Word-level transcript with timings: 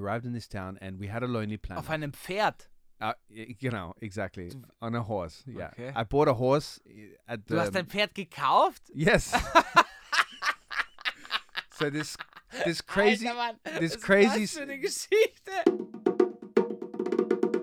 We 0.00 0.06
arrived 0.06 0.24
in 0.24 0.32
this 0.32 0.48
town 0.48 0.78
and 0.80 0.98
we 0.98 1.08
had 1.08 1.22
a 1.22 1.26
lonely 1.26 1.58
planet. 1.58 1.84
Auf 1.84 1.90
einem 1.90 2.12
Pferd. 2.12 2.68
Uh, 3.00 3.12
you 3.28 3.70
know, 3.70 3.94
exactly. 4.00 4.50
On 4.80 4.94
a 4.94 5.02
horse. 5.02 5.42
Yeah. 5.46 5.70
Okay. 5.78 5.92
I 5.94 6.04
bought 6.04 6.28
a 6.28 6.34
horse 6.34 6.80
uh, 6.86 7.32
at 7.32 7.46
the. 7.46 7.54
Du 7.54 7.60
hast 7.60 7.76
ein 7.76 7.86
Pferd 7.86 8.14
gekauft? 8.14 8.90
Yes. 8.94 9.30
so 11.78 11.90
this 11.90 12.16
this 12.64 12.80
crazy 12.80 13.28
Alter, 13.28 13.56
this 13.78 13.96
crazy 13.96 14.40
das 14.40 14.56
für 14.56 14.62
eine 14.62 14.78
Geschichte? 14.78 15.64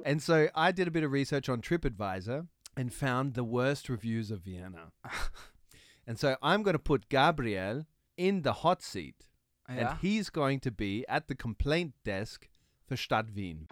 and 0.05 0.21
so 0.21 0.47
I 0.55 0.71
did 0.71 0.87
a 0.87 0.91
bit 0.91 1.03
of 1.03 1.11
research 1.11 1.49
on 1.49 1.61
TripAdvisor 1.61 2.47
and 2.75 2.93
found 2.93 3.33
the 3.33 3.43
worst 3.43 3.89
reviews 3.89 4.31
of 4.31 4.41
Vienna. 4.41 4.91
and 6.07 6.17
so 6.19 6.35
I'm 6.41 6.63
going 6.63 6.73
to 6.73 6.79
put 6.79 7.09
Gabriel 7.09 7.85
in 8.15 8.43
the 8.43 8.53
hot 8.53 8.81
seat 8.81 9.26
and 9.67 9.97
he's 10.01 10.29
going 10.29 10.59
to 10.61 10.71
be 10.71 11.03
at 11.07 11.27
the 11.27 11.35
complaint 11.35 11.93
desk 12.05 12.47
for 12.87 12.95
Stadt 12.97 13.35
Wien. 13.35 13.67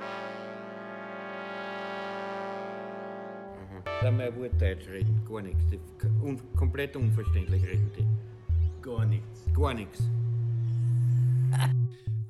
Dann 4.01 4.17
mal 4.17 4.35
Wortdeutsch 4.35 4.87
reden, 4.89 5.23
gar 5.25 5.41
nichts. 5.41 5.65
Die 5.67 5.79
k- 5.97 6.07
Un 6.21 6.39
komplett 6.55 6.95
unverständlich 6.95 7.63
reden 7.63 7.91
die. 7.97 8.05
Gar 8.81 9.05
nichts. 9.05 9.45
Gar 9.53 9.73
nichts. 9.73 10.03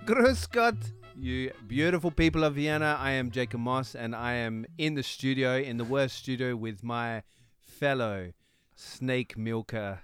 Grüß 0.06 0.50
Gott, 0.52 0.78
you 1.16 1.50
beautiful 1.68 2.12
people 2.12 2.44
of 2.46 2.56
Vienna. 2.56 2.96
I 3.02 3.12
am 3.20 3.32
Jacob 3.32 3.60
Moss, 3.60 3.96
and 3.96 4.14
I 4.14 4.34
am 4.46 4.66
in 4.78 4.96
the 4.96 5.02
studio, 5.04 5.58
in 5.58 5.78
the 5.78 5.84
worst 5.84 6.18
studio, 6.18 6.56
with 6.56 6.84
my 6.84 7.24
fellow 7.60 8.32
snake 8.76 9.36
milker, 9.36 10.02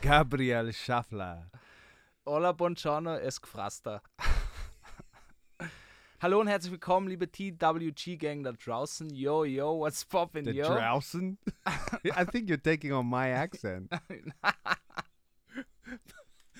Gabriel 0.00 0.72
Schaffler. 0.72 1.50
Hola, 2.26 2.52
buongiorno, 2.52 3.18
es 3.18 3.38
gefrasta. 3.38 4.00
Hallo 6.22 6.40
und 6.40 6.46
herzlich 6.46 6.72
willkommen, 6.72 7.06
liebe 7.06 7.30
TWG-Gang 7.30 8.42
da 8.42 8.52
draußen. 8.52 9.10
Yo, 9.14 9.44
yo, 9.44 9.78
what's 9.78 10.06
poppin', 10.06 10.46
yo? 10.46 10.64
Draußen. 10.64 11.36
I 12.16 12.24
think 12.24 12.48
you're 12.48 12.56
taking 12.56 12.94
on 12.94 13.04
my 13.04 13.28
accent. 13.30 13.92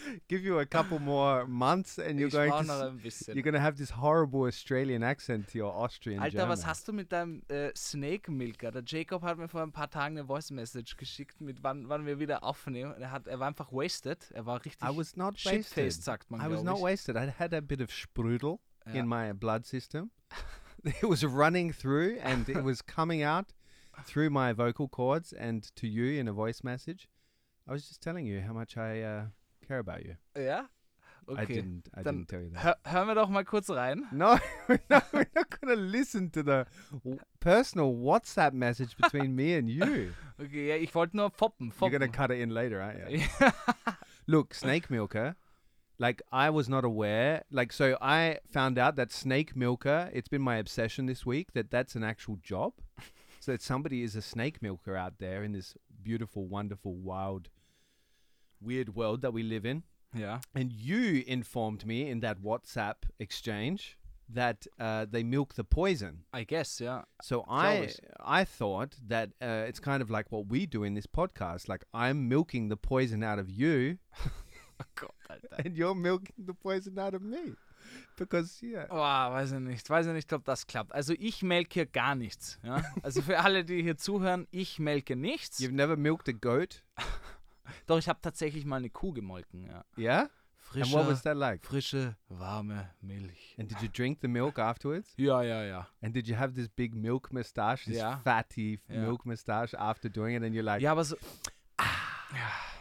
Give 0.28 0.42
you 0.44 0.58
a 0.58 0.66
couple 0.66 0.98
more 0.98 1.46
months, 1.46 1.98
and 1.98 2.18
you're 2.18 2.28
ich 2.28 2.32
going 2.34 2.50
to 2.52 2.62
noch 2.64 2.80
ein 2.82 2.98
bisschen. 2.98 3.34
you're 3.34 3.42
going 3.42 3.54
to 3.54 3.60
have 3.60 3.76
this 3.76 3.90
horrible 3.90 4.42
Australian 4.46 5.02
accent 5.02 5.48
to 5.52 5.58
your 5.58 5.72
Austrian 5.74 6.20
Alter, 6.20 6.30
German. 6.38 6.48
was 6.50 6.66
hast 6.66 6.86
du 6.88 6.92
mit 6.92 7.10
deinem 7.12 7.42
äh, 7.48 7.70
Snake 7.76 8.30
Milker? 8.30 8.70
Der 8.70 8.82
Jacob 8.84 9.22
hat 9.22 9.38
mir 9.38 9.48
vor 9.48 9.62
ein 9.62 9.72
paar 9.72 9.90
Tagen 9.90 10.18
eine 10.18 10.26
Voice 10.26 10.50
Message 10.50 10.96
geschickt, 10.96 11.40
mit 11.40 11.62
wann, 11.62 11.88
wann 11.88 12.06
wir 12.06 12.18
wieder 12.18 12.42
aufnehmen. 12.44 12.94
Er, 13.00 13.10
hat, 13.10 13.26
er 13.26 13.38
war 13.40 13.48
einfach 13.48 13.72
wasted. 13.72 14.30
Er 14.32 14.46
war 14.46 14.64
richtig 14.64 14.88
I 14.88 14.96
was 14.96 15.16
not 15.16 15.34
wasted. 15.44 15.92
sagt 15.92 16.30
man, 16.30 16.40
I 16.40 16.50
was 16.52 16.62
not 16.62 16.78
ich. 16.78 16.82
wasted. 16.84 17.16
I 17.16 17.30
had 17.38 17.52
a 17.54 17.60
bit 17.60 17.80
of 17.80 17.90
sprudel 17.90 18.58
Ja. 18.86 18.92
in 19.00 19.08
my 19.08 19.32
blood 19.32 19.64
system. 19.64 20.10
it 20.84 21.02
was 21.04 21.24
running 21.24 21.72
through 21.72 22.18
and 22.22 22.48
it 22.48 22.62
was 22.62 22.82
coming 22.84 23.22
out 23.22 23.46
through 24.04 24.28
my 24.28 24.52
vocal 24.52 24.88
cords 24.88 25.32
and 25.32 25.74
to 25.76 25.86
you 25.86 26.20
in 26.20 26.28
a 26.28 26.32
voice 26.32 26.62
message. 26.62 27.08
I 27.66 27.72
was 27.72 27.88
just 27.88 28.02
telling 28.02 28.26
you 28.26 28.42
how 28.42 28.52
much 28.52 28.76
I 28.76 29.00
uh, 29.00 29.24
care 29.66 29.78
about 29.80 30.04
you. 30.04 30.16
Ja? 30.36 30.66
I 31.26 31.32
Okay. 31.42 31.54
didn't. 31.54 31.88
I 31.96 32.02
Dann 32.02 32.16
didn't 32.26 32.28
tell 32.28 32.42
you 32.42 32.50
that. 32.50 32.62
Hör, 32.62 32.76
hören 32.84 33.08
wir 33.08 33.14
doch 33.14 33.30
mal 33.30 33.44
kurz 33.44 33.70
rein. 33.70 34.06
No, 34.12 34.38
we're 34.68 34.78
not, 34.90 35.04
we're 35.12 35.26
not 35.34 35.50
to 35.62 35.74
listen 35.74 36.30
to 36.32 36.42
the 36.42 36.66
personal 37.40 37.94
WhatsApp 37.94 38.52
message 38.52 38.94
between 38.96 39.34
me 39.34 39.54
and 39.54 39.68
you. 39.70 40.12
Okay, 40.40 40.68
ja, 40.68 40.74
ich 40.74 40.92
wollte 40.94 41.16
nur 41.16 41.30
foppen. 41.30 41.68
You're 41.68 41.72
foppen. 41.74 41.90
going 41.98 42.10
to 42.12 42.16
cut 42.16 42.30
it 42.32 42.40
in 42.40 42.50
later, 42.50 42.80
aren't 42.82 43.08
you? 43.10 43.22
Look, 44.26 44.52
snake 44.52 44.90
milker. 44.90 45.36
Like 45.98 46.22
I 46.32 46.50
was 46.50 46.68
not 46.68 46.84
aware. 46.84 47.44
Like 47.52 47.72
so, 47.72 47.96
I 48.02 48.40
found 48.52 48.76
out 48.78 48.96
that 48.96 49.12
snake 49.12 49.54
milker. 49.54 50.10
It's 50.12 50.28
been 50.28 50.42
my 50.42 50.56
obsession 50.56 51.06
this 51.06 51.24
week 51.24 51.52
that 51.52 51.70
that's 51.70 51.94
an 51.94 52.02
actual 52.02 52.36
job. 52.42 52.72
so 53.40 53.52
that 53.52 53.62
somebody 53.62 54.02
is 54.02 54.16
a 54.16 54.22
snake 54.22 54.60
milker 54.60 54.96
out 54.96 55.14
there 55.20 55.44
in 55.44 55.52
this 55.52 55.76
beautiful, 56.02 56.48
wonderful, 56.48 56.96
wild, 56.96 57.48
weird 58.64 58.94
world 58.94 59.20
that 59.22 59.32
we 59.32 59.42
live 59.42 59.64
in. 59.66 59.82
Yeah. 60.16 60.40
And 60.54 60.72
you 60.72 61.22
informed 61.26 61.84
me 61.84 62.08
in 62.08 62.20
that 62.20 62.38
WhatsApp 62.40 62.94
exchange 63.18 63.98
that 64.28 64.66
uh, 64.78 65.06
they 65.10 65.22
milk 65.22 65.54
the 65.54 65.64
poison. 65.64 66.24
I 66.32 66.44
guess, 66.44 66.80
yeah. 66.80 67.02
So 67.20 67.44
I. 67.48 67.90
I 68.24 68.44
thought 68.44 68.96
that 69.08 69.30
uh, 69.42 69.66
it's 69.68 69.80
kind 69.80 70.00
of 70.02 70.10
like 70.10 70.30
what 70.32 70.46
we 70.46 70.66
do 70.66 70.82
in 70.84 70.94
this 70.94 71.06
podcast. 71.06 71.68
Like 71.68 71.84
I'm 71.92 72.28
milking 72.28 72.68
the 72.68 72.76
poison 72.76 73.22
out 73.22 73.38
of 73.38 73.50
you, 73.50 73.98
Oh 74.80 74.84
Gott, 74.94 75.14
Alter. 75.30 75.48
and 75.64 75.76
you're 75.76 75.94
milking 75.94 76.46
the 76.46 76.54
poison 76.54 76.98
out 76.98 77.14
of 77.14 77.22
me. 77.22 77.52
Because 78.16 78.60
yeah, 78.62 78.86
Oh, 78.90 78.96
weiß 78.96 79.52
ich 79.52 79.60
nicht. 79.60 79.88
Weiß 79.90 80.06
ich 80.06 80.12
nicht, 80.14 80.32
ob 80.32 80.44
das 80.44 80.66
klappt. 80.66 80.92
Also 80.94 81.14
ich 81.18 81.42
melke 81.42 81.84
gar 81.86 82.14
nichts. 82.14 82.58
Ja? 82.64 82.82
Also 83.02 83.20
für 83.20 83.38
alle, 83.40 83.64
die 83.64 83.82
hier 83.82 83.96
zuhören, 83.98 84.46
ich 84.52 84.78
melke 84.78 85.16
nichts. 85.16 85.60
you've 85.60 85.72
never 85.72 85.96
milked 85.96 86.28
a 86.28 86.32
goat, 86.32 86.82
Doch 87.86 87.98
ich 87.98 88.08
habe 88.08 88.20
tatsächlich 88.20 88.64
mal 88.64 88.76
eine 88.76 88.90
Kuh 88.90 89.12
gemolken. 89.12 89.66
Ja. 89.66 89.84
yeah. 89.96 90.20
And 90.22 90.30
Frische, 90.56 90.92
what 90.96 91.06
was 91.06 91.22
that 91.22 91.36
like? 91.36 91.64
frische, 91.64 92.16
warme 92.28 92.90
Milch. 93.02 93.54
And 93.58 93.70
did 93.70 93.80
you 93.82 93.88
drink 93.88 94.18
the 94.22 94.28
milk 94.28 94.58
afterwards? 94.58 95.12
Ja, 95.16 95.42
ja, 95.42 95.62
ja. 95.62 95.86
And 96.02 96.16
did 96.16 96.26
you 96.26 96.36
have 96.36 96.54
this 96.54 96.68
big 96.68 96.94
milk 96.94 97.30
mustache, 97.32 97.84
this 97.84 97.96
Yeah. 97.96 98.16
fatty 98.24 98.80
Yeah. 98.88 99.02
milk 99.02 99.24
mustache 99.26 99.74
after 99.78 100.08
doing 100.08 100.34
it? 100.36 100.42
And 100.42 100.54
you're 100.54 100.64
like, 100.64 100.80
Ja, 100.82 100.92
aber 100.92 101.04
so, 101.04 101.16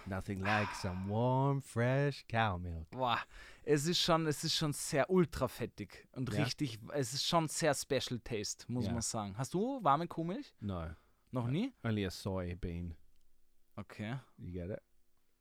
nothing 0.06 0.42
like 0.42 0.70
some 0.82 1.08
warm, 1.10 1.62
fresh 1.62 2.26
cow 2.28 2.58
milk. 2.58 2.90
boah, 2.92 3.20
es 3.64 3.86
ist 3.86 4.00
schon, 4.00 4.28
es 4.28 4.44
ist 4.44 4.56
schon 4.56 4.74
sehr 4.74 5.10
ultra 5.10 5.48
fettig 5.48 6.08
und 6.14 6.32
Ja. 6.34 6.44
richtig, 6.44 6.80
es 6.94 7.14
ist 7.14 7.26
schon 7.26 7.48
sehr 7.48 7.74
Special 7.76 8.20
Taste, 8.24 8.66
muss 8.72 8.86
Ja. 8.86 8.94
man 8.94 9.02
sagen. 9.02 9.38
Hast 9.38 9.54
du 9.54 9.84
warme 9.84 10.08
Kuhmilch? 10.08 10.54
No, 10.62 10.88
Noch 11.32 11.48
nie? 11.48 11.74
only 11.84 12.06
a 12.06 12.10
soybean. 12.10 12.96
Okay. 13.76 14.16
You 14.38 14.52
get 14.52 14.70
it? 14.70 14.80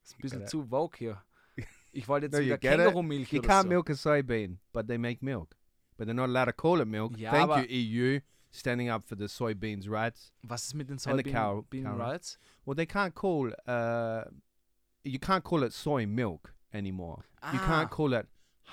Ist 0.04 0.14
ein 0.16 0.22
bisschen 0.22 0.38
Gotta- 0.40 0.50
zu 0.50 0.64
vogue 0.64 0.96
hier. 0.98 1.22
Ich 1.94 2.08
wollte 2.08 2.26
jetzt 2.26 2.32
No, 2.32 2.38
you 2.38 2.46
wieder? 2.46 2.58
Kängurumilch 2.58 3.30
You 3.32 3.40
oder 3.40 3.48
can't 3.50 3.62
so. 3.64 3.68
milk 3.68 3.90
a 3.90 3.94
soybean, 3.94 4.58
but 4.72 4.86
they 4.86 4.96
make 4.96 5.22
milk. 5.22 5.54
But 5.98 6.08
they're 6.08 6.14
not 6.14 6.30
allowed 6.30 6.46
to 6.46 6.52
call 6.54 6.80
it 6.80 6.88
milk. 6.88 7.18
Ja, 7.18 7.30
Thank 7.30 7.68
you, 7.70 8.14
EU, 8.16 8.20
standing 8.50 8.88
up 8.88 9.04
for 9.04 9.14
the 9.16 9.26
soybeans' 9.28 9.86
rights. 9.86 10.32
Was 10.42 10.64
ist 10.64 10.74
mit 10.74 10.88
den 10.88 10.98
And 11.04 11.18
the 11.22 11.30
cow- 11.30 11.56
Soybean 11.62 11.68
Bean 11.68 11.84
cow 11.84 11.98
rights. 11.98 12.38
Well, 12.64 12.74
they 12.74 12.86
can't 12.86 13.12
call 13.14 13.48
uh, 13.68 14.24
you 15.04 15.18
can't 15.18 15.42
call 15.44 15.62
it 15.64 15.72
soy 15.74 16.06
milk 16.06 16.54
anymore. 16.72 17.24
You 17.52 17.58
Ah. 17.60 17.66
can't 17.66 17.90
call 17.90 18.14
it 18.14 18.26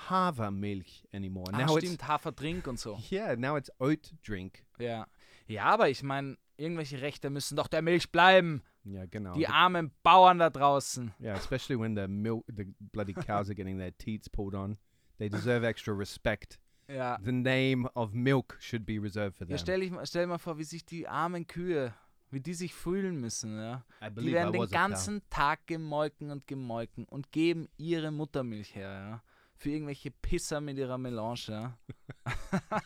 Hafermilch 0.08 1.04
anymore. 1.12 1.50
Ah, 1.52 1.58
now 1.58 1.76
it's 1.76 1.86
stimmt, 1.86 2.08
Haferdrink 2.08 2.66
und 2.66 2.78
so. 2.78 2.98
yeah, 3.10 3.34
now 3.36 3.56
it's 3.56 3.70
oat 3.80 4.12
drink. 4.22 4.64
Ja. 4.78 5.06
Ja, 5.46 5.64
aber 5.64 5.88
ich 5.90 6.02
meine, 6.02 6.36
irgendwelche 6.56 7.00
Rechte 7.02 7.28
müssen 7.30 7.56
doch 7.56 7.66
der 7.68 7.82
Milch 7.82 8.10
bleiben. 8.10 8.62
Yeah, 8.84 9.06
genau. 9.06 9.34
Die 9.34 9.40
The- 9.40 9.46
armen 9.48 9.90
Bauern 10.02 10.38
da 10.38 10.48
draußen. 10.50 11.12
yeah, 11.20 11.36
especially 11.36 11.78
when 11.80 11.94
the 11.96 12.08
milk, 12.08 12.44
the 12.48 12.64
bloody 12.92 13.12
cows 13.12 13.48
are 13.48 13.54
getting 13.54 13.78
their 13.78 13.96
teats 13.96 14.28
pulled 14.28 14.54
on. 14.54 14.78
They 15.18 15.28
deserve 15.28 15.64
extra 15.66 15.92
respect. 15.94 16.58
Ja. 16.88 17.18
The 17.22 17.30
name 17.32 17.88
of 17.94 18.12
milk 18.14 18.56
should 18.58 18.84
be 18.86 18.98
reserved 18.98 19.36
for 19.36 19.46
them. 19.46 19.52
Ja, 19.52 19.58
stell, 19.58 19.82
ich, 19.82 19.90
mal- 19.90 20.06
stell 20.06 20.22
dir 20.24 20.28
mal 20.28 20.38
vor, 20.38 20.58
wie 20.58 20.64
sich 20.64 20.84
die 20.84 21.06
armen 21.06 21.46
Kühe, 21.46 21.94
wie 22.30 22.40
die 22.40 22.54
sich 22.54 22.74
fühlen 22.74 23.20
müssen. 23.20 23.58
Ja? 23.58 23.84
Die 24.18 24.32
werden 24.32 24.52
den 24.52 24.66
ganzen 24.68 25.20
Tag 25.30 25.66
gemolken 25.66 26.30
und 26.30 26.46
gemolken 26.46 27.04
und 27.04 27.30
geben 27.32 27.68
ihre 27.76 28.10
Muttermilch 28.10 28.74
her. 28.74 28.90
Ja? 28.90 29.22
Für 29.56 29.70
irgendwelche 29.70 30.10
Pisser 30.10 30.60
mit 30.62 30.78
ihrer 30.78 30.96
Melange. 30.96 31.38
Ja? 31.48 31.78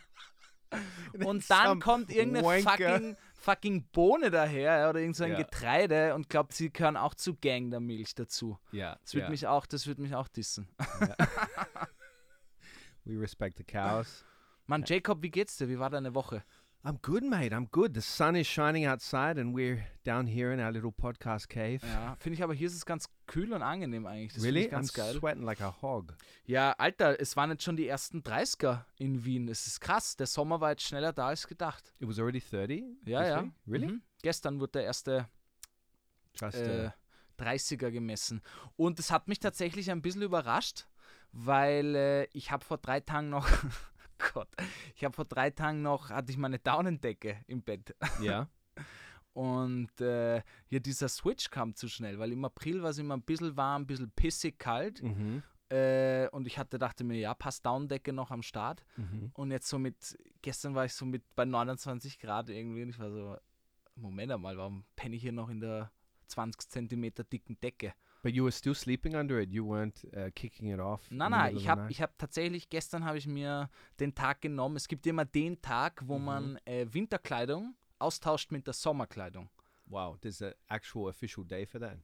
Und 1.25 1.49
dann 1.49 1.78
kommt 1.78 2.11
irgendeine 2.11 2.44
wanker. 2.44 2.71
fucking, 2.94 3.16
fucking 3.44 3.88
Bohne 3.93 4.31
daher 4.31 4.78
ja, 4.78 4.88
oder 4.91 5.00
irgend 5.00 5.16
so 5.16 5.25
ein 5.25 5.32
Ja. 5.32 5.37
Getreide 5.38 6.15
und 6.15 6.28
glaubt, 6.31 6.55
sie 6.55 6.72
gehören 6.72 6.97
auch 6.97 7.15
zu 7.15 7.34
Gang 7.34 7.71
der 7.71 7.81
Milch 7.81 8.15
dazu. 8.15 8.59
Yeah, 8.72 8.99
Das 9.03 9.12
würde 9.15 9.25
yeah. 9.25 9.31
mich 9.31 9.47
auch, 9.47 9.66
das 9.66 9.87
würde 9.87 10.00
mich 10.03 10.15
auch 10.15 10.28
dissen. 10.28 10.69
we 13.05 13.19
respect 13.20 13.58
the 13.58 13.64
cows. 13.64 14.25
Mann, 14.67 14.82
Jacob, 14.87 15.23
wie 15.23 15.31
geht's 15.31 15.58
dir? 15.58 15.69
Wie 15.69 15.79
war 15.79 15.91
deine 15.91 16.14
Woche? 16.14 16.43
I'm 16.85 16.99
good, 17.00 17.23
mate. 17.23 17.55
I'm 17.55 17.69
good. 17.70 17.94
The 17.94 18.02
sun 18.02 18.37
is 18.37 18.46
shining 18.46 18.87
outside, 18.87 19.41
and 19.41 19.55
we're 19.55 19.82
down 20.05 20.26
here 20.26 20.52
in 20.52 20.61
our 20.61 20.70
little 20.70 20.93
podcast 20.93 21.49
cave. 21.49 21.81
Ja, 21.82 22.14
finde 22.19 22.35
ich 22.37 22.43
aber 22.43 22.52
hier 22.55 22.67
ist 22.67 22.75
es 22.75 22.85
ganz 22.85 23.08
kühl 23.26 23.53
und 23.53 23.62
angenehm 23.62 24.06
eigentlich. 24.06 24.35
Das 24.35 24.43
really? 24.43 24.69
ganz 24.69 24.93
I'm 24.93 24.97
geil. 24.97 25.15
sweating 25.15 25.43
like 25.43 25.61
a 25.61 25.75
hog. 25.82 26.15
Ja, 26.44 26.73
Alter, 26.73 27.21
es 27.21 27.37
waren 27.37 27.50
jetzt 27.50 27.62
schon 27.62 27.76
die 27.76 27.87
ersten 27.87 28.23
30er 28.23 28.85
in 28.99 29.25
Wien. 29.25 29.49
Es 29.49 29.67
ist 29.67 29.81
krass. 29.81 30.17
Der 30.17 30.26
Sommer 30.26 30.61
war 30.61 30.71
jetzt 30.71 30.82
schneller 30.82 31.12
da 31.12 31.29
als 31.29 31.47
gedacht. 31.47 31.93
It 31.99 32.09
was 32.09 32.19
already 32.19 32.41
30. 32.41 32.85
Ja, 33.06 33.26
ja. 33.26 33.43
week? 33.43 33.53
Really? 33.67 33.87
Mhm. 33.88 34.03
Gestern 34.23 34.61
wurde 34.61 34.73
der 34.73 34.85
erste 34.85 35.29
äh, 36.41 36.87
uh, 36.87 36.91
30er 37.43 37.91
gemessen. 37.91 38.43
Und 38.76 38.99
es 38.99 39.11
hat 39.11 39.29
mich 39.29 39.41
tatsächlich 39.41 39.91
ein 39.91 40.03
bisschen 40.03 40.23
überrascht, 40.23 40.87
weil 41.32 41.94
äh, 41.94 42.25
ich 42.32 42.50
habe 42.50 42.65
vor 42.65 42.79
drei 42.79 43.00
Tagen 43.00 43.31
noch, 43.31 43.49
Gott, 44.32 44.49
ich 44.94 45.05
habe 45.05 45.15
vor 45.15 45.25
drei 45.25 45.50
Tagen 45.50 45.82
noch, 45.82 46.11
hatte 46.11 46.31
ich 46.31 46.38
meine 46.38 46.59
Daunendecke 46.59 47.38
im 47.47 47.62
Bett. 47.62 47.94
yeah. 48.21 48.49
Und 49.34 50.00
äh, 50.00 50.42
hier 50.66 50.81
dieser 50.81 51.08
Switch 51.08 51.50
kam 51.50 51.75
zu 51.75 51.88
schnell, 51.88 52.19
weil 52.19 52.32
im 52.32 52.44
April 52.44 52.82
war 52.82 52.90
es 52.90 52.98
immer 52.98 53.16
ein 53.16 53.22
bisschen 53.22 53.56
warm, 53.56 53.82
ein 53.82 53.86
bisschen 53.86 54.10
pissig 54.12 54.58
kalt. 54.58 55.02
Mm-hmm. 55.02 55.42
Äh, 55.70 56.28
und 56.31 56.46
ich 56.46 56.56
hatte, 56.58 56.78
dachte 56.78 57.02
mir, 57.04 57.19
ja, 57.19 57.34
passt 57.34 57.66
Downdecke 57.66 58.12
noch 58.12 58.31
am 58.31 58.42
Start. 58.42 58.84
Mhm. 58.96 59.31
Und 59.34 59.50
jetzt 59.50 59.66
so 59.69 59.78
mit, 59.78 60.16
gestern 60.42 60.75
war 60.75 60.84
ich 60.84 60.92
so 60.92 61.04
mit 61.04 61.22
bei 61.34 61.44
29 61.44 62.19
Grad 62.20 62.48
irgendwie 62.48 62.82
und 62.82 62.90
ich 62.90 62.98
war 62.98 63.10
so, 63.10 63.36
Moment 63.96 64.31
einmal, 64.31 64.56
warum 64.56 64.84
penne 64.94 65.16
ich 65.16 65.22
hier 65.22 65.32
noch 65.32 65.48
in 65.48 65.60
der 65.60 65.90
20 66.28 66.69
Zentimeter 66.69 67.25
dicken 67.25 67.58
Decke? 67.60 67.94
But 68.22 68.34
you 68.34 68.44
were 68.44 68.52
still 68.52 68.75
sleeping 68.75 69.16
under 69.16 69.40
it. 69.40 69.50
You 69.50 69.66
weren't 69.66 70.04
uh, 70.16 70.30
kicking 70.34 70.72
it 70.72 70.80
off. 70.80 71.10
in 71.10 71.16
Nein, 71.19 71.30
nein, 71.30 71.56
ich 71.56 71.69
habe 71.69 71.90
ich 71.90 72.00
hab 72.00 72.16
tatsächlich, 72.19 72.70
gestern 72.70 73.04
habe 73.04 73.19
ich 73.19 73.26
mir 73.26 73.69
den 74.00 74.14
Tag 74.14 74.42
genommen. 74.42 74.76
Es 74.76 74.87
gibt 74.88 75.06
immer 75.06 75.25
den 75.25 75.60
Tag, 75.60 76.02
wo 76.06 76.19
Mhm. 76.19 76.25
man 76.25 76.56
äh, 76.66 76.87
Winterkleidung 76.92 77.75
austauscht 78.04 78.52
mit 78.52 78.66
der 78.66 78.74
Sommerkleidung. 78.74 79.48
Wow, 79.86 80.18
there's 80.20 80.42
an 80.42 80.54
actual 80.68 81.08
official 81.08 81.44
day 81.44 81.66
for 81.66 81.80
that. 81.80 81.98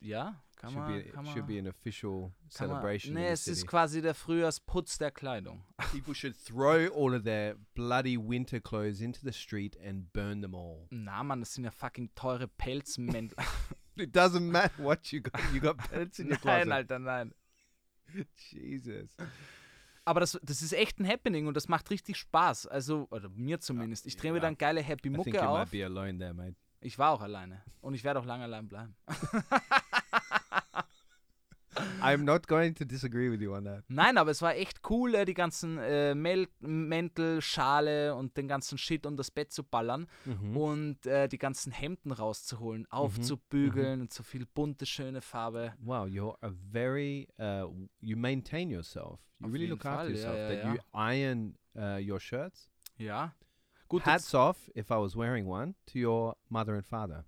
Ja, 0.00 0.42
kann 0.56 0.70
should 0.70 0.82
man. 0.82 1.02
be 1.02 1.10
kann 1.10 1.26
should 1.26 1.36
man, 1.36 1.46
be 1.46 1.58
an 1.58 1.66
official 1.66 2.20
man 2.20 2.32
celebration. 2.50 3.14
nee, 3.14 3.28
es 3.28 3.46
ist 3.46 3.66
quasi 3.66 4.00
der 4.00 4.14
Frühjahrsputz 4.14 4.96
der 4.98 5.10
Kleidung. 5.10 5.62
People 5.92 6.14
should 6.14 6.34
throw 6.34 6.88
all 6.88 7.14
of 7.14 7.24
their 7.24 7.56
bloody 7.74 8.16
winter 8.16 8.60
clothes 8.60 9.00
into 9.00 9.20
the 9.22 9.32
street 9.32 9.76
and 9.84 10.10
burn 10.12 10.40
them 10.40 10.54
all. 10.54 10.86
Na, 10.90 11.22
Mann, 11.22 11.40
das 11.40 11.54
sind 11.54 11.64
ja 11.64 11.70
fucking 11.70 12.10
teure 12.14 12.48
Pelzmäntel. 12.48 13.36
It 13.96 14.16
doesn't 14.16 14.50
matter 14.50 14.82
what 14.82 15.12
you 15.12 15.20
got. 15.20 15.42
You 15.52 15.60
got 15.60 15.76
pellets 15.76 16.18
in 16.18 16.28
your 16.28 16.38
closet. 16.38 16.68
nein, 16.68 16.72
Alter, 16.72 16.98
nein. 16.98 17.34
Jesus. 18.50 19.16
Aber 20.04 20.20
das, 20.20 20.38
das 20.42 20.62
ist 20.62 20.72
echt 20.72 20.98
ein 20.98 21.06
Happening 21.06 21.46
und 21.46 21.56
das 21.56 21.68
macht 21.68 21.90
richtig 21.90 22.16
Spaß. 22.16 22.66
Also, 22.66 23.06
oder 23.10 23.28
mir 23.28 23.60
zumindest. 23.60 24.06
Ich 24.06 24.16
drehe 24.16 24.32
mir 24.32 24.40
dann 24.40 24.56
geile 24.56 24.80
Happy 24.82 25.08
I 25.08 25.12
think 25.12 25.26
Mucke 25.26 25.48
auf. 25.48 25.70
be 25.70 25.84
alone 25.84 26.18
there, 26.18 26.34
mate. 26.34 26.56
Ich 26.80 26.98
war 26.98 27.10
auch 27.10 27.20
alleine. 27.20 27.62
Und 27.80 27.94
ich 27.94 28.04
werde 28.04 28.20
auch 28.20 28.24
lange 28.24 28.44
allein 28.44 28.66
bleiben. 28.66 28.96
I'm 32.02 32.24
not 32.24 32.46
going 32.46 32.74
to 32.76 32.84
disagree 32.84 33.30
with 33.30 33.40
you 33.40 33.54
on 33.54 33.64
that. 33.64 33.84
Nein, 33.88 34.18
aber 34.18 34.30
es 34.30 34.42
war 34.42 34.54
echt 34.56 34.80
cool, 34.90 35.14
äh, 35.14 35.24
die 35.24 35.34
ganzen 35.34 35.78
äh, 35.78 36.14
Mel 36.14 36.48
Mäntel, 36.60 37.40
Schale 37.42 38.14
und 38.14 38.36
den 38.36 38.48
ganzen 38.48 38.78
Shit 38.78 39.06
um 39.06 39.16
das 39.16 39.30
Bett 39.30 39.52
zu 39.52 39.62
ballern 39.64 40.06
Mhm. 40.24 40.56
und 40.56 41.06
äh, 41.06 41.28
die 41.28 41.38
ganzen 41.38 41.72
Hemden 41.72 42.12
rauszuholen, 42.12 42.86
aufzubügeln 42.90 44.00
und 44.02 44.12
so 44.12 44.22
viel 44.22 44.46
bunte, 44.46 44.86
schöne 44.86 45.20
Farbe. 45.20 45.74
Wow, 45.80 46.06
you're 46.06 46.36
a 46.42 46.50
very 46.72 47.28
uh, 47.38 47.68
you 48.00 48.16
maintain 48.16 48.70
yourself. 48.70 49.20
You 49.38 49.46
Auf 49.46 49.52
really 49.52 49.66
look 49.66 49.84
after 49.86 50.06
Fall, 50.06 50.16
ja, 50.16 50.16
yourself. 50.16 50.36
ja, 50.36 50.48
that 50.48 50.64
ja. 50.64 50.74
you 50.74 50.80
iron 50.94 51.56
uh, 51.76 51.98
your 52.12 52.20
shirts. 52.20 52.68
Ja. 52.98 53.34
Gut, 53.88 54.04
Hats 54.06 54.34
off 54.34 54.70
if 54.76 54.90
I 54.90 54.94
was 54.98 55.16
wearing 55.16 55.46
one 55.46 55.74
to 55.86 55.98
your 55.98 56.36
mother 56.48 56.74
and 56.74 56.84
father. 56.84 57.24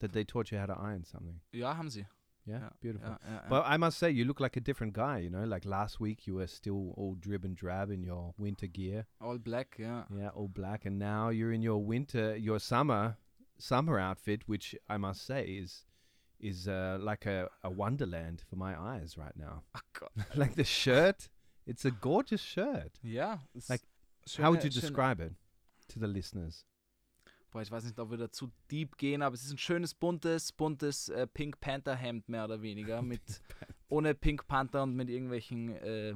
That 0.00 0.12
they 0.12 0.24
taught 0.24 0.50
you 0.50 0.58
how 0.58 0.66
to 0.66 0.74
iron 0.74 1.04
something. 1.04 1.40
ja, 1.52 1.76
haben 1.76 1.88
sie. 1.90 2.06
Yeah, 2.46 2.60
Ja, 2.62 2.70
beautiful. 2.80 3.08
Ja, 3.08 3.18
ja. 3.24 3.48
But 3.48 3.64
I 3.74 3.76
must 3.76 3.98
say, 3.98 4.10
you 4.10 4.24
look 4.24 4.40
like 4.40 4.56
a 4.56 4.62
different 4.62 4.94
guy. 4.94 5.18
You 5.18 5.30
know, 5.30 5.44
like 5.44 5.68
last 5.68 6.00
week 6.00 6.26
you 6.26 6.36
were 6.36 6.46
still 6.46 6.92
all 6.96 7.16
drib 7.16 7.44
and 7.44 7.56
drab 7.56 7.90
in 7.90 8.04
your 8.04 8.34
winter 8.38 8.68
gear. 8.68 9.06
All 9.20 9.38
black, 9.38 9.78
Yeah, 9.78 10.04
Yeah, 10.10 10.30
all 10.34 10.48
black, 10.48 10.86
and 10.86 10.98
now 10.98 11.30
you're 11.30 11.52
in 11.52 11.62
your 11.62 11.84
winter, 11.84 12.36
your 12.36 12.60
summer, 12.60 13.16
summer 13.58 13.98
outfit, 13.98 14.42
which 14.46 14.76
I 14.88 14.96
must 14.96 15.26
say 15.26 15.44
is 15.44 15.86
is 16.38 16.68
uh, 16.68 16.98
like 17.00 17.26
a, 17.26 17.48
a 17.62 17.70
wonderland 17.70 18.42
for 18.48 18.56
my 18.56 18.78
eyes 18.78 19.16
right 19.16 19.36
now. 19.36 19.62
Ach 19.74 19.82
Gott. 19.92 20.12
like 20.36 20.54
the 20.54 20.64
shirt, 20.64 21.28
it's 21.66 21.84
a 21.84 21.90
gorgeous 21.90 22.42
shirt. 22.42 22.92
Yeah, 23.02 23.38
Like, 23.68 23.82
How 24.36 24.50
would 24.50 24.62
you 24.62 24.70
describe 24.70 25.20
it 25.20 25.32
to 25.88 25.98
the 25.98 26.06
listeners? 26.06 26.64
Boah, 27.56 27.62
ich 27.62 27.70
weiß 27.70 27.84
nicht, 27.84 27.98
ob 27.98 28.10
wir 28.10 28.18
da 28.18 28.30
zu 28.30 28.52
deep 28.70 28.98
gehen, 28.98 29.22
aber 29.22 29.34
es 29.34 29.42
ist 29.42 29.50
ein 29.50 29.56
schönes, 29.56 29.94
buntes, 29.94 30.52
buntes 30.52 31.08
äh, 31.08 31.26
Pink 31.26 31.58
Panther 31.58 31.96
Hemd 31.96 32.28
mehr 32.28 32.44
oder 32.44 32.60
weniger. 32.60 33.00
Mit, 33.02 33.22
ohne 33.88 34.14
Pink 34.14 34.46
Panther 34.46 34.82
und 34.82 34.94
mit 34.94 35.08
irgendwelchen 35.08 35.70
äh, 35.70 36.14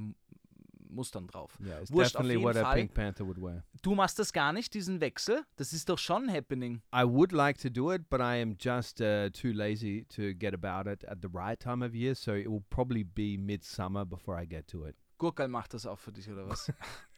Mustern 0.91 1.29
drauf. 1.29 1.59
Yeah, 1.65 1.81
Wurscht, 1.89 2.15
definitely 2.15 2.43
what 2.43 2.57
a 2.57 2.65
Fall. 2.65 2.75
Pink 2.75 2.93
Panther 2.93 3.27
would 3.27 3.41
wear. 3.41 3.65
Du 3.81 3.95
machst 3.95 4.19
das 4.19 4.35
gar 4.35 4.53
nicht, 4.53 4.75
diesen 4.75 5.01
Wechsel. 5.01 5.43
Das 5.57 5.73
ist 5.73 5.89
doch 5.89 5.97
schon 5.97 6.31
Happening. 6.31 6.83
I 6.95 7.05
would 7.05 7.33
like 7.33 7.57
to 7.63 7.71
do 7.71 7.91
it, 7.91 8.11
but 8.11 8.21
I 8.21 8.43
am 8.43 8.59
just 8.61 9.01
uh, 9.01 9.31
too 9.31 9.53
lazy 9.53 10.05
to 10.11 10.35
get 10.35 10.53
about 10.53 10.91
it 10.91 11.05
at 11.05 11.23
the 11.23 11.29
right 11.33 11.59
time 11.59 11.83
of 11.83 11.95
year. 11.95 12.15
So 12.15 12.35
it 12.35 12.51
will 12.51 12.65
probably 12.69 13.03
be 13.03 13.39
midsummer 13.39 14.05
before 14.05 14.39
I 14.39 14.45
get 14.47 14.69
to 14.73 14.85
it. 14.85 14.95
Gurkel 15.17 15.49
macht 15.49 15.73
das 15.73 15.87
auch 15.87 15.99
für 15.99 16.13
dich, 16.13 16.31
oder 16.31 16.47
was? 16.47 16.71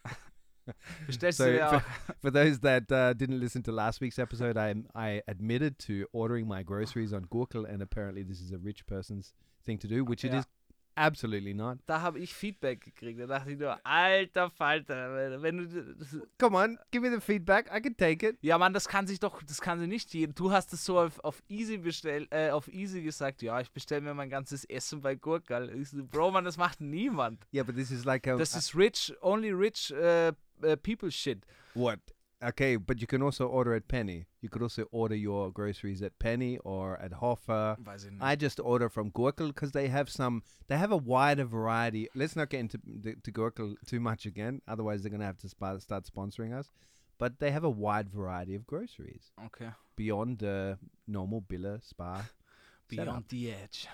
So 1.10 1.30
for, 1.58 1.84
for 2.22 2.30
those 2.30 2.60
that 2.60 2.90
uh, 2.90 3.12
didn't 3.14 3.40
listen 3.40 3.62
to 3.64 3.72
last 3.72 4.00
week's 4.00 4.18
episode, 4.18 4.56
I 4.56 4.74
I 4.94 5.22
admitted 5.26 5.78
to 5.86 6.06
ordering 6.12 6.46
my 6.46 6.62
groceries 6.62 7.12
on 7.12 7.24
Gurkel, 7.26 7.64
and 7.68 7.82
apparently 7.82 8.22
this 8.22 8.40
is 8.40 8.52
a 8.52 8.58
rich 8.58 8.86
person's 8.86 9.32
thing 9.64 9.78
to 9.78 9.88
do, 9.88 10.04
which 10.04 10.24
it 10.24 10.32
Ja. 10.32 10.38
is 10.40 10.46
absolutely 10.94 11.54
not. 11.54 11.78
Da 11.86 12.02
habe 12.02 12.18
ich 12.18 12.34
Feedback 12.34 12.80
gekriegt. 12.82 13.18
Da 13.18 13.26
dachte 13.26 13.50
ich 13.52 13.58
nur, 13.58 13.78
alter 13.84 14.50
Falter, 14.50 15.40
wenn 15.42 15.56
du... 15.56 16.28
Come 16.38 16.56
on, 16.56 16.78
give 16.90 17.00
me 17.02 17.10
the 17.10 17.20
feedback. 17.20 17.70
I 17.74 17.80
can 17.80 17.96
take 17.96 18.22
it. 18.28 18.36
ja, 18.42 18.58
Mann, 18.58 18.74
das 18.74 18.86
kann 18.88 19.06
sich 19.06 19.18
doch, 19.18 19.42
das 19.42 19.60
kann 19.60 19.78
sich 19.78 19.88
nicht 19.88 20.12
jeder. 20.12 20.32
Du 20.34 20.50
hast 20.52 20.72
es 20.74 20.84
so 20.84 20.98
auf, 21.00 21.18
auf 21.20 21.42
easy 21.48 21.78
bestellt, 21.78 22.28
äh, 22.30 22.50
auf 22.50 22.68
easy 22.68 23.02
gesagt, 23.02 23.40
ja, 23.42 23.58
ich 23.60 23.70
bestelle 23.72 24.02
mir 24.02 24.12
mein 24.14 24.28
ganzes 24.28 24.64
Essen 24.66 25.00
bei 25.00 25.18
so, 25.22 26.04
Bro, 26.04 26.30
Mann, 26.32 26.44
das 26.44 26.58
macht 26.58 26.80
niemand. 26.80 27.46
Yeah, 27.54 27.64
but 27.64 27.74
this 27.74 27.90
is 27.90 28.04
like 28.04 28.26
a 28.26 28.36
Das 28.36 28.54
ist 28.54 28.74
rich, 28.76 29.14
only 29.22 29.50
rich 29.50 29.92
äh, 29.92 30.32
äh, 30.62 30.76
people 30.82 31.10
shit. 31.10 31.44
what? 31.74 31.98
Okay, 32.44 32.74
but 32.74 33.00
you 33.00 33.06
can 33.06 33.22
also 33.22 33.46
order 33.46 33.72
at 33.72 33.86
Penny. 33.86 34.26
You 34.40 34.48
could 34.48 34.62
also 34.62 34.86
order 34.90 35.14
your 35.14 35.52
groceries 35.52 36.02
at 36.02 36.18
Penny 36.18 36.58
or 36.64 36.98
at 37.00 37.12
Hoffer. 37.12 37.76
Weiß 37.80 38.04
ich 38.04 38.10
nicht. 38.10 38.20
I 38.20 38.34
just 38.34 38.58
order 38.58 38.88
from 38.88 39.12
Gurkel 39.12 39.46
because 39.54 39.70
they 39.70 39.86
have 39.86 40.08
some. 40.10 40.42
They 40.66 40.76
have 40.76 40.90
a 40.90 40.96
wider 40.96 41.44
variety. 41.44 42.08
Let's 42.16 42.34
not 42.34 42.48
get 42.50 42.58
into 42.58 42.78
the, 42.84 43.14
to 43.22 43.30
Gurkel 43.30 43.76
too 43.86 44.00
much 44.00 44.26
again, 44.26 44.60
otherwise 44.66 45.02
they're 45.02 45.10
gonna 45.12 45.24
have 45.24 45.38
to 45.38 45.48
spa- 45.48 45.78
start 45.78 46.04
sponsoring 46.04 46.52
us. 46.52 46.72
But 47.16 47.38
they 47.38 47.52
have 47.52 47.62
a 47.62 47.70
wide 47.70 48.08
variety 48.10 48.56
of 48.56 48.66
groceries 48.66 49.30
Okay. 49.46 49.68
beyond 49.94 50.38
the 50.38 50.78
normal 51.06 51.42
Billa 51.42 51.80
Spa. 51.84 52.24
Beyond 52.88 53.08
setup. 53.08 53.28
the 53.28 53.52
edge. 53.52 53.86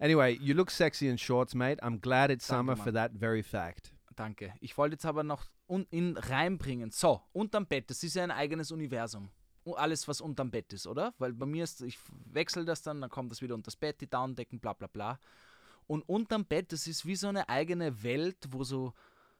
Anyway, 0.00 0.38
you 0.40 0.54
look 0.54 0.70
sexy 0.70 1.08
in 1.08 1.16
shorts, 1.16 1.54
mate. 1.54 1.78
I'm 1.82 1.98
glad 1.98 2.30
it's 2.30 2.46
Danke, 2.46 2.56
summer 2.58 2.76
Mann. 2.76 2.84
for 2.84 2.90
that 2.92 3.12
very 3.12 3.42
fact. 3.42 3.91
Danke. 4.16 4.54
Ich 4.60 4.76
wollte 4.78 4.94
jetzt 4.94 5.06
aber 5.06 5.22
noch 5.22 5.44
un 5.68 5.86
in 5.90 6.16
reinbringen. 6.16 6.90
So, 6.90 7.22
unterm 7.32 7.66
Bett, 7.66 7.90
das 7.90 8.02
ist 8.02 8.14
ja 8.14 8.24
ein 8.24 8.30
eigenes 8.30 8.70
Universum. 8.70 9.30
Alles, 9.76 10.08
was 10.08 10.20
unterm 10.20 10.50
Bett 10.50 10.72
ist, 10.72 10.86
oder? 10.86 11.14
Weil 11.18 11.32
bei 11.32 11.46
mir 11.46 11.64
ist, 11.64 11.82
ich 11.82 11.98
wechsle 12.32 12.64
das 12.64 12.82
dann, 12.82 13.00
dann 13.00 13.10
kommt 13.10 13.30
das 13.30 13.42
wieder 13.42 13.54
unter 13.54 13.66
das 13.66 13.76
Bett, 13.76 14.00
die 14.00 14.10
Downdecken, 14.10 14.58
bla 14.58 14.72
bla 14.72 14.88
bla. 14.88 15.18
Und 15.86 16.02
unterm 16.08 16.44
Bett, 16.44 16.72
das 16.72 16.86
ist 16.86 17.06
wie 17.06 17.16
so 17.16 17.28
eine 17.28 17.48
eigene 17.48 18.02
Welt, 18.02 18.38
wo 18.50 18.64
so 18.64 18.92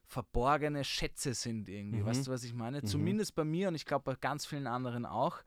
verborgene 0.07 0.85
Schätze 0.85 1.35
sind 1.35 1.69
irgendwie. 1.69 2.01
Mhm. 2.01 2.06
Weißt 2.06 2.27
du, 2.27 2.31
was 2.31 2.44
ich 2.44 2.55
meine? 2.55 2.79
Mhm. 2.79 2.87
Zumindest 2.87 3.35
bei 3.35 3.44
mir 3.44 3.69
und 3.69 3.75
ich 3.75 3.85
glaube 3.85 4.05
bei 4.05 4.15
ganz 4.15 4.46
vielen 4.46 4.67
anderen 4.67 5.06
auch. 5.06 5.39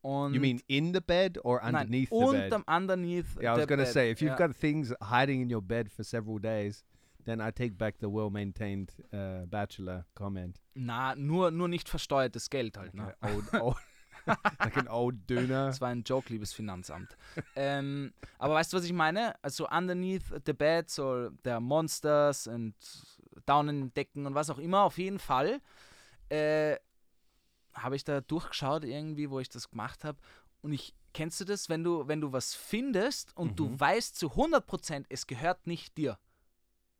Und 0.00 0.34
You 0.34 0.40
mean 0.40 0.60
in 0.68 0.94
the 0.94 1.00
bed 1.00 1.44
or 1.44 1.60
nein, 1.60 1.74
underneath 1.74 2.08
the 2.10 2.18
bed? 2.18 2.52
unterm, 2.52 2.64
underneath 2.66 3.26
Yeah, 3.40 3.54
I 3.54 3.58
was 3.58 3.66
gonna 3.66 3.82
bed. 3.82 3.92
say 3.92 4.10
if 4.10 4.20
you've 4.20 4.38
ja. 4.38 4.46
got 4.46 4.56
things 4.56 4.94
hiding 5.02 5.42
in 5.42 5.52
your 5.52 5.62
bed 5.62 5.90
for 5.90 6.04
several 6.04 6.38
days, 6.38 6.84
then 7.28 7.40
I 7.40 7.50
take 7.52 7.76
back 7.76 7.96
the 8.00 8.06
well-maintained 8.08 8.90
uh, 9.12 9.44
bachelor 9.46 10.06
comment. 10.14 10.60
Na, 10.74 11.14
nur, 11.14 11.50
nur 11.50 11.68
nicht 11.68 11.88
versteuertes 11.88 12.48
Geld 12.50 12.76
halt. 12.78 12.94
Ne? 12.94 13.14
Okay, 13.20 13.34
old, 13.34 13.54
old, 13.60 13.76
like 14.60 14.76
an 14.78 14.88
old 14.88 15.16
Duna. 15.28 15.66
Das 15.66 15.80
war 15.80 15.88
ein 15.88 16.02
Joke, 16.04 16.32
liebes 16.32 16.52
Finanzamt. 16.52 17.16
ähm, 17.56 18.12
aber 18.38 18.54
weißt 18.54 18.72
du, 18.72 18.76
was 18.78 18.84
ich 18.84 18.92
meine? 18.92 19.34
Also 19.42 19.68
underneath 19.68 20.22
the 20.46 20.52
bed, 20.52 20.88
so 20.88 21.30
der 21.44 21.60
Monsters 21.60 22.46
und 22.46 22.74
Daunendecken 23.46 24.26
und 24.26 24.34
was 24.34 24.50
auch 24.50 24.58
immer, 24.58 24.82
auf 24.82 24.98
jeden 24.98 25.18
Fall 25.18 25.60
äh, 26.30 26.76
habe 27.74 27.96
ich 27.96 28.04
da 28.04 28.20
durchgeschaut 28.20 28.84
irgendwie, 28.84 29.30
wo 29.30 29.38
ich 29.40 29.48
das 29.48 29.68
gemacht 29.70 30.04
habe. 30.04 30.18
Und 30.62 30.72
ich, 30.72 30.94
kennst 31.14 31.40
du 31.40 31.44
das, 31.44 31.68
wenn 31.68 31.84
du, 31.84 32.08
wenn 32.08 32.20
du 32.20 32.32
was 32.32 32.54
findest 32.54 33.36
und 33.36 33.58
du 33.58 33.68
Mhm. 33.68 33.80
weißt 33.80 34.16
zu 34.16 34.28
100%, 34.34 35.04
es 35.08 35.26
gehört 35.26 35.66
nicht 35.66 35.96
dir. 35.96 36.18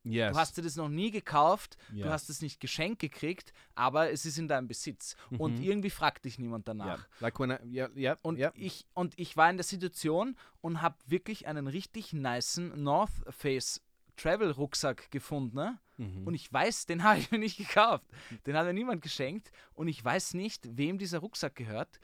Yes. 0.04 0.32
Du 0.32 0.38
hast 0.38 0.56
dir 0.56 0.62
das 0.62 0.76
noch 0.76 0.88
nie 0.88 1.10
gekauft, 1.10 1.76
Ja. 1.92 2.06
du 2.06 2.12
hast 2.12 2.30
es 2.30 2.40
nicht 2.40 2.60
geschenkt 2.60 3.00
gekriegt, 3.00 3.52
aber 3.74 4.10
es 4.10 4.24
ist 4.24 4.38
in 4.38 4.48
deinem 4.48 4.66
Besitz. 4.68 5.16
Und 5.38 5.56
Mhm. 5.58 5.62
irgendwie 5.62 5.90
fragt 5.90 6.24
dich 6.24 6.38
niemand 6.38 6.66
yeah. 6.66 6.74
danach. 6.76 7.08
Like 7.20 7.38
when 7.40 7.50
I 7.50 7.56
yeah 7.74 7.90
yeah 7.96 8.18
Und, 8.22 8.38
yeah. 8.38 8.52
ich, 8.54 8.86
und 8.94 9.18
ich 9.18 9.36
war 9.36 9.50
in 9.50 9.56
der 9.56 9.64
Situation 9.64 10.36
und 10.60 10.80
habe 10.80 10.96
wirklich 11.06 11.46
einen 11.46 11.66
richtig 11.66 12.12
nicen 12.12 12.82
North 12.82 13.10
Face 13.28 13.82
Travel 14.16 14.50
Rucksack 14.50 15.10
gefunden. 15.10 15.56
Ne? 15.56 15.78
Mhm. 15.98 16.26
Und 16.26 16.34
ich 16.34 16.52
weiß, 16.52 16.86
den 16.86 17.02
habe 17.04 17.18
ich 17.18 17.30
mir 17.30 17.38
nicht 17.38 17.56
gekauft. 17.58 18.04
Den 18.46 18.56
hat 18.56 18.66
mir 18.66 18.72
niemand 18.74 19.02
geschenkt. 19.02 19.50
Und 19.74 19.88
ich 19.88 20.04
weiß 20.04 20.34
nicht, 20.34 20.66
wem 20.76 20.98
dieser 20.98 21.18
Rucksack 21.18 21.54
gehört. 21.54 22.00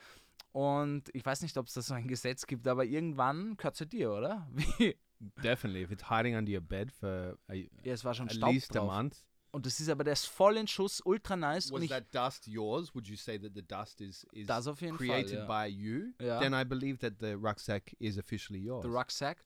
Und 0.52 1.10
ich 1.12 1.26
weiß 1.26 1.42
nicht, 1.42 1.56
ob 1.56 1.66
es 1.66 1.74
da 1.74 1.82
so 1.82 1.94
ein 1.94 2.06
Gesetz 2.06 2.46
gibt, 2.46 2.68
aber 2.68 2.84
irgendwann 2.84 3.56
gehört 3.56 3.74
es 3.74 3.80
ja 3.80 3.86
dir, 3.86 4.12
oder? 4.12 4.48
Wie? 4.78 4.96
Definitely, 5.42 5.83
if 5.83 5.90
it's 5.90 6.04
hiding 6.11 6.37
under 6.37 6.50
your 6.52 6.61
bed 6.61 6.90
for 6.92 7.37
a, 7.49 7.54
Ja, 7.54 7.92
es 7.92 8.04
war 8.04 8.14
schon 8.14 8.26
at 8.28 8.35
Staub 8.35 8.52
least 8.52 8.71
a 8.76 8.80
drauf. 8.80 8.87
month. 8.92 9.16
Und 9.52 9.66
das 9.66 9.78
ist 9.78 9.88
aber, 9.88 10.02
der 10.02 10.14
ist 10.14 10.26
voll 10.26 10.56
in 10.56 10.66
Schuss, 10.66 11.00
ultra 11.04 11.37
nice. 11.37 11.71
und 11.71 11.83
ich, 11.83 11.92
dust 12.11 12.47
yours? 12.49 12.92
Would 12.94 13.06
you 13.06 13.16
say 13.16 13.38
that 13.38 13.52
the 13.54 13.62
dust 13.62 14.00
is 14.00 14.25
is 14.33 14.47
Das 14.49 14.66
auf 14.66 14.80
jeden 14.80 14.99
Fall, 14.99 15.06
created 15.06 15.38
ja. 15.38 15.47
by 15.47 15.68
you? 15.71 16.12
Ja. 16.21 16.40
Then 16.40 16.52
I 16.54 16.64
believe 16.64 16.99
that 16.99 17.14
the 17.21 17.35
rucksack 17.35 17.94
is 18.00 18.18
officially 18.18 18.59
yours. 18.61 18.83
the 18.83 18.90
Rucksack, 18.90 19.44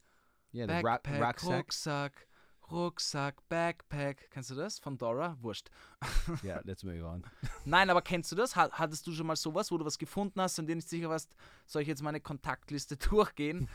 yeah, 0.55 0.67
the 0.67 0.83
ra- 0.83 0.97
Backpack, 0.99 1.21
rucksack. 1.21 1.59
Rucksack, 1.59 2.27
Rucksack, 2.71 3.49
Backpack. 3.49 4.31
Kennst 4.31 4.51
du 4.51 4.55
das? 4.55 4.79
Von 4.79 4.99
Dora? 4.99 5.37
Wurscht. 5.41 5.71
Yeah, 6.45 6.61
let's 6.65 6.85
move 6.85 7.03
on. 7.03 7.25
Nein, 7.65 7.89
aber 7.89 8.03
kennst 8.03 8.31
du 8.31 8.37
das? 8.37 8.57
Ha- 8.57 8.71
Hattest 8.73 9.07
du 9.07 9.13
schon 9.13 9.27
mal 9.27 9.37
sowas, 9.37 9.71
wo 9.71 9.79
du 9.79 9.85
was 9.87 9.97
gefunden 9.99 10.39
hast 10.41 10.59
und 10.59 10.67
dir 10.67 10.77
nicht 10.77 10.89
sicher 10.89 11.09
warst, 11.09 11.35
soll 11.67 11.81
ich 11.83 11.89
jetzt 11.89 12.03
meine 12.03 12.21
Kontaktliste 12.21 12.97
durchgehen 13.11 13.69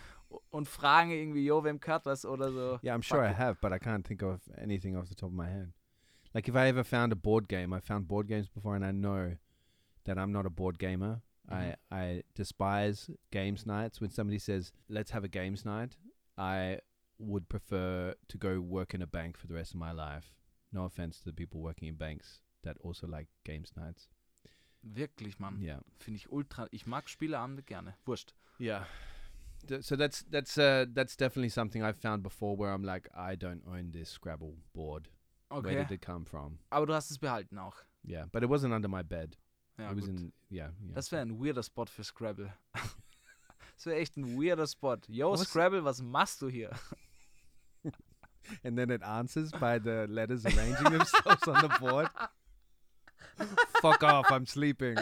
und 0.49 0.67
fragen 0.67 1.11
irgendwie, 1.11 1.45
jo, 1.45 1.63
wem 1.63 1.79
gehört 1.79 2.05
was 2.05 2.25
oder 2.25 2.51
so? 2.51 2.79
Yeah, 2.83 2.95
I'm 2.95 3.01
sure 3.01 3.23
I 3.23 3.33
have, 3.33 3.59
but 3.61 3.71
I 3.71 3.79
can't 3.79 4.05
think 4.05 4.21
of 4.23 4.41
anything 4.57 4.95
off 4.95 5.09
the 5.09 5.15
top 5.15 5.29
of 5.29 5.35
my 5.35 5.49
head. 5.49 5.73
Like 6.33 6.47
if 6.47 6.55
I 6.55 6.67
ever 6.67 6.83
found 6.83 7.13
a 7.13 7.15
board 7.15 7.47
game, 7.47 7.73
I 7.73 7.79
found 7.79 8.07
board 8.07 8.27
games 8.27 8.49
before, 8.49 8.75
and 8.75 8.83
I 8.83 8.91
know 8.91 9.37
that 10.05 10.17
I'm 10.17 10.31
not 10.31 10.45
a 10.45 10.49
board 10.49 10.79
gamer. 10.79 11.21
I 11.49 11.75
I 11.91 12.23
despise 12.35 13.09
games 13.31 13.65
nights. 13.65 13.99
When 14.01 14.09
somebody 14.09 14.39
says, 14.39 14.71
"Let's 14.87 15.11
have 15.11 15.23
a 15.23 15.27
games 15.27 15.65
night," 15.65 15.97
I 16.37 16.79
would 17.19 17.47
prefer 17.49 18.15
to 18.27 18.37
go 18.37 18.59
work 18.59 18.93
in 18.93 19.01
a 19.01 19.07
bank 19.07 19.37
for 19.37 19.47
the 19.47 19.53
rest 19.53 19.73
of 19.73 19.79
my 19.79 19.91
life. 19.91 20.33
No 20.71 20.85
offense 20.85 21.19
to 21.19 21.25
the 21.25 21.33
people 21.33 21.61
working 21.61 21.87
in 21.87 21.95
banks 21.95 22.41
that 22.63 22.77
also 22.79 23.07
like 23.07 23.27
games 23.43 23.73
nights. 23.75 24.09
Wirklich, 24.81 25.39
Mann. 25.39 25.61
Yeah. 25.61 25.79
Finde 25.99 26.17
ich 26.17 26.31
ultra. 26.31 26.67
Ich 26.71 26.85
mag 26.87 27.07
Spieleabende 27.07 27.63
gerne. 27.63 27.95
Wurscht. 28.05 28.33
Yeah. 28.59 28.85
So 29.81 29.95
that's 29.95 30.23
that's 30.29 30.57
uh 30.57 30.85
that's 30.93 31.15
definitely 31.15 31.49
something 31.49 31.83
I've 31.83 31.97
found 31.97 32.21
before 32.21 32.55
where 32.55 32.71
I'm 32.71 32.83
like 32.83 33.07
I 33.15 33.35
don't 33.35 33.63
own 33.67 33.91
this 33.91 34.09
Scrabble 34.09 34.55
board. 34.73 35.07
Okay. 35.51 35.75
Where 35.75 35.83
did 35.83 35.91
it 35.93 36.01
come 36.01 36.25
from? 36.25 36.59
Aber 36.71 36.85
du 36.85 36.93
hast 36.93 37.11
es 37.11 37.17
behalten 37.17 37.57
auch. 37.57 37.75
Yeah, 38.05 38.25
but 38.31 38.43
it 38.43 38.49
wasn't 38.49 38.73
under 38.73 38.89
my 38.89 39.03
bed. 39.03 39.37
Ja, 39.79 39.91
it 39.91 39.95
was 39.95 40.07
in 40.07 40.33
yeah. 40.49 40.69
yeah. 40.83 40.95
Das 40.95 41.11
wäre 41.11 41.21
ein 41.21 41.39
weirder 41.39 41.63
Spot 41.63 41.89
für 41.89 42.03
Scrabble. 42.03 42.51
das 42.73 43.85
wäre 43.85 43.97
echt 43.97 44.17
ein 44.17 44.37
weirder 44.37 44.67
Spot. 44.67 44.99
Yo, 45.07 45.31
Was? 45.31 45.47
Scrabble, 45.47 45.83
was 45.83 46.01
machst 46.01 46.41
du 46.41 46.49
hier? 46.49 46.71
and 48.63 48.77
then 48.77 48.89
it 48.89 49.01
answers 49.03 49.51
by 49.51 49.79
the 49.79 50.07
letters 50.09 50.45
arranging 50.45 50.91
themselves 50.91 51.47
on 51.47 51.61
the 51.61 51.69
board. 51.79 52.09
Fuck 53.81 54.03
off! 54.03 54.31
I'm 54.31 54.45
sleeping. 54.45 54.97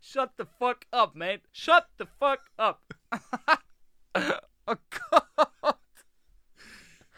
Shut 0.00 0.32
the 0.36 0.46
fuck 0.58 0.84
up, 0.92 1.14
mate. 1.14 1.42
Shut 1.52 1.86
the 1.96 2.06
fuck 2.06 2.40
up. 2.58 2.87
oh 4.14 4.76
Gott. 4.90 5.78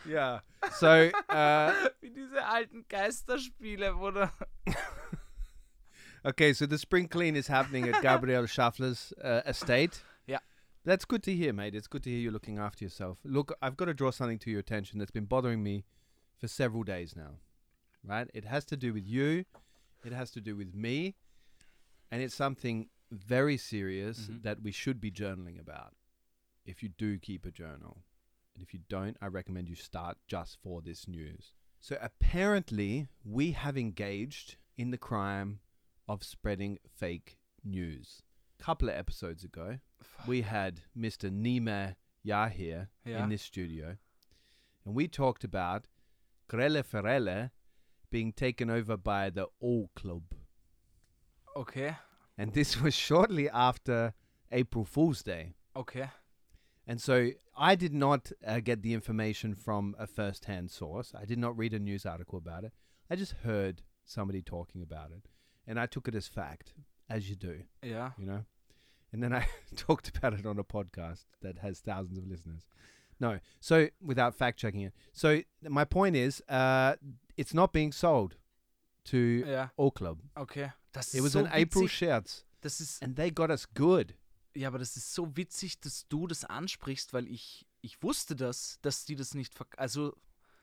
Yeah. 0.07 0.41
So 0.73 1.11
uh, 1.29 1.73
Wie 2.01 2.11
diese 2.11 2.45
alten 2.45 2.85
Geisterspiele, 2.89 3.93
du 3.93 4.31
okay, 6.25 6.53
so 6.53 6.67
the 6.67 6.79
spring 6.79 7.09
clean 7.09 7.37
is 7.37 7.49
happening 7.49 7.89
at 7.89 8.03
Gabriel 8.03 8.47
Schaffler's 8.47 9.13
uh, 9.23 9.43
estate. 9.47 10.03
Yeah. 10.27 10.39
That's 10.85 11.05
good 11.05 11.23
to 11.25 11.35
hear, 11.35 11.53
mate. 11.53 11.75
It's 11.75 11.87
good 11.87 12.03
to 12.05 12.11
hear 12.11 12.19
you 12.19 12.31
looking 12.31 12.59
after 12.59 12.85
yourself. 12.85 13.19
Look, 13.25 13.53
I've 13.61 13.77
got 13.77 13.87
to 13.87 13.95
draw 13.95 14.11
something 14.11 14.39
to 14.41 14.51
your 14.51 14.61
attention 14.61 14.99
that's 14.99 15.11
been 15.11 15.27
bothering 15.27 15.63
me 15.63 15.85
for 16.39 16.49
several 16.49 16.83
days 16.83 17.15
now. 17.17 17.39
Right? 18.03 18.29
It 18.33 18.47
has 18.47 18.65
to 18.67 18.77
do 18.77 18.95
with 18.95 19.07
you. 19.07 19.45
It 20.05 20.13
has 20.13 20.31
to 20.33 20.41
do 20.41 20.57
with 20.57 20.75
me. 20.75 21.17
And 22.11 22.23
it's 22.23 22.35
something 22.35 22.89
very 23.11 23.57
serious 23.57 24.29
Mhm. 24.29 24.43
that 24.43 24.63
we 24.63 24.73
should 24.73 25.01
be 25.01 25.11
journaling 25.11 25.59
about 25.59 25.95
if 26.65 26.83
you 26.83 26.89
do 26.89 27.19
keep 27.19 27.45
a 27.45 27.51
journal. 27.51 28.05
And 28.55 28.63
if 28.63 28.73
you 28.75 28.81
don't, 28.89 29.17
I 29.21 29.27
recommend 29.27 29.69
you 29.69 29.75
start 29.77 30.19
just 30.27 30.59
for 30.63 30.83
this 30.83 31.07
news. 31.09 31.55
So 31.81 31.97
apparently, 32.01 33.09
we 33.25 33.53
have 33.53 33.77
engaged 33.79 34.57
in 34.77 34.91
the 34.91 34.99
crime 34.99 35.61
of 36.09 36.23
spreading 36.23 36.79
fake 36.87 37.39
news. 37.65 38.23
A 38.59 38.63
couple 38.63 38.89
of 38.89 38.95
episodes 38.97 39.45
ago, 39.45 39.81
we 40.27 40.43
had 40.43 40.83
Mr. 40.97 41.31
Nima 41.31 41.97
Yahir 42.25 42.89
Yeah. 43.05 43.23
in 43.25 43.31
this 43.31 43.43
studio, 43.43 43.97
and 44.85 44.95
we 44.95 45.09
talked 45.09 45.43
about 45.45 45.87
Grelle 46.49 46.83
Ferrelle 46.85 47.51
being 48.11 48.33
taken 48.33 48.69
over 48.69 48.97
by 48.97 49.31
the 49.31 49.47
All 49.61 49.89
Club. 49.95 50.35
Okay, 51.57 51.97
And 52.41 52.55
this 52.55 52.81
was 52.81 52.95
shortly 52.95 53.49
after 53.51 54.15
April 54.51 54.85
Fool's 54.85 55.23
Day. 55.23 55.55
okay. 55.77 56.09
And 56.87 57.01
so 57.01 57.31
I 57.57 57.75
did 57.77 57.93
not 57.95 58.33
uh, 58.45 58.59
get 58.61 58.83
the 58.83 58.95
information 58.95 59.55
from 59.55 59.95
a 59.99 60.07
first 60.09 60.47
hand 60.47 60.71
source. 60.71 61.13
I 61.15 61.25
did 61.25 61.39
not 61.39 61.57
read 61.57 61.73
a 61.75 61.79
news 61.79 62.05
article 62.07 62.39
about 62.39 62.65
it. 62.65 62.73
I 63.11 63.15
just 63.17 63.33
heard 63.45 63.83
somebody 64.05 64.43
talking 64.43 64.83
about 64.83 65.11
it. 65.13 65.29
And 65.69 65.79
I 65.79 65.87
took 65.87 66.09
it 66.09 66.15
as 66.17 66.27
fact, 66.27 66.73
as 67.09 67.29
you 67.31 67.37
do, 67.37 67.63
Yeah. 67.83 68.11
you 68.19 68.27
know? 68.27 68.45
And 69.13 69.23
then 69.23 69.33
I 69.33 69.47
talked 69.77 70.09
about 70.17 70.33
it 70.35 70.47
on 70.47 70.59
a 70.59 70.65
podcast 70.65 71.27
that 71.43 71.59
has 71.59 71.79
thousands 71.81 72.19
of 72.19 72.27
listeners. 72.27 72.67
No, 73.21 73.39
so 73.61 73.89
without 74.03 74.35
fact 74.35 74.59
checking 74.59 74.81
it. 74.81 74.95
So 75.13 75.43
my 75.63 75.85
point 75.85 76.17
is, 76.17 76.43
uh, 76.49 76.97
it's 77.37 77.53
not 77.55 77.73
being 77.73 77.93
sold 77.93 78.37
to 79.05 79.45
Ja, 79.47 79.69
All 79.77 79.91
Club. 79.93 80.21
okay. 80.39 80.71
Das 80.93 81.09
ist 81.09 81.15
It 81.15 81.23
was 81.23 81.33
so 81.33 81.39
an 81.41 81.47
April 81.47 81.83
witzig. 81.85 81.93
Scherz, 81.93 82.45
Das 82.61 82.81
ist, 82.81 83.03
and 83.03 83.17
they 83.17 83.31
got 83.31 83.51
us 83.51 83.69
good. 83.75 84.15
ja, 84.55 84.69
aber 84.69 84.79
das 84.79 84.97
ist 84.97 85.15
so 85.15 85.37
witzig, 85.37 85.81
dass 85.81 86.07
du 86.09 86.27
das 86.27 86.45
ansprichst, 86.45 87.13
weil 87.13 87.29
ich, 87.29 87.67
ich 87.81 88.03
wusste 88.03 88.35
das, 88.37 88.79
dass 88.83 89.05
die 89.05 89.15
das 89.17 89.35
nicht 89.35 89.55
Also, 89.77 90.17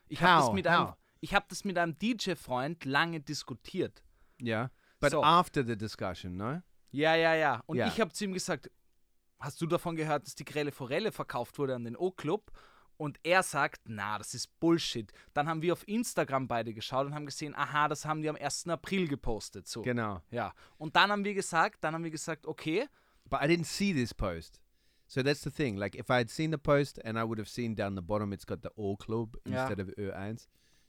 ich 0.10 0.22
habe 0.22 0.44
das 0.46 0.54
mit 0.54 0.68
einem, 0.68 0.94
ich 1.22 1.34
habe 1.34 1.46
das 1.50 1.64
mit 1.64 1.78
einem 1.78 1.98
DJ-Freund 1.98 2.86
lange 2.86 3.20
diskutiert. 3.22 4.04
Yeah. 4.42 4.70
But 5.00 5.12
So. 5.12 5.24
after 5.24 5.64
the 5.66 5.78
discussion, 5.78 6.36
no? 6.38 6.62
Ja, 6.92 7.16
ja, 7.16 7.34
ja. 7.36 7.62
Und 7.66 7.78
Ja. 7.78 7.88
ich 7.88 8.00
habe 8.02 8.12
zu 8.12 8.24
ihm 8.26 8.34
gesagt, 8.34 8.70
hast 9.40 9.60
du 9.62 9.66
davon 9.68 9.96
gehört, 9.96 10.26
dass 10.26 10.36
die 10.36 10.46
Grelle 10.46 10.72
Forelle 10.72 11.12
verkauft 11.12 11.58
wurde 11.60 11.76
an 11.76 11.84
den 11.86 11.96
O-Club? 11.96 12.52
Und 12.98 13.20
er 13.24 13.44
sagt, 13.44 13.82
na, 13.86 14.18
das 14.18 14.34
ist 14.34 14.60
Bullshit. 14.60 15.12
Dann 15.34 15.48
haben 15.48 15.62
wir 15.62 15.74
auf 15.74 15.88
Instagram 15.88 16.48
beide 16.48 16.74
geschaut 16.74 17.06
und 17.06 17.14
haben 17.14 17.26
gesehen, 17.28 17.56
aha, 17.56 17.88
das 17.88 18.06
haben 18.06 18.22
die 18.22 18.30
am 18.30 18.36
1. 18.36 18.68
April 18.68 19.08
gepostet. 19.08 19.68
So. 19.68 19.84
Genau. 19.84 20.22
Ja. 20.32 20.54
Und 20.78 20.96
dann 20.96 21.12
haben 21.12 21.24
wir 21.24 21.34
gesagt, 21.34 21.84
dann 21.84 21.94
haben 21.94 22.04
wir 22.04 22.12
gesagt, 22.12 22.46
okay, 22.48 22.88
But 23.30 23.42
I 23.42 23.46
didn't 23.48 23.66
see 23.66 23.94
this 23.94 24.14
post. 24.14 24.62
So 25.08 25.22
that's 25.24 25.42
the 25.42 25.52
thing. 25.52 25.78
Like, 25.78 25.96
if 25.96 26.10
I 26.10 26.18
had 26.18 26.30
seen 26.30 26.52
the 26.52 26.58
post 26.58 27.00
and 27.04 27.18
I 27.18 27.24
would 27.24 27.40
have 27.40 27.50
seen 27.50 27.76
down 27.76 27.96
the 27.96 28.02
bottom 28.02 28.34
it's 28.34 28.46
got 28.46 28.62
the 28.62 28.70
All 28.76 28.98
Club 28.98 29.38
Yeah. 29.46 29.62
instead 29.62 29.80
of 29.80 29.94
Ö1, 29.96 30.48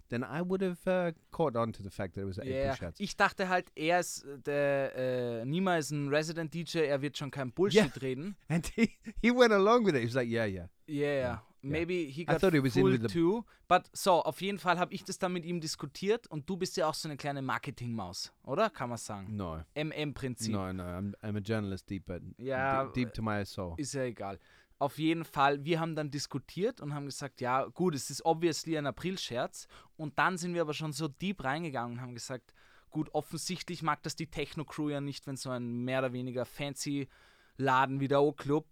then 0.08 0.24
I 0.24 0.40
would 0.42 0.62
have 0.62 0.86
uh, 0.86 1.12
caught 1.30 1.56
on 1.56 1.72
to 1.72 1.82
the 1.82 1.90
fact 1.90 2.14
that 2.14 2.22
it 2.22 2.26
was 2.26 2.38
an 2.38 2.48
ja, 2.48 2.72
April 2.72 2.92
ich 2.98 3.16
dachte 3.16 3.48
halt, 3.48 3.70
er 3.76 4.00
ist, 4.00 4.26
der, 4.46 4.94
äh, 4.96 5.44
Nima 5.44 5.76
ist 5.76 5.90
ein 5.90 6.08
Resident 6.08 6.52
DJ, 6.52 6.86
er 6.86 7.02
wird 7.02 7.16
schon 7.16 7.30
kein 7.30 7.52
Bullshit 7.52 8.00
reden. 8.02 8.36
And 8.48 8.66
he, 8.74 8.90
he 9.22 9.30
went 9.30 9.52
along 9.52 9.84
with 9.84 9.94
it. 9.94 10.00
He 10.00 10.06
was 10.06 10.14
like, 10.14 10.28
yeah, 10.28 10.46
yeah. 10.46 10.68
Yeah, 10.86 11.20
yeah. 11.20 11.42
Maybe 11.62 12.04
he 12.10 12.22
I 12.22 12.24
got 12.26 12.40
thought 12.40 12.52
he 12.54 12.62
was 12.62 12.76
in 12.76 12.84
with 12.86 13.00
the- 13.02 13.08
too. 13.08 13.44
But 13.66 13.90
so, 13.92 14.22
auf 14.22 14.40
jeden 14.40 14.58
Fall 14.58 14.78
habe 14.78 14.94
ich 14.94 15.04
das 15.04 15.18
dann 15.18 15.32
mit 15.32 15.44
ihm 15.44 15.60
diskutiert 15.60 16.26
und 16.28 16.48
du 16.48 16.56
bist 16.56 16.76
ja 16.76 16.88
auch 16.88 16.94
so 16.94 17.08
eine 17.08 17.16
kleine 17.16 17.42
Marketingmaus, 17.42 18.32
oder? 18.44 18.70
Kann 18.70 18.88
man 18.90 18.98
sagen. 18.98 19.34
No, 19.36 19.60
MM-Prinzip. 19.74 20.52
no, 20.52 20.72
no. 20.72 20.82
I'm, 20.84 21.14
I'm 21.22 21.36
a 21.36 21.40
journalist 21.40 21.90
deep, 21.90 22.06
but 22.06 22.22
Ja, 22.38 22.84
deep, 22.84 22.94
deep 22.94 23.14
to 23.14 23.22
my 23.22 23.44
soul. 23.44 23.74
Ist 23.76 23.94
ja 23.94 24.02
egal. 24.04 24.38
Auf 24.80 24.98
jeden 25.00 25.24
Fall, 25.24 25.64
wir 25.64 25.80
haben 25.80 25.96
dann 25.96 26.10
diskutiert 26.12 26.80
und 26.80 26.94
haben 26.94 27.06
gesagt, 27.06 27.40
ja, 27.40 27.64
gut, 27.64 27.96
es 27.96 28.10
ist 28.10 28.24
obviously 28.24 28.78
ein 28.78 28.86
April-Scherz. 28.86 29.66
Und 29.96 30.16
dann 30.20 30.38
sind 30.38 30.54
wir 30.54 30.60
aber 30.62 30.72
schon 30.74 30.92
so 30.92 31.08
deep 31.08 31.42
reingegangen 31.42 31.94
und 31.98 32.00
haben 32.00 32.14
gesagt, 32.14 32.54
gut, 32.90 33.12
offensichtlich 33.12 33.82
mag 33.82 34.02
das 34.04 34.14
die 34.14 34.28
Techno-Crew 34.30 34.90
ja 34.90 35.00
nicht, 35.00 35.26
wenn 35.26 35.36
so 35.36 35.50
ein 35.50 35.84
mehr 35.84 35.98
oder 35.98 36.12
weniger 36.12 36.44
fancy 36.44 37.08
Laden 37.56 37.98
wie 37.98 38.06
der 38.06 38.22
O-Club 38.22 38.66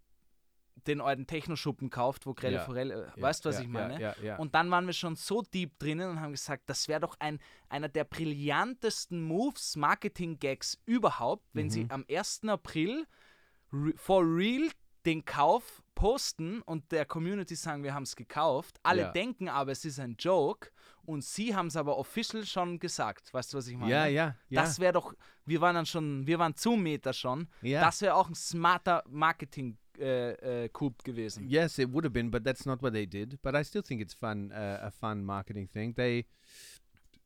den 0.87 1.01
alten 1.01 1.27
Techno-Schuppen 1.27 1.91
kauft, 1.91 2.27
wo 2.27 2.35
Grelle 2.35 2.57
Ja. 2.57 2.65
Forelle, 2.65 2.95
äh, 2.95 2.99
Yeah, 2.99 3.23
weißt 3.23 3.45
du, 3.45 3.49
was 3.49 3.57
yeah, 3.57 3.63
ich 3.65 3.69
meine? 3.71 4.39
Und 4.39 4.55
dann 4.55 4.71
waren 4.71 4.87
wir 4.87 4.93
schon 4.93 5.17
so 5.17 5.43
deep 5.43 5.79
drinnen 5.79 6.11
und 6.11 6.21
haben 6.21 6.33
gesagt, 6.33 6.65
das 6.71 6.87
wäre 6.89 7.01
doch 7.01 7.17
ein, 7.19 7.39
einer 7.69 7.89
der 7.89 8.05
brillantesten 8.05 9.23
Moves, 9.23 9.77
Marketing-Gags 9.77 10.79
überhaupt, 10.87 11.45
wenn 11.53 11.71
sie 11.71 11.85
Mhm. 11.85 11.91
am 11.91 12.05
1. 12.09 12.49
April 12.49 13.07
re 13.73 13.93
for 13.97 14.23
real 14.25 14.69
den 15.05 15.25
Kauf 15.25 15.83
posten 15.95 16.63
und 16.63 16.91
der 16.93 17.07
Community 17.07 17.55
sagen, 17.55 17.83
wir 17.83 17.95
haben 17.95 18.03
es 18.03 18.17
gekauft. 18.17 18.79
Alle 18.83 19.03
Ja. 19.03 19.13
denken 19.13 19.49
aber, 19.49 19.73
es 19.73 19.85
ist 19.85 19.99
ein 20.01 20.17
Joke 20.19 20.71
und 21.05 21.25
sie 21.25 21.55
haben 21.55 21.69
es 21.69 21.77
aber 21.77 21.97
official 21.97 22.45
schon 22.45 22.79
gesagt. 22.81 23.33
Weißt 23.33 23.53
du, 23.55 23.59
was 23.59 23.69
ich 23.69 23.77
meine? 23.77 23.91
yeah, 23.93 24.07
yeah, 24.07 24.37
yeah. 24.51 24.63
Das 24.63 24.79
wäre 24.81 24.93
doch, 24.93 25.15
wir 25.45 25.61
waren 25.61 25.75
dann 25.77 25.87
schon, 25.87 26.27
wir 26.27 26.39
waren 26.39 26.55
zu 26.57 26.73
Meter 26.73 27.13
schon. 27.13 27.49
Das 27.63 28.03
wäre 28.03 28.15
auch 28.15 28.29
ein 28.29 28.35
smarter 28.35 29.05
Marketing 29.09 29.79
äh, 30.01 30.69
Coup 30.73 30.93
gewesen. 31.05 31.47
Yes, 31.49 31.79
it 31.79 31.91
would 31.91 32.05
have 32.05 32.13
been, 32.13 32.31
but 32.31 32.45
that's 32.45 32.67
not 32.67 32.83
what 32.83 32.93
they 32.93 33.07
did. 33.07 33.39
But 33.43 33.55
I 33.55 33.63
still 33.63 33.83
think 33.83 34.01
it's 34.01 34.15
fun, 34.15 34.53
uh, 34.53 34.81
a 34.83 34.91
fun 34.91 35.25
marketing 35.25 35.69
thing. 35.69 35.95
They, 35.97 36.27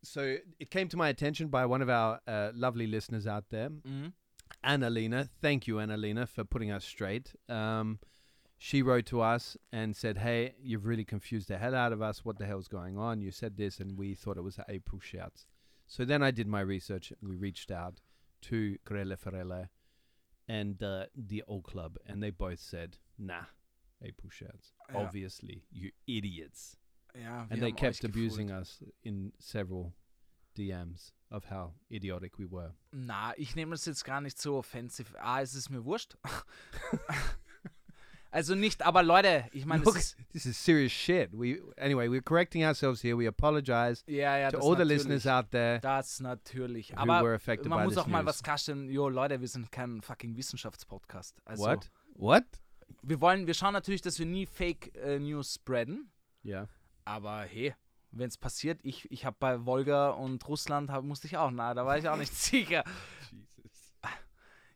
so 0.03 0.37
it 0.59 0.71
came 0.71 0.89
to 0.89 0.97
my 0.97 1.09
attention 1.09 1.49
by 1.49 1.67
one 1.67 1.83
of 1.83 1.89
our 1.91 2.21
uh, 2.27 2.51
lovely 2.55 2.87
listeners 2.87 3.27
out 3.27 3.45
there, 3.51 3.71
Mhm. 3.71 4.13
Annalena. 4.65 5.29
Thank 5.41 5.67
you, 5.67 5.77
Annalena, 5.77 6.27
for 6.27 6.45
putting 6.45 6.71
us 6.71 6.85
straight. 6.85 7.35
Um, 7.49 7.99
she 8.59 8.83
wrote 8.83 9.07
to 9.07 9.21
us 9.23 9.57
and 9.73 9.97
said, 9.97 10.19
"Hey, 10.19 10.55
you've 10.61 10.85
really 10.87 11.05
confused 11.05 11.49
the 11.49 11.57
hell 11.59 11.75
out 11.75 11.93
of 11.93 12.03
us. 12.03 12.25
What 12.25 12.39
the 12.39 12.47
hell's 12.47 12.69
going 12.69 12.99
on? 12.99 13.21
You 13.23 13.31
said 13.31 13.57
this, 13.57 13.81
and 13.81 13.97
we 13.97 14.15
thought 14.15 14.37
it 14.37 14.43
was 14.43 14.59
April 14.69 15.01
shouts." 15.01 15.47
So 15.87 16.05
then 16.05 16.23
I 16.23 16.31
did 16.31 16.47
my 16.47 16.61
research. 16.61 17.11
and 17.13 17.31
We 17.31 17.37
reached 17.37 17.71
out 17.71 18.01
to 18.43 18.77
Grelle 18.87 19.17
Ferrelle 19.17 19.69
and 20.51 20.83
uh, 20.83 21.07
the 21.15 21.45
old 21.47 21.63
club, 21.65 21.97
and 22.07 22.21
they 22.21 22.31
both 22.31 22.59
said, 22.59 22.99
"Nah, 23.19 23.45
April 24.03 24.31
shouts. 24.31 24.73
Ja. 24.93 25.01
Obviously, 25.01 25.63
you 25.71 25.93
idiots." 26.07 26.77
Wir 27.15 27.47
And 27.51 27.61
they 27.61 27.73
kept 27.73 28.05
abusing 28.05 28.49
gefooled. 28.49 28.63
us 28.63 28.83
in 29.03 29.33
several 29.39 29.93
DMs 30.57 31.13
of 31.31 31.45
how 31.45 31.73
idiotic 31.91 32.39
we 32.39 32.47
were. 32.47 32.73
Na, 32.93 33.33
ich 33.37 33.55
nehme 33.57 33.73
das 33.73 33.87
jetzt 33.87 34.05
gar 34.05 34.21
nicht 34.21 34.41
so 34.41 34.57
offensiv. 34.59 35.15
Ah, 35.21 35.41
es 35.41 35.55
ist 35.55 35.71
mir 35.71 35.85
wurscht. 35.85 36.17
also 38.31 38.55
nicht, 38.55 38.83
aber 38.83 39.03
Leute, 39.03 39.45
ich 39.53 39.67
meine, 39.67 39.85
Look, 39.85 39.97
ist, 39.97 40.17
this 40.33 40.47
is 40.47 40.63
serious 40.63 40.93
shit. 40.93 41.31
We 41.33 41.61
anyway, 41.77 42.09
we're 42.09 42.23
correcting 42.23 42.65
ourselves 42.65 43.03
here. 43.03 43.19
We 43.19 43.27
apologize 43.27 44.03
ja, 44.07 44.37
ja, 44.37 44.51
to 44.51 44.59
all 44.59 44.77
the 44.77 44.85
listeners 44.85 45.27
out 45.27 45.51
there 45.51 45.81
Das 45.81 46.21
natürlich. 46.21 46.93
who 46.93 46.99
Aber 46.99 47.23
were 47.23 47.35
affected 47.35 47.69
man 47.69 47.85
muss 47.85 47.97
auch 47.97 48.07
mal 48.07 48.25
was 48.25 48.43
klarstellen. 48.43 48.89
Jo, 48.89 49.09
Leute, 49.09 49.41
wir 49.41 49.49
sind 49.49 49.73
kein 49.73 50.01
fucking 50.01 50.37
Wissenschaftspodcast. 50.37 51.37
Also, 51.45 51.65
What? 51.65 51.91
What? 52.15 52.45
Wir 53.03 53.21
wollen, 53.21 53.47
wir 53.47 53.55
schauen 53.55 53.73
natürlich, 53.73 54.03
dass 54.03 54.19
wir 54.19 54.27
nie 54.27 54.47
Fake 54.47 54.95
äh, 54.97 55.19
News 55.19 55.55
spreaden. 55.55 56.11
Yeah. 56.45 56.69
Aber 57.05 57.43
hey, 57.43 57.75
wenn 58.13 58.29
es 58.29 58.37
passiert, 58.37 58.81
ich, 58.83 59.11
ich 59.11 59.25
habe 59.25 59.37
bei 59.39 59.65
Wolga 59.65 60.11
und 60.11 60.47
Russland 60.49 60.91
hab, 60.91 61.05
musste 61.05 61.27
ich 61.27 61.37
auch, 61.37 61.51
na, 61.51 61.75
da 61.75 61.87
war 61.87 61.99
ich 61.99 62.09
auch 62.09 62.17
nicht 62.17 62.35
sicher. 62.37 62.85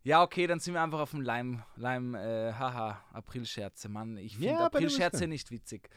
Ja, 0.05 0.23
okay, 0.23 0.47
dann 0.47 0.61
sind 0.61 0.75
wir 0.75 0.83
einfach 0.83 1.01
auf 1.01 1.11
dem 1.13 1.23
Leim, 1.23 1.63
Leim, 1.77 2.15
äh, 2.15 2.53
haha, 2.53 3.03
Aprilscherze, 3.13 3.89
Mann. 3.89 4.19
Ich 4.19 4.35
finde 4.37 4.49
Ja, 4.51 4.67
Aprilscherze 4.67 5.27
nicht 5.27 5.51
witzig. 5.51 5.89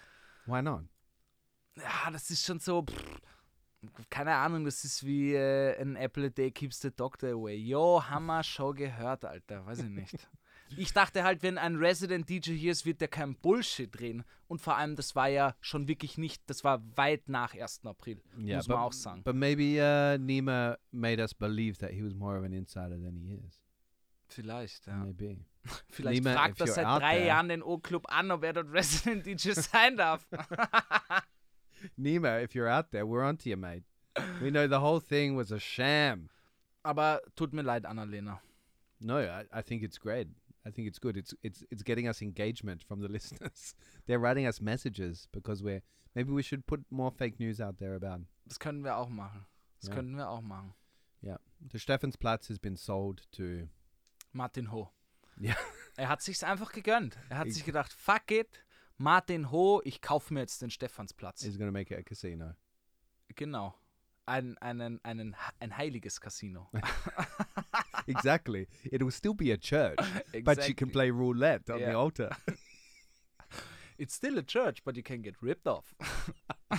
Why 0.45 0.61
not? 0.61 0.85
Ja, 1.75 2.09
das 2.11 2.29
ist 2.29 2.45
schon 2.45 2.59
so, 2.59 2.83
pff, 2.83 3.19
keine 4.09 4.33
Ahnung, 4.35 4.63
das 4.63 4.83
ist 4.85 5.05
wie 5.05 5.33
äh, 5.35 5.79
ein 5.81 5.97
Apple 5.97 6.27
a 6.27 6.29
day 6.29 6.49
keeps 6.51 6.79
the 6.79 6.89
doctor 6.89 7.31
away. 7.31 7.55
Jo, 7.55 8.01
haben 8.01 8.25
wir 8.27 8.43
schon 8.43 8.75
gehört, 8.75 9.25
Alter, 9.25 9.65
weiß 9.65 9.79
ich 9.79 9.89
nicht. 9.89 10.27
Ich 10.75 10.91
dachte 10.91 11.23
halt, 11.23 11.43
wenn 11.43 11.57
ein 11.57 11.77
Resident 11.77 12.27
DJ 12.27 12.51
hier 12.51 12.73
ist, 12.73 12.85
wird 12.85 12.99
der 12.99 13.07
kein 13.07 13.35
Bullshit 13.35 13.89
drehen. 13.97 14.25
Und 14.49 14.59
vor 14.61 14.75
allem, 14.75 14.97
das 14.97 15.15
war 15.15 15.29
ja 15.29 15.55
schon 15.61 15.87
wirklich 15.87 16.17
nicht, 16.17 16.43
das 16.49 16.65
war 16.65 16.81
weit 16.97 17.29
nach 17.29 17.55
1. 17.55 17.85
April, 17.85 18.21
Yeah, 18.37 18.57
muss 18.57 18.67
but, 18.67 18.75
man 18.75 18.83
auch 18.83 18.91
sagen. 18.91 19.23
but 19.23 19.33
maybe 19.33 19.79
uh, 19.81 20.17
Nima 20.21 20.77
made 20.91 21.21
us 21.21 21.33
believe 21.33 21.77
that 21.79 21.91
he 21.91 22.03
was 22.03 22.13
more 22.13 22.37
of 22.37 22.43
an 22.43 22.51
insider 22.51 22.97
than 23.01 23.15
he 23.15 23.35
is. 23.35 23.61
Vielleicht, 24.29 24.87
ja. 24.87 24.97
Maybe. 24.97 25.37
Vielleicht 25.89 26.23
Nima, 26.23 26.33
fragt 26.33 26.59
er 26.61 26.67
seit 26.67 26.85
drei 26.85 27.17
there- 27.17 27.27
Jahren 27.27 27.49
den 27.49 27.61
O-Club 27.63 28.05
an, 28.09 28.31
ob 28.31 28.43
er 28.43 28.53
dort 28.53 28.71
Resident 28.73 29.25
DJ 29.25 29.51
sein 29.51 29.97
darf. 29.97 30.27
Nima, 31.97 32.41
if 32.41 32.55
you're 32.55 32.67
out 32.69 32.91
there, 32.91 33.05
we're 33.05 33.23
onto 33.23 33.49
you, 33.49 33.57
mate. 33.57 33.83
We 34.41 34.49
know 34.49 34.67
the 34.67 34.79
whole 34.79 34.99
thing 34.99 35.35
was 35.35 35.51
a 35.51 35.59
sham. 35.59 36.29
Aber 36.83 37.21
tut 37.35 37.53
mir 37.53 37.61
leid, 37.63 37.85
Annalena. 37.85 38.39
No, 38.99 39.17
I, 39.19 39.45
I 39.51 39.61
think 39.61 39.83
it's 39.83 39.99
great. 39.99 40.27
I 40.65 40.71
think 40.71 40.87
it's 40.87 40.99
good. 40.99 41.15
It's 41.17 41.35
it's 41.43 41.63
it's 41.69 41.83
getting 41.83 42.07
us 42.07 42.21
engagement 42.21 42.83
from 42.83 43.01
the 43.01 43.07
listeners. 43.07 43.75
They're 44.07 44.19
writing 44.19 44.47
us 44.47 44.59
messages 44.59 45.27
because 45.31 45.61
we're 45.63 45.81
maybe 46.15 46.31
we 46.31 46.41
should 46.41 46.65
put 46.65 46.83
more 46.89 47.11
fake 47.11 47.39
news 47.39 47.61
out 47.61 47.77
there 47.77 47.95
about. 47.95 48.25
Das 48.47 48.57
können 48.59 48.83
wir 48.83 48.95
auch 48.97 49.09
machen. 49.09 49.45
Das 49.81 49.89
Ja. 49.89 49.95
könnten 49.95 50.15
wir 50.17 50.27
auch 50.29 50.41
machen. 50.41 50.73
The 51.71 51.79
Stephansplatz 51.79 52.49
has 52.49 52.59
been 52.59 52.75
sold 52.75 53.23
to 53.31 53.67
Martin 54.37 54.71
Ho. 54.71 54.91
Ja. 55.39 55.55
Er 55.97 56.09
hat 56.09 56.21
sich's 56.21 56.43
einfach 56.43 56.71
gegönnt. 56.71 57.17
Er 57.29 57.39
hat 57.39 57.47
Ich- 57.47 57.55
sich 57.55 57.65
gedacht, 57.65 57.91
fuck 57.91 58.29
it, 58.31 58.63
Martin 58.97 59.51
Ho, 59.51 59.81
ich 59.83 59.99
kaufe 60.01 60.33
mir 60.33 60.41
jetzt 60.41 60.61
den 60.61 60.69
Stephansplatz. 60.69 61.41
going 61.43 61.57
to 61.59 61.71
make 61.71 61.93
it 61.93 61.99
a 61.99 62.03
casino. 62.03 62.53
genau. 63.35 63.75
Ein, 64.27 64.57
einen, 64.57 64.99
einen, 65.03 65.35
ein 65.59 65.77
heiliges 65.77 66.19
Casino. 66.19 66.69
exactly. 68.07 68.67
It'll 68.83 69.09
still 69.11 69.33
be 69.33 69.51
a 69.53 69.57
church, 69.57 69.95
but 70.43 70.57
you 70.67 70.75
can 70.75 70.89
Exactly. 70.89 70.91
play 70.91 71.09
roulette 71.09 71.69
on 71.71 71.79
the 71.79 71.85
Yeah. 71.85 71.95
altar. 71.95 72.29
It's 73.99 74.13
still 74.13 74.37
a 74.37 74.43
church, 74.43 74.83
but 74.83 74.95
you 74.95 75.01
can 75.01 75.23
get 75.23 75.41
ripped 75.41 75.65
off. 75.65 75.95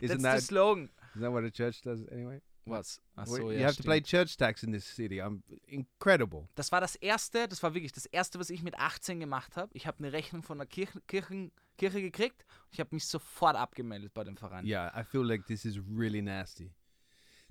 Isn't 0.00 0.22
That's 0.22 0.22
that 0.22 0.36
the 0.36 0.40
slogan. 0.42 0.90
is 1.16 1.20
that 1.22 1.32
what 1.32 1.42
a 1.44 1.50
church 1.50 1.80
does 1.82 2.04
anyway? 2.12 2.40
Was? 2.66 3.00
Ach 3.16 3.26
so, 3.26 3.50
you 3.50 3.58
ja, 3.58 3.66
have 3.66 3.76
to 3.76 3.82
play 3.82 4.00
church 4.00 4.36
tax 4.36 4.62
in 4.62 4.72
this 4.72 4.84
city. 4.84 5.20
I'm 5.20 5.42
incredible. 5.66 6.48
Das 6.54 6.70
war 6.70 6.80
das 6.80 6.94
erste, 6.96 7.48
das 7.48 7.62
war 7.62 7.74
wirklich 7.74 7.92
das 7.92 8.06
erste, 8.06 8.38
was 8.38 8.50
ich 8.50 8.62
mit 8.62 8.78
18 8.78 9.18
gemacht 9.18 9.56
habe. 9.56 9.70
Ich 9.74 9.86
habe 9.86 9.98
eine 9.98 10.12
Rechnung 10.12 10.42
von 10.42 10.58
der 10.58 10.66
Kirche, 10.66 11.00
Kirchen, 11.06 11.52
Kirche 11.78 12.00
gekriegt. 12.02 12.44
Ich 12.70 12.78
habe 12.78 12.94
mich 12.94 13.06
sofort 13.06 13.56
abgemeldet 13.56 14.12
bei 14.14 14.24
dem 14.24 14.36
Verein. 14.36 14.64
Yeah, 14.66 14.92
I 14.94 15.02
feel 15.04 15.22
like 15.24 15.46
this 15.46 15.64
is 15.64 15.78
really 15.78 16.22
nasty. 16.22 16.72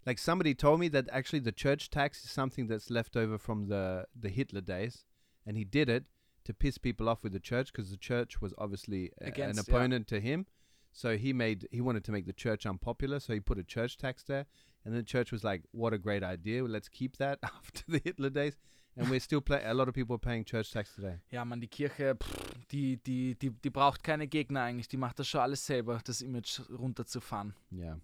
Like 0.06 0.20
somebody 0.20 0.56
told 0.56 0.80
me 0.80 0.90
that 0.92 1.10
actually 1.10 1.44
the 1.44 1.52
church 1.52 1.90
tax 1.90 2.24
is 2.24 2.32
something 2.32 2.68
that's 2.68 2.90
left 2.90 3.18
over 3.18 3.38
from 3.38 3.68
the 3.68 4.06
the 4.16 4.30
Hitler 4.30 4.62
days, 4.62 5.06
and 5.46 5.58
he 5.58 5.66
did 5.66 5.90
it 5.90 6.06
to 6.46 6.54
piss 6.54 6.78
people 6.78 7.10
off 7.10 7.24
with 7.24 7.34
the 7.34 7.40
church 7.40 7.72
because 7.74 7.90
the 7.92 7.98
church 7.98 8.42
was 8.42 8.54
obviously 8.58 9.12
a- 9.20 9.26
an 9.26 9.30
Against, 9.34 9.68
yeah. 9.68 9.76
opponent 9.76 10.08
to 10.08 10.20
him. 10.22 10.46
So 10.92 11.18
he 11.18 11.34
made 11.34 11.68
he 11.72 11.82
wanted 11.82 12.04
to 12.06 12.12
make 12.12 12.26
the 12.26 12.34
church 12.34 12.66
unpopular, 12.66 13.20
so 13.20 13.34
he 13.34 13.40
put 13.40 13.60
a 13.60 13.64
church 13.64 13.98
tax 13.98 14.24
there, 14.24 14.46
and 14.86 14.96
the 14.96 15.04
church 15.04 15.32
was 15.32 15.44
like, 15.44 15.64
"What 15.72 15.94
a 15.94 15.98
great 15.98 16.24
idea! 16.24 16.64
Let's 16.64 16.90
keep 16.90 17.18
that 17.18 17.40
after 17.44 17.84
the 17.88 18.00
Hitler 18.04 18.30
days." 18.30 18.58
And 18.96 19.10
we're 19.10 19.22
still 19.22 19.40
playing. 19.40 19.66
A 19.66 19.74
lot 19.74 19.88
of 19.88 19.94
people 19.94 20.16
are 20.16 20.20
paying 20.20 20.44
church 20.44 20.72
tax 20.72 20.94
today. 20.94 21.20
Ja, 21.32 21.46
man, 21.46 21.62
die 21.62 21.68
Kirche, 21.68 22.16
pff, 22.16 22.68
die, 22.70 22.98
die, 22.98 23.36
die, 23.36 23.52
die 23.52 23.70
braucht 23.70 24.04
keine 24.04 24.28
Gegner 24.28 24.64
eigentlich. 24.64 24.90
Die 24.90 24.98
macht 24.98 25.20
das 25.20 25.28
schon 25.28 25.40
alles 25.40 25.66
selber, 25.66 26.02
das 26.04 26.22
Image 26.22 26.60
runterzufahren. 26.70 27.54
Yeah, 27.72 27.98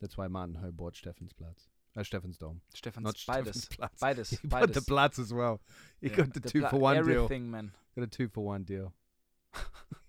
that's 0.00 0.16
why 0.16 0.28
Martin 0.28 0.62
Ho 0.62 0.72
bought 0.72 0.96
Stephansplatz, 0.96 1.68
uh, 1.94 2.04
Stephansdom, 2.04 2.62
Stefan, 2.74 3.02
not 3.02 3.22
beides. 3.26 3.66
Stephansplatz. 3.66 4.00
Beides, 4.00 4.30
He 4.30 4.46
bought 4.48 4.72
the. 4.72 4.80
Platz 4.80 5.18
as 5.18 5.30
well. 5.30 5.60
He 6.00 6.08
Ja, 6.08 6.16
got 6.16 6.32
the, 6.32 6.40
der 6.40 6.48
two 6.48 6.66
for 6.68 6.80
one 6.80 6.96
deal. 7.04 7.24
Everything, 7.24 7.50
man. 7.50 7.72
Got 7.94 8.04
a 8.04 8.06
two 8.06 8.28
for 8.28 8.46
one 8.46 8.64
deal. 8.64 8.94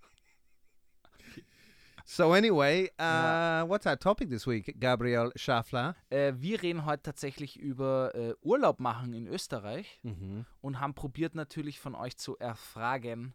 so 2.06 2.34
anyway, 2.34 2.90
uh, 3.00 3.66
what's 3.68 3.86
our 3.86 3.98
topic 3.98 4.30
this 4.30 4.46
week, 4.48 4.80
Gabriel 4.80 5.32
Schaffler? 5.36 5.96
Äh, 6.10 6.34
wir 6.38 6.62
reden 6.62 6.86
heute 6.86 7.04
tatsächlich 7.04 7.60
über 7.60 8.14
äh, 8.16 8.34
Urlaub 8.42 8.80
machen 8.80 9.14
in 9.14 9.28
Österreich 9.28 10.00
Mm-hmm. 10.04 10.46
und 10.62 10.80
haben 10.80 10.94
probiert 10.94 11.36
natürlich 11.36 11.80
von 11.80 11.96
euch 11.96 12.18
zu 12.18 12.38
erfragen. 12.38 13.34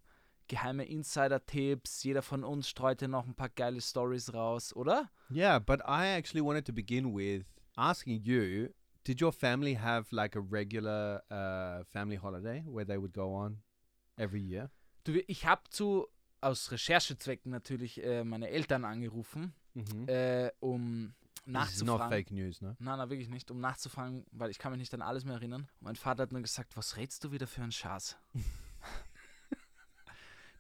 Geheime 0.48 0.85
Insider-Tipps, 0.85 2.05
jeder 2.05 2.22
von 2.22 2.44
uns 2.44 2.68
streute 2.68 3.09
noch 3.09 3.26
ein 3.26 3.35
paar 3.35 3.48
geile 3.48 3.81
Stories 3.81 4.33
raus, 4.33 4.74
oder? 4.76 5.11
Yeah, 5.31 5.59
but 5.59 5.81
I 5.81 6.07
actually 6.16 6.40
wanted 6.44 6.64
to 6.66 6.72
begin 6.72 7.12
with 7.14 7.44
asking 7.76 8.22
you: 8.22 8.68
Did 9.05 9.20
your 9.20 9.33
family 9.33 9.74
have 9.74 10.07
like 10.12 10.37
a 10.37 10.40
regular 10.40 11.22
uh, 11.31 11.85
family 11.90 12.16
holiday 12.16 12.62
where 12.66 12.87
they 12.87 12.96
would 12.96 13.12
go 13.12 13.35
on 13.35 13.59
every 14.16 14.40
year? 14.40 14.70
Du, 15.05 15.18
ich 15.26 15.46
habe 15.46 15.62
zu, 15.70 16.07
aus 16.46 16.70
Recherchezwecken 16.70 17.50
natürlich, 17.50 18.02
äh, 18.02 18.24
meine 18.24 18.48
Eltern 18.48 18.85
angerufen, 18.85 19.52
Mm-hmm. 19.74 20.09
äh, 20.09 20.50
um 20.61 21.12
This 21.44 21.74
is 21.76 21.82
not 21.82 21.98
nachzufragen. 21.98 22.09
fake 22.09 22.30
news, 22.32 22.62
no? 22.62 22.74
Nein, 22.78 22.96
nein, 22.98 23.11
wirklich 23.11 23.28
nicht, 23.28 23.50
um 23.50 23.61
nachzufragen, 23.61 24.24
weil 24.32 24.50
ich 24.50 24.59
kann 24.59 24.72
mich 24.72 24.78
nicht 24.80 24.94
an 24.94 25.02
alles 25.02 25.24
mehr 25.26 25.35
erinnern. 25.35 25.68
Mein 25.80 25.96
Vater 25.96 26.22
hat 26.22 26.32
nur 26.32 26.40
gesagt, 26.40 26.76
was 26.78 26.96
redst 26.96 27.22
du 27.24 27.30
wieder 27.30 27.46
für 27.46 27.61
einen 27.62 27.72
Schatz? 27.72 28.16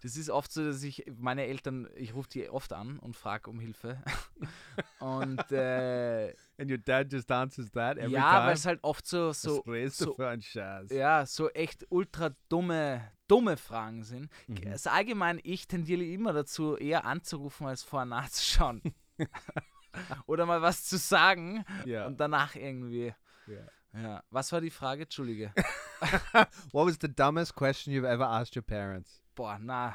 das 0.02 0.16
ist 0.16 0.30
oft 0.30 0.52
so, 0.52 0.64
dass 0.64 0.82
ich 0.82 1.04
meine 1.18 1.44
Eltern, 1.46 1.88
ich 1.94 2.14
rufe 2.14 2.28
die 2.28 2.48
oft 2.48 2.72
an 2.72 2.98
und 2.98 3.16
frage 3.16 3.50
um 3.50 3.60
Hilfe. 3.60 4.02
und 5.00 5.50
äh, 5.52 6.34
And 6.58 6.70
your 6.70 6.78
dad 6.78 7.12
just 7.12 7.30
answers 7.30 7.70
that 7.72 7.98
every 7.98 8.12
ja, 8.12 8.32
weil 8.34 8.40
time. 8.42 8.52
es 8.52 8.66
halt 8.66 8.78
oft 8.82 9.06
so, 9.06 9.32
so, 9.32 9.62
so 9.88 10.14
für 10.14 10.28
ein 10.28 10.40
Scheiß? 10.42 10.90
ja, 10.90 11.26
so 11.26 11.50
echt 11.50 11.86
ultra 11.90 12.30
dumme, 12.48 13.10
dumme 13.28 13.56
Fragen 13.56 14.02
sind. 14.04 14.30
Mhm. 14.46 14.72
Also 14.72 14.90
allgemein, 14.90 15.40
ich 15.42 15.66
tendiere 15.68 16.04
immer 16.04 16.32
dazu, 16.32 16.76
eher 16.76 17.04
anzurufen, 17.04 17.66
als 17.66 17.82
vorher 17.82 18.06
nachzuschauen. 18.06 18.82
Oder 20.26 20.46
mal 20.46 20.60
was 20.62 20.84
zu 20.84 20.98
sagen 20.98 21.64
Yeah. 21.86 22.06
und 22.06 22.20
danach 22.20 22.54
irgendwie. 22.54 23.14
yeah. 23.48 23.66
Ja. 23.94 24.22
Was 24.28 24.52
war 24.52 24.60
die 24.60 24.70
Frage? 24.70 25.04
Entschuldige. 25.04 25.54
What 26.72 26.86
was 26.86 26.98
the 27.00 27.08
dumbest 27.08 27.54
question 27.54 27.94
you've 27.94 28.04
ever 28.06 28.26
asked 28.28 28.54
your 28.54 28.62
parents? 28.62 29.22
Boah, 29.36 29.58
na. 29.60 29.94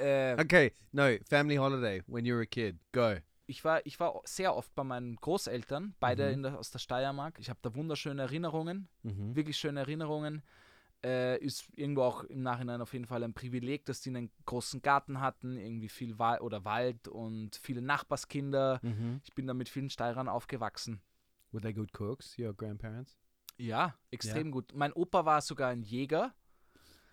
Äh, 0.00 0.34
Okay, 0.40 0.72
no, 0.92 1.16
family 1.28 1.56
holiday 1.56 2.02
when 2.06 2.24
you 2.24 2.34
were 2.34 2.42
a 2.42 2.46
kid. 2.46 2.78
Go. 2.92 3.16
ich, 3.46 3.62
war, 3.64 3.84
ich 3.86 3.98
war 4.00 4.20
sehr 4.24 4.54
oft 4.56 4.74
bei 4.74 4.84
meinen 4.84 5.16
Großeltern, 5.16 5.94
beide 6.00 6.28
Mhm. 6.28 6.32
in 6.34 6.42
der, 6.44 6.58
aus 6.58 6.70
der 6.70 6.78
Steiermark. 6.78 7.38
Ich 7.38 7.50
habe 7.50 7.58
da 7.62 7.74
wunderschöne 7.74 8.22
Erinnerungen, 8.22 8.88
Mm-hmm. 9.04 9.36
wirklich 9.36 9.56
schöne 9.58 9.80
Erinnerungen. 9.80 10.42
Äh, 11.04 11.38
ist 11.38 11.68
irgendwo 11.76 12.02
auch 12.02 12.24
im 12.24 12.42
Nachhinein 12.42 12.80
auf 12.80 12.92
jeden 12.92 13.06
Fall 13.06 13.22
ein 13.22 13.32
Privileg, 13.32 13.84
dass 13.84 14.00
die 14.00 14.10
einen 14.10 14.32
großen 14.46 14.82
Garten 14.82 15.20
hatten, 15.20 15.56
irgendwie 15.56 15.88
viel 15.88 16.18
Wald 16.18 16.40
oder 16.40 16.64
Wald 16.64 17.06
und 17.06 17.54
viele 17.54 17.80
Nachbarskinder. 17.82 18.80
Mm-hmm. 18.82 19.20
Ich 19.22 19.32
bin 19.34 19.46
da 19.46 19.54
mit 19.54 19.68
vielen 19.68 19.90
Steirern 19.90 20.28
aufgewachsen. 20.28 21.00
Were 21.52 21.62
they 21.62 21.72
good 21.72 21.92
cooks, 21.98 22.36
your 22.36 22.52
grandparents? 22.52 23.16
Ja, 23.58 23.94
extrem 24.10 24.50
gut. 24.50 24.72
Mein 24.74 24.92
Opa 24.92 25.24
war 25.24 25.40
sogar 25.40 25.70
ein 25.70 25.82
Jäger, 25.82 26.34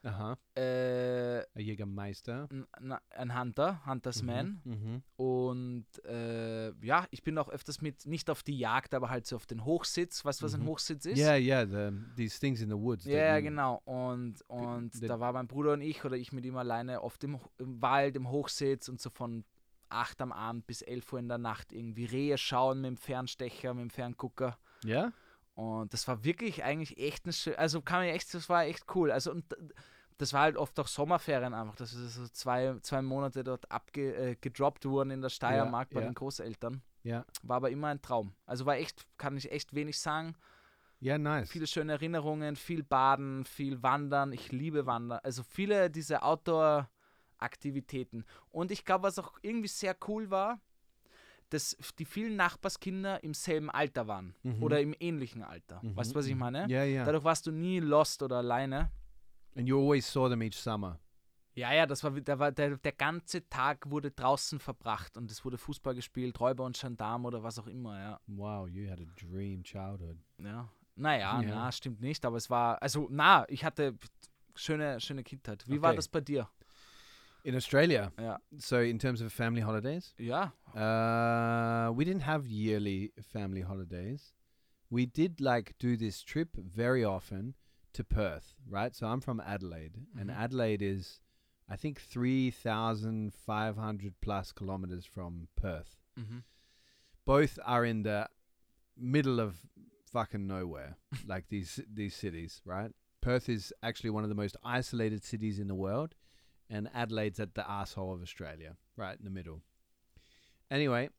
Huh. 0.05 0.35
äh, 0.59 1.39
A 1.41 1.59
Jägermeister. 1.59 2.47
ein, 2.51 2.93
ein 3.09 3.39
Hunter, 3.39 3.85
Huntersman. 3.85 4.61
Mm-hmm. 4.65 5.01
Und 5.17 5.85
äh, 6.05 6.71
ja, 6.85 7.05
ich 7.11 7.23
bin 7.23 7.37
auch 7.37 7.49
öfters 7.49 7.81
mit, 7.81 8.05
nicht 8.05 8.29
auf 8.29 8.43
die 8.43 8.57
Jagd, 8.57 8.93
aber 8.93 9.09
halt 9.09 9.25
so 9.25 9.35
auf 9.35 9.45
den 9.45 9.65
Hochsitz. 9.65 10.23
Weißt 10.23 10.41
du, 10.41 10.45
was 10.45 10.53
ein 10.53 10.61
Mhm. 10.61 10.67
Hochsitz 10.67 11.05
ist? 11.05 11.17
Yeah, 11.17 11.35
yeah. 11.37 11.65
The 11.65 11.95
these 12.15 12.39
things 12.39 12.61
in 12.61 12.69
the 12.69 12.75
woods. 12.77 13.05
Ja, 13.05 13.17
ja, 13.17 13.37
you- 13.37 13.43
genau. 13.43 13.81
Und, 13.85 14.41
und 14.47 14.93
the- 14.93 15.07
da 15.07 15.19
war 15.19 15.33
mein 15.33 15.47
Bruder 15.47 15.73
und 15.73 15.81
ich 15.81 16.03
oder 16.05 16.15
ich 16.17 16.31
mit 16.31 16.45
ihm 16.45 16.57
alleine 16.57 17.01
oft 17.01 17.23
im, 17.23 17.39
im 17.57 17.81
Wald, 17.81 18.15
im 18.15 18.29
Hochsitz 18.29 18.87
und 18.89 18.99
so 19.01 19.09
von 19.09 19.43
8 19.89 20.21
am 20.21 20.31
Abend 20.31 20.67
bis 20.67 20.81
11 20.81 21.13
Uhr 21.13 21.19
in 21.19 21.27
der 21.29 21.37
Nacht 21.37 21.71
irgendwie 21.71 22.05
Rehe 22.05 22.37
schauen 22.37 22.81
mit 22.81 22.89
dem 22.89 22.97
Fernstecher, 22.97 23.73
mit 23.73 23.83
dem 23.83 23.89
Ferngucker. 23.89 24.57
Yeah. 24.85 25.13
Und 25.53 25.93
das 25.93 26.05
war 26.07 26.23
wirklich 26.25 26.63
eigentlich 26.63 26.97
echt 26.97 27.25
ein 27.27 27.31
schön, 27.31 27.55
also 27.55 27.81
kann 27.81 27.99
man 28.01 28.09
echt, 28.09 28.33
das 28.33 28.49
war 28.49 28.65
echt 28.65 28.83
cool. 28.95 29.09
Also 29.11 29.31
und 29.31 29.45
das 30.17 30.33
war 30.33 30.41
halt 30.41 30.57
oft 30.57 30.79
auch 30.79 30.87
Sommerferien 30.87 31.53
einfach, 31.53 31.75
dass 31.75 31.95
wir 31.97 32.07
so 32.07 32.27
zwei, 32.29 32.75
zwei 32.81 33.01
Monate 33.01 33.43
dort 33.43 33.69
abgedroppt 33.71 34.85
äh, 34.85 34.89
wurden 34.89 35.11
in 35.11 35.21
der 35.21 35.29
Steiermark 35.29 35.91
Ja, 35.91 35.95
bei 35.95 36.01
ja. 36.01 36.07
den 36.09 36.15
Großeltern. 36.15 36.81
Yeah. 37.03 37.25
War 37.43 37.57
aber 37.57 37.69
immer 37.69 37.89
ein 37.89 38.01
Traum. 38.01 38.33
Also 38.45 38.65
war 38.65 38.77
echt, 38.77 39.05
kann 39.17 39.37
ich 39.37 39.51
echt 39.51 39.73
wenig 39.75 39.99
sagen. 39.99 40.35
Yeah, 41.01 41.17
nice. 41.17 41.49
Viele 41.51 41.67
schöne 41.67 41.93
Erinnerungen, 41.93 42.55
viel 42.55 42.81
Baden, 42.81 43.45
viel 43.45 43.83
Wandern. 43.83 44.31
Ich 44.33 44.51
liebe 44.51 44.85
Wandern. 44.87 45.19
Also 45.21 45.43
viele 45.43 45.89
diese 45.91 46.23
Outdoor-Aktivitäten. 46.23 48.25
Und 48.51 48.71
ich 48.71 48.85
glaube, 48.85 49.03
was 49.03 49.19
auch 49.19 49.33
irgendwie 49.41 49.67
sehr 49.67 49.95
cool 50.07 50.31
war, 50.31 50.59
dass 51.49 51.77
die 51.99 52.05
vielen 52.05 52.35
Nachbarskinder 52.35 53.23
im 53.23 53.33
selben 53.35 53.69
Alter 53.69 54.07
waren 54.07 54.33
Mhm. 54.43 54.63
oder 54.63 54.79
im 54.81 54.95
ähnlichen 54.99 55.43
Alter. 55.43 55.79
Weißt 55.83 56.11
du, 56.11 56.15
was 56.15 56.25
ich 56.25 56.35
meine? 56.35 56.67
Yeah, 56.67 56.85
yeah. 56.85 57.05
Dadurch 57.05 57.23
warst 57.23 57.45
du 57.45 57.51
nie 57.51 57.79
lost 57.79 58.23
oder 58.23 58.37
alleine. 58.37 58.89
And 59.55 59.67
you 59.67 59.79
always 59.79 60.05
saw 60.05 60.27
them 60.29 60.41
each 60.41 60.57
summer. 60.57 60.99
Ja, 61.53 61.71
ja, 61.73 61.85
das 61.85 62.03
war, 62.03 62.11
da 62.11 62.37
war 62.37 62.51
der, 62.51 62.75
der 62.77 62.91
ganze 62.91 63.47
Tag 63.47 63.89
wurde 63.89 64.11
draußen 64.11 64.59
verbracht 64.59 65.15
und 65.15 65.31
es 65.31 65.45
wurde 65.45 65.57
Fußball 65.57 65.95
gespielt, 65.95 66.37
Räuber 66.41 66.65
und 66.65 66.77
Gendarm 66.77 67.23
oder 67.25 67.43
was 67.43 67.57
auch 67.57 67.67
immer, 67.67 67.97
ja. 67.97 68.19
Wow, 68.27 68.67
you 68.67 68.89
had 68.89 68.99
a 68.99 69.05
dream 69.15 69.63
childhood. 69.63 70.17
ja. 70.37 70.67
Naja, 70.97 71.41
Ja. 71.41 71.49
na, 71.49 71.71
stimmt 71.71 72.01
nicht, 72.01 72.25
aber 72.25 72.37
es 72.37 72.49
war, 72.49 72.81
also, 72.81 73.07
na, 73.09 73.45
ich 73.49 73.63
hatte 73.63 73.97
schöne, 74.55 74.99
schöne 74.99 75.23
Kindheit. 75.23 75.63
Wie 75.67 75.81
war 75.81 75.89
Okay. 75.91 75.95
das 75.97 76.07
bei 76.09 76.19
dir? 76.21 76.49
In 77.43 77.55
Australia, 77.55 78.11
Ja. 78.19 78.39
so 78.57 78.77
in 78.79 78.97
terms 78.99 79.21
of 79.21 79.31
family 79.31 79.61
holidays, 79.61 80.13
Ja, 80.17 80.51
uh, 80.73 81.95
we 81.97 82.03
didn't 82.03 82.25
have 82.25 82.45
yearly 82.47 83.13
family 83.31 83.61
holidays. 83.61 84.33
We 84.89 85.05
did 85.05 85.39
like 85.39 85.77
do 85.79 85.95
this 85.97 86.23
trip 86.23 86.49
very 86.57 87.05
often 87.05 87.55
to 87.95 88.03
Perth, 88.03 88.55
right? 88.67 88.95
So 88.95 89.07
I'm 89.07 89.21
from 89.21 89.39
Adelaide, 89.39 89.95
and 90.17 90.29
Mhm. 90.29 90.35
Adelaide 90.37 90.81
is, 90.81 91.19
I 91.67 91.75
think, 91.75 91.99
3,500 91.99 94.19
plus 94.21 94.51
kilometers 94.51 95.05
from 95.05 95.47
Perth. 95.55 95.97
mhm. 96.17 96.43
both 97.25 97.57
are 97.65 97.83
in 97.83 98.03
the 98.03 98.29
middle 98.95 99.39
of 99.39 99.65
fucking 100.05 100.45
nowhere, 100.47 100.97
like 101.25 101.47
these 101.49 101.79
these 101.91 102.15
cities, 102.15 102.61
right? 102.65 102.91
Perth 103.21 103.49
is 103.49 103.73
actually 103.81 104.11
one 104.11 104.23
of 104.23 104.29
the 104.29 104.35
most 104.35 104.55
isolated 104.63 105.23
cities 105.23 105.57
in 105.59 105.67
the 105.67 105.75
world, 105.75 106.13
and 106.69 106.87
Adelaide's 106.93 107.39
at 107.39 107.55
the 107.55 107.69
asshole 107.69 108.13
of 108.13 108.21
Australia, 108.21 108.77
right 108.95 109.17
in 109.17 109.25
the 109.25 109.31
middle. 109.31 109.63
Anyway, 110.69 111.09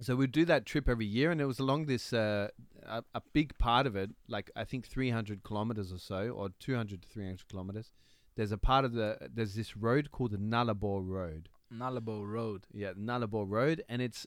so 0.00 0.16
we'd 0.16 0.32
do 0.32 0.44
that 0.46 0.66
trip 0.66 0.88
every 0.88 1.06
year, 1.06 1.30
and 1.30 1.40
it 1.40 1.46
was 1.46 1.58
along 1.58 1.86
this 1.86 2.12
uh, 2.12 2.48
a, 2.84 3.02
a 3.14 3.22
big 3.32 3.56
part 3.58 3.86
of 3.86 3.96
it, 3.96 4.10
like 4.28 4.50
I 4.56 4.64
think 4.64 4.86
300 4.86 5.42
kilometers 5.42 5.92
or 5.92 5.98
so, 5.98 6.30
or 6.30 6.50
200 6.58 7.02
to 7.02 7.08
300 7.08 7.48
kilometers. 7.48 7.92
There's 8.36 8.52
a 8.52 8.58
part 8.58 8.84
of 8.84 8.92
the 8.92 9.18
there's 9.34 9.54
this 9.54 9.76
road 9.76 10.10
called 10.10 10.30
the 10.32 10.38
Nullarbor 10.38 11.00
Road. 11.06 11.48
Nullabo 11.72 12.26
Road. 12.26 12.66
Yeah, 12.72 12.92
Nullarbor 12.94 13.44
Road, 13.48 13.82
and 13.88 14.00
it's 14.02 14.26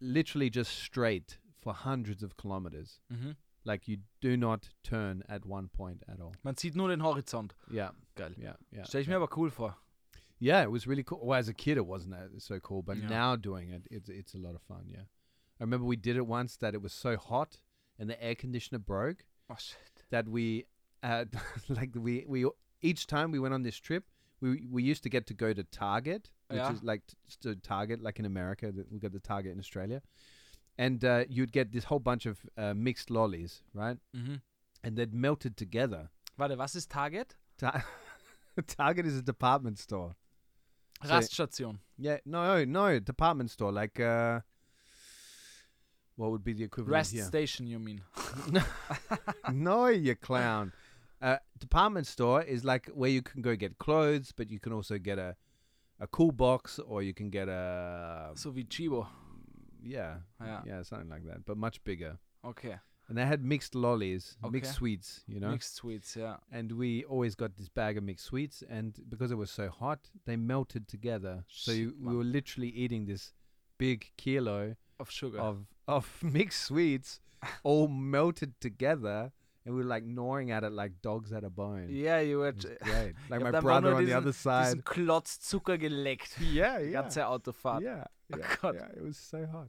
literally 0.00 0.50
just 0.50 0.72
straight 0.78 1.38
for 1.60 1.72
hundreds 1.72 2.22
of 2.22 2.36
kilometers. 2.36 3.00
Mhm. 3.12 3.36
Like 3.64 3.86
you 3.86 3.98
do 4.20 4.36
not 4.36 4.70
turn 4.82 5.22
at 5.28 5.46
one 5.46 5.68
point 5.68 6.02
at 6.08 6.20
all. 6.20 6.34
Man 6.42 6.56
sieht 6.56 6.74
nur 6.74 6.88
den 6.88 7.00
Horizont. 7.00 7.52
Yeah, 7.70 7.90
Geil. 8.16 8.32
yeah, 8.36 8.56
yeah. 8.72 8.84
Stell 8.84 9.00
ich 9.02 9.06
mir 9.08 9.16
aber 9.16 9.28
cool 9.28 9.50
vor. 9.50 9.76
Yeah, 10.48 10.62
it 10.62 10.70
was 10.72 10.86
really 10.88 11.04
cool. 11.04 11.20
Well, 11.22 11.38
as 11.38 11.48
a 11.48 11.54
kid, 11.54 11.76
it 11.76 11.86
wasn't 11.86 12.12
that 12.18 12.42
so 12.42 12.58
cool, 12.58 12.82
but 12.82 12.96
Yeah. 12.96 13.08
now 13.08 13.36
doing 13.36 13.68
it, 13.76 13.82
it's 13.90 14.08
it's 14.20 14.34
a 14.34 14.38
lot 14.46 14.54
of 14.56 14.62
fun. 14.62 14.84
Yeah, 14.88 15.04
I 15.60 15.62
remember 15.66 15.86
we 15.86 15.96
did 16.08 16.16
it 16.16 16.26
once 16.26 16.56
that 16.56 16.74
it 16.74 16.82
was 16.82 16.92
so 16.92 17.16
hot 17.16 17.58
and 17.98 18.10
the 18.10 18.18
air 18.28 18.34
conditioner 18.34 18.80
broke 18.80 19.20
Oh, 19.48 19.56
shit. 19.58 20.04
that 20.10 20.26
we, 20.28 20.66
uh, 21.02 21.26
like 21.78 21.92
we 21.94 22.24
we 22.26 22.38
each 22.80 23.06
time 23.06 23.30
we 23.30 23.38
went 23.38 23.54
on 23.54 23.62
this 23.62 23.76
trip, 23.78 24.04
we 24.40 24.48
we 24.76 24.82
used 24.92 25.02
to 25.04 25.08
get 25.16 25.26
to 25.28 25.34
go 25.34 25.52
to 25.52 25.62
Target, 25.64 26.32
which 26.48 26.58
Yeah. 26.58 26.72
is 26.72 26.82
like 26.82 27.02
to 27.42 27.54
Target, 27.56 28.02
like 28.02 28.18
in 28.18 28.26
America, 28.26 28.72
that 28.72 28.90
we 28.92 28.98
got 28.98 29.12
the 29.12 29.20
Target 29.20 29.52
in 29.52 29.58
Australia, 29.60 30.02
and 30.76 31.04
uh, 31.04 31.24
you'd 31.28 31.52
get 31.52 31.70
this 31.70 31.84
whole 31.84 32.00
bunch 32.00 32.26
of 32.26 32.36
uh, 32.56 32.74
mixed 32.74 33.10
lollies, 33.10 33.62
right? 33.74 33.98
Mhm. 34.12 34.40
And 34.82 34.96
they'd 34.96 35.14
melted 35.14 35.56
together. 35.56 36.10
Warte, 36.36 36.56
was 36.58 36.74
ist 36.74 36.90
Target? 36.90 37.36
Ta- 37.58 37.84
Target 38.66 39.06
is 39.06 39.16
a 39.16 39.22
department 39.22 39.78
store. 39.78 40.16
Raststation. 41.04 41.78
Yeah, 41.98 42.18
no, 42.24 42.64
no, 42.64 42.98
department 42.98 43.50
store. 43.50 43.72
Like, 43.72 43.98
uh, 44.00 44.40
what 46.16 46.30
would 46.30 46.44
be 46.44 46.52
the 46.52 46.64
equivalent 46.64 46.92
Rest 46.92 47.12
here? 47.12 47.24
Station, 47.24 47.66
you 47.66 47.78
mean? 47.78 48.02
no, 49.52 49.86
you 49.86 50.14
clown. 50.14 50.72
Uh, 51.20 51.36
department 51.58 52.06
store 52.06 52.42
is 52.42 52.64
like 52.64 52.86
where 52.88 53.10
you 53.10 53.22
can 53.22 53.42
go 53.42 53.54
get 53.56 53.78
clothes, 53.78 54.32
but 54.36 54.50
you 54.50 54.58
can 54.58 54.72
also 54.72 54.98
get 54.98 55.18
a 55.18 55.36
a 56.00 56.06
cool 56.08 56.32
box, 56.32 56.80
or 56.80 57.00
you 57.02 57.14
can 57.14 57.30
get 57.30 57.48
a 57.48 58.32
So 58.34 58.50
wie 58.50 58.64
Chibo. 58.64 59.06
yeah, 59.84 60.16
Ja. 60.40 60.62
yeah, 60.66 60.82
something 60.82 61.08
like 61.08 61.24
that, 61.26 61.44
but 61.44 61.56
much 61.56 61.82
bigger. 61.84 62.18
Okay. 62.44 62.76
And 63.12 63.18
they 63.18 63.26
had 63.26 63.44
mixed 63.44 63.74
lollies, 63.74 64.38
mixed 64.50 64.72
sweets, 64.72 65.20
you 65.28 65.38
know. 65.38 65.50
Mixed 65.50 65.74
Sweets, 65.74 66.16
ja. 66.16 66.36
and 66.50 66.72
we 66.72 67.04
always 67.04 67.34
got 67.34 67.56
this 67.58 67.68
bag 67.68 67.98
of 67.98 68.04
mixed 68.04 68.24
sweets, 68.24 68.62
and 68.70 68.98
because 69.10 69.30
it 69.30 69.36
was 69.36 69.50
so 69.50 69.68
hot, 69.68 69.98
they 70.24 70.34
melted 70.34 70.88
together. 70.88 71.44
So 71.46 71.72
you, 71.72 71.94
we 72.00 72.16
were 72.16 72.24
literally 72.24 72.70
eating 72.70 73.04
this 73.04 73.34
big 73.76 74.10
kilo 74.16 74.76
Of 74.98 75.10
Sugar. 75.10 75.38
of 75.40 75.66
of 75.86 76.06
mixed 76.22 76.62
sweets, 76.62 77.20
all 77.64 77.86
melted 77.86 78.58
together, 78.62 79.30
and 79.66 79.74
we 79.74 79.82
were 79.82 79.88
like 79.88 80.04
gnawing 80.04 80.50
at 80.50 80.64
it 80.64 80.72
like 80.72 81.02
dogs 81.02 81.34
at 81.34 81.44
a 81.44 81.50
bone. 81.50 81.88
Yeah, 81.90 82.20
you 82.20 82.38
were. 82.38 82.52
Great. 82.52 83.14
Like 83.28 83.42
my 83.42 83.60
brother 83.60 83.94
on 83.94 84.06
the 84.06 84.14
other 84.14 84.32
side. 84.32 84.68
Diesen 84.68 84.82
Klotz 84.84 85.36
Zucker 85.38 85.76
geleckt. 85.78 86.38
Yeah, 86.40 86.78
Die 86.78 86.84
yeah, 86.84 87.02
ganze 87.02 87.26
Autofahrt. 87.26 87.82
yeah, 87.82 88.04
Oh 88.32 88.38
yeah, 88.38 88.56
God. 88.62 88.74
yeah. 88.76 88.88
It 88.96 89.02
was 89.02 89.18
so 89.18 89.44
hot. 89.44 89.68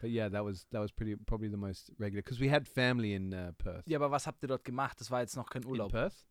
But 0.00 0.10
yeah, 0.10 0.28
that 0.30 0.44
was 0.44 0.66
that 0.70 0.80
was 0.80 0.92
pretty 0.92 1.16
probably 1.16 1.48
the 1.48 1.56
most 1.56 1.90
regular 1.98 2.22
because 2.22 2.40
we 2.40 2.48
had 2.48 2.66
family 2.66 3.14
in 3.14 3.32
uh, 3.32 3.52
Perth. 3.58 3.86
Ja, 3.86 3.98
aber 3.98 4.10
was 4.10 4.26
habt 4.26 4.42
ihr 4.42 4.48
dort 4.48 4.64
gemacht? 4.64 5.00
Das 5.00 5.10
war 5.10 5.20
jetzt 5.20 5.36
noch 5.36 5.48
kein 5.48 5.62
in 5.62 5.68
Urlaub. 5.68 5.92
Perth. 5.92 6.26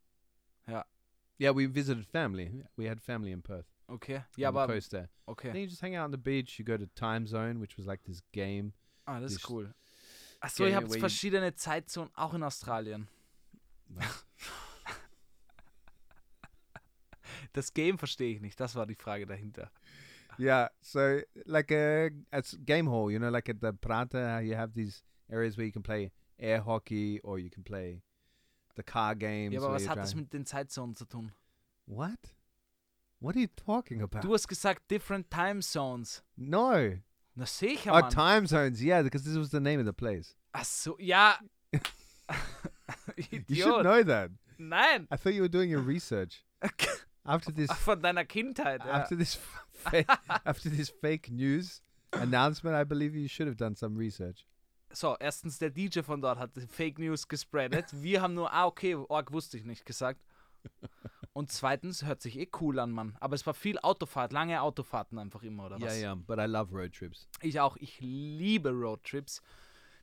Ja. 0.68 0.86
Yeah, 1.40 1.56
we 1.56 1.68
visited 1.68 2.06
family. 2.06 2.64
We 2.78 2.88
had 2.88 3.02
family 3.02 3.32
in 3.32 3.42
Perth. 3.42 3.66
Okay. 3.88 4.22
Ja, 4.38 4.50
on 4.50 4.54
the 4.56 4.60
aber. 4.60 4.74
coast 4.74 4.92
there. 4.92 5.10
Then 5.26 5.28
Okay. 5.28 5.62
you 5.62 5.68
just 5.68 5.82
hang 5.82 5.96
out 5.96 6.06
on 6.06 6.12
the 6.12 6.18
beach. 6.18 6.60
You 6.60 6.66
go 6.66 6.78
to 6.78 6.86
Time 6.96 7.26
Zone, 7.26 7.60
which 7.60 7.78
was 7.78 7.88
like 7.88 8.04
this 8.04 8.22
game. 8.32 8.74
Ah, 9.08 9.20
das 9.20 9.34
ist 9.34 9.50
cool. 9.50 9.74
Achso, 10.40 10.66
ihr 10.66 10.76
habt 10.76 10.96
verschiedene 10.96 11.54
Zeitzonen, 11.56 12.12
auch 12.16 12.34
in 12.34 12.44
Australien. 12.44 13.08
Das 17.54 17.74
Game 17.74 17.98
verstehe 17.98 18.34
ich 18.34 18.40
nicht. 18.42 18.60
Das 18.60 18.76
war 18.76 18.86
die 18.86 18.96
Frage 18.96 19.26
dahinter. 19.26 19.72
Yeah, 20.38 20.68
so 20.82 21.22
like 21.46 21.72
a 21.72 22.12
as 22.32 22.54
game 22.66 22.88
hall, 22.88 23.12
you 23.12 23.20
know, 23.20 23.30
like 23.30 23.50
at 23.50 23.62
the 23.62 23.74
Prata, 23.74 24.42
you 24.44 24.56
have 24.56 24.74
these 24.74 25.04
areas 25.32 25.58
where 25.58 25.66
you 25.66 25.72
can 25.72 25.84
play 25.84 26.12
air 26.40 26.62
hockey 26.62 27.20
or 27.24 27.40
you 27.40 27.50
can 27.50 27.64
play 27.64 28.02
the 28.76 28.84
car 28.84 29.16
games. 29.16 29.54
Ja, 29.54 29.62
aber 29.62 29.74
was 29.74 29.88
hat 29.88 29.98
das 29.98 30.16
mit 30.16 30.32
den 30.34 30.46
Zeitzonen 30.46 30.96
zu 30.96 31.06
tun? 31.06 31.32
what? 31.86 32.36
What 33.20 33.36
are 33.36 33.40
you 33.40 33.50
talking 33.56 34.02
about? 34.02 34.24
Du 34.24 34.34
hast 34.34 34.48
gesagt 34.48 34.90
different 34.90 35.30
time 35.30 35.62
zones. 35.62 36.24
no, 36.38 36.98
Na 37.36 37.46
sicher, 37.46 37.94
oh, 37.94 38.10
time 38.10 38.48
zones. 38.48 38.82
Yeah, 38.82 39.04
because 39.04 39.24
this 39.24 39.38
was 39.38 39.52
the 39.52 39.60
name 39.60 39.80
of 39.80 39.86
the 39.86 39.94
place. 39.94 40.36
Ach 40.54 40.66
so, 40.66 40.98
ja. 41.00 41.36
You 43.50 43.56
should 43.56 43.84
know 43.84 44.04
that. 44.04 44.32
Nein. 44.58 45.08
I 45.12 45.18
thought 45.18 45.34
you 45.34 45.42
were 45.42 45.50
doing 45.50 45.70
your 45.70 45.82
research 45.82 46.44
after 47.26 47.52
this. 47.52 47.72
Von 47.72 48.02
deiner 48.02 48.26
Kindheit. 48.26 48.84
Ja. 48.86 48.92
After 48.92 49.16
this, 49.16 49.38
after 50.46 50.70
this 50.70 50.90
fake 50.90 51.30
news 51.32 51.82
announcement, 52.12 52.76
I 52.76 52.84
believe 52.84 53.16
you 53.16 53.28
should 53.28 53.48
have 53.48 53.58
done 53.58 53.76
some 53.76 53.98
research. 53.98 54.46
So, 54.94 55.16
erstens, 55.20 55.58
der 55.58 55.70
DJ 55.70 56.02
von 56.02 56.22
dort 56.22 56.38
hat 56.38 56.52
Fake 56.70 57.00
News 57.00 57.28
gespreadet. 57.28 57.86
Wir 57.94 58.22
haben 58.22 58.34
nur, 58.34 58.52
ah, 58.52 58.66
okay, 58.66 58.96
Org 58.96 59.32
wusste 59.32 59.58
ich 59.58 59.64
nicht 59.64 59.86
gesagt. 59.86 60.20
Und 61.34 61.50
zweitens, 61.50 62.04
hört 62.06 62.22
sich 62.22 62.38
eh 62.38 62.50
cool 62.60 62.78
an, 62.78 62.92
Mann. 62.92 63.16
Aber 63.22 63.36
es 63.36 63.46
war 63.48 63.54
viel 63.54 63.80
Autofahrt, 63.80 64.34
lange 64.34 64.62
Autofahrten 64.62 65.18
einfach 65.18 65.44
immer, 65.44 65.68
oder 65.68 65.78
Yeah, 65.78 65.88
was? 65.88 66.00
yeah, 66.02 66.16
but 66.16 66.40
I 66.40 66.46
love 66.46 66.76
road 66.76 66.92
trips. 66.94 67.30
Ich 67.42 67.58
auch, 67.62 67.78
ich 67.78 68.02
liebe 68.02 68.70
Roadtrips. 68.70 69.42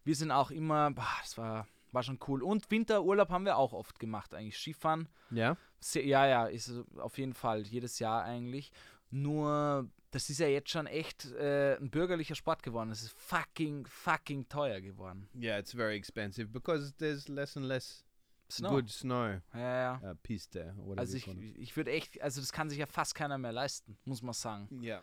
Wir 0.04 0.16
sind 0.16 0.30
auch 0.30 0.50
immer, 0.50 0.90
boah, 0.90 1.06
das 1.20 1.36
war, 1.36 1.68
war 1.92 2.02
schon 2.02 2.18
cool. 2.26 2.42
Und 2.42 2.70
Winterurlaub 2.70 3.28
haben 3.28 3.44
wir 3.44 3.58
auch 3.58 3.74
oft 3.74 3.98
gemacht, 4.00 4.32
eigentlich. 4.32 4.56
Skifahren, 4.56 5.06
Yeah. 5.30 5.58
sehr, 5.80 6.06
ja, 6.06 6.26
ja, 6.26 6.46
ist 6.46 6.72
auf 6.96 7.18
jeden 7.18 7.34
Fall 7.34 7.60
jedes 7.66 7.98
Jahr 7.98 8.24
eigentlich. 8.24 8.72
Nur, 9.10 9.88
das 10.10 10.30
ist 10.30 10.38
ja 10.38 10.48
jetzt 10.48 10.70
schon 10.70 10.86
echt 10.86 11.26
äh, 11.32 11.76
ein 11.76 11.90
bürgerlicher 11.90 12.34
Sport 12.34 12.62
geworden. 12.62 12.90
Es 12.90 13.02
ist 13.02 13.12
fucking, 13.12 13.86
fucking 13.86 14.48
teuer 14.48 14.80
geworden. 14.80 15.28
Yeah, 15.34 15.58
it's 15.58 15.72
very 15.72 15.96
expensive 15.96 16.48
because 16.48 16.92
there's 16.98 17.28
less 17.28 17.56
and 17.56 17.66
less 17.66 18.04
Snow. 18.50 18.70
good 18.70 18.88
snow 18.90 19.40
Ja, 19.52 20.00
ja. 20.00 20.10
uh, 20.12 20.14
piste. 20.22 20.74
Also 20.96 21.16
ich, 21.18 21.26
ich 21.58 21.76
würde 21.76 21.90
echt, 21.92 22.20
also 22.22 22.40
das 22.40 22.50
kann 22.52 22.70
sich 22.70 22.78
ja 22.78 22.86
fast 22.86 23.14
keiner 23.14 23.36
mehr 23.36 23.52
leisten, 23.52 23.98
muss 24.04 24.22
man 24.22 24.32
sagen. 24.32 24.68
yeah. 24.82 25.02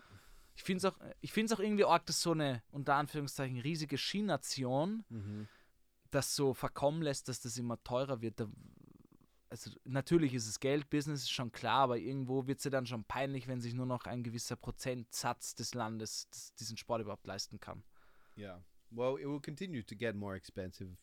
Ich 0.56 0.64
finde 0.64 0.78
es 0.80 0.86
auch, 0.86 0.98
ich 1.22 1.32
find's 1.34 1.52
auch 1.52 1.60
irgendwie 1.60 1.84
arg, 1.86 2.06
dass 2.06 2.22
so 2.22 2.32
eine, 2.32 2.64
unter 2.72 2.96
Anführungszeichen, 2.96 3.60
riesige 3.60 3.98
Skination 3.98 5.04
Mhm. 5.10 5.48
das 6.12 6.36
so 6.36 6.54
verkommen 6.54 7.02
lässt, 7.02 7.28
dass 7.28 7.42
das 7.42 7.58
immer 7.58 7.84
teurer 7.84 8.22
wird. 8.22 8.40
Da, 8.40 8.48
also 9.50 9.72
natürlich 9.84 10.34
ist 10.34 10.48
es 10.48 10.60
Geld, 10.60 10.90
Business 10.90 11.24
ist 11.24 11.32
schon 11.32 11.52
klar, 11.52 11.82
aber 11.82 11.98
irgendwo 11.98 12.48
wird 12.48 12.60
es 12.60 12.64
ja 12.64 12.72
dann 12.72 12.86
schon 12.86 13.04
peinlich, 13.04 13.48
wenn 13.48 13.62
sich 13.62 13.74
nur 13.74 13.86
noch 13.86 14.06
ein 14.06 14.24
gewisser 14.24 14.56
Prozentsatz 14.56 15.56
des 15.56 15.74
Landes 15.74 16.30
diesen 16.60 16.78
Sport 16.78 17.02
überhaupt 17.02 17.28
leisten 17.28 17.60
kann. 17.60 17.84
Yeah. 18.38 18.64
Well, 18.92 19.18
it 19.20 19.28
will 19.28 19.40
continue 19.40 19.84
to 19.84 19.96
get 19.96 20.16
more 20.16 20.36
expensive 20.36 20.98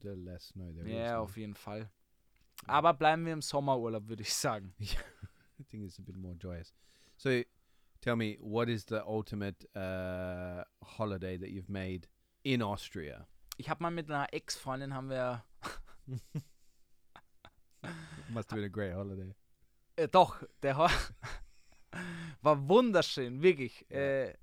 the 0.00 0.14
less 0.14 0.48
snow 0.48 0.72
there 0.72 0.86
is. 0.86 0.92
Ja, 0.92 1.16
no? 1.16 1.22
auf 1.22 1.36
jeden 1.36 1.54
Fall. 1.54 1.90
Aber 2.66 2.94
bleiben 2.94 3.24
wir 3.24 3.32
im 3.32 3.42
Sommerurlaub, 3.42 4.08
würde 4.08 4.22
ich 4.22 4.34
sagen. 4.34 4.74
I 4.80 5.64
think 5.64 5.84
it's 5.84 5.98
a 5.98 6.02
bit 6.02 6.16
more 6.16 6.34
joyous. 6.34 6.72
So, 7.16 7.42
tell 8.00 8.16
me, 8.16 8.36
what 8.40 8.68
is 8.68 8.84
the 8.86 9.02
ultimate 9.06 9.64
uh, 9.76 10.64
holiday 10.82 11.36
that 11.38 11.50
you've 11.50 11.70
made 11.70 12.08
in 12.42 12.62
Austria? 12.62 13.26
Ich 13.56 13.68
habe 13.68 13.82
mal 13.82 13.90
mit 13.90 14.10
einer 14.10 14.32
Ex-Freundin 14.32 14.94
haben 14.94 15.10
wir 15.10 15.44
Must 18.28 18.50
have 18.50 18.60
been 18.60 18.64
a 18.64 18.68
great 18.68 18.94
holiday. 18.94 19.34
Äh, 19.96 20.08
doch, 20.08 20.42
der 20.62 20.76
Ho 20.76 20.88
war 22.42 22.68
wunderschön, 22.68 23.42
wirklich. 23.42 23.88
Äh, 23.90 24.34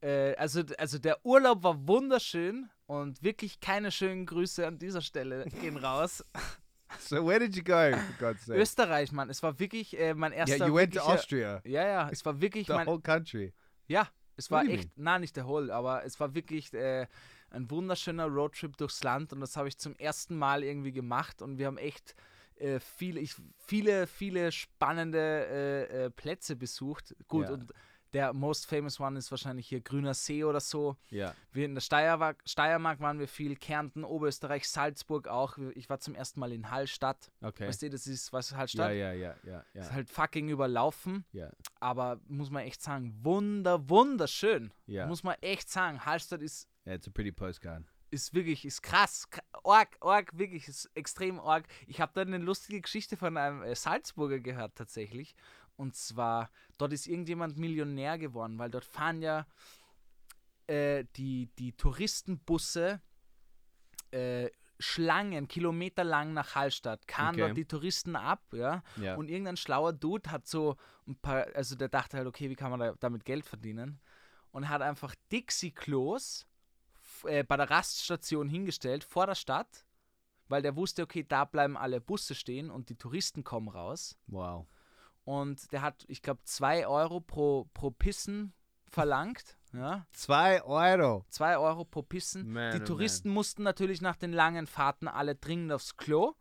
äh, 0.00 0.36
also, 0.36 0.62
also 0.78 0.98
der 0.98 1.24
Urlaub 1.24 1.62
war 1.62 1.86
wunderschön 1.88 2.68
und 2.86 3.22
wirklich 3.22 3.60
keine 3.60 3.90
schönen 3.90 4.26
Grüße 4.26 4.66
an 4.66 4.78
dieser 4.78 5.00
Stelle 5.00 5.46
gehen 5.60 5.76
raus. 5.76 6.24
So, 7.00 7.26
where 7.26 7.40
did 7.40 7.56
you 7.56 7.64
go? 7.64 7.90
Österreich, 8.50 9.10
Mann, 9.10 9.28
es 9.28 9.42
war 9.42 9.58
wirklich 9.58 9.98
äh, 9.98 10.14
mein 10.14 10.30
erster. 10.30 10.58
yeah, 10.58 10.66
you 10.68 10.74
went 10.76 10.94
to 10.94 11.00
Austria, 11.00 11.60
Ja, 11.64 11.84
ja, 11.84 12.08
es 12.08 12.24
war 12.24 12.40
wirklich 12.40 12.68
the 12.68 12.72
mein. 12.72 12.86
whole 12.86 13.00
country. 13.00 13.52
Ja, 13.88 14.06
es 14.36 14.48
war 14.52 14.64
echt. 14.64 14.90
Na, 14.94 15.18
nicht 15.18 15.34
der 15.34 15.48
Whole, 15.48 15.74
aber 15.74 16.04
es 16.04 16.20
war 16.20 16.34
wirklich 16.34 16.72
äh, 16.72 17.08
ein 17.50 17.68
wunderschöner 17.68 18.26
Roadtrip 18.26 18.76
durchs 18.76 19.02
Land 19.02 19.32
und 19.32 19.40
das 19.40 19.56
habe 19.56 19.66
ich 19.66 19.76
zum 19.76 19.96
ersten 19.96 20.36
Mal 20.36 20.62
irgendwie 20.62 20.92
gemacht 20.92 21.42
und 21.42 21.58
wir 21.58 21.66
haben 21.66 21.78
echt 21.78 22.14
äh, 22.58 22.80
viele, 22.80 23.20
ich, 23.20 23.34
viele, 23.58 24.06
viele 24.06 24.52
spannende 24.52 25.18
äh, 25.18 26.04
äh, 26.06 26.10
Plätze 26.10 26.56
besucht. 26.56 27.14
Gut, 27.28 27.46
Ja. 27.46 27.52
und 27.54 27.72
der 28.12 28.32
most 28.32 28.66
famous 28.66 29.00
one 29.00 29.18
ist 29.18 29.32
wahrscheinlich 29.32 29.66
hier 29.66 29.80
Grüner 29.80 30.14
See 30.14 30.44
oder 30.44 30.60
so. 30.60 30.96
Yeah. 31.10 31.34
Wir 31.50 31.64
in 31.64 31.74
der 31.74 31.80
Steiermark, 31.80 32.40
Steiermark 32.46 33.00
waren 33.00 33.18
wir 33.18 33.26
viel, 33.26 33.56
Kärnten, 33.56 34.04
Oberösterreich, 34.04 34.68
Salzburg 34.68 35.26
auch. 35.26 35.58
Ich 35.74 35.90
war 35.90 35.98
zum 35.98 36.14
ersten 36.14 36.38
Mal 36.38 36.52
in 36.52 36.70
Hallstatt. 36.70 37.32
Okay. 37.42 37.66
Weißt 37.66 37.82
du, 37.82 37.90
das 37.90 38.06
ist 38.06 38.32
was 38.32 38.54
Hallstatt? 38.54 38.92
yeah, 38.92 39.12
yeah, 39.14 39.34
yeah, 39.44 39.64
Ist 39.72 39.86
yeah, 39.86 39.92
halt 39.94 40.08
fucking 40.10 40.48
überlaufen 40.48 41.24
yeah, 41.34 41.50
aber 41.80 42.20
muss 42.28 42.50
man 42.50 42.62
echt 42.62 42.80
sagen, 42.82 43.12
wunder, 43.24 43.88
wunderschön. 43.88 44.72
yeah. 44.88 45.08
Muss 45.08 45.24
man 45.24 45.34
echt 45.40 45.68
sagen, 45.68 46.04
Hallstatt 46.06 46.40
ist, 46.40 46.68
Yeah, 46.86 46.94
it's 46.94 47.08
a 47.08 47.10
pretty 47.10 47.32
postcard. 47.32 47.82
Ist 48.14 48.32
wirklich, 48.32 48.64
ist 48.64 48.82
krass. 48.82 49.28
Org, 49.62 49.88
org, 50.00 50.38
wirklich, 50.38 50.68
ist 50.68 50.90
extrem 50.94 51.38
org. 51.38 51.66
Ich 51.86 52.00
habe 52.00 52.12
da 52.14 52.22
eine 52.22 52.38
lustige 52.38 52.80
Geschichte 52.80 53.16
von 53.16 53.36
einem 53.36 53.62
äh, 53.62 53.74
Salzburger 53.74 54.40
gehört 54.40 54.76
tatsächlich. 54.76 55.34
Und 55.76 55.96
zwar, 55.96 56.50
dort 56.78 56.92
ist 56.92 57.06
irgendjemand 57.06 57.58
Millionär 57.58 58.16
geworden, 58.16 58.58
weil 58.58 58.70
dort 58.70 58.84
fahren 58.84 59.20
ja 59.20 59.46
äh, 60.68 61.04
die, 61.16 61.50
die 61.58 61.72
Touristenbusse 61.72 63.00
äh, 64.12 64.50
Schlangen, 64.78 65.46
kilometerlang 65.48 66.32
nach 66.32 66.54
Hallstatt, 66.54 67.06
kamen 67.06 67.30
Okay. 67.30 67.40
dort 67.40 67.56
die 67.56 67.64
Touristen 67.64 68.16
ab, 68.16 68.42
ja. 68.52 68.82
Yeah. 68.98 69.16
Und 69.16 69.28
irgendein 69.28 69.56
schlauer 69.56 69.92
Dude 69.92 70.30
hat 70.30 70.46
so 70.46 70.76
ein 71.06 71.16
paar, 71.16 71.46
also 71.54 71.76
der 71.76 71.88
dachte 71.88 72.16
halt, 72.16 72.26
okay, 72.26 72.50
wie 72.50 72.56
kann 72.56 72.70
man 72.70 72.80
da, 72.80 72.94
damit 72.98 73.24
Geld 73.24 73.46
verdienen? 73.46 74.00
Und 74.50 74.68
hat 74.68 74.82
einfach 74.82 75.14
Dixie-Klos 75.32 76.46
äh, 77.26 77.44
bei 77.44 77.56
der 77.56 77.70
Raststation 77.70 78.48
hingestellt, 78.48 79.04
vor 79.04 79.26
der 79.26 79.34
Stadt, 79.34 79.86
weil 80.48 80.62
der 80.62 80.76
wusste, 80.76 81.02
okay, 81.02 81.24
da 81.26 81.44
bleiben 81.44 81.76
alle 81.76 82.00
Busse 82.00 82.34
stehen 82.34 82.70
und 82.70 82.88
die 82.88 82.96
Touristen 82.96 83.44
kommen 83.44 83.68
raus. 83.68 84.16
wow. 84.26 84.66
Und 85.26 85.72
der 85.72 85.80
hat, 85.80 86.04
ich 86.08 86.20
glaube, 86.20 86.42
2 86.44 86.86
Euro 86.86 87.18
pro, 87.18 87.64
pro 87.72 87.90
Pissen 87.90 88.52
verlangt. 88.90 89.56
Ja, 89.72 90.06
Zwei 90.12 90.62
Euro. 90.62 91.24
2 91.30 91.56
Euro 91.56 91.84
pro 91.86 92.02
Pissen. 92.02 92.52
Man, 92.52 92.72
die 92.72 92.82
oh 92.82 92.84
Touristen 92.84 93.30
mussten 93.30 93.62
natürlich 93.62 94.02
nach 94.02 94.16
den 94.16 94.32
langen 94.32 94.66
Fahrten 94.66 95.08
alle 95.08 95.34
dringend 95.34 95.72
aufs 95.72 95.96
Klo. 95.96 96.34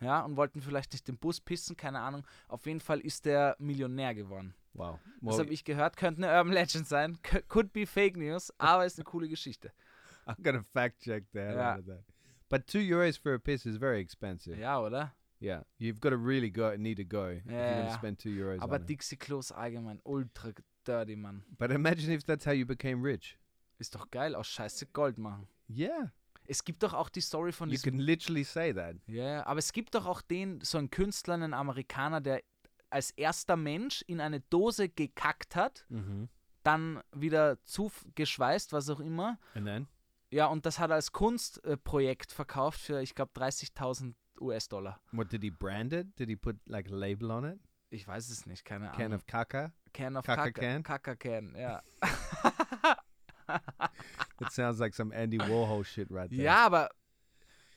Ja, 0.00 0.20
und 0.20 0.36
wollten 0.36 0.60
vielleicht 0.60 0.92
nicht 0.92 1.08
den 1.08 1.18
Bus 1.18 1.40
pissen, 1.40 1.76
keine 1.76 2.00
Ahnung. 2.00 2.26
Auf 2.46 2.66
jeden 2.66 2.80
Fall 2.80 3.00
ist 3.00 3.24
der 3.24 3.56
Millionär 3.58 4.14
geworden. 4.14 4.54
Wow. 4.74 4.98
Das 5.20 5.38
habe 5.38 5.50
ich 5.50 5.64
gehört, 5.64 5.96
könnte 5.96 6.22
eine 6.22 6.36
Urban 6.36 6.52
Legend 6.52 6.86
sein. 6.86 7.18
Could 7.48 7.72
be 7.72 7.86
Fake 7.86 8.16
News, 8.16 8.52
aber 8.58 8.84
ist 8.84 8.98
eine 8.98 9.04
coole 9.04 9.28
Geschichte. 9.28 9.72
I'm 10.26 10.42
gonna 10.42 10.62
fact 10.62 11.00
check 11.02 11.24
the 11.32 11.40
hell 11.40 11.56
Yeah. 11.56 11.72
out 11.74 11.78
of 11.80 11.86
that. 11.86 12.04
But 12.48 12.66
two 12.66 12.78
euros 12.80 13.18
for 13.18 13.34
a 13.34 13.38
piss 13.38 13.66
is 13.66 13.76
very 13.76 14.00
expensive. 14.00 14.58
Ja, 14.58 14.80
oder? 14.80 15.12
Yeah, 15.40 15.62
you've 15.78 16.00
got 16.00 16.10
to 16.10 16.16
really 16.16 16.50
go 16.50 16.74
need 16.76 16.96
to 16.98 17.04
go 17.04 17.26
if 17.28 17.44
you're 17.44 17.54
Yeah, 17.54 17.70
gonna 17.76 17.88
yeah. 17.88 17.94
spend 17.98 18.18
two 18.18 18.30
euros. 18.30 18.60
Aber 18.62 18.76
on 18.76 18.82
it. 18.82 18.88
Dixie-Klos 18.88 19.52
allgemein 19.52 20.00
ultra 20.04 20.52
dirty, 20.84 21.16
Mann. 21.16 21.42
But 21.58 21.70
imagine 21.70 22.12
if 22.14 22.24
that's 22.24 22.46
how 22.46 22.52
you 22.52 22.64
became 22.66 23.02
rich. 23.02 23.36
Ist 23.78 23.94
doch 23.94 24.10
geil, 24.10 24.34
aus 24.34 24.46
Scheiße 24.48 24.86
Gold 24.92 25.18
machen. 25.18 25.48
Yeah, 25.68 26.12
Es 26.46 26.62
gibt 26.64 26.82
doch 26.82 26.92
auch 26.94 27.08
die 27.08 27.20
Story 27.22 27.52
von 27.52 27.70
you 27.70 27.78
can 27.78 27.98
literally 27.98 28.44
say 28.44 28.72
that. 28.72 28.96
Ja, 29.06 29.24
ja, 29.24 29.46
aber 29.46 29.58
es 29.58 29.72
gibt 29.72 29.94
doch 29.94 30.06
auch 30.06 30.22
den, 30.22 30.60
so 30.62 30.78
einen 30.78 30.90
Künstler, 30.90 31.34
einen 31.34 31.54
Amerikaner, 31.54 32.20
der 32.20 32.42
als 32.90 33.10
erster 33.12 33.56
Mensch 33.56 34.02
in 34.06 34.20
eine 34.20 34.40
Dose 34.40 34.88
gekackt 34.88 35.56
hat, 35.56 35.84
Mm-hmm. 35.90 36.28
dann 36.62 37.02
wieder 37.14 37.58
zugeschweißt, 37.64 38.72
was 38.72 38.88
auch 38.90 39.00
immer. 39.00 39.38
And 39.54 39.66
then 39.66 39.86
Ja, 40.34 40.46
und 40.46 40.66
das 40.66 40.80
hat 40.80 40.90
er 40.90 40.96
als 40.96 41.12
Kunstprojekt 41.12 42.32
äh, 42.32 42.34
verkauft 42.34 42.80
für, 42.80 43.00
ich 43.00 43.14
glaube, 43.14 43.30
30.000 43.36 44.14
US-Dollar. 44.40 45.00
what 45.12 45.30
did 45.30 45.42
he 45.42 45.50
brand 45.50 45.92
it? 45.92 46.18
Did 46.18 46.28
he 46.28 46.34
put 46.34 46.56
like 46.66 46.90
a 46.90 46.94
label 46.94 47.30
on 47.30 47.44
it? 47.44 47.60
Ich 47.90 48.08
weiß 48.08 48.28
es 48.30 48.44
nicht, 48.44 48.64
keine 48.64 48.90
Can 48.90 49.02
Ahnung. 49.06 49.18
of 49.18 49.26
caca. 49.26 49.72
Can 49.92 50.16
of 50.16 50.26
Kaka 50.26 50.50
Kaka. 50.50 50.60
Can? 50.60 50.82
Kaka 50.82 51.14
Can, 51.14 51.54
ja. 51.56 51.80
It 54.40 54.50
sounds 54.50 54.80
like 54.80 54.92
some 54.92 55.14
Andy 55.14 55.38
Warhol 55.38 55.84
shit 55.84 56.10
right 56.10 56.28
there. 56.28 56.42
ja, 56.42 56.66
aber 56.66 56.90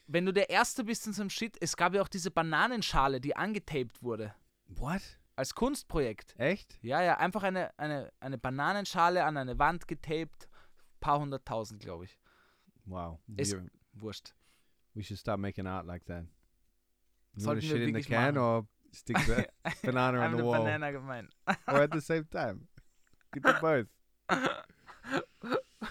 wenn 0.07 0.25
du 0.25 0.33
der 0.33 0.49
Erste 0.49 0.83
bist 0.83 1.05
in 1.05 1.13
so 1.13 1.21
einem 1.21 1.29
Shit, 1.29 1.57
es 1.61 1.77
gab 1.77 1.93
ja 1.93 2.01
auch 2.01 2.07
diese 2.07 2.31
Bananenschale, 2.31 3.21
die 3.21 3.35
angetaped 3.35 4.01
wurde. 4.01 4.33
What? 4.65 5.03
Als 5.35 5.53
Kunstprojekt. 5.53 6.33
Echt? 6.39 6.79
Ja, 6.81 7.03
ja, 7.03 7.17
einfach 7.19 7.43
eine, 7.43 7.77
eine, 7.77 8.11
eine 8.19 8.39
Bananenschale 8.39 9.23
an 9.25 9.37
eine 9.37 9.59
Wand 9.59 9.87
getaped. 9.87 10.49
Paar 10.99 11.19
hunderttausend, 11.19 11.83
glaube 11.83 12.05
ich. 12.05 12.17
Wow. 12.87 13.19
You're- 13.27 13.69
Wurscht. 14.01 14.31
we 14.95 15.03
should 15.03 15.19
start 15.19 15.39
making 15.39 15.67
art 15.67 15.85
like 15.85 16.05
that. 16.05 16.23
You 17.35 17.45
want 17.45 17.59
Sollten 17.59 17.61
to 17.61 17.67
shit 17.67 17.81
in 17.87 17.93
the 17.93 18.01
can 18.03 18.33
machen. 18.33 18.37
or 18.37 18.67
stick 18.91 19.17
the 19.27 19.47
banana 19.83 20.19
on 20.21 20.37
the 20.37 20.43
wall? 20.43 20.63
Banana 20.63 20.91
gemeint. 20.91 21.27
or 21.67 21.81
at 21.83 21.91
the 21.91 22.01
same 22.01 22.25
time? 22.31 22.67
Could 23.31 23.43
do 23.43 23.53
both. 23.61 23.87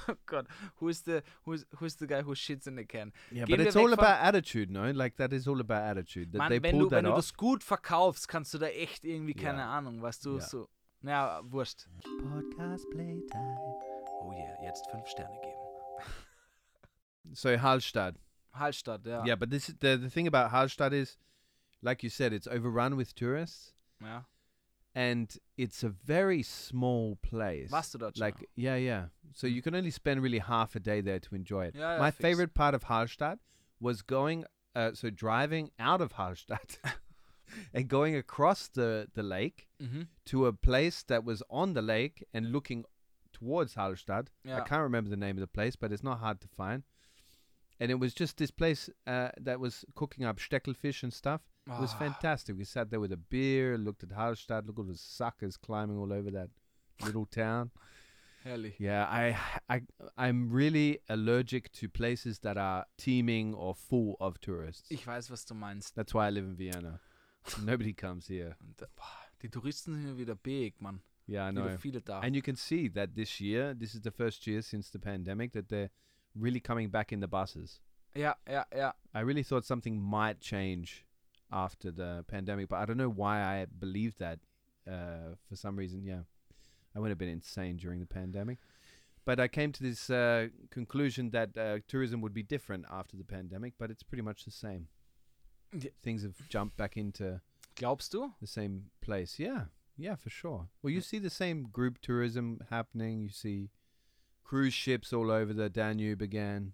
oh 0.09 0.17
Gott. 0.27 0.47
Who 0.77 0.89
is 0.89 1.03
the 1.03 1.23
who 1.45 1.53
is 1.53 1.65
who's 1.77 1.97
the 1.97 2.07
guy 2.07 2.23
who 2.23 2.35
shits 2.35 2.67
in 2.67 2.77
the 2.77 2.85
can? 2.85 3.13
Yeah, 3.31 3.45
Gehen 3.45 3.51
but 3.59 3.61
it's 3.61 3.77
all 3.77 3.93
about 3.93 4.21
attitude, 4.23 4.71
no? 4.71 4.91
Like 4.91 5.17
that 5.17 5.33
is 5.33 5.47
all 5.47 5.61
about 5.61 5.83
attitude. 5.85 6.33
That 6.33 6.39
Mann, 6.39 6.51
they 6.51 6.59
wenn 6.59 6.79
du, 6.79 6.91
wenn 6.91 7.05
that 7.05 7.05
du 7.05 7.11
off. 7.13 7.17
das 7.19 7.33
gut 7.37 7.63
verkaufst, 7.63 8.29
kannst 8.29 8.55
du 8.55 8.59
da 8.59 8.67
echt 8.69 9.05
irgendwie, 9.05 9.35
keine 9.35 9.59
Ja. 9.59 9.77
Ahnung, 9.79 10.03
was 10.03 10.19
du 10.21 10.37
Ja. 10.37 10.41
so. 10.41 10.69
Naja, 11.03 11.41
wurscht. 11.45 11.87
Podcast 12.23 12.89
playtime. 12.91 13.57
Oh 14.23 14.33
yeah, 14.33 14.57
jetzt 14.65 14.89
fünf 14.91 15.07
Sterne 15.09 15.39
geben. 15.43 15.53
So 17.35 17.57
Hallstatt. 17.57 18.17
Hallstatt, 18.59 19.05
ja. 19.07 19.23
Yeah, 19.25 19.35
but 19.37 19.51
this 19.51 19.67
the 19.81 19.97
the 19.97 20.11
thing 20.11 20.27
about 20.27 20.51
Hallstatt 20.51 20.93
is, 20.93 21.17
like 21.83 22.03
you 22.03 22.11
said, 22.11 22.33
it's 22.33 22.47
overrun 22.47 22.97
with 22.97 23.15
tourists, 23.15 23.73
ja. 24.03 24.23
and 24.95 25.37
it's 25.59 25.83
a 25.83 25.89
very 25.91 26.43
small 26.43 27.17
place. 27.23 27.71
Warst 27.71 27.93
du 27.93 27.99
dort? 27.99 28.19
Like 28.19 28.49
yeah, 28.57 28.77
yeah. 28.77 29.07
So 29.35 29.47
you 29.47 29.61
can 29.63 29.75
only 29.75 29.91
spend 29.91 30.23
really 30.23 30.39
half 30.39 30.75
a 30.77 30.81
day 30.81 31.01
there 31.03 31.19
to 31.21 31.35
enjoy 31.35 31.67
it. 31.67 31.75
Ja, 31.77 31.93
ja, 31.95 31.99
My 31.99 32.11
fix. 32.11 32.23
favorite 32.23 32.55
part 32.55 32.75
of 32.75 32.85
Hallstatt 32.85 33.39
was 33.81 34.01
going, 34.03 34.45
uh, 34.75 34.93
so 34.95 35.11
driving 35.11 35.71
out 35.79 36.01
of 36.01 36.15
Hallstatt 36.15 36.79
and 37.75 37.89
going 37.89 38.17
across 38.17 38.69
the 38.69 39.09
the 39.15 39.23
lake 39.23 39.69
Mhm. 39.83 40.07
to 40.27 40.47
a 40.47 40.53
place 40.55 41.03
that 41.03 41.25
was 41.25 41.43
on 41.51 41.75
the 41.75 41.83
lake 41.83 42.25
and 42.33 42.51
looking 42.53 42.85
towards 43.35 43.75
Hallstatt. 43.75 44.29
I 44.47 44.61
can't 44.61 44.83
remember 44.83 45.11
the 45.11 45.17
name 45.19 45.37
of 45.37 45.43
the 45.43 45.47
place, 45.59 45.77
but 45.77 45.93
it's 45.93 46.03
not 46.03 46.21
hard 46.21 46.41
to 46.41 46.49
find. 46.49 46.83
And 47.79 47.91
it 47.91 47.97
was 47.97 48.15
just 48.15 48.37
this 48.39 48.51
place 48.51 48.89
uh, 49.07 49.29
that 49.41 49.61
was 49.61 49.85
cooking 49.95 50.25
up 50.25 50.39
steckelfish 50.39 51.03
and 51.03 51.13
stuff. 51.13 51.43
It 51.67 51.81
was 51.81 51.93
Ah, 51.95 51.99
fantastic. 51.99 52.57
We 52.57 52.65
sat 52.65 52.91
there 52.91 53.01
with 53.01 53.13
a 53.13 53.17
beer, 53.17 53.77
looked 53.77 54.03
at 54.03 54.11
Hallstatt, 54.11 54.67
looked 54.67 54.79
at 54.79 54.87
the 54.87 54.97
suckers 54.97 55.57
climbing 55.57 55.99
all 55.99 56.13
over 56.13 56.31
that 56.31 56.49
little 57.05 57.27
town. 57.27 57.71
Herrlich. 58.45 58.75
Yeah, 58.79 59.05
I, 59.07 59.37
I, 59.69 59.83
I'm 60.17 60.49
really 60.51 61.01
allergic 61.09 61.73
to 61.73 61.89
places 61.89 62.39
that 62.41 62.57
are 62.57 62.87
teeming 62.97 63.53
or 63.55 63.75
full 63.75 64.17
of 64.21 64.41
tourists. 64.41 64.89
Ich 64.91 65.05
weiß, 65.07 65.31
was 65.31 65.45
du 65.45 65.55
meinst. 65.55 65.95
That's 65.97 66.15
why 66.15 66.29
I 66.29 66.31
live 66.31 66.45
in 66.45 66.57
Vienna. 66.57 67.01
Nobody 67.63 67.93
comes 67.93 68.29
here. 68.29 68.57
Und, 68.61 68.81
äh, 68.81 68.87
boah, 68.95 69.05
die 69.43 69.49
Touristen 69.51 69.95
sind 69.95 70.07
ja 70.09 70.17
wieder 70.17 70.37
big, 70.37 70.81
Mann. 70.81 71.01
Yeah, 71.29 71.49
I 71.49 71.51
know. 71.53 71.77
viele 71.77 72.01
da. 72.01 72.21
And 72.21 72.37
you 72.37 72.43
can 72.43 72.55
see 72.57 72.89
that 72.91 73.17
this 73.17 73.41
year, 73.41 73.75
this 73.75 73.95
is 73.95 74.01
the 74.03 74.13
first 74.13 74.47
year 74.47 74.63
since 74.63 74.91
the 74.93 75.01
pandemic 75.01 75.53
that 75.53 75.69
they're 75.69 75.91
really 76.39 76.61
coming 76.61 76.89
back 76.89 77.13
in 77.13 77.21
the 77.21 77.29
buses. 77.29 77.81
Yeah, 78.15 78.35
yeah, 78.49 78.65
yeah. 78.75 78.93
I 79.15 79.21
really 79.21 79.43
thought 79.43 79.65
something 79.65 80.01
might 80.01 80.41
change 80.41 81.05
after 81.53 81.91
the 81.91 82.25
pandemic, 82.29 82.69
but 82.69 82.77
I 82.77 82.87
don't 82.87 82.97
know 82.97 83.11
why 83.11 83.43
I 83.43 83.67
believed 83.79 84.19
that. 84.19 84.39
Uh, 84.91 85.35
for 85.49 85.57
some 85.57 85.77
reason, 85.77 86.05
yeah, 86.05 86.21
I 86.95 87.01
would 87.01 87.11
have 87.11 87.19
been 87.19 87.29
insane 87.29 87.77
during 87.77 88.01
the 88.01 88.07
pandemic. 88.07 88.59
But 89.25 89.41
I 89.41 89.49
came 89.49 89.73
to 89.73 89.83
this 89.83 90.09
uh, 90.09 90.49
conclusion 90.71 91.31
that 91.31 91.59
uh, 91.59 91.79
tourism 91.89 92.21
would 92.21 92.33
be 92.33 92.45
different 92.45 92.85
after 92.91 93.17
the 93.17 93.25
pandemic, 93.25 93.75
but 93.79 93.91
it's 93.91 94.05
pretty 94.05 94.23
much 94.23 94.45
the 94.45 94.53
same. 94.53 94.87
Yeah. 95.73 95.91
Things 96.03 96.23
have 96.23 96.49
jumped 96.49 96.77
back 96.77 96.97
into 96.97 97.41
Glaubst 97.75 98.13
du? 98.13 98.33
the 98.41 98.47
same 98.47 98.85
place. 99.01 99.39
Yeah, 99.41 99.65
yeah, 99.99 100.15
for 100.15 100.31
sure. 100.31 100.69
Well, 100.83 100.93
you 100.93 101.01
see 101.01 101.19
the 101.19 101.29
same 101.31 101.65
group 101.65 101.99
tourism 102.01 102.61
happening. 102.71 103.23
You 103.23 103.31
see 103.31 103.71
cruise 104.47 104.75
ships 104.75 105.13
all 105.13 105.31
over 105.31 105.53
the 105.53 105.69
Danube 105.69 106.23
again. 106.23 106.73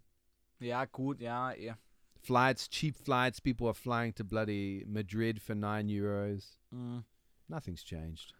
Ja, 0.61 0.85
gut, 0.85 1.20
ja, 1.20 1.52
ja. 1.52 1.76
Flights, 2.22 2.68
cheap 2.68 2.96
flights. 2.96 3.40
People 3.40 3.66
are 3.66 3.74
flying 3.74 4.12
to 4.14 4.24
bloody 4.24 4.85
Madrid 4.87 5.40
for 5.40 5.54
nine 5.54 5.88
euros. 5.88 6.58
Mm. 6.70 7.00
Nothing's 7.48 7.82
changed. 7.82 8.35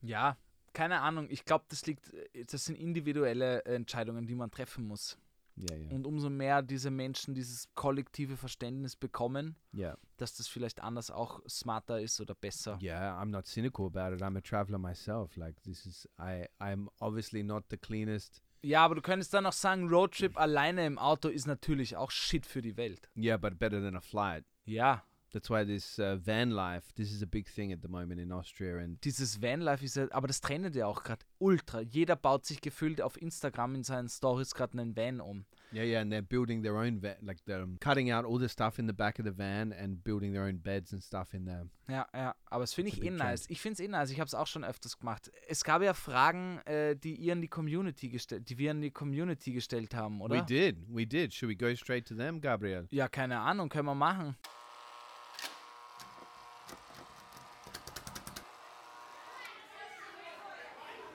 Ja, 0.00 0.36
keine 0.72 1.00
Ahnung. 1.00 1.26
Ich 1.30 1.44
glaube, 1.44 1.64
das 1.68 1.84
liegt, 1.86 2.12
das 2.50 2.64
sind 2.64 2.76
individuelle 2.76 3.62
Entscheidungen, 3.64 4.26
die 4.26 4.34
man 4.34 4.50
treffen 4.50 4.86
muss. 4.86 5.18
Yeah, 5.58 5.78
yeah, 5.78 5.90
Und 5.90 6.06
umso 6.06 6.28
mehr 6.28 6.60
diese 6.60 6.90
Menschen 6.90 7.34
dieses 7.34 7.68
kollektive 7.74 8.36
Verständnis 8.36 8.94
bekommen, 8.94 9.56
yeah. 9.74 9.96
dass 10.18 10.36
das 10.36 10.48
vielleicht 10.48 10.82
anders 10.82 11.10
auch 11.10 11.40
smarter 11.48 11.98
ist 12.00 12.20
oder 12.20 12.34
besser. 12.34 12.78
Yeah, 12.82 13.18
I'm 13.18 13.30
not 13.30 13.46
cynical 13.46 13.86
about 13.86 14.14
it. 14.14 14.22
I'm 14.22 14.36
a 14.36 14.42
traveler 14.42 14.78
myself. 14.78 15.34
Like 15.36 15.62
this 15.62 15.86
is, 15.86 16.06
I, 16.18 16.46
I'm 16.60 16.90
obviously 17.00 17.42
not 17.42 17.64
the 17.70 17.78
cleanest. 17.78 18.42
Ja, 18.62 18.84
aber 18.84 18.96
du 18.96 19.02
könntest 19.02 19.32
dann 19.34 19.46
auch 19.46 19.52
sagen, 19.52 19.88
Roadtrip 19.88 20.38
alleine 20.38 20.86
im 20.86 20.98
Auto 20.98 21.28
ist 21.28 21.46
natürlich 21.46 21.96
auch 21.96 22.10
Shit 22.10 22.46
für 22.46 22.62
die 22.62 22.76
Welt. 22.76 23.08
Yeah, 23.16 23.36
but 23.36 23.58
better 23.58 23.80
than 23.80 23.96
a 23.96 24.00
flight. 24.00 24.44
Ja, 24.64 25.04
That's 25.36 25.50
why 25.50 25.64
this 25.64 25.98
uh, 25.98 26.16
van 26.24 26.50
life. 26.50 26.94
This 26.94 27.12
is 27.12 27.22
a 27.22 27.26
big 27.26 27.46
thing 27.46 27.70
at 27.70 27.82
the 27.82 27.88
moment 27.88 28.20
in 28.20 28.32
Austria, 28.32 28.78
and 28.78 28.98
dieses 29.04 29.42
Vanlife 29.42 29.84
ist 29.84 29.96
ja, 29.96 30.06
aber 30.12 30.28
das 30.28 30.40
trendet 30.40 30.74
ja 30.74 30.86
auch 30.86 31.02
gerade 31.02 31.26
ultra. 31.38 31.82
Jeder 31.82 32.16
baut 32.16 32.46
sich 32.46 32.62
gefühlt 32.62 33.02
auf 33.02 33.20
Instagram 33.20 33.74
in 33.74 33.82
seinen 33.82 34.08
Stories 34.08 34.54
gerade 34.54 34.78
einen 34.78 34.96
Van 34.96 35.20
um. 35.20 35.44
Yeah, 35.72 35.82
yeah, 35.82 36.00
and 36.00 36.12
they're 36.12 36.22
building 36.22 36.62
their 36.62 36.76
own 36.76 37.00
van, 37.00 37.16
like 37.22 37.44
they're 37.44 37.66
cutting 37.80 38.10
out 38.10 38.24
all 38.24 38.38
the 38.38 38.48
stuff 38.48 38.78
in 38.78 38.86
the 38.86 38.92
back 38.92 39.18
of 39.18 39.24
the 39.24 39.32
van 39.32 39.72
and 39.72 40.02
building 40.04 40.32
their 40.32 40.44
own 40.44 40.58
beds 40.58 40.92
and 40.92 41.02
stuff 41.02 41.34
in 41.34 41.44
there. 41.44 41.68
Ja, 41.88 42.06
ja, 42.14 42.34
aber 42.46 42.62
das 42.62 42.72
finde 42.72 42.92
ich 42.92 42.98
eh 42.98 43.10
big 43.10 43.18
nice. 43.18 43.46
Ich 43.48 43.60
finde 43.60 43.74
es 43.74 43.80
eh 43.80 43.88
nice. 43.88 44.10
Ich 44.10 44.20
habe 44.20 44.28
es 44.28 44.34
auch 44.34 44.46
schon 44.46 44.64
öfters 44.64 44.98
gemacht. 44.98 45.30
Es 45.48 45.64
gab 45.64 45.82
ja 45.82 45.92
Fragen, 45.92 46.58
äh, 46.66 46.94
die 46.94 47.16
ihr 47.16 47.32
in 47.32 47.40
die 47.40 47.48
Community 47.48 48.08
gestellt, 48.08 48.48
die 48.48 48.58
wir 48.58 48.70
in 48.70 48.80
die 48.80 48.92
Community 48.92 49.52
gestellt 49.52 49.94
haben, 49.94 50.20
oder? 50.20 50.36
We 50.36 50.44
did, 50.44 50.76
we 50.88 51.04
did. 51.04 51.34
Should 51.34 51.50
we 51.50 51.56
go 51.56 51.74
straight 51.74 52.06
to 52.06 52.14
them, 52.14 52.40
Gabriel? 52.40 52.86
Ja, 52.90 53.08
keine 53.08 53.40
Ahnung, 53.40 53.68
können 53.68 53.86
wir 53.86 53.94
machen. 53.94 54.36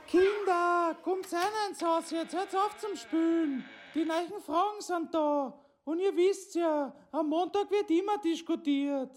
Kinder, 0.07 0.97
kommt 1.03 1.31
rein 1.31 1.69
ins 1.69 1.81
Haus 1.81 2.11
jetzt, 2.11 2.33
hört 2.33 2.53
auf 2.53 2.77
zum 2.77 2.97
Spülen. 2.97 3.63
Die 3.93 4.05
neuen 4.05 4.41
Fragen 4.45 4.79
sind 4.79 5.13
da. 5.13 5.53
Und 5.83 5.99
ihr 5.99 6.15
wisst 6.15 6.55
ja, 6.55 6.95
am 7.11 7.27
Montag 7.27 7.69
wird 7.69 7.89
immer 7.91 8.17
diskutiert. 8.19 9.11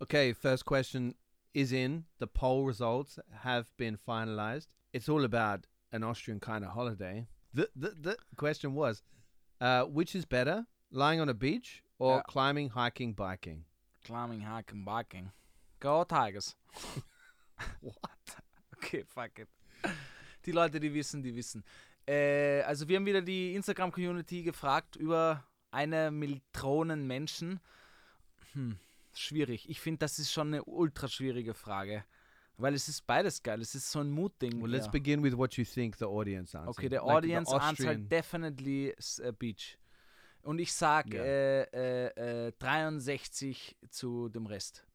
Okay, 0.00 0.32
first 0.32 0.64
question 0.64 1.14
is 1.54 1.70
in. 1.72 2.06
The 2.18 2.26
poll 2.26 2.64
results 2.64 3.20
have 3.42 3.66
been 3.76 3.96
finalized. 3.96 4.66
It's 4.92 5.08
all 5.08 5.24
about 5.24 5.66
an 5.92 6.02
Austrian 6.02 6.40
kind 6.40 6.64
of 6.64 6.70
holiday. 6.72 7.26
The 7.54 7.68
the, 7.76 7.90
the 8.00 8.16
question 8.36 8.74
was, 8.74 9.02
uh, 9.60 9.84
which 9.84 10.14
is 10.14 10.24
better, 10.26 10.66
lying 10.90 11.20
on 11.20 11.28
a 11.28 11.34
beach 11.34 11.82
or 11.98 12.16
Yeah. 12.16 12.22
climbing, 12.28 12.70
hiking, 12.70 13.14
biking? 13.14 13.64
Climbing, 14.04 14.40
hiking, 14.42 14.84
biking. 14.84 15.30
Go 15.80 16.04
Tigers. 16.04 16.56
What? 17.80 18.36
Okay, 18.76 19.04
fuck 19.04 19.38
it. 19.38 19.48
Die 20.44 20.52
Leute, 20.52 20.78
die 20.80 20.92
wissen, 20.92 21.22
die 21.22 21.34
wissen. 21.34 21.64
Äh, 22.06 22.62
also 22.62 22.86
wir 22.88 22.96
haben 22.96 23.06
wieder 23.06 23.22
die 23.22 23.54
Instagram-Community 23.54 24.42
gefragt 24.42 24.96
über 24.96 25.42
eine 25.70 26.10
Million 26.10 27.06
Menschen. 27.06 27.60
Hm, 28.52 28.76
schwierig. 29.14 29.68
Ich 29.70 29.80
finde, 29.80 30.00
das 30.00 30.18
ist 30.18 30.32
schon 30.32 30.48
eine 30.48 30.64
ultra 30.64 31.08
schwierige 31.08 31.54
Frage. 31.54 32.04
Weil 32.56 32.74
es 32.74 32.88
ist 32.88 33.04
beides 33.06 33.42
geil. 33.42 33.60
Es 33.60 33.74
ist 33.74 33.90
so 33.90 34.00
ein 34.00 34.10
Mutding. 34.10 34.60
Well, 34.62 34.70
let's 34.70 34.86
ja. 34.86 34.92
begin 34.92 35.22
with 35.22 35.36
what 35.36 35.54
you 35.56 35.64
think 35.64 35.96
the 35.96 36.04
audience 36.04 36.56
answered. 36.56 36.68
Okay, 36.78 36.88
the 36.88 36.96
Like 36.96 37.16
audience 37.16 37.52
answered 37.52 37.88
Austrian- 37.88 38.08
definitely 38.08 38.94
uh, 39.20 39.32
Beach. 39.32 39.78
Und 40.42 40.58
ich 40.60 40.72
sag 40.72 41.12
Ja. 41.12 41.22
äh, 41.22 41.62
äh, 41.72 42.46
äh, 42.48 42.52
63 42.58 43.76
zu 43.90 44.28
dem 44.28 44.46
Rest. 44.46 44.86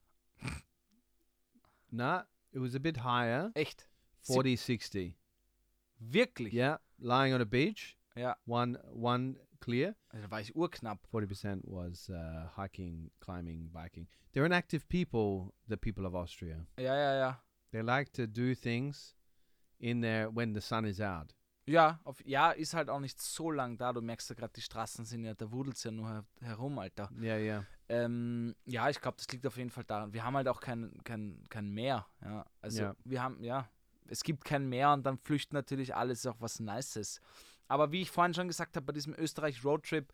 Nah, 1.92 2.26
it 2.52 2.62
was 2.62 2.76
a 2.76 2.80
bit 2.80 3.04
higher. 3.04 3.52
Echt? 3.56 3.90
40 4.22 4.60
60. 4.60 5.18
Wirklich? 6.00 6.54
Yeah, 6.54 6.80
lying 7.00 7.34
on 7.34 7.42
a 7.42 7.46
beach. 7.46 7.98
Ja. 8.16 8.38
One 8.46 8.80
one 8.94 9.36
clear. 9.60 9.96
Also, 10.10 10.26
da 10.26 10.32
war 10.32 10.40
ich 10.40 10.56
urknapp. 10.56 11.00
40% 11.12 11.62
was 11.66 12.10
uh, 12.10 12.48
hiking, 12.56 13.12
climbing, 13.20 13.70
biking. 13.72 14.08
They're 14.34 14.46
an 14.46 14.52
active 14.54 14.88
people, 14.88 15.54
the 15.68 15.76
people 15.78 16.06
of 16.06 16.14
Austria. 16.14 16.66
Ja, 16.78 16.96
ja, 16.96 17.16
ja. 17.16 17.44
They 17.72 17.82
like 17.82 18.12
to 18.14 18.26
do 18.28 18.56
things 18.56 19.16
in 19.78 20.02
there 20.02 20.30
when 20.36 20.54
the 20.54 20.62
sun 20.62 20.86
is 20.86 21.00
out. 21.00 21.36
Ja, 21.66 22.00
auf, 22.04 22.26
ja, 22.26 22.50
ist 22.50 22.74
halt 22.74 22.90
auch 22.90 23.00
nicht 23.00 23.22
so 23.22 23.52
lang 23.52 23.78
da. 23.78 23.94
Du 23.94 24.02
merkst 24.02 24.28
ja 24.30 24.36
gerade, 24.36 24.54
die 24.56 24.62
Straßen 24.62 25.06
sind 25.06 25.24
ja, 25.24 25.36
da 25.36 25.52
wudelt's 25.52 25.84
ja 25.84 25.92
nur 25.92 26.10
her 26.10 26.26
herum, 26.42 26.80
Alter. 26.80 27.12
Yeah, 27.22 27.38
yeah. 27.38 27.66
Ähm, 27.90 28.56
ja, 28.66 28.90
ich 28.90 29.00
glaube, 29.00 29.18
das 29.18 29.28
liegt 29.32 29.46
auf 29.46 29.56
jeden 29.58 29.70
Fall 29.70 29.84
daran. 29.84 30.12
Wir 30.12 30.24
haben 30.24 30.36
halt 30.36 30.48
auch 30.48 30.62
kein, 30.62 30.92
kein, 31.04 31.44
kein 31.50 31.70
Meer. 31.70 32.08
Ja, 32.24 32.46
also 32.62 32.82
Ja. 32.82 32.96
wir 33.04 33.22
haben, 33.22 33.44
ja, 33.44 33.70
es 34.08 34.24
gibt 34.24 34.46
kein 34.46 34.68
Meer 34.68 34.94
und 34.94 35.04
dann 35.06 35.20
flüchten 35.20 35.56
natürlich 35.56 35.96
alles 35.96 36.26
auch 36.26 36.42
was 36.42 36.60
Nices. 36.60 37.22
Aber 37.68 37.92
wie 37.92 38.02
ich 38.02 38.10
vorhin 38.10 38.34
schon 38.34 38.48
gesagt 38.48 38.76
habe, 38.76 38.88
bei 38.88 38.94
diesem 38.94 39.14
Österreich-Roadtrip 39.14 40.12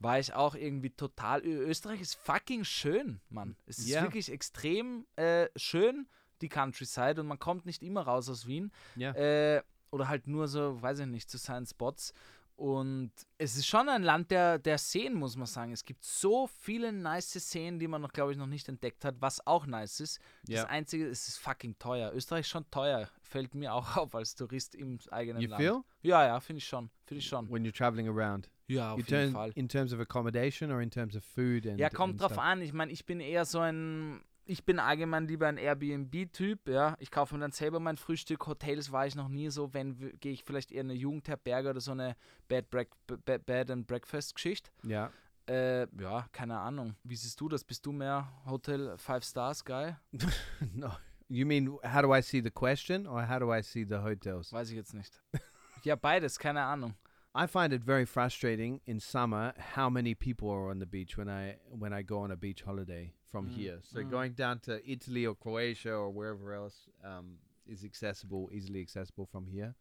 war 0.00 0.18
ich 0.18 0.34
auch 0.34 0.56
irgendwie 0.56 0.90
total. 0.90 1.44
Österreich 1.46 2.00
ist 2.00 2.16
fucking 2.16 2.64
schön, 2.64 3.20
Mann. 3.28 3.56
Es 3.66 3.78
ist 3.78 3.86
Ja. 3.88 4.02
wirklich 4.02 4.32
extrem 4.32 5.06
äh, 5.14 5.48
schön, 5.54 6.08
die 6.42 6.48
Countryside, 6.48 7.20
und 7.20 7.26
man 7.28 7.38
kommt 7.38 7.64
nicht 7.66 7.82
immer 7.82 8.02
raus 8.02 8.28
aus 8.28 8.46
Wien. 8.46 8.70
Yeah. 8.96 9.14
Äh, 9.56 9.62
oder 9.90 10.08
halt 10.08 10.26
nur 10.26 10.48
so, 10.48 10.80
weiß 10.82 11.00
ich 11.00 11.06
nicht, 11.06 11.30
zu 11.30 11.38
seinen 11.38 11.66
Spots. 11.66 12.12
Und 12.54 13.10
es 13.38 13.56
ist 13.56 13.66
schon 13.66 13.88
ein 13.88 14.02
Land 14.02 14.30
der, 14.30 14.58
der 14.58 14.78
Seen, 14.78 15.14
muss 15.14 15.36
man 15.36 15.46
sagen. 15.46 15.72
Es 15.72 15.84
gibt 15.84 16.04
so 16.04 16.46
viele 16.46 16.92
nice 16.92 17.32
Seen, 17.32 17.78
die 17.78 17.88
man 17.88 18.00
noch, 18.02 18.12
glaube 18.12 18.32
ich, 18.32 18.38
noch 18.38 18.46
nicht 18.46 18.68
entdeckt 18.68 19.04
hat, 19.04 19.16
was 19.20 19.44
auch 19.46 19.66
nice 19.66 20.00
ist. 20.00 20.20
Ja. 20.46 20.60
Das 20.62 20.70
Einzige, 20.70 21.06
es 21.08 21.26
ist 21.28 21.38
fucking 21.38 21.78
teuer. 21.78 22.12
Österreich 22.14 22.40
ist 22.42 22.48
schon 22.50 22.70
teuer. 22.70 23.08
Fällt 23.22 23.54
mir 23.54 23.72
auch 23.74 23.96
auf 23.96 24.14
als 24.14 24.34
Tourist 24.34 24.74
im 24.74 24.98
eigenen 25.10 25.42
You 25.42 25.48
Land. 25.48 25.62
feel? 25.62 25.80
Ja, 26.02 26.24
ja, 26.26 26.40
finde 26.40 26.58
ich 26.58 26.66
schon. 26.66 26.90
Finde 27.06 27.18
ich 27.20 27.26
schon. 27.26 27.50
When 27.50 27.64
you're 27.66 27.74
traveling 27.76 28.08
around. 28.08 28.48
Ja, 28.68 28.92
auf 28.92 28.98
You 29.00 29.04
jeden 29.06 29.24
turn 29.24 29.32
Fall. 29.32 29.52
in 29.56 29.68
terms 29.68 29.92
of 29.92 29.98
accommodation 30.00 30.70
or 30.70 30.80
in 30.80 30.90
terms 30.90 31.16
of 31.16 31.24
food 31.24 31.66
and 31.66 31.80
Ja, 31.80 31.90
kommt 31.90 32.12
and 32.12 32.20
drauf 32.20 32.32
stuff? 32.32 32.44
an. 32.44 32.62
Ich 32.62 32.72
meine, 32.72 32.92
ich 32.92 33.04
bin 33.06 33.18
eher 33.20 33.44
so 33.44 33.58
ein. 33.58 34.22
Ich 34.44 34.64
bin 34.64 34.78
allgemein 34.80 35.28
lieber 35.28 35.46
ein 35.46 35.56
Airbnb-Typ, 35.56 36.68
ja. 36.68 36.96
Ich 36.98 37.10
kaufe 37.10 37.34
mir 37.34 37.40
dann 37.40 37.52
selber 37.52 37.78
mein 37.78 37.96
Frühstück. 37.96 38.46
Hotels 38.46 38.90
war 38.90 39.06
ich 39.06 39.14
noch 39.14 39.28
nie 39.28 39.50
so. 39.50 39.72
Wenn, 39.72 40.18
gehe 40.18 40.32
ich 40.32 40.42
vielleicht 40.44 40.72
eher 40.72 40.80
in 40.80 40.90
eine 40.90 40.98
Jugendherberge 40.98 41.70
oder 41.70 41.80
so 41.80 41.92
eine 41.92 42.16
Bed, 42.48 42.68
Break, 42.70 42.90
B- 43.06 43.38
Bed 43.38 43.70
and 43.70 43.86
Breakfast-Geschichte. 43.86 44.70
Yeah. 44.84 45.12
Äh, 45.48 45.86
ja, 46.00 46.26
keine 46.32 46.58
Ahnung. 46.58 46.96
Wie 47.04 47.16
siehst 47.16 47.40
du 47.40 47.48
das? 47.48 47.62
Bist 47.64 47.86
du 47.86 47.92
mehr 47.92 48.28
Hotel 48.46 48.96
Five 48.98 49.24
Stars 49.24 49.64
Guy? 49.64 49.94
no. 50.74 50.90
You 51.28 51.46
mean 51.46 51.78
how 51.84 52.02
do 52.02 52.14
I 52.14 52.20
see 52.20 52.42
the 52.42 52.50
question 52.50 53.06
or 53.06 53.26
how 53.28 53.38
do 53.38 53.54
I 53.54 53.62
see 53.62 53.84
the 53.84 53.98
hotels? 53.98 54.52
Weiß 54.52 54.68
ich 54.70 54.76
jetzt 54.76 54.92
nicht. 54.92 55.20
ja, 55.84 55.96
beides, 55.96 56.38
keine 56.38 56.62
Ahnung. 56.62 56.94
I 57.34 57.46
find 57.46 57.72
it 57.72 57.82
very 57.84 58.04
frustrating 58.04 58.80
in 58.84 59.00
summer 59.00 59.54
how 59.74 59.88
many 59.88 60.14
people 60.14 60.50
are 60.50 60.70
on 60.70 60.78
the 60.78 60.84
beach 60.86 61.16
when 61.16 61.28
I 61.28 61.56
when 61.70 61.92
I 61.92 62.02
go 62.04 62.18
on 62.18 62.30
a 62.30 62.36
beach 62.36 62.66
holiday 62.66 63.14
from 63.32 63.48
Mm, 63.48 63.56
here. 63.56 63.78
So 63.82 64.00
mm. 64.00 64.10
going 64.10 64.32
down 64.34 64.60
to 64.60 64.72
Italy 64.88 65.26
or 65.26 65.34
Croatia 65.34 65.92
or 65.92 66.10
wherever 66.10 66.52
else 66.52 66.88
um, 67.02 67.38
is 67.66 67.82
accessible, 67.82 68.50
easily 68.52 68.80
accessible 68.82 69.26
from 69.26 69.46
here. 69.46 69.74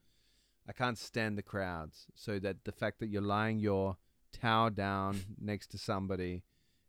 I 0.67 0.73
can't 0.73 0.97
stand 0.97 1.37
the 1.37 1.43
crowds. 1.43 2.07
So 2.15 2.39
that 2.39 2.63
the 2.63 2.71
fact 2.71 2.99
that 2.99 3.07
you're 3.07 3.21
lying 3.21 3.59
your 3.59 3.97
towel 4.31 4.69
down 4.69 5.19
next 5.39 5.67
to 5.71 5.77
somebody 5.77 6.43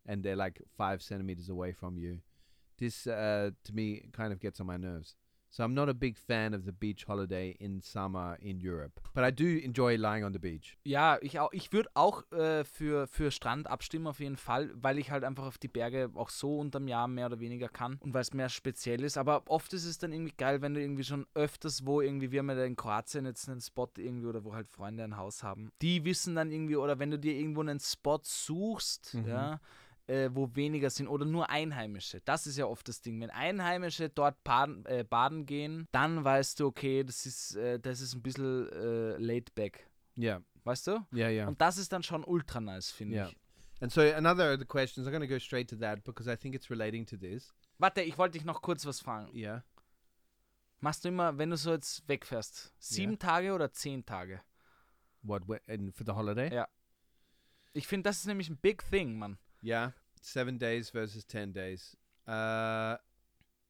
and 0.06 0.22
they're 0.22 0.36
like 0.36 0.60
five 0.76 1.02
centimeters 1.02 1.48
away 1.48 1.72
from 1.72 1.98
you, 1.98 2.20
this 2.78 3.06
uh, 3.06 3.50
to 3.64 3.72
me 3.74 4.08
kind 4.12 4.32
of 4.32 4.40
gets 4.40 4.60
on 4.60 4.66
my 4.66 4.76
nerves. 4.76 5.16
So 5.54 5.62
I'm 5.64 5.74
not 5.74 5.90
a 5.90 5.92
big 5.92 6.16
fan 6.16 6.54
of 6.54 6.62
the 6.64 6.72
beach 6.72 7.06
holiday 7.06 7.50
in 7.58 7.82
summer 7.82 8.38
in 8.40 8.58
Europe. 8.58 8.98
But 9.12 9.22
I 9.22 9.30
do 9.30 9.44
enjoy 9.62 9.96
lying 9.98 10.24
on 10.24 10.32
the 10.32 10.38
beach. 10.38 10.78
Ja, 10.84 11.18
ich, 11.20 11.38
auch- 11.40 11.52
ich 11.52 11.70
würde 11.74 11.90
auch 11.92 12.22
äh, 12.32 12.64
für, 12.64 13.06
für 13.06 13.30
Strand 13.30 13.66
abstimmen 13.68 14.06
auf 14.06 14.18
jeden 14.20 14.38
Fall, 14.38 14.70
weil 14.74 14.96
ich 14.98 15.10
halt 15.10 15.24
einfach 15.24 15.44
auf 15.44 15.58
die 15.58 15.68
Berge 15.68 16.10
auch 16.14 16.30
so 16.30 16.58
unterm 16.58 16.88
Jahr 16.88 17.06
mehr 17.06 17.26
oder 17.26 17.38
weniger 17.38 17.68
kann 17.68 17.98
und 18.00 18.14
weil 18.14 18.22
es 18.22 18.32
mehr 18.32 18.48
speziell 18.48 19.02
ist. 19.04 19.18
Aber 19.18 19.42
oft 19.46 19.74
ist 19.74 19.84
es 19.84 19.98
dann 19.98 20.14
irgendwie 20.14 20.32
geil, 20.38 20.62
wenn 20.62 20.72
du 20.72 20.80
irgendwie 20.80 21.04
schon 21.04 21.26
öfters 21.34 21.84
wo 21.84 22.00
irgendwie, 22.00 22.30
wir 22.32 22.38
haben 22.38 22.48
ja 22.48 22.64
in 22.64 22.74
Kroatien 22.74 23.26
jetzt 23.26 23.46
einen 23.50 23.60
Spot 23.60 23.90
irgendwie 23.98 24.28
oder 24.28 24.44
wo 24.44 24.54
halt 24.54 24.70
Freunde 24.70 25.04
ein 25.04 25.18
Haus 25.18 25.42
haben. 25.42 25.70
Die 25.82 26.02
wissen 26.06 26.34
dann 26.34 26.50
irgendwie, 26.50 26.76
oder 26.76 26.98
wenn 26.98 27.10
du 27.10 27.18
dir 27.18 27.34
irgendwo 27.34 27.60
einen 27.60 27.78
Spot 27.78 28.20
suchst, 28.22 29.14
Mhm. 29.14 29.28
ja, 29.28 29.60
äh, 30.06 30.30
wo 30.32 30.54
weniger 30.54 30.90
sind 30.90 31.08
oder 31.08 31.24
nur 31.24 31.48
Einheimische. 31.50 32.20
Das 32.24 32.46
ist 32.46 32.56
ja 32.56 32.66
oft 32.66 32.86
das 32.88 33.00
Ding. 33.00 33.20
Wenn 33.20 33.30
Einheimische 33.30 34.08
dort 34.08 34.42
baden, 34.44 34.84
äh, 34.86 35.04
baden 35.04 35.46
gehen, 35.46 35.86
dann 35.92 36.24
weißt 36.24 36.60
du, 36.60 36.66
okay, 36.66 37.04
das 37.04 37.26
ist, 37.26 37.56
äh, 37.56 37.78
das 37.78 38.00
ist 38.00 38.14
ein 38.14 38.22
bisschen 38.22 38.68
äh, 38.72 39.16
laid 39.18 39.54
back. 39.54 39.88
Yeah. 40.16 40.42
Weißt 40.64 40.86
du? 40.86 41.06
Yeah, 41.12 41.30
yeah. 41.30 41.48
Und 41.48 41.60
das 41.60 41.78
ist 41.78 41.92
dann 41.92 42.02
schon 42.02 42.24
ultra 42.24 42.60
nice, 42.60 42.90
finde 42.90 43.16
Yeah. 43.16 43.28
ich. 43.28 43.36
And 43.80 43.90
so 43.90 44.00
another 44.00 44.52
of 44.52 44.60
the 44.60 44.64
questions, 44.64 45.06
I'm 45.08 45.10
going 45.10 45.22
to 45.22 45.28
go 45.28 45.38
straight 45.40 45.68
to 45.70 45.76
that 45.76 46.04
because 46.04 46.30
I 46.32 46.36
think 46.36 46.54
it's 46.54 46.70
relating 46.70 47.04
to 47.06 47.16
this. 47.16 47.52
Warte, 47.78 48.02
ich 48.02 48.16
wollte 48.16 48.38
dich 48.38 48.44
noch 48.44 48.62
kurz 48.62 48.86
was 48.86 49.00
fragen. 49.00 49.34
Yeah. 49.36 49.64
Machst 50.80 51.04
du 51.04 51.08
immer, 51.08 51.36
wenn 51.38 51.50
du 51.50 51.56
so 51.56 51.72
jetzt 51.72 52.06
wegfährst, 52.08 52.72
sieben 52.78 53.12
Ja. 53.12 53.18
Tage 53.18 53.54
oder 53.54 53.72
zehn 53.72 54.04
Tage? 54.04 54.40
What 55.22 55.44
for 55.46 56.04
the 56.06 56.12
holiday? 56.12 56.52
Ja. 56.52 56.68
Ich 57.72 57.86
finde, 57.86 58.08
das 58.08 58.18
ist 58.18 58.26
nämlich 58.26 58.50
ein 58.50 58.56
big 58.58 58.88
thing, 58.90 59.18
Mann. 59.18 59.38
Yeah. 59.62 59.90
7 60.20 60.58
days 60.58 60.90
versus 60.90 61.24
10 61.24 61.52
days. 61.52 61.96
Uh 62.26 62.96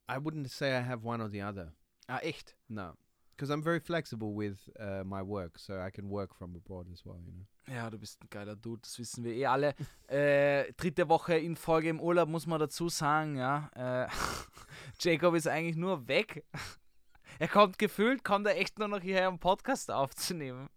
I 0.07 0.17
wouldn't 0.17 0.51
say 0.51 0.75
I 0.75 0.81
have 0.81 1.03
one 1.03 1.21
or 1.21 1.29
the 1.29 1.41
other. 1.41 1.73
Ah, 2.07 2.19
echt? 2.21 2.55
No. 2.69 2.93
Because 3.35 3.49
I'm 3.49 3.63
very 3.63 3.79
flexible 3.79 4.33
with 4.33 4.69
uh, 4.79 5.03
my 5.03 5.21
work, 5.23 5.57
so 5.57 5.79
I 5.79 5.89
can 5.89 6.09
work 6.09 6.35
from 6.35 6.55
abroad 6.55 6.87
as 6.93 7.03
well, 7.05 7.19
you 7.25 7.31
know. 7.31 7.45
Ja, 7.73 7.89
du 7.89 7.97
bist 7.97 8.21
ein 8.21 8.27
geiler 8.29 8.55
Dude, 8.55 8.81
das 8.81 8.99
wissen 8.99 9.23
wir 9.23 9.33
eh 9.33 9.45
alle. 9.45 9.73
äh, 10.07 10.71
dritte 10.73 11.07
Woche 11.09 11.37
in 11.37 11.55
Folge 11.55 11.89
im 11.89 11.99
Urlaub, 11.99 12.29
muss 12.29 12.45
man 12.45 12.59
dazu 12.59 12.89
sagen, 12.89 13.37
ja. 13.37 13.69
Äh, 13.75 14.07
Jacob 14.99 15.33
ist 15.35 15.47
eigentlich 15.47 15.77
nur 15.77 16.07
weg. 16.07 16.45
er 17.39 17.47
kommt 17.47 17.79
gefühlt, 17.79 18.23
kommt 18.23 18.45
er 18.45 18.57
echt 18.57 18.77
nur 18.77 18.89
noch 18.89 19.01
hierher, 19.01 19.29
um 19.29 19.39
Podcast 19.39 19.89
aufzunehmen. 19.89 20.69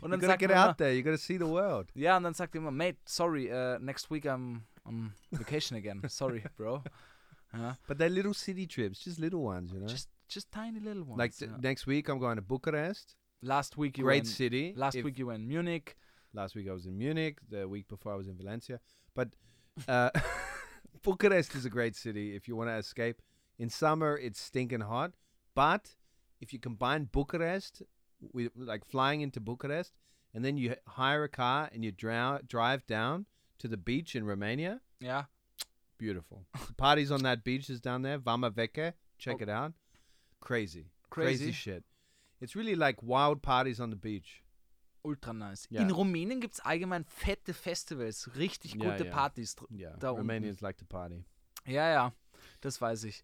Und 0.00 0.02
You 0.02 0.08
dann 0.10 0.20
gotta 0.20 0.26
sagt 0.32 0.40
get 0.40 0.50
er 0.50 0.56
immer, 0.56 0.68
out 0.70 0.78
there. 0.78 0.92
You 0.92 1.02
gotta 1.02 1.18
see 1.18 1.36
the 1.38 1.46
world. 1.46 1.90
Ja, 1.94 2.16
und 2.16 2.22
dann 2.24 2.34
sagt 2.34 2.54
er 2.54 2.58
immer, 2.60 2.70
mate, 2.70 2.98
sorry, 3.06 3.50
uh, 3.50 3.78
next 3.80 4.10
week 4.10 4.24
I'm 4.26 4.62
on 4.84 5.12
vacation 5.30 5.76
again. 5.76 6.02
Sorry, 6.08 6.42
bro. 6.56 6.82
Ja. 7.52 7.76
But 7.86 7.98
they're 7.98 8.08
little 8.08 8.34
city 8.34 8.66
trips, 8.66 9.04
just 9.04 9.18
little 9.18 9.40
ones, 9.42 9.72
you 9.72 9.78
know. 9.78 9.86
Just, 9.88 10.08
just 10.28 10.50
tiny 10.52 10.80
little 10.80 11.02
ones. 11.04 11.18
like 11.18 11.32
ja. 11.40 11.48
next 11.60 11.86
week, 11.86 12.08
I'm 12.08 12.18
going 12.18 12.36
to 12.36 12.42
Bucharest. 12.42 13.16
last 13.42 13.76
week 13.76 13.98
you 13.98 14.04
Great 14.04 14.24
went, 14.24 14.28
city. 14.28 14.72
last 14.76 14.96
If- 14.96 15.04
week 15.04 15.18
you 15.18 15.26
went 15.26 15.46
Munich. 15.46 15.96
last 16.32 16.54
week 16.54 16.68
I 16.68 16.72
was 16.72 16.86
in 16.86 16.96
Munich. 16.96 17.38
The 17.48 17.66
week 17.66 17.88
before 17.88 18.12
I 18.12 18.16
was 18.16 18.28
in 18.28 18.36
Valencia. 18.36 18.78
But 19.14 19.28
uh, 19.88 20.10
Bucharest 21.02 21.54
is 21.54 21.64
a 21.64 21.70
great 21.70 21.96
city 21.96 22.34
if 22.36 22.46
you 22.48 22.56
want 22.56 22.68
to 22.70 22.76
escape. 22.76 23.20
In 23.58 23.68
summer, 23.68 24.16
it's 24.16 24.40
stinking 24.40 24.80
hot. 24.82 25.12
But 25.54 25.96
if 26.40 26.52
you 26.52 26.58
combine 26.58 27.04
Bucharest 27.10 27.82
with 28.32 28.50
like 28.56 28.84
flying 28.86 29.20
into 29.22 29.40
Bucharest, 29.40 29.92
and 30.34 30.44
then 30.44 30.56
you 30.56 30.74
hire 30.86 31.24
a 31.24 31.28
car 31.28 31.68
and 31.72 31.84
you 31.84 31.92
drow- 31.92 32.40
drive 32.46 32.86
down 32.86 33.26
to 33.58 33.68
the 33.68 33.76
beach 33.76 34.14
in 34.14 34.24
Romania, 34.24 34.80
Ja, 35.00 35.24
beautiful. 35.98 36.44
the 36.66 36.74
parties 36.74 37.10
on 37.10 37.22
that 37.22 37.42
beach 37.44 37.68
is 37.70 37.80
down 37.80 38.02
there. 38.02 38.18
Vama 38.18 38.50
Veke, 38.50 38.94
check 39.18 39.36
Oh. 39.40 39.42
it 39.42 39.48
out. 39.48 39.72
Crazy, 40.40 40.86
Crazy? 41.10 41.52
shit. 41.52 41.84
It's 42.40 42.54
really 42.56 42.74
like 42.74 43.02
wild 43.02 43.42
parties 43.42 43.80
on 43.80 43.90
the 43.90 43.96
beach. 43.96 44.42
ultra 45.02 45.32
nice. 45.32 45.66
Ja. 45.70 45.80
In 45.80 45.90
Rumänien 45.90 46.40
gibt 46.40 46.54
es 46.54 46.60
allgemein 46.60 47.04
fette 47.06 47.54
Festivals, 47.54 48.28
richtig 48.36 48.74
Ja, 48.74 48.90
gute 48.90 49.06
ja. 49.06 49.10
Partys. 49.10 49.54
dr- 49.54 49.70
Yeah. 49.70 49.96
Romanians 50.02 50.60
like 50.60 50.76
to 50.78 50.84
party. 50.84 51.24
Ja, 51.66 51.90
ja, 51.90 52.12
das 52.60 52.78
weiß 52.82 53.04
ich. 53.04 53.22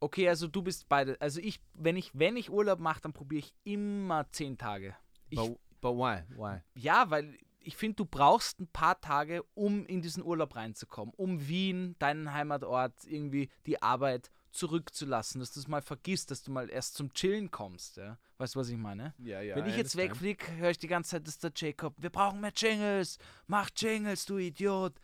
Okay, 0.00 0.28
also 0.28 0.46
du 0.46 0.62
bist 0.62 0.88
beide. 0.88 1.20
Also 1.20 1.40
ich, 1.40 1.60
wenn 1.74 1.96
ich, 1.96 2.10
wenn 2.14 2.36
ich 2.36 2.50
Urlaub 2.50 2.80
mache, 2.80 3.00
dann 3.00 3.12
probiere 3.12 3.40
ich 3.40 3.54
immer 3.64 4.30
zehn 4.30 4.58
Tage. 4.58 4.94
Ich, 5.30 5.38
But 5.38 5.58
but 5.80 5.96
why? 5.96 6.22
Why? 6.36 6.60
Ja, 6.74 7.10
weil 7.10 7.38
ich 7.60 7.76
finde, 7.76 7.96
du 7.96 8.04
brauchst 8.04 8.60
ein 8.60 8.68
paar 8.68 9.00
Tage, 9.00 9.42
um 9.54 9.86
in 9.86 10.00
diesen 10.00 10.22
Urlaub 10.22 10.54
reinzukommen, 10.54 11.12
um 11.16 11.48
Wien, 11.48 11.96
deinen 11.98 12.32
Heimatort, 12.32 12.94
irgendwie 13.06 13.50
die 13.66 13.82
Arbeit 13.82 14.30
zurückzulassen, 14.52 15.40
dass 15.40 15.52
du 15.52 15.60
es 15.60 15.68
mal 15.68 15.82
vergisst, 15.82 16.30
dass 16.30 16.42
du 16.42 16.52
mal 16.52 16.70
erst 16.70 16.94
zum 16.94 17.12
Chillen 17.12 17.50
kommst. 17.50 17.96
Ja? 17.96 18.18
Weißt 18.38 18.54
du, 18.54 18.60
was 18.60 18.68
ich 18.68 18.76
meine? 18.76 19.14
Yeah, 19.18 19.42
yeah. 19.42 19.56
Wenn 19.56 19.66
ich 19.66 19.76
jetzt 19.76 19.96
wegfliege, 19.96 20.56
höre 20.56 20.70
ich 20.70 20.78
die 20.78 20.86
ganze 20.86 21.10
Zeit, 21.10 21.26
das 21.26 21.34
ist 21.34 21.44
der 21.44 21.52
Jacob. 21.54 21.94
Wir 21.98 22.10
brauchen 22.10 22.40
mehr 22.40 22.52
Jingles. 22.54 23.18
Mach 23.46 23.68
Jingles, 23.76 24.24
du 24.24 24.38
Idiot. 24.38 24.94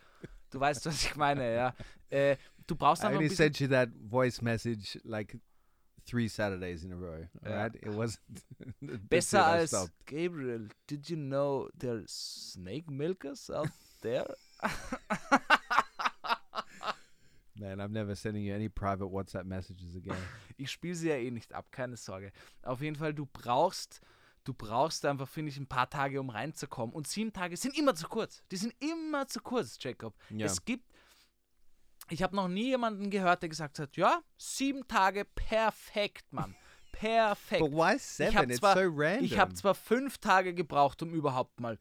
Du 0.51 0.61
weißt, 0.61 0.84
was 0.86 1.05
ich 1.05 1.16
meine, 1.16 1.55
ja. 1.55 1.74
Äh, 2.11 2.36
du 2.66 2.76
brauchst 2.76 3.02
I 3.02 3.06
einfach 3.06 3.20
ein 3.20 3.24
only 3.24 3.34
sent 3.34 3.60
you 3.60 3.68
that 3.68 3.88
voice 4.08 4.42
message 4.42 5.00
like 5.04 5.38
three 6.04 6.28
Saturdays 6.28 6.84
in 6.84 6.92
a 6.92 6.96
row. 6.96 7.26
Yeah. 7.42 7.50
Alright, 7.50 7.74
it 7.76 7.90
wasn't 7.90 8.42
Besser 9.08 9.38
I 9.38 9.60
als. 9.60 9.90
Gabriel. 10.06 10.68
Did 10.86 11.08
you 11.08 11.16
know 11.16 11.68
there's 11.78 12.10
snake 12.10 12.90
milkers 12.90 13.50
out 13.50 13.70
there? 14.02 14.26
Man, 17.58 17.80
I'm 17.80 17.92
never 17.92 18.14
sending 18.14 18.44
you 18.44 18.54
any 18.54 18.68
private 18.68 19.08
WhatsApp 19.08 19.44
messages 19.44 19.94
again. 19.94 20.16
Ich 20.56 20.70
spiele 20.70 20.94
sie 20.94 21.08
ja 21.08 21.16
eh 21.16 21.30
nicht 21.30 21.52
ab, 21.52 21.70
keine 21.70 21.96
Sorge. 21.96 22.32
Auf 22.62 22.80
jeden 22.80 22.96
Fall, 22.96 23.14
du 23.14 23.26
brauchst, 23.26 24.00
du 24.44 24.54
brauchst 24.54 25.04
einfach, 25.04 25.28
finde 25.28 25.50
ich, 25.50 25.58
ein 25.58 25.66
paar 25.66 25.88
Tage, 25.88 26.20
um 26.20 26.30
reinzukommen. 26.30 26.94
Und 26.94 27.06
sieben 27.06 27.32
Tage 27.32 27.56
sind 27.56 27.76
immer 27.76 27.94
zu 27.94 28.08
kurz. 28.08 28.42
Die 28.50 28.56
sind 28.56 28.74
immer 28.80 29.26
zu 29.28 29.40
kurz, 29.40 29.76
Jacob. 29.80 30.14
Ja. 30.30 30.46
Es 30.46 30.64
gibt, 30.64 30.90
ich 32.11 32.22
habe 32.22 32.36
noch 32.36 32.48
nie 32.48 32.66
jemanden 32.68 33.11
gehört, 33.11 33.42
der 33.42 33.48
gesagt 33.48 33.78
hat, 33.78 33.96
ja, 33.96 34.22
sieben 34.36 34.86
Tage, 34.88 35.24
perfekt, 35.24 36.32
Mann. 36.32 36.55
Perfekt. 36.92 37.61
but 37.61 37.72
why 37.72 37.96
Ich 37.96 38.03
seven? 38.03 38.36
hab 38.36 38.44
It's 38.48 38.59
zwar- 38.59 38.74
so 38.74 38.82
random. 38.86 39.24
Ich 39.24 39.36
habe 39.38 39.53
zwar 39.55 39.74
fünf 39.74 40.18
Tage 40.18 40.55
gebraucht, 40.55 41.03
um 41.03 41.12
überhaupt 41.14 41.59
mal 41.59 41.78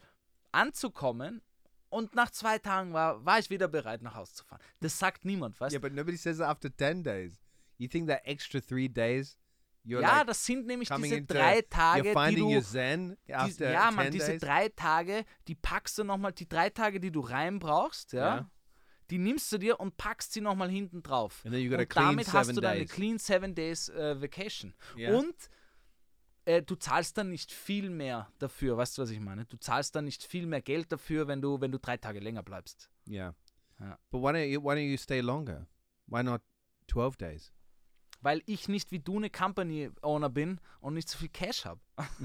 anzukommen. 0.51 1.41
Und 1.89 2.15
nach 2.15 2.31
zwei 2.31 2.57
Tagen 2.57 2.93
war, 2.93 3.23
war 3.25 3.37
ich 3.37 3.49
wieder 3.49 3.67
bereit, 3.67 4.01
nach 4.01 4.15
Hause 4.15 4.33
zu 4.33 4.45
fahren. 4.45 4.61
Das 4.79 4.97
sagt 4.97 5.25
niemand, 5.25 5.59
weißt 5.59 5.73
du? 5.73 5.79
yeah, 5.79 5.81
but 5.81 5.93
nobody 5.93 6.15
says 6.17 6.37
that 6.37 6.47
after 6.47 6.75
ten 6.75 7.03
days. 7.03 7.39
You 7.77 7.87
think 7.89 8.07
that 8.07 8.21
extra 8.25 8.61
three 8.61 8.87
days, 8.87 9.37
you're 9.85 10.01
Ja, 10.01 10.19
like 10.19 10.27
das 10.27 10.45
sind 10.45 10.67
nämlich 10.67 10.89
diese 10.89 11.21
drei 11.23 11.61
Tage, 11.63 12.03
die 12.29 12.35
du 12.35 12.61
Die, 13.27 13.63
ja, 13.73 13.91
Mann, 13.91 14.09
diese 14.11 14.27
days. 14.31 14.41
drei 14.41 14.69
Tage, 14.69 15.25
die 15.47 15.55
packst 15.55 15.97
du 15.97 16.03
nochmal, 16.05 16.31
die 16.31 16.47
drei 16.47 16.69
Tage, 16.69 16.99
die 17.01 17.11
du 17.11 17.19
rein 17.19 17.59
brauchst, 17.59 18.13
ja, 18.13 18.35
Ja. 18.37 18.49
Die 19.11 19.17
nimmst 19.17 19.51
du 19.51 19.57
dir 19.57 19.79
und 19.79 19.97
packst 19.97 20.33
sie 20.33 20.41
nochmal 20.41 20.69
hinten 20.69 21.03
drauf. 21.03 21.43
Und 21.43 21.95
damit 21.95 22.31
hast 22.33 22.55
du 22.55 22.61
deine 22.61 22.79
days. 22.79 22.91
clean 22.91 23.19
seven 23.19 23.53
days 23.53 23.89
äh, 23.89 24.21
Vacation. 24.21 24.73
Ja. 24.95 25.17
Und 25.17 25.35
äh, 26.45 26.61
du 26.61 26.75
zahlst 26.75 27.17
dann 27.17 27.29
nicht 27.29 27.51
viel 27.51 27.89
mehr 27.89 28.31
dafür, 28.39 28.77
weißt 28.77 28.97
du, 28.97 29.01
was 29.01 29.09
ich 29.11 29.19
meine? 29.19 29.45
Du 29.45 29.57
zahlst 29.57 29.95
dann 29.95 30.05
nicht 30.05 30.23
viel 30.23 30.47
mehr 30.47 30.61
Geld 30.61 30.91
dafür, 30.91 31.27
wenn 31.27 31.41
du, 31.41 31.59
wenn 31.59 31.71
du 31.71 31.77
drei 31.77 31.97
Tage 31.97 32.19
länger 32.19 32.41
bleibst. 32.41 32.89
yeah. 33.07 33.35
Ja. 33.79 33.97
But 34.11 34.21
why 34.21 34.27
don't 34.27 34.45
you 34.45 34.61
why 34.63 34.75
don't 34.75 34.91
you 34.91 34.97
stay 34.97 35.21
longer? 35.21 35.67
Why 36.05 36.23
not 36.23 36.41
twelve 36.87 37.17
days? 37.17 37.51
Weil 38.21 38.43
ich 38.45 38.67
nicht 38.67 38.91
wie 38.91 38.99
du 38.99 39.17
eine 39.17 39.31
Company-Owner 39.31 40.29
bin 40.29 40.61
und 40.79 40.93
nicht 40.93 41.09
so 41.09 41.17
viel 41.17 41.29
Cash 41.29 41.65
habe. 41.65 41.81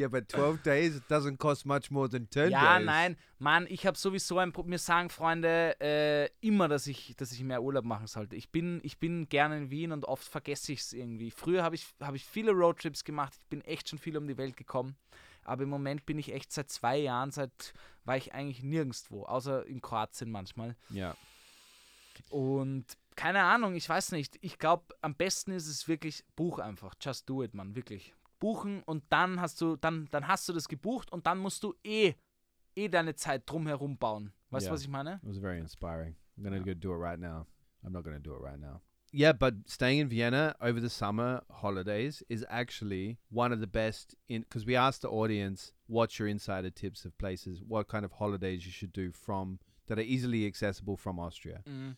Yeah, 0.00 0.08
but 0.08 0.28
twelve 0.28 0.58
days 0.64 0.96
it 0.96 1.04
doesn't 1.10 1.36
cost 1.38 1.66
much 1.66 1.90
more 1.90 2.08
than 2.08 2.28
ten 2.30 2.50
Ja, 2.50 2.78
days. 2.78 2.86
nein, 2.86 3.16
Mann, 3.38 3.66
ich 3.68 3.86
habe 3.86 3.98
sowieso 3.98 4.38
ein 4.38 4.52
Problem. 4.52 4.70
Mir 4.70 4.78
sagen 4.78 5.10
Freunde 5.10 5.76
äh, 5.80 6.28
immer, 6.40 6.68
dass 6.68 6.86
ich, 6.86 7.14
dass 7.16 7.32
ich 7.32 7.42
mehr 7.42 7.62
Urlaub 7.62 7.84
machen 7.84 8.06
sollte. 8.06 8.36
Ich 8.36 8.50
bin, 8.50 8.80
ich 8.82 8.98
bin 8.98 9.28
gerne 9.28 9.58
in 9.58 9.70
Wien 9.70 9.92
und 9.92 10.04
oft 10.06 10.26
vergesse 10.26 10.72
ich 10.72 10.80
es 10.80 10.92
irgendwie. 10.92 11.30
Früher 11.30 11.62
habe 11.62 11.74
ich, 11.74 11.86
hab 12.00 12.14
ich 12.14 12.24
viele 12.24 12.52
Roadtrips 12.52 13.04
gemacht. 13.04 13.34
Ich 13.40 13.46
bin 13.48 13.60
echt 13.62 13.88
schon 13.88 13.98
viel 13.98 14.16
um 14.16 14.26
die 14.26 14.38
Welt 14.38 14.56
gekommen. 14.56 14.96
Aber 15.44 15.62
im 15.62 15.68
Moment 15.70 16.06
bin 16.06 16.18
ich 16.18 16.32
echt 16.32 16.52
seit 16.52 16.70
zwei 16.70 16.98
Jahren, 16.98 17.30
seit 17.30 17.72
war 18.04 18.16
ich 18.16 18.32
eigentlich 18.34 18.62
nirgendwo, 18.62 19.24
außer 19.24 19.66
in 19.66 19.80
Kroatien 19.80 20.30
manchmal. 20.30 20.76
Yeah. 20.90 21.16
Und 22.28 22.84
keine 23.16 23.42
Ahnung, 23.42 23.74
ich 23.74 23.88
weiß 23.88 24.12
nicht. 24.12 24.38
Ich 24.40 24.58
glaube, 24.58 24.94
am 25.00 25.14
besten 25.14 25.52
ist 25.52 25.66
es 25.66 25.88
wirklich, 25.88 26.24
buch 26.36 26.58
einfach. 26.58 26.94
Just 27.00 27.28
do 27.28 27.42
it, 27.42 27.54
Mann, 27.54 27.74
wirklich. 27.74 28.14
Buchen 28.40 28.82
und 28.82 29.04
dann 29.10 29.40
hast 29.40 29.60
du, 29.60 29.76
dann, 29.76 30.08
dann 30.10 30.26
hast 30.26 30.48
du 30.48 30.52
das 30.52 30.66
gebucht 30.66 31.12
und 31.12 31.26
dann 31.26 31.38
musst 31.38 31.62
du 31.62 31.74
eh, 31.84 32.14
eh 32.74 32.88
deine 32.88 33.14
Zeit 33.14 33.42
drumherum 33.48 33.96
bauen. 33.98 34.32
Weißt 34.50 34.66
du, 34.66 34.70
Ja. 34.70 34.74
was 34.74 34.82
ich 34.82 34.88
meine? 34.88 35.20
It 35.22 35.28
was 35.28 35.38
very 35.38 35.58
inspiring. 35.60 36.16
I'm 36.36 36.42
gonna 36.42 36.56
Yeah. 36.56 36.64
go 36.64 36.74
do 36.74 36.92
it 36.94 36.98
right 36.98 37.20
now. 37.20 37.46
I'm 37.84 37.92
not 37.92 38.02
gonna 38.04 38.18
do 38.18 38.34
it 38.34 38.42
right 38.42 38.58
now. 38.58 38.80
Yeah, 39.12 39.32
but 39.32 39.54
staying 39.68 40.00
in 40.00 40.08
Vienna 40.08 40.54
over 40.60 40.80
the 40.80 40.88
summer 40.88 41.42
holidays 41.50 42.22
is 42.28 42.44
actually 42.48 43.18
one 43.30 43.52
of 43.52 43.60
the 43.60 43.66
best 43.66 44.14
in 44.28 44.42
because 44.42 44.64
we 44.64 44.76
asked 44.76 45.02
the 45.02 45.08
audience 45.10 45.72
what's 45.88 46.18
your 46.18 46.28
insider 46.28 46.70
tips 46.70 47.04
of 47.04 47.16
places, 47.18 47.60
what 47.66 47.88
kind 47.88 48.04
of 48.04 48.12
holidays 48.12 48.64
you 48.66 48.72
should 48.72 48.92
do 48.92 49.10
from 49.12 49.58
that 49.86 49.98
are 49.98 50.02
easily 50.06 50.46
accessible 50.46 50.96
from 50.96 51.18
Austria. 51.18 51.62
Mhm. 51.66 51.96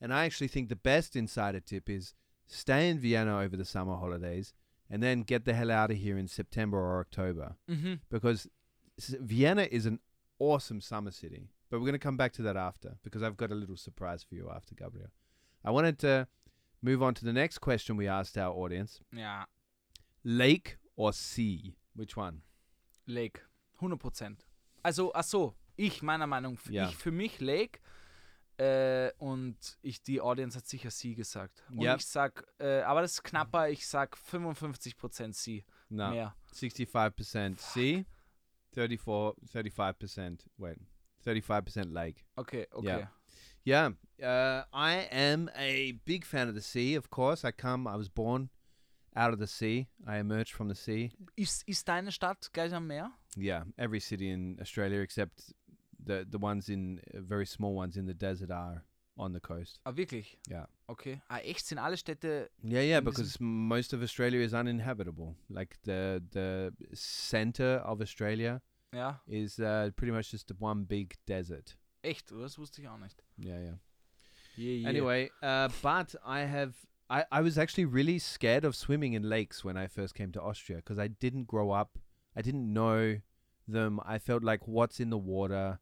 And 0.00 0.12
I 0.12 0.24
actually 0.24 0.48
think 0.48 0.68
the 0.68 0.76
best 0.76 1.14
insider 1.14 1.60
tip 1.60 1.88
is 1.88 2.14
stay 2.46 2.90
in 2.90 2.98
Vienna 2.98 3.38
over 3.38 3.56
the 3.56 3.64
summer 3.64 3.94
holidays, 3.96 4.52
and 4.90 5.02
then 5.02 5.22
get 5.22 5.44
the 5.44 5.54
hell 5.54 5.70
out 5.70 5.90
of 5.90 5.96
here 5.98 6.18
in 6.18 6.26
September 6.28 6.78
or 6.78 7.00
October 7.00 7.56
Mhm. 7.68 8.00
because 8.10 8.48
Vienna 8.98 9.62
is 9.70 9.86
an 9.86 10.00
awesome 10.38 10.80
summer 10.80 11.10
city. 11.12 11.48
But 11.70 11.78
we're 11.78 11.86
going 11.86 11.92
to 12.00 12.06
come 12.08 12.16
back 12.16 12.32
to 12.32 12.42
that 12.42 12.56
after 12.56 12.98
because 13.04 13.22
I've 13.22 13.36
got 13.36 13.52
a 13.52 13.54
little 13.54 13.76
surprise 13.76 14.24
for 14.24 14.34
you 14.34 14.50
after 14.50 14.74
Gabriel. 14.74 15.10
I 15.64 15.70
wanted 15.70 15.98
to 16.00 16.26
move 16.82 17.02
on 17.02 17.14
to 17.14 17.24
the 17.24 17.32
next 17.32 17.58
question 17.58 17.96
we 17.96 18.08
asked 18.08 18.36
our 18.36 18.52
audience 18.52 19.00
Yeah. 19.12 19.44
lake 20.24 20.78
or 20.96 21.12
sea? 21.12 21.76
Which 21.94 22.16
one? 22.16 22.42
Lake. 23.06 23.40
100%. 23.80 24.44
Also, 24.84 25.12
ach 25.14 25.24
so, 25.24 25.54
ich, 25.76 26.02
meiner 26.02 26.26
Meinung, 26.26 26.58
Ja. 26.68 26.88
ich 26.88 26.96
für 26.96 27.12
mich 27.12 27.40
Lake. 27.40 27.80
Äh, 28.60 29.12
und 29.16 29.56
ich, 29.80 30.02
die 30.02 30.20
Audience 30.20 30.54
hat 30.56 30.66
sicher 30.66 30.90
sie 30.90 31.14
gesagt. 31.14 31.64
Und 31.70 31.80
Ja. 31.80 31.96
ich 31.96 32.04
sag, 32.04 32.46
äh, 32.58 32.82
aber 32.82 33.00
das 33.00 33.12
ist 33.12 33.22
knapper, 33.22 33.70
ich 33.70 33.86
sag 33.86 34.16
55% 34.18 35.32
sie. 35.32 35.64
No. 35.88 36.10
Mehr. 36.10 36.36
65% 36.52 37.58
sea, 37.58 38.04
34, 38.74 39.34
35%, 39.50 40.46
wait, 40.58 40.78
35% 41.24 41.90
lake. 41.90 42.22
Okay, 42.36 42.66
okay. 42.72 42.86
Yeah. 42.86 43.10
Yeah, 43.62 44.62
uh, 44.62 44.64
I 44.74 45.06
am 45.10 45.48
a 45.54 45.92
big 46.04 46.24
fan 46.26 46.48
of 46.48 46.54
the 46.54 46.62
sea, 46.62 46.96
of 46.96 47.08
course. 47.10 47.44
I 47.46 47.52
come, 47.52 47.86
I 47.86 47.96
was 47.96 48.08
born 48.10 48.50
out 49.14 49.32
of 49.32 49.38
the 49.38 49.46
sea. 49.46 49.86
I 50.06 50.18
emerged 50.18 50.52
from 50.54 50.68
the 50.68 50.74
sea. 50.74 51.12
Ist, 51.36 51.66
ist 51.68 51.86
deine 51.88 52.10
Stadt 52.12 52.52
gleich 52.52 52.72
am 52.74 52.86
Meer? 52.86 53.10
Yeah, 53.36 53.64
every 53.76 54.00
city 54.00 54.30
in 54.32 54.58
Australia 54.60 55.00
except 55.02 55.54
the 56.04 56.26
the 56.30 56.38
ones 56.38 56.68
in 56.68 57.00
uh, 57.14 57.20
very 57.20 57.46
small 57.46 57.74
ones 57.74 57.96
in 57.96 58.06
the 58.06 58.14
desert 58.14 58.50
are 58.50 58.82
on 59.16 59.32
the 59.32 59.40
coast. 59.40 59.80
Ah, 59.84 59.92
wirklich? 59.96 60.38
Yeah. 60.48 60.66
Okay. 60.88 61.20
Ah, 61.28 61.38
echt? 61.44 61.66
Sind 61.66 61.78
alle 61.78 61.96
Städte. 61.96 62.48
Yeah, 62.62 62.82
yeah, 62.82 63.00
because 63.00 63.38
most 63.40 63.92
of 63.92 64.02
Australia 64.02 64.40
is 64.40 64.54
uninhabitable. 64.54 65.34
Like 65.48 65.76
the 65.84 66.22
the 66.32 66.72
center 66.94 67.82
of 67.84 68.00
Australia 68.00 68.60
Ja, 68.92 69.20
is 69.26 69.58
uh, 69.58 69.90
pretty 69.96 70.12
much 70.12 70.30
just 70.30 70.50
one 70.58 70.84
big 70.84 71.16
desert. 71.26 71.76
echt? 72.02 72.30
Das 72.30 72.58
wusste 72.58 72.80
ich 72.82 72.88
auch 72.88 72.98
nicht. 72.98 73.22
Yeah, 73.36 73.60
yeah. 73.60 73.78
Yeah, 74.56 74.72
yeah. 74.82 74.88
Anyway, 74.88 75.30
uh, 75.42 75.68
but 75.82 76.14
I 76.24 76.40
have 76.40 76.74
I, 77.10 77.24
I 77.30 77.40
was 77.42 77.58
actually 77.58 77.86
really 77.86 78.18
scared 78.18 78.64
of 78.64 78.74
swimming 78.74 79.14
in 79.14 79.22
lakes 79.28 79.64
when 79.64 79.76
I 79.76 79.86
first 79.88 80.14
came 80.14 80.32
to 80.32 80.40
Austria 80.40 80.76
because 80.76 80.98
I 80.98 81.08
didn't 81.08 81.46
grow 81.46 81.70
up. 81.72 81.98
I 82.36 82.42
didn't 82.42 82.72
know 82.72 83.20
them. 83.68 84.00
I 84.04 84.18
felt 84.18 84.42
like 84.44 84.66
what's 84.66 85.00
in 85.00 85.10
the 85.10 85.18
water. 85.18 85.78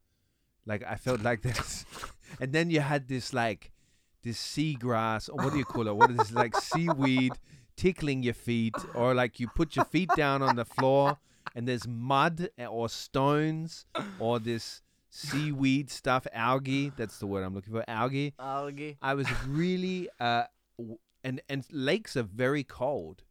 Like 0.69 0.83
I 0.87 0.95
felt 0.95 1.21
like 1.21 1.41
this. 1.41 1.85
and 2.39 2.53
then 2.53 2.69
you 2.69 2.79
had 2.79 3.07
this 3.07 3.33
like 3.33 3.71
this 4.23 4.37
seagrass 4.39 5.29
or 5.29 5.35
what 5.43 5.51
do 5.51 5.57
you 5.57 5.65
call 5.65 5.87
it? 5.87 5.95
What 5.95 6.11
is 6.11 6.17
this 6.17 6.31
like 6.31 6.55
seaweed 6.55 7.33
tickling 7.75 8.21
your 8.23 8.35
feet 8.35 8.75
or 8.93 9.13
like 9.15 9.39
you 9.39 9.47
put 9.47 9.75
your 9.75 9.85
feet 9.85 10.09
down 10.15 10.41
on 10.41 10.55
the 10.55 10.65
floor 10.65 11.17
and 11.55 11.67
there's 11.67 11.87
mud 11.87 12.49
or 12.69 12.87
stones 12.87 13.85
or 14.19 14.39
this 14.39 14.81
seaweed 15.09 15.89
stuff, 15.89 16.27
algae. 16.33 16.91
That's 16.95 17.17
the 17.17 17.25
word 17.25 17.43
I'm 17.43 17.55
looking 17.55 17.73
for. 17.73 17.83
Algae. 17.87 18.35
Alge. 18.39 18.97
I 19.01 19.15
was 19.15 19.27
really 19.47 20.07
uh 20.19 20.43
w- 20.77 20.99
and 21.23 21.41
and 21.49 21.65
lakes 21.71 22.15
are 22.15 22.23
very 22.23 22.63
cold. 22.63 23.23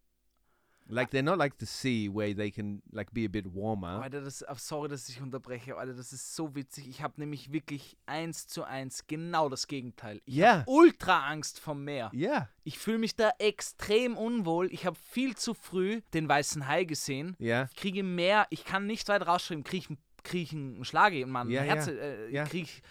Like 0.90 1.10
they're 1.10 1.22
not 1.22 1.38
like 1.38 1.54
the 1.60 1.66
sea 1.66 2.08
where 2.08 2.34
they 2.34 2.50
can 2.50 2.82
like 2.92 3.12
be 3.12 3.24
a 3.26 3.28
bit 3.28 3.44
warmer. 3.52 4.02
Alter, 4.02 4.22
das, 4.22 4.42
sorry, 4.56 4.88
dass 4.88 5.08
ich 5.08 5.20
unterbreche, 5.20 5.76
Alter, 5.76 5.92
das 5.94 6.12
ist 6.14 6.34
so 6.34 6.54
witzig. 6.54 6.88
Ich 6.88 7.02
habe 7.02 7.14
nämlich 7.20 7.52
wirklich 7.52 7.96
eins 8.06 8.46
zu 8.46 8.64
eins 8.64 9.06
genau 9.06 9.48
das 9.50 9.66
Gegenteil. 9.66 10.22
Ich 10.24 10.36
Ja. 10.36 10.60
hab 10.60 10.68
ultra 10.68 11.26
Angst 11.28 11.60
vom 11.60 11.84
Meer. 11.84 12.10
Yeah. 12.14 12.48
Ich 12.64 12.78
fühle 12.78 12.98
mich 12.98 13.14
da 13.16 13.30
extrem 13.38 14.16
unwohl. 14.16 14.72
Ich 14.72 14.86
habe 14.86 14.96
viel 15.10 15.36
zu 15.36 15.52
früh 15.52 16.00
den 16.14 16.28
weißen 16.28 16.66
Hai 16.66 16.84
gesehen. 16.84 17.36
Yeah. 17.38 17.68
Ich 17.70 17.76
kriege 17.76 18.02
mehr, 18.02 18.46
ich 18.50 18.64
kann 18.64 18.86
nicht 18.86 19.08
weit 19.08 19.26
rausschreiben, 19.26 19.64
kriege 19.64 19.86
ich, 19.90 19.98
krieg 20.24 20.52
einen 20.52 20.84
Schlag 20.84 21.12
in 21.12 21.28
meinem 21.30 21.50
Ja, 21.50 21.62
Herz, 21.62 21.86
ja. 21.86 21.92
äh, 21.92 22.30
Ja. 22.32 22.44
kriege 22.46 22.64
ich, 22.64 22.82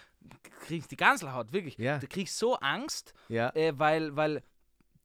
krieg 0.66 0.78
ich 0.82 0.86
die 0.86 0.96
Ganselhaut, 0.96 1.52
wirklich. 1.52 1.76
Ja. 1.78 1.98
Da 1.98 2.06
kriege 2.06 2.24
ich 2.24 2.32
so 2.32 2.54
Angst, 2.60 3.12
Yeah. 3.28 3.54
äh, 3.56 3.76
weil, 3.78 4.14
weil 4.14 4.42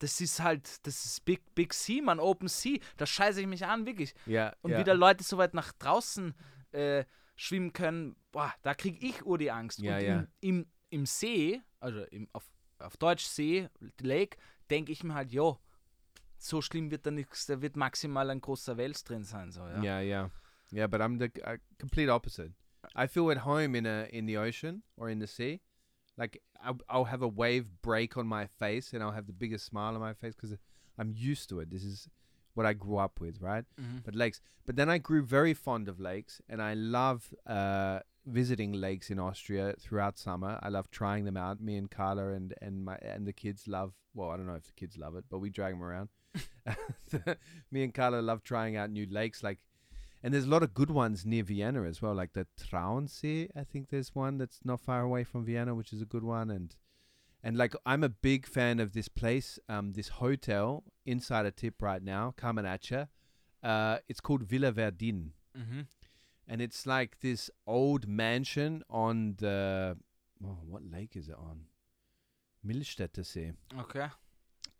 das 0.03 0.19
ist 0.19 0.41
halt, 0.41 0.85
das 0.85 1.05
ist 1.05 1.23
Big, 1.23 1.55
Big 1.55 1.73
Sea, 1.73 2.03
man, 2.03 2.19
Open 2.19 2.49
Sea. 2.49 2.77
Da 2.97 3.05
scheiße 3.05 3.39
ich 3.39 3.47
mich 3.47 3.65
an, 3.65 3.85
wirklich. 3.85 4.13
Yeah. 4.27 4.53
Und 4.61 4.71
yeah. 4.71 4.81
wieder 4.81 4.95
Leute 4.95 5.23
so 5.23 5.37
weit 5.37 5.53
nach 5.53 5.71
draußen 5.71 6.35
äh, 6.73 7.05
schwimmen 7.37 7.71
können, 7.71 8.17
boah, 8.33 8.53
da 8.63 8.73
kriege 8.73 9.05
ich 9.07 9.25
ur 9.25 9.37
die 9.37 9.49
Angst. 9.49 9.79
Ja, 9.79 9.95
und 9.95 10.03
ja. 10.03 10.15
Im, 10.17 10.27
im, 10.41 10.65
im 10.89 11.05
See, 11.05 11.61
also 11.79 12.03
im, 12.03 12.27
auf, 12.33 12.51
auf 12.79 12.97
Deutsch 12.97 13.23
See, 13.23 13.69
Lake, 14.01 14.37
denke 14.69 14.91
ich 14.91 15.05
mir 15.05 15.13
halt, 15.13 15.31
jo, 15.31 15.57
so 16.37 16.61
schlimm 16.61 16.91
wird 16.91 17.05
da 17.05 17.11
nichts, 17.11 17.45
da 17.45 17.61
wird 17.61 17.77
maximal 17.77 18.29
ein 18.29 18.41
großer 18.41 18.75
Wels 18.75 19.05
drin 19.05 19.23
sein. 19.23 19.53
So, 19.53 19.61
ja. 19.61 19.81
Yeah, 19.81 20.01
yeah, 20.01 20.29
yeah. 20.73 20.87
But 20.87 20.99
I'm 20.99 21.17
the 21.17 21.31
uh, 21.43 21.57
complete 21.79 22.11
opposite. 22.11 22.51
I 22.93 23.07
feel 23.07 23.31
at 23.31 23.45
home 23.45 23.77
in 23.77 23.85
a 23.85 24.03
in 24.11 24.27
the 24.27 24.37
ocean 24.37 24.83
or 24.97 25.09
in 25.09 25.21
the 25.21 25.27
sea. 25.27 25.61
Like 26.17 26.41
I'll, 26.63 26.79
I'll 26.89 27.05
have 27.05 27.21
a 27.21 27.27
wave 27.27 27.69
break 27.81 28.17
on 28.17 28.27
my 28.27 28.45
face, 28.47 28.93
and 28.93 29.01
I'll 29.03 29.11
have 29.11 29.27
the 29.27 29.33
biggest 29.33 29.65
smile 29.65 29.93
on 29.95 30.01
my 30.01 30.13
face 30.13 30.35
because 30.35 30.55
I'm 30.97 31.13
used 31.15 31.49
to 31.49 31.59
it. 31.59 31.69
This 31.71 31.83
is 31.83 32.07
what 32.53 32.65
I 32.67 32.73
grew 32.73 32.97
up 32.97 33.19
with, 33.19 33.41
right? 33.41 33.65
Mhm. 33.81 34.03
But 34.05 34.15
lakes. 34.15 34.39
But 34.65 34.75
then 34.75 34.89
I 34.89 34.97
grew 34.99 35.23
very 35.23 35.53
fond 35.55 35.87
of 35.89 35.99
lakes, 35.99 36.39
and 36.47 36.61
I 36.61 36.75
love 36.75 37.33
uh, 37.47 37.99
visiting 38.27 38.73
lakes 38.73 39.09
in 39.09 39.17
Austria 39.19 39.73
throughout 39.79 40.17
summer. 40.19 40.59
I 40.61 40.69
love 40.69 40.89
trying 40.91 41.25
them 41.25 41.35
out. 41.35 41.59
Me 41.59 41.75
and 41.77 41.89
Carla 41.89 42.29
and 42.33 42.53
and 42.61 42.85
my 42.85 42.97
and 43.01 43.25
the 43.25 43.33
kids 43.33 43.67
love. 43.67 43.93
Well, 44.13 44.29
I 44.29 44.37
don't 44.37 44.45
know 44.45 44.53
if 44.55 44.67
the 44.67 44.73
kids 44.73 44.97
love 44.97 45.15
it, 45.15 45.25
but 45.29 45.39
we 45.39 45.49
drag 45.49 45.73
them 45.73 45.83
around. 45.83 46.09
Me 47.71 47.83
and 47.83 47.93
Carla 47.93 48.21
love 48.21 48.43
trying 48.43 48.75
out 48.77 48.89
new 48.91 49.07
lakes, 49.09 49.43
like, 49.43 49.59
and 50.23 50.33
there's 50.33 50.45
a 50.45 50.49
lot 50.49 50.63
of 50.63 50.73
good 50.73 50.89
ones 50.89 51.25
near 51.25 51.43
Vienna 51.43 51.83
as 51.83 52.01
well, 52.01 52.15
like 52.15 52.33
the 52.33 52.47
Traunsee. 52.57 53.49
I 53.55 53.63
think 53.65 53.89
there's 53.89 54.15
one 54.15 54.37
that's 54.37 54.61
not 54.63 54.79
far 54.79 55.01
away 55.01 55.23
from 55.25 55.43
Vienna, 55.45 55.75
which 55.75 55.91
is 55.93 56.01
a 56.01 56.05
good 56.05 56.23
one, 56.23 56.49
and 56.49 56.75
and 57.43 57.57
like 57.57 57.75
I'm 57.85 58.03
a 58.03 58.09
big 58.09 58.45
fan 58.47 58.79
of 58.79 58.93
this 58.93 59.09
place, 59.09 59.59
um, 59.69 59.93
this 59.93 60.07
hotel. 60.07 60.83
Inside 61.05 61.45
a 61.45 61.51
tip 61.51 61.81
right 61.81 62.01
now, 62.01 62.33
ya. 62.89 63.05
Uh, 63.61 63.97
it's 64.07 64.21
called 64.21 64.43
Villa 64.43 64.71
Verdin, 64.71 65.33
Mhm. 65.57 65.87
and 66.47 66.61
it's 66.61 66.85
like 66.85 67.19
this 67.19 67.49
old 67.67 68.07
mansion 68.07 68.83
on 68.89 69.35
the 69.37 69.97
oh, 70.43 70.59
what 70.65 70.83
lake 70.89 71.15
is 71.17 71.27
it 71.27 71.35
on? 71.35 71.65
Millstätter 72.65 73.25
See 73.25 73.51
Okay. 73.77 74.07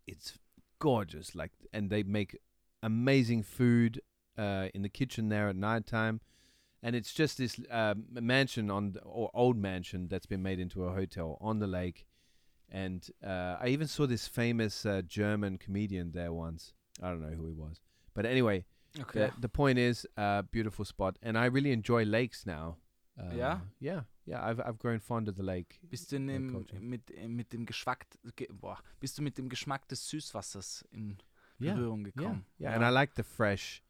it's 0.07 0.37
gorgeous 0.79 1.35
like 1.35 1.51
and 1.73 1.89
they 1.89 2.03
make 2.03 2.37
amazing 2.81 3.43
food 3.43 4.01
uh, 4.37 4.67
in 4.73 4.81
the 4.81 4.89
kitchen 4.89 5.29
there 5.29 5.49
at 5.49 5.55
night 5.55 5.85
time, 5.85 6.19
and 6.81 6.95
it's 6.95 7.13
just 7.13 7.37
this 7.37 7.59
um, 7.69 8.05
mansion 8.11 8.69
on 8.69 8.95
or 9.03 9.29
old 9.33 9.57
mansion 9.57 10.07
that's 10.09 10.25
been 10.25 10.41
made 10.41 10.59
into 10.59 10.83
a 10.85 10.93
hotel 10.93 11.37
on 11.41 11.59
the 11.59 11.67
lake. 11.67 12.05
And 12.69 13.07
uh, 13.23 13.57
i 13.61 13.67
even 13.67 13.87
saw 13.87 14.07
this 14.07 14.27
famous 14.27 14.83
uh, 14.85 15.03
german 15.05 15.57
comedian 15.59 16.11
there 16.11 16.33
once. 16.33 16.73
I 17.01 17.09
don't 17.09 17.21
know 17.21 17.35
who 17.35 17.45
he 17.45 17.53
was. 17.53 17.79
But 18.15 18.25
anyway 18.25 18.65
Okay. 18.99 19.19
the, 19.19 19.31
the 19.41 19.49
point 19.49 19.77
is 19.79 20.07
uh, 20.17 20.41
beautiful 20.51 20.83
spot. 20.85 21.17
And 21.21 21.37
i 21.37 21.45
really 21.45 21.71
enjoy 21.71 22.03
lakes 22.05 22.45
now. 22.45 22.77
Uh, 23.19 23.35
Yeah? 23.35 23.59
yeah. 23.79 24.01
Yeah 24.25 24.43
I've, 24.43 24.59
I've 24.59 24.79
grown 24.79 24.99
fond 24.99 25.27
of 25.27 25.35
the 25.35 25.43
lake 25.43 25.79
Bist 25.87 26.09
du 26.09 26.17
dem, 26.17 26.65
mit, 26.81 27.01
mit 27.27 27.49
dem 27.51 27.65
Geschmack, 27.65 28.07
ge, 28.35 28.47
boah, 28.51 28.79
bist 28.99 29.17
du 29.17 29.21
mit 29.21 29.37
dem 29.37 29.49
Geschmack 29.49 29.87
des 29.87 30.09
Süßwassers 30.09 30.83
in 30.91 31.17
yeah. 31.59 31.75
Berührung 31.75 31.99
yeah. 32.05 32.11
Gekommen? 32.11 32.45
yeah 32.57 32.73
and 32.75 32.83
i 32.83 32.89
like 32.89 33.13
the 33.15 33.23
fresh 33.23 33.83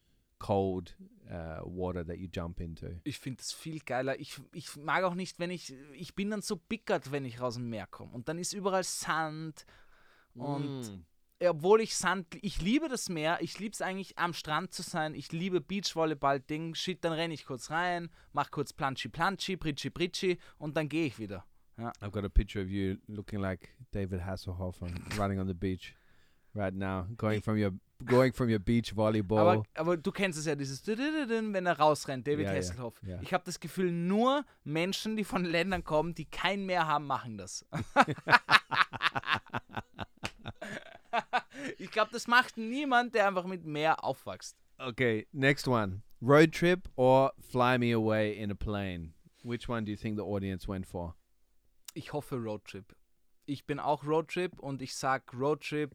cold 0.43 0.95
uh, 1.31 1.61
water 1.63 2.05
that 2.05 2.17
you 2.17 2.27
jump 2.27 2.59
into 2.59 2.87
Ich 3.05 3.17
finde 3.17 3.37
das 3.37 3.53
viel 3.53 3.79
geiler. 3.79 4.19
Ich, 4.19 4.41
ich 4.51 4.75
mag 4.75 5.03
auch 5.05 5.15
nicht, 5.15 5.39
wenn 5.39 5.51
ich, 5.51 5.73
ich 5.93 6.15
bin 6.15 6.29
dann 6.29 6.41
so 6.41 6.57
bickert, 6.57 7.11
wenn 7.13 7.23
ich 7.23 7.39
raus 7.39 7.55
dem 7.55 7.69
Meer 7.69 7.87
komme. 7.87 8.11
Und 8.11 8.27
dann 8.27 8.37
ist 8.37 8.51
überall 8.53 8.83
Sand. 8.83 9.65
Und 10.35 10.91
Mm. 11.39 11.47
obwohl 11.47 11.79
ich 11.81 11.95
Sand, 11.95 12.27
ich 12.41 12.61
liebe 12.61 12.89
das 12.89 13.07
Meer, 13.07 13.37
ich 13.41 13.57
liebe 13.59 13.71
es 13.71 13.81
eigentlich 13.81 14.17
am 14.17 14.33
Strand 14.33 14.73
zu 14.73 14.81
sein, 14.81 15.15
ich 15.15 15.31
liebe 15.31 15.61
Beachvolleyball-Ding, 15.61 16.75
shit, 16.75 17.03
dann 17.03 17.13
renne 17.13 17.33
ich 17.33 17.45
kurz 17.45 17.69
rein, 17.69 18.09
mach 18.33 18.51
kurz 18.51 18.73
Planschi 18.73 19.09
Planschi, 19.09 19.55
Pritschi 19.55 19.89
Pritschi 19.91 20.37
und 20.57 20.75
dann 20.75 20.89
gehe 20.89 21.05
ich 21.05 21.19
wieder. 21.19 21.45
I've 21.77 22.11
got 22.11 22.25
a 22.25 22.29
picture 22.29 22.61
of 22.61 22.69
you 22.69 22.97
looking 23.07 23.39
like 23.39 23.75
David 23.91 24.21
Hasselhoff 24.25 24.81
on 24.81 24.93
running 25.17 25.39
on 25.39 25.47
the 25.47 25.53
beach 25.55 25.95
right 26.53 26.73
now, 26.73 27.07
going 27.17 27.41
from 27.41 27.57
your 27.57 27.71
going 28.05 28.33
from 28.33 28.49
your 28.49 28.59
beach 28.59 28.95
volleyball. 28.95 29.39
Aber, 29.39 29.63
aber 29.75 29.97
du 29.97 30.11
kennst 30.11 30.37
es 30.39 30.45
ja, 30.45 30.55
dieses 30.55 30.85
wenn 30.85 31.65
er 31.65 31.79
rausrennt, 31.79 32.27
David 32.27 32.45
Ja, 32.45 32.51
ja, 32.51 32.57
Hasselhoff. 32.57 33.01
ja. 33.03 33.19
Ich 33.21 33.33
habe 33.33 33.43
das 33.45 33.59
Gefühl, 33.59 33.91
nur 33.91 34.43
Menschen, 34.63 35.15
die 35.15 35.23
von 35.23 35.45
Ländern 35.45 35.83
kommen, 35.83 36.13
die 36.15 36.25
kein 36.25 36.65
Meer 36.65 36.87
haben, 36.87 37.05
machen 37.07 37.37
das. 37.37 37.65
ich 41.77 41.91
glaube, 41.91 42.11
das 42.11 42.27
macht 42.27 42.57
niemand, 42.57 43.15
der 43.15 43.27
einfach 43.27 43.45
mit 43.45 43.65
Meer 43.65 44.03
aufwächst. 44.03 44.57
okay, 44.79 45.27
next 45.31 45.67
one: 45.67 46.01
road 46.21 46.51
trip 46.51 46.89
or 46.95 47.31
fly 47.39 47.77
me 47.77 47.93
away 47.93 48.33
in 48.37 48.51
a 48.51 48.55
plane. 48.55 49.13
Which 49.43 49.67
one 49.67 49.85
do 49.85 49.91
you 49.91 49.97
think 49.97 50.17
the 50.17 50.23
audience 50.23 50.67
went 50.67 50.87
for? 50.87 51.15
Ich 51.93 52.13
hoffe 52.13 52.37
Roadtrip. 52.37 52.95
Ich 53.45 53.65
bin 53.65 53.79
auch 53.79 54.05
Roadtrip 54.05 54.57
und 54.59 54.81
ich 54.81 54.95
sag 54.95 55.33
Roadtrip 55.33 55.91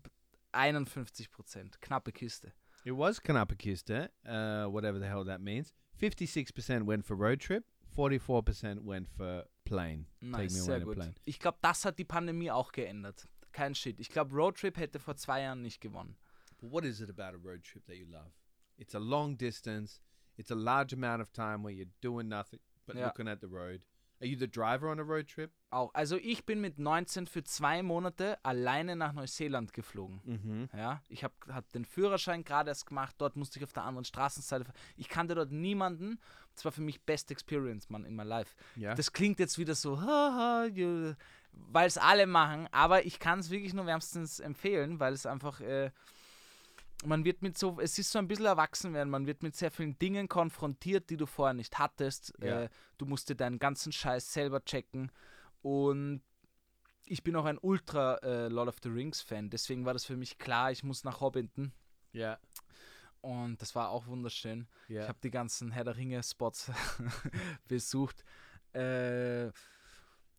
51 0.53 1.27
Prozent. 1.31 1.81
Knappe 1.81 2.13
Kiste. 2.13 2.53
It 2.85 2.93
was 2.93 3.21
Kanapakista, 3.21 4.09
uh, 4.27 4.67
whatever 4.71 4.99
the 4.99 5.07
hell 5.07 5.25
that 5.25 5.41
means. 5.41 5.73
56% 6.01 6.85
went 6.85 7.05
for 7.05 7.17
road 7.17 7.41
trip, 7.41 7.65
44% 7.97 8.85
went 8.85 9.09
for 9.09 9.45
plane. 9.65 10.07
Nice, 10.23 10.53
sehr 10.53 10.81
gut. 10.81 10.95
plane. 10.97 11.15
Ich 11.27 11.39
glaube, 11.41 11.59
das 11.61 11.85
hat 11.85 11.99
die 11.99 12.05
Pandemie 12.05 12.51
auch 12.51 12.73
geändert. 12.73 13.27
Kein 13.53 13.75
Shit. 13.75 13.99
Ich 13.99 14.09
glaube, 14.11 14.35
Roadtrip 14.35 14.77
hätte 14.79 14.99
vor 15.01 15.17
zwei 15.17 15.43
Jahren 15.43 15.63
nicht 15.63 15.81
gewonnen. 15.81 16.17
But 16.61 16.71
what 16.71 16.85
is 16.85 17.01
it 17.01 17.11
about 17.11 17.35
a 17.37 17.41
road 17.43 17.63
trip 17.65 17.85
that 17.87 17.97
you 17.97 18.07
love? 18.07 18.31
It's 18.77 18.95
a 18.95 18.99
long 19.01 19.37
distance. 19.37 20.01
It's 20.37 20.53
a 20.53 20.55
large 20.55 20.93
amount 20.95 21.21
of 21.21 21.33
time 21.33 21.65
where 21.65 21.73
you're 21.75 21.91
doing 22.01 22.29
nothing 22.29 22.61
but 22.87 22.95
Yeah. 22.97 23.07
looking 23.07 23.27
at 23.29 23.41
the 23.41 23.49
road. 23.49 23.85
Are 24.21 24.27
you 24.27 24.37
the 24.37 24.51
driver 24.51 24.91
on 24.91 24.99
a 24.99 25.03
road 25.03 25.29
trip? 25.29 25.53
Auch. 25.71 25.93
Also 25.95 26.17
ich 26.17 26.45
bin 26.45 26.61
mit 26.61 26.79
19 26.79 27.27
für 27.27 27.45
zwei 27.45 27.83
Monate 27.83 28.39
alleine 28.45 28.97
nach 28.97 29.13
Neuseeland 29.13 29.73
geflogen. 29.73 30.21
Mm-hmm. 30.25 30.79
Ja, 30.79 31.03
ich 31.09 31.23
habe 31.23 31.35
hab 31.49 31.71
den 31.73 31.85
Führerschein 31.85 32.43
gerade 32.43 32.71
erst 32.71 32.87
gemacht, 32.87 33.15
dort 33.19 33.37
musste 33.37 33.59
ich 33.59 33.65
auf 33.65 33.73
der 33.73 33.85
anderen 33.85 34.05
Straßenseite. 34.05 34.73
Ich 34.97 35.09
kannte 35.09 35.35
dort 35.35 35.53
niemanden. 35.53 36.19
Das 36.55 36.65
war 36.65 36.73
für 36.73 36.83
mich 36.83 37.03
best 37.03 37.31
experience, 37.31 37.91
man, 37.91 38.05
in 38.05 38.17
my 38.17 38.25
life. 38.25 38.57
Yeah. 38.77 38.95
Das 38.95 39.13
klingt 39.13 39.39
jetzt 39.39 39.59
wieder 39.59 39.77
so, 39.77 39.99
weil 39.99 41.87
es 41.87 41.99
alle 41.99 42.27
machen, 42.27 42.67
aber 42.73 43.07
ich 43.07 43.21
kann 43.21 43.39
es 43.39 43.51
wirklich 43.51 43.75
nur 43.75 43.87
wärmstens 43.87 44.41
empfehlen, 44.41 44.99
weil 44.99 45.13
es 45.13 45.27
einfach, 45.27 45.61
äh, 45.61 45.93
man 47.05 47.25
wird 47.25 47.43
mit 47.43 47.57
so, 47.57 47.79
es 47.81 47.99
ist 47.99 48.11
so 48.11 48.19
ein 48.19 48.29
bisschen 48.29 48.47
erwachsen 48.47 48.93
werden, 48.93 49.11
man 49.11 49.27
wird 49.27 49.43
mit 49.43 49.55
sehr 49.55 49.71
vielen 49.71 49.99
Dingen 49.99 50.29
konfrontiert, 50.29 51.11
die 51.11 51.17
du 51.17 51.27
vorher 51.27 51.55
nicht 51.55 51.79
hattest. 51.79 52.33
Ja. 52.43 52.63
Äh, 52.63 52.69
du 52.97 53.07
musst 53.07 53.29
dir 53.29 53.37
deinen 53.37 53.59
ganzen 53.59 53.93
Scheiß 53.93 54.33
selber 54.33 54.65
checken 54.65 55.13
und 55.63 56.23
ich 57.07 57.23
bin 57.23 57.37
auch 57.37 57.45
ein 57.45 57.59
Ultra 57.59 58.17
äh, 58.17 58.49
Lord 58.49 58.69
of 58.69 58.77
the 58.83 58.89
Rings 58.89 59.21
Fan, 59.21 59.51
deswegen 59.51 59.85
war 59.85 59.93
das 59.93 60.05
für 60.05 60.17
mich 60.17 60.39
klar, 60.39 60.73
ich 60.73 60.83
muss 60.83 61.05
nach 61.05 61.21
Hobbiton 61.21 61.73
yeah. 62.15 62.39
und 63.21 63.63
das 63.63 63.75
war 63.75 63.91
auch 63.91 64.07
wunderschön. 64.07 64.67
Yeah. 64.91 65.03
Ich 65.03 65.09
habe 65.09 65.19
die 65.23 65.31
ganzen 65.31 65.71
Herr 65.71 65.85
der 65.85 65.97
Ringe 65.97 66.23
Spots 66.23 66.71
besucht. 67.69 68.25
Äh, 68.73 69.51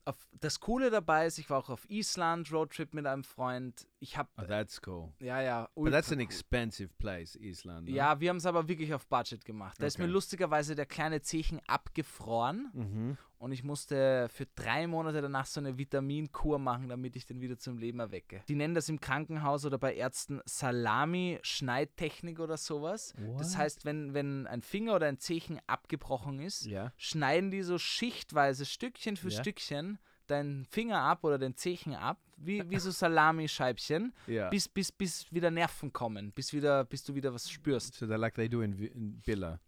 auf, 0.10 0.28
das 0.40 0.60
Coole 0.60 0.90
dabei 0.90 1.26
ist, 1.26 1.38
ich 1.40 1.50
war 1.50 1.58
auch 1.60 1.70
auf 1.70 1.90
Island 1.90 2.52
Roadtrip 2.52 2.94
mit 2.94 3.06
einem 3.06 3.24
Freund. 3.24 3.88
Ich 4.00 4.18
habe 4.18 4.30
oh, 4.38 4.44
that's 4.44 4.82
cool. 4.88 5.12
ja 5.20 5.42
ja. 5.42 5.70
But 5.76 5.92
that's 5.92 6.12
an 6.12 6.20
expensive 6.20 6.90
place, 7.00 7.36
Island. 7.36 7.88
no? 7.90 7.96
Ja, 7.96 8.20
wir 8.20 8.30
haben 8.30 8.38
es 8.38 8.46
aber 8.46 8.68
wirklich 8.68 8.94
auf 8.94 9.08
Budget 9.08 9.46
gemacht. 9.46 9.78
Da 9.80 9.86
ist 9.86 9.98
mir 9.98 10.06
Okay. 10.06 10.14
lustigerweise 10.14 10.76
der 10.76 10.86
kleine 10.86 11.22
Zechen 11.22 11.60
abgefroren 11.68 12.70
Mm-hmm. 12.74 13.18
Und 13.40 13.52
ich 13.54 13.64
musste 13.64 14.28
für 14.30 14.46
drei 14.56 14.86
Monate 14.86 15.22
danach 15.22 15.46
so 15.46 15.60
eine 15.60 15.78
Vitaminkur 15.78 16.60
machen, 16.60 16.90
damit 16.90 17.16
ich 17.16 17.26
den 17.26 17.42
wieder 17.42 17.58
zum 17.58 17.78
Leben 17.78 18.00
erwecke. 18.00 18.44
Die 18.48 18.56
nennen 18.56 18.76
das 18.76 18.88
im 18.90 19.00
Krankenhaus 19.02 19.66
oder 19.66 19.78
bei 19.78 19.96
Ärzten 19.96 20.42
Salami-Schneidtechnik 20.46 22.40
oder 22.40 22.58
sowas. 22.58 23.14
Das 23.38 23.52
What? 23.54 23.58
heißt, 23.58 23.86
wenn, 23.86 24.14
wenn 24.14 24.48
ein 24.48 24.62
Finger 24.62 24.96
oder 24.96 25.08
ein 25.08 25.20
Zechen 25.20 25.60
abgebrochen 25.68 26.40
ist, 26.40 26.66
Yeah. 26.68 26.94
schneiden 26.98 27.52
die 27.52 27.64
so 27.64 27.78
schichtweise 27.78 28.66
Stückchen 28.66 29.16
für 29.18 29.30
Ja. 29.30 29.40
Stückchen 29.40 30.00
deinen 30.28 30.66
Finger 30.66 31.02
ab 31.02 31.24
oder 31.24 31.40
den 31.40 31.56
Zechen 31.56 31.96
ab, 31.96 32.20
wie, 32.38 32.64
wie 32.70 32.78
so 32.78 32.92
Salamischeibchen, 32.92 34.14
Yeah. 34.28 34.50
bis, 34.50 34.68
bis, 34.68 34.92
bis 34.92 35.32
wieder 35.34 35.50
Nerven 35.50 35.92
kommen, 35.92 36.32
bis, 36.34 36.54
wieder, 36.54 36.84
bis 36.86 37.04
du 37.04 37.16
wieder 37.16 37.34
was 37.34 37.50
spürst. 37.50 37.96
So 37.96 38.06
like 38.06 38.36
they 38.36 38.48
do 38.50 38.62
in, 38.62 38.74
in 38.78 39.22
Billa. 39.22 39.60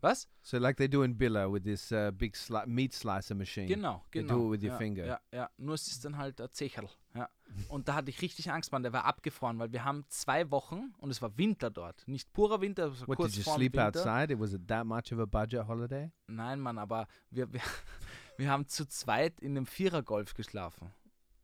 Was? 0.00 0.28
So 0.42 0.58
like 0.58 0.76
they 0.76 0.88
do 0.88 1.02
in 1.02 1.16
Billa 1.18 1.52
with 1.52 1.64
this 1.64 1.90
uh, 1.90 2.10
big 2.12 2.34
sli- 2.36 2.66
meat 2.66 2.94
slicer 2.94 3.34
machine. 3.34 3.66
Genau, 3.66 4.04
They 4.12 4.22
genau. 4.22 4.34
do 4.34 4.46
it 4.46 4.50
with 4.60 4.62
your 4.62 4.72
ja, 4.72 4.78
finger. 4.78 5.06
Ja, 5.06 5.20
ja, 5.32 5.50
nur 5.56 5.74
es 5.74 5.88
ist 5.88 6.04
dann 6.04 6.16
halt 6.16 6.40
ein 6.40 6.48
Zecherl. 6.52 6.88
Ja. 7.14 7.28
Und 7.68 7.88
da 7.88 7.94
hatte 7.94 8.10
ich 8.10 8.20
richtig 8.22 8.50
Angst, 8.52 8.70
Mann, 8.70 8.82
der 8.82 8.92
war 8.92 9.04
abgefroren, 9.06 9.58
weil 9.58 9.72
wir 9.72 9.84
haben 9.84 10.04
zwei 10.08 10.50
Wochen 10.50 10.94
und 10.98 11.10
es 11.10 11.20
war 11.20 11.36
Winter 11.36 11.70
dort. 11.70 12.06
Nicht 12.06 12.32
purer 12.32 12.60
Winter, 12.60 12.90
so 12.92 13.08
What 13.08 13.16
kurz 13.16 13.32
did 13.34 13.46
you 13.46 13.52
sleep 13.52 13.72
Winter. 13.72 13.86
outside? 13.88 14.32
It 14.32 14.38
was 14.38 14.52
it 14.52 14.68
that 14.68 14.86
much 14.86 15.12
of 15.12 15.18
a 15.18 15.26
budget 15.26 15.66
holiday? 15.66 16.12
Nein, 16.28 16.60
Mann, 16.60 16.78
aber 16.78 17.08
wir, 17.30 17.52
wir, 17.52 17.60
wir 18.36 18.50
haben 18.50 18.68
zu 18.68 18.86
zweit 18.86 19.40
in 19.40 19.56
einem 19.56 19.66
Vierergolf 19.66 20.34
geschlafen. 20.34 20.92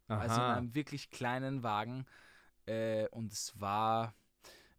Also 0.07 0.37
in 0.37 0.41
einem 0.43 0.75
wirklich 0.75 1.11
kleinen 1.11 1.63
Wagen. 1.63 2.05
Äh, 2.67 3.09
und 3.09 3.33
es 3.33 3.59
war, 3.61 4.15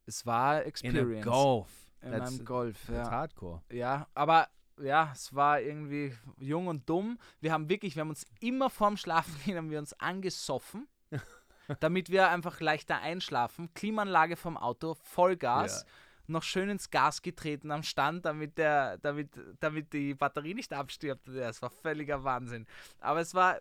es 0.05 0.25
war 0.25 0.59
In 0.59 0.63
a 0.63 0.67
Experience. 0.67 1.25
golf. 1.25 1.84
In 2.05 2.11
That's, 2.11 2.35
einem 2.35 2.45
Golf, 2.45 2.77
that's 2.85 3.09
ja. 3.09 3.11
hardcore. 3.11 3.61
Ja, 3.71 4.07
aber 4.13 4.47
ja, 4.81 5.11
es 5.13 5.33
war 5.33 5.59
irgendwie 5.59 6.15
jung 6.37 6.67
und 6.67 6.87
dumm. 6.87 7.17
Wir 7.41 7.51
haben 7.51 7.67
wirklich, 7.69 7.95
wir 7.95 8.01
haben 8.01 8.09
uns 8.09 8.25
immer 8.39 8.69
vorm 8.69 8.97
Schlafengehen 8.97 9.57
haben 9.57 9.71
wir 9.71 9.79
uns 9.79 9.93
angesoffen, 9.99 10.87
damit 11.79 12.09
wir 12.09 12.29
einfach 12.29 12.59
leichter 12.59 12.99
einschlafen. 12.99 13.73
Klimaanlage 13.73 14.35
vom 14.35 14.57
Auto, 14.57 14.95
Vollgas. 14.95 15.81
Ja. 15.81 15.87
Noch 16.27 16.43
schön 16.43 16.69
ins 16.69 16.89
Gas 16.89 17.21
getreten 17.21 17.69
am 17.69 17.83
Stand, 17.83 18.25
damit, 18.25 18.57
der, 18.57 18.97
damit, 18.97 19.29
damit 19.59 19.93
die 19.93 20.15
Batterie 20.15 20.55
nicht 20.55 20.73
abstirbt. 20.73 21.27
Ja, 21.27 21.49
es 21.49 21.61
war 21.61 21.69
völliger 21.69 22.23
Wahnsinn. 22.23 22.65
Aber 22.99 23.21
es 23.21 23.35
war, 23.35 23.59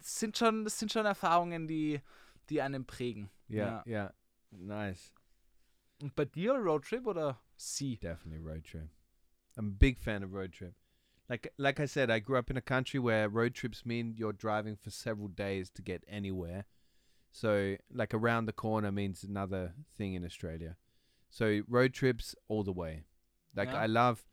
es 0.00 0.18
sind 0.18 0.38
schon, 0.38 0.64
es 0.64 0.78
sind 0.78 0.90
schon 0.90 1.04
Erfahrungen, 1.04 1.68
die, 1.68 2.00
die 2.48 2.62
einen 2.62 2.86
prägen. 2.86 3.30
Yeah, 3.50 3.84
yeah. 3.86 4.14
Nice. 4.50 5.12
Und 6.02 6.16
bei 6.16 6.24
dir 6.24 6.54
Roadtrip 6.54 7.06
oder 7.06 7.40
sie? 7.56 7.96
Definitely 7.96 8.40
road 8.40 8.64
trip. 8.64 8.88
I'm 9.56 9.68
a 9.68 9.78
big 9.78 10.00
fan 10.00 10.24
of 10.24 10.32
road 10.32 10.52
trip. 10.52 10.74
Like 11.28 11.52
like 11.58 11.78
I 11.78 11.86
said, 11.86 12.10
I 12.10 12.18
grew 12.18 12.36
up 12.36 12.50
in 12.50 12.56
a 12.56 12.60
country 12.60 12.98
where 12.98 13.28
road 13.28 13.54
trips 13.54 13.86
mean 13.86 14.16
you're 14.16 14.32
driving 14.32 14.74
for 14.74 14.90
several 14.90 15.28
days 15.28 15.70
to 15.70 15.80
get 15.80 16.02
anywhere. 16.08 16.64
So 17.30 17.76
like 17.88 18.12
around 18.12 18.46
the 18.46 18.52
corner 18.52 18.90
means 18.90 19.22
another 19.22 19.74
thing 19.96 20.14
in 20.14 20.24
Australia. 20.24 20.76
So 21.30 21.60
road 21.68 21.94
trips 21.94 22.34
all 22.48 22.64
the 22.64 22.72
way. 22.72 23.04
Like 23.54 23.68
Yeah. 23.68 23.82
I 23.82 23.86
love 23.86 24.24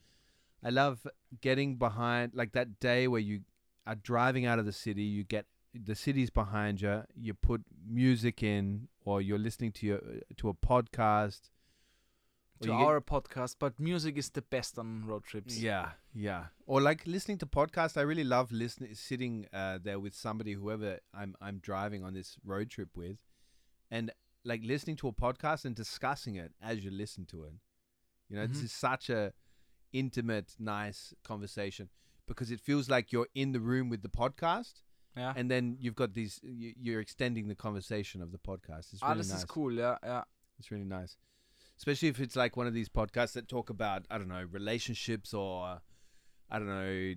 I 0.63 0.71
love 0.71 1.05
getting 1.39 1.77
behind 1.77 2.33
like 2.33 2.53
that 2.53 2.79
day 2.79 3.07
where 3.07 3.21
you 3.21 3.41
are 3.85 3.95
driving 3.95 4.47
out 4.47 4.57
of 4.57 4.65
the 4.65 4.73
city, 4.73 5.03
you 5.03 5.23
get 5.23 5.45
the 5.71 5.93
city's 5.93 6.31
behind 6.31 6.81
you, 6.81 7.03
you 7.15 7.35
put 7.35 7.61
music 7.87 8.41
in 8.41 8.87
or 9.01 9.21
you're 9.21 9.37
listening 9.37 9.71
to 9.73 9.85
your 9.85 10.01
to 10.37 10.49
a 10.49 10.53
podcast 10.55 11.51
or 12.61 12.65
To 12.67 12.71
you 12.73 12.77
get- 12.77 12.87
our 12.87 13.01
podcast, 13.01 13.55
but 13.59 13.79
music 13.79 14.17
is 14.17 14.29
the 14.31 14.41
best 14.41 14.77
on 14.77 15.05
road 15.05 15.23
trips. 15.23 15.57
yeah, 15.57 15.91
yeah. 16.13 16.47
Or 16.65 16.81
like 16.81 17.05
listening 17.07 17.37
to 17.39 17.45
podcasts. 17.45 17.95
I 17.97 18.01
really 18.01 18.23
love 18.25 18.51
listening, 18.51 18.93
sitting 18.95 19.47
uh, 19.53 19.79
there 19.81 19.99
with 19.99 20.13
somebody, 20.13 20.53
whoever 20.53 20.99
I'm 21.13 21.35
I'm 21.41 21.59
driving 21.59 22.03
on 22.03 22.13
this 22.13 22.37
road 22.43 22.69
trip 22.69 22.89
with, 22.95 23.17
and 23.89 24.11
like 24.43 24.61
listening 24.63 24.97
to 24.97 25.07
a 25.07 25.13
podcast 25.13 25.65
and 25.65 25.75
discussing 25.75 26.35
it 26.35 26.51
as 26.61 26.83
you 26.83 26.91
listen 26.91 27.25
to 27.27 27.43
it. 27.45 27.53
You 28.29 28.35
know, 28.37 28.47
this 28.47 28.59
Mhm. 28.59 28.63
is 28.65 28.71
such 28.73 29.09
a 29.09 29.33
intimate, 29.91 30.55
nice 30.59 31.13
conversation 31.23 31.89
because 32.27 32.51
it 32.51 32.59
feels 32.59 32.89
like 32.89 33.11
you're 33.11 33.27
in 33.33 33.51
the 33.53 33.59
room 33.59 33.89
with 33.89 34.01
the 34.01 34.09
podcast, 34.09 34.83
Ja. 35.17 35.33
and 35.35 35.49
then 35.49 35.77
you've 35.79 35.95
got 35.95 36.13
these. 36.13 36.39
You, 36.43 36.73
you're 36.77 37.01
extending 37.01 37.47
the 37.47 37.55
conversation 37.55 38.21
of 38.21 38.31
the 38.31 38.37
podcast. 38.37 38.93
It's 38.93 39.01
really 39.01 39.13
Alles 39.13 39.29
nice. 39.29 39.39
ist 39.39 39.47
cool, 39.47 39.73
Yeah, 39.73 39.97
yeah. 40.03 40.23
It's 40.59 40.69
really 40.71 40.85
nice. 40.85 41.17
Especially 41.79 42.09
if 42.09 42.19
it's 42.19 42.35
like 42.35 42.57
one 42.57 42.67
of 42.67 42.73
these 42.73 42.89
podcasts 42.89 43.31
that 43.33 43.47
talk 43.47 43.69
about, 43.69 44.05
I 44.11 44.17
don't 44.17 44.27
know, 44.27 44.45
relationships 44.51 45.33
or, 45.33 45.79
I 46.51 46.59
don't 46.59 46.67
know, 46.67 47.13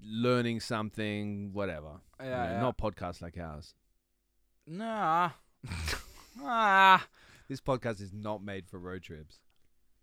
learning 0.00 0.60
something, 0.60 1.52
whatever. 1.52 2.00
Ja, 2.20 2.26
know, 2.26 2.52
ja. 2.52 2.60
Not 2.60 2.78
podcasts 2.78 3.20
like 3.20 3.36
ours. 3.36 3.74
Na. 4.68 5.30
ah. 6.40 7.04
This 7.48 7.60
podcast 7.60 8.00
is 8.00 8.12
not 8.12 8.40
made 8.40 8.68
for 8.68 8.78
road 8.78 9.02
trips. 9.02 9.40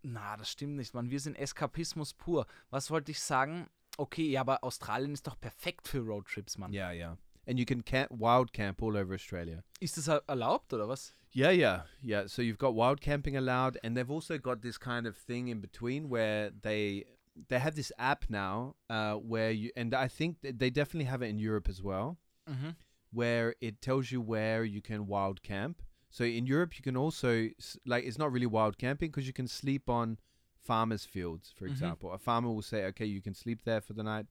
Na, 0.02 0.36
das 0.36 0.50
stimmt 0.50 0.76
nicht, 0.76 0.92
Mann. 0.92 1.10
Wir 1.10 1.18
sind 1.18 1.34
Eskapismus 1.34 2.12
pur. 2.12 2.46
Was 2.68 2.90
wollte 2.90 3.12
ich 3.12 3.20
sagen? 3.20 3.70
Okay, 3.96 4.28
ja, 4.28 4.42
aber 4.42 4.62
Australien 4.62 5.14
ist 5.14 5.26
doch 5.26 5.40
perfekt 5.40 5.88
für 5.88 6.00
Roadtrips, 6.00 6.58
Mann. 6.58 6.70
Yeah, 6.72 6.92
yeah. 6.92 7.16
And 7.46 7.58
you 7.58 7.64
can 7.64 7.82
camp, 7.82 8.10
wild 8.12 8.52
camp 8.52 8.82
all 8.82 8.96
over 8.96 9.14
Australia. 9.14 9.62
Ist 9.80 9.96
das 9.96 10.08
er- 10.08 10.22
erlaubt, 10.28 10.72
oder 10.72 10.86
was? 10.86 11.12
Yeah, 11.32 11.50
yeah, 11.50 11.82
yeah. 12.02 12.26
So 12.28 12.42
you've 12.42 12.58
got 12.58 12.74
wild 12.74 13.00
camping 13.00 13.36
allowed, 13.36 13.78
and 13.82 13.96
they've 13.96 14.10
also 14.10 14.38
got 14.38 14.60
this 14.62 14.78
kind 14.78 15.06
of 15.06 15.16
thing 15.16 15.48
in 15.48 15.60
between 15.60 16.08
where 16.08 16.50
they 16.50 17.04
they 17.48 17.58
have 17.58 17.74
this 17.74 17.90
app 17.98 18.26
now 18.28 18.76
uh, 18.90 19.14
where 19.14 19.50
you 19.50 19.70
and 19.74 19.94
I 19.94 20.06
think 20.08 20.42
that 20.42 20.58
they 20.58 20.68
definitely 20.70 21.06
have 21.06 21.22
it 21.22 21.28
in 21.30 21.38
Europe 21.38 21.68
as 21.68 21.82
well. 21.82 22.18
Mhm. 22.48 22.74
where 23.14 23.54
it 23.60 23.80
tells 23.82 24.10
you 24.10 24.20
where 24.22 24.64
you 24.64 24.80
can 24.80 25.06
wild 25.06 25.42
camp. 25.42 25.82
So 26.10 26.24
in 26.24 26.46
Europe, 26.46 26.78
you 26.78 26.82
can 26.82 26.96
also 26.96 27.48
like 27.86 28.04
it's 28.04 28.18
not 28.18 28.32
really 28.32 28.46
wild 28.46 28.78
camping 28.78 29.10
because 29.10 29.26
you 29.26 29.32
can 29.34 29.46
sleep 29.48 29.88
on 29.88 30.18
farmers' 30.62 31.04
fields, 31.06 31.52
for 31.56 31.66
Mhm. 31.66 31.72
example. 31.72 32.10
A 32.12 32.18
farmer 32.18 32.48
will 32.50 32.62
say, 32.62 32.84
"Okay, 32.86 33.04
you 33.06 33.20
can 33.20 33.34
sleep 33.34 33.64
there 33.64 33.80
for 33.80 33.92
the 33.94 34.02
night," 34.02 34.26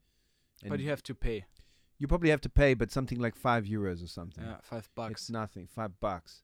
and 0.63 0.69
But 0.69 0.79
you 0.79 0.89
have 0.89 1.03
to 1.03 1.15
pay. 1.15 1.45
You 2.01 2.07
probably 2.07 2.31
have 2.31 2.41
to 2.41 2.49
pay, 2.49 2.73
but 2.73 2.91
something 2.91 3.19
like 3.21 3.35
five 3.35 3.65
euros 3.65 4.01
or 4.03 4.07
something. 4.07 4.43
Ja, 4.43 4.57
five 4.63 4.79
It's 4.85 4.89
bucks. 4.95 5.29
nothing. 5.29 5.67
Five 5.67 5.99
bucks. 5.99 6.43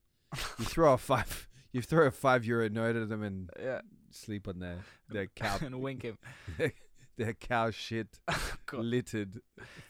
you 0.59 0.65
throw 0.65 0.93
a 0.93 0.97
five. 1.11 1.47
You 1.71 1.81
throw 1.81 2.05
a 2.07 2.11
five 2.11 2.45
euro 2.45 2.69
note 2.69 2.95
at 2.95 3.09
them 3.09 3.23
and 3.23 3.49
Ja, 3.59 3.81
sleep 4.11 4.47
on 4.47 4.59
their 4.59 4.77
their 5.09 5.27
cow 5.27 5.57
and 5.65 5.81
wink 5.81 6.03
him. 6.03 6.17
their 7.17 7.33
cow 7.33 7.71
shit 7.71 8.07
Gott. 8.67 8.83
littered. 8.83 9.41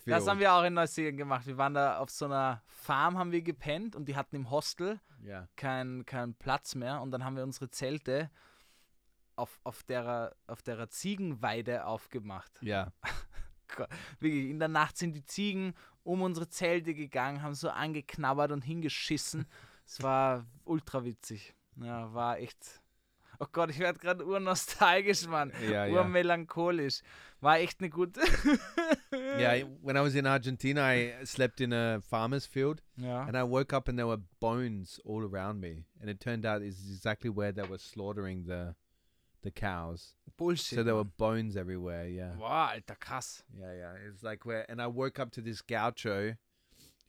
Das 0.05 0.26
haben 0.28 0.39
wir 0.39 0.53
auch 0.53 0.63
in 0.63 0.74
Neuseeland 0.74 1.18
gemacht. 1.18 1.45
Wir 1.45 1.57
waren 1.57 1.74
da 1.74 1.97
auf 1.99 2.09
so 2.09 2.26
einer 2.26 2.61
Farm, 2.68 3.18
haben 3.18 3.32
wir 3.34 3.41
gepennt 3.41 3.95
und 3.95 4.05
die 4.07 4.15
hatten 4.15 4.36
im 4.38 4.49
Hostel 4.49 4.99
Yeah. 5.26 5.47
keinen 5.55 6.05
kein 6.05 6.36
Platz 6.36 6.76
mehr 6.76 7.01
und 7.01 7.09
dann 7.11 7.24
haben 7.26 7.36
wir 7.36 7.43
unsere 7.43 7.70
Zelte 7.72 8.30
auf, 9.36 9.59
auf, 9.63 9.82
der, 9.84 10.36
auf 10.45 10.61
der 10.61 10.89
Ziegenweide 10.89 11.86
aufgemacht. 11.86 12.51
Yeah. 12.61 12.93
Wirklich, 14.19 14.49
in 14.49 14.59
der 14.59 14.67
Nacht 14.67 14.97
sind 14.97 15.13
die 15.15 15.23
Ziegen 15.25 15.73
um 16.03 16.21
unsere 16.21 16.47
Zelte 16.47 16.93
gegangen, 16.93 17.41
haben 17.41 17.53
so 17.53 17.69
angeknabbert 17.69 18.51
und 18.51 18.63
hingeschissen. 18.63 19.45
Es 19.86 20.01
war 20.01 20.45
ultra 20.63 21.03
witzig. 21.03 21.53
Ja, 21.82 22.13
war 22.13 22.39
echt. 22.39 22.82
Oh 23.39 23.45
Gott, 23.51 23.69
ich 23.69 23.78
werde 23.80 23.99
gerade 23.99 24.25
urnostalgisch, 24.25 25.28
Mann. 25.28 25.51
Yeah, 25.61 25.86
yeah. 25.86 25.97
Urmelancholisch. 26.01 27.01
War 27.39 27.59
echt 27.59 27.80
eine 27.80 27.89
gute. 27.89 28.21
Yeah, 29.11 29.65
when 29.82 29.95
I 29.95 30.01
was 30.01 30.15
in 30.15 30.25
Argentina, 30.25 30.82
I 30.93 31.13
slept 31.25 31.61
in 31.61 31.71
a 31.73 32.01
farmer's 32.01 32.45
field, 32.45 32.82
Ja. 32.95 33.21
and 33.23 33.36
I 33.38 33.43
woke 33.43 33.73
up 33.75 33.88
and 33.88 33.97
there 33.97 34.07
were 34.07 34.21
bones 34.39 34.99
all 35.05 35.23
around 35.23 35.59
me, 35.59 35.86
and 35.99 36.09
it 36.09 36.19
turned 36.19 36.45
out 36.45 36.61
is 36.61 36.89
exactly 36.89 37.30
where 37.30 37.51
they 37.53 37.63
were 37.67 37.78
slaughtering 37.78 38.45
the 38.45 38.75
the 39.47 39.51
cows. 39.51 40.13
Bullshit. 40.37 40.77
So 40.77 40.83
there 40.83 40.95
were 40.95 41.03
bones 41.25 41.55
everywhere. 41.57 42.07
Yeah, 42.07 42.33
Boah, 42.37 42.71
Alter, 42.73 42.97
krass. 42.99 43.43
yeah, 43.59 43.73
yeah. 43.81 43.93
It's 44.07 44.23
like 44.23 44.45
where, 44.45 44.69
and 44.69 44.81
I 44.81 44.87
woke 44.87 45.19
up 45.19 45.31
to 45.31 45.41
this 45.41 45.61
gaucho, 45.61 46.35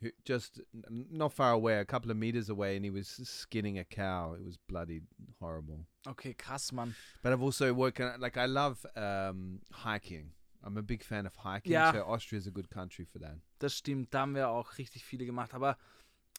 who 0.01 0.11
just 0.24 0.61
not 0.80 1.32
far 1.32 1.53
away, 1.53 1.78
a 1.78 1.84
couple 1.84 2.11
of 2.11 2.16
meters 2.16 2.49
away, 2.49 2.76
and 2.76 2.84
he 2.84 2.91
was 2.91 3.09
skinning 3.09 3.78
a 3.78 3.84
cow. 3.84 4.34
It 4.39 4.45
was 4.45 4.57
bloody 4.68 5.01
horrible. 5.41 5.80
Okay, 6.07 6.32
krass, 6.34 6.72
Mann. 6.72 6.95
But 7.22 7.32
I've 7.32 7.43
also 7.43 7.74
worked 7.74 8.01
like 8.18 8.36
I 8.36 8.47
love 8.47 8.86
um, 8.97 9.61
hiking. 9.72 10.30
I'm 10.64 10.76
a 10.76 10.82
big 10.82 11.03
fan 11.05 11.26
of 11.26 11.34
hiking. 11.36 11.72
So 11.72 12.03
Austria 12.07 12.39
is 12.39 12.47
a 12.47 12.51
good 12.51 12.70
country 12.70 13.05
for 13.05 13.18
that. 13.20 13.36
Das 13.59 13.74
stimmt, 13.74 14.12
da 14.12 14.20
haben 14.20 14.34
wir 14.34 14.49
auch 14.49 14.78
richtig 14.78 15.05
viele 15.05 15.26
gemacht. 15.26 15.55
Aber 15.55 15.76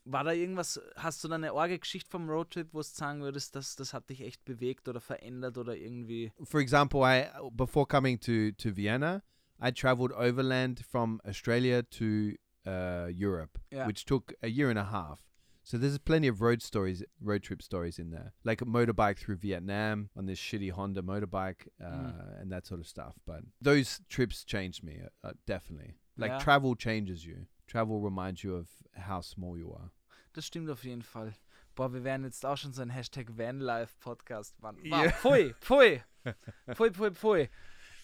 war 0.05 0.23
da 0.23 0.31
irgendwas, 0.31 0.79
hast 0.95 1.23
du 1.23 1.27
da 1.27 1.35
eine 1.35 1.53
Orge-Geschichte 1.53 2.09
vom 2.09 2.29
Roadtrip, 2.29 2.69
wo 2.73 2.79
du 2.79 2.83
sagen 2.83 3.21
würdest, 3.21 3.55
dass 3.55 3.75
das 3.75 3.93
hat 3.93 4.09
dich 4.09 4.21
echt 4.21 4.43
bewegt 4.45 4.87
oder 4.87 5.01
verändert 5.01 5.57
oder 5.57 5.75
irgendwie. 5.75 6.31
For 6.43 6.59
example, 6.59 7.01
I 7.03 7.27
before 7.51 7.85
coming 7.85 8.19
to 8.21 8.51
to 8.57 8.75
Vienna, 8.75 9.21
I 9.61 9.71
traveled 9.71 10.11
overland 10.13 10.79
from 10.85 11.19
Australia 11.27 11.83
to 11.83 12.33
uh, 12.65 13.07
Europe, 13.11 13.59
Yeah. 13.71 13.87
which 13.87 14.05
took 14.05 14.33
a 14.41 14.47
year 14.47 14.69
and 14.69 14.77
a 14.79 14.85
half. 14.91 15.19
So 15.63 15.77
there's 15.77 15.99
plenty 15.99 16.27
of 16.27 16.41
road 16.41 16.63
stories, 16.63 17.03
road 17.21 17.43
trip 17.43 17.61
stories 17.61 17.99
in 17.99 18.09
there, 18.09 18.33
like 18.43 18.59
a 18.61 18.65
motorbike 18.65 19.19
through 19.19 19.35
Vietnam 19.37 20.09
on 20.15 20.25
this 20.25 20.39
shitty 20.39 20.71
Honda 20.71 21.01
motorbike 21.03 21.67
uh, 21.79 21.85
Mm. 21.85 22.41
and 22.41 22.51
that 22.51 22.65
sort 22.65 22.79
of 22.79 22.87
stuff. 22.87 23.19
But 23.25 23.43
those 23.61 24.01
trips 24.09 24.43
changed 24.43 24.83
me 24.83 25.01
uh, 25.23 25.27
uh, 25.27 25.33
definitely. 25.45 25.95
Like 26.17 26.31
Yeah. 26.31 26.39
travel 26.39 26.75
changes 26.75 27.23
you. 27.25 27.45
Travel 27.69 27.97
reminds 28.03 28.41
you 28.41 28.55
of 28.57 28.67
how 29.07 29.23
small 29.23 29.57
you 29.57 29.73
are. 29.73 29.91
Das 30.33 30.45
stimmt 30.45 30.69
auf 30.69 30.83
jeden 30.83 31.03
Fall. 31.03 31.33
Boah, 31.75 31.93
wir 31.93 32.03
werden 32.03 32.23
jetzt 32.25 32.45
auch 32.45 32.57
schon 32.57 32.73
so 32.73 32.81
ein 32.81 32.89
Hashtag 32.89 33.37
Vanlife-Podcast 33.37 34.59
machen. 34.61 34.79
Wow, 34.83 35.05
Ja. 35.05 35.11
Pfui, 35.11 35.53
pfui. 35.61 36.03
Pfui, 36.73 36.91
pfui, 36.91 37.11
pfui. 37.11 37.49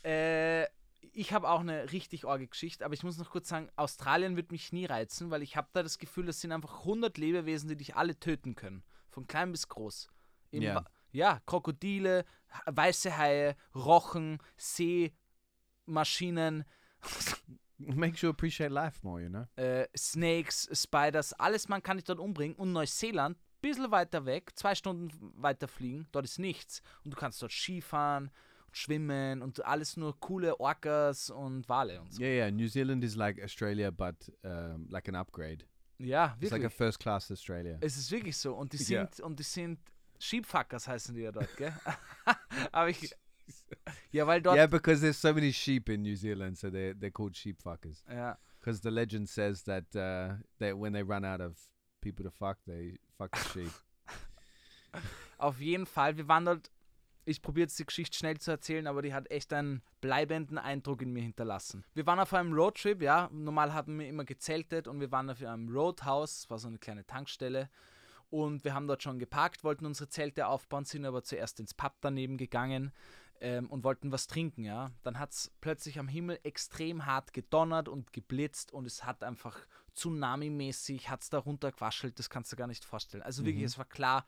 Äh, 0.03 0.66
ich 1.11 1.34
habe 1.34 1.49
auch 1.49 1.59
eine 1.61 1.91
richtig 1.91 2.26
orge 2.26 2.47
Geschichte, 2.47 2.86
aber 2.86 2.93
ich 2.93 3.03
muss 3.03 3.18
noch 3.18 3.30
kurz 3.30 3.49
sagen, 3.49 3.70
Australien 3.76 4.36
wird 4.38 4.51
mich 4.51 4.72
nie 4.74 4.86
reizen, 4.86 5.30
weil 5.32 5.41
ich 5.43 5.55
habe 5.57 5.68
da 5.74 5.84
das 5.84 5.97
Gefühl, 5.97 6.26
das 6.26 6.41
sind 6.41 6.51
einfach 6.51 6.80
100 6.80 7.18
Lebewesen, 7.18 7.70
die 7.70 7.76
dich 7.78 7.95
alle 7.95 8.20
töten 8.20 8.55
können. 8.55 8.84
Von 9.09 9.28
klein 9.28 9.51
bis 9.51 9.68
groß. 9.68 10.09
Im 10.51 10.61
Ja. 10.63 10.76
Wa- 10.76 10.86
ja, 11.11 11.39
Krokodile, 11.45 12.26
weiße 12.66 13.18
Haie, 13.18 13.55
Rochen, 13.74 14.39
Seemaschinen, 15.86 16.66
makes 17.95 18.21
you 18.21 18.30
appreciate 18.30 18.71
life 18.71 18.99
more, 19.03 19.21
you 19.21 19.30
know. 19.30 19.45
äh, 19.55 19.88
Snakes, 19.97 20.69
Spiders, 20.73 21.34
alles 21.34 21.67
man 21.67 21.82
kann 21.84 21.97
dich 21.97 22.05
dort 22.05 22.19
umbringen. 22.19 22.55
Und 22.55 22.71
Neuseeland, 22.73 23.38
bisschen 23.61 23.89
weiter 23.91 24.26
weg, 24.26 24.51
zwei 24.55 24.76
Stunden 24.76 25.09
weiter 25.41 25.67
fliegen, 25.67 26.07
dort 26.11 26.26
ist 26.26 26.39
nichts. 26.39 26.82
Und 27.03 27.11
du 27.11 27.17
kannst 27.17 27.41
dort 27.41 27.51
Skifahren, 27.51 28.32
und 28.67 28.78
schwimmen 28.78 29.41
und 29.41 29.63
alles 29.65 29.95
nur 29.97 30.19
coole 30.19 30.59
Orcas 30.59 31.30
und 31.30 31.67
Wale 31.69 32.01
und 32.01 32.13
so. 32.13 32.21
Yeah, 32.21 32.45
yeah. 32.45 32.51
New 32.51 32.67
Zealand 32.67 33.03
is 33.03 33.15
like 33.15 33.41
Australia, 33.41 33.89
but 33.91 34.15
um, 34.43 34.88
like 34.89 35.07
an 35.07 35.15
upgrade. 35.15 35.65
Ja, 35.97 36.36
It's 36.41 36.51
like 36.51 36.59
a 36.59 36.63
wirklich. 36.63 36.73
first 36.78 36.99
class 36.99 37.32
Australia. 37.32 37.78
es 37.82 37.95
ist 37.97 38.11
wirklich 38.11 38.36
so. 38.38 38.53
Und 38.55 38.73
die 38.73 38.78
sind, 38.84 39.19
und 39.21 39.39
die 39.39 39.43
sind 39.43 39.80
Sheepfuckers 40.19 40.88
heißen 40.88 41.15
die 41.15 41.21
ja 41.21 41.32
dort, 41.32 41.55
gell? 41.57 41.73
Aber 42.71 42.89
ich. 42.89 43.13
Ja, 44.11 44.25
weil 44.27 44.41
dort. 44.41 44.55
Yeah, 44.55 44.67
because 44.67 45.01
there's 45.01 45.19
so 45.19 45.33
many 45.33 45.51
sheep 45.51 45.89
in 45.89 46.01
New 46.01 46.15
Zealand, 46.15 46.57
so 46.57 46.69
they're 46.69 46.93
they're 46.93 47.11
called 47.11 47.35
sheep 47.35 47.61
fuckers. 47.61 48.03
Ja, 48.09 48.37
Because 48.59 48.81
the 48.81 48.89
legend 48.89 49.29
says 49.29 49.63
that 49.63 49.95
uh, 49.95 50.37
that 50.59 50.77
when 50.77 50.93
they 50.93 51.03
run 51.03 51.23
out 51.23 51.39
of 51.39 51.57
people 52.01 52.23
to 52.23 52.31
fuck, 52.31 52.57
they 52.65 52.97
fuck 53.17 53.35
the 53.35 53.49
sheep. 53.49 53.71
Auf 55.37 55.59
jeden 55.59 55.85
Fall, 55.85 56.17
wir 56.17 56.27
waren 56.27 56.45
dort. 56.45 56.71
Ich 57.27 57.41
probiere 57.41 57.65
jetzt 57.65 57.77
die 57.79 57.85
Geschichte 57.85 58.17
schnell 58.17 58.37
zu 58.37 58.51
erzählen, 58.51 58.85
aber 58.85 59.01
die 59.01 59.13
hat 59.13 59.29
echt 59.31 59.51
einen 59.51 59.81
bleibenden 59.99 60.59
Eindruck 60.59 61.01
in 61.01 61.11
mir 61.11 61.23
hinterlassen. 61.23 61.83
Wir 61.95 62.05
waren 62.05 62.19
auf 62.19 62.33
einem 62.33 62.53
Roadtrip, 62.53 63.01
ja. 63.01 63.29
Normal 63.31 63.73
haben 63.73 63.99
wir 63.99 64.07
immer 64.07 64.25
gezeltet 64.25 64.87
und 64.87 64.99
wir 64.99 65.11
waren 65.11 65.29
auf 65.31 65.41
einem 65.41 65.67
Roadhouse, 65.69 66.47
war 66.49 66.59
so 66.59 66.67
eine 66.67 66.77
kleine 66.77 67.05
Tankstelle. 67.05 67.69
Und 68.29 68.63
wir 68.63 68.75
haben 68.75 68.87
dort 68.87 69.01
schon 69.01 69.17
geparkt, 69.17 69.63
wollten 69.63 69.85
unsere 69.85 70.07
Zelte 70.07 70.47
aufbauen, 70.47 70.85
sind 70.85 71.05
aber 71.05 71.23
zuerst 71.23 71.59
ins 71.59 71.73
Pub 71.73 71.93
daneben 72.01 72.37
gegangen 72.37 72.91
ähm, 73.45 73.69
und 73.69 73.83
wollten 73.83 74.11
was 74.11 74.25
trinken, 74.25 74.63
ja. 74.63 74.89
Dann 75.03 75.19
hat 75.19 75.31
es 75.31 75.51
plötzlich 75.61 75.99
am 75.99 76.07
Himmel 76.07 76.39
extrem 76.41 77.05
hart 77.05 77.31
gedonnert 77.31 77.87
und 77.87 78.11
geblitzt 78.11 78.73
und 78.73 78.87
es 78.87 79.05
hat 79.05 79.23
einfach 79.23 79.67
Tsunami-mäßig, 79.95 81.09
hat 81.09 81.21
es 81.21 81.29
da 81.29 81.37
runtergewaschelt, 81.37 82.17
das 82.17 82.31
kannst 82.31 82.51
du 82.51 82.55
gar 82.55 82.65
nicht 82.65 82.83
vorstellen. 82.83 83.21
Also 83.21 83.45
wirklich, 83.45 83.63
es 83.63 83.77
war 83.77 83.85
klar, 83.85 84.25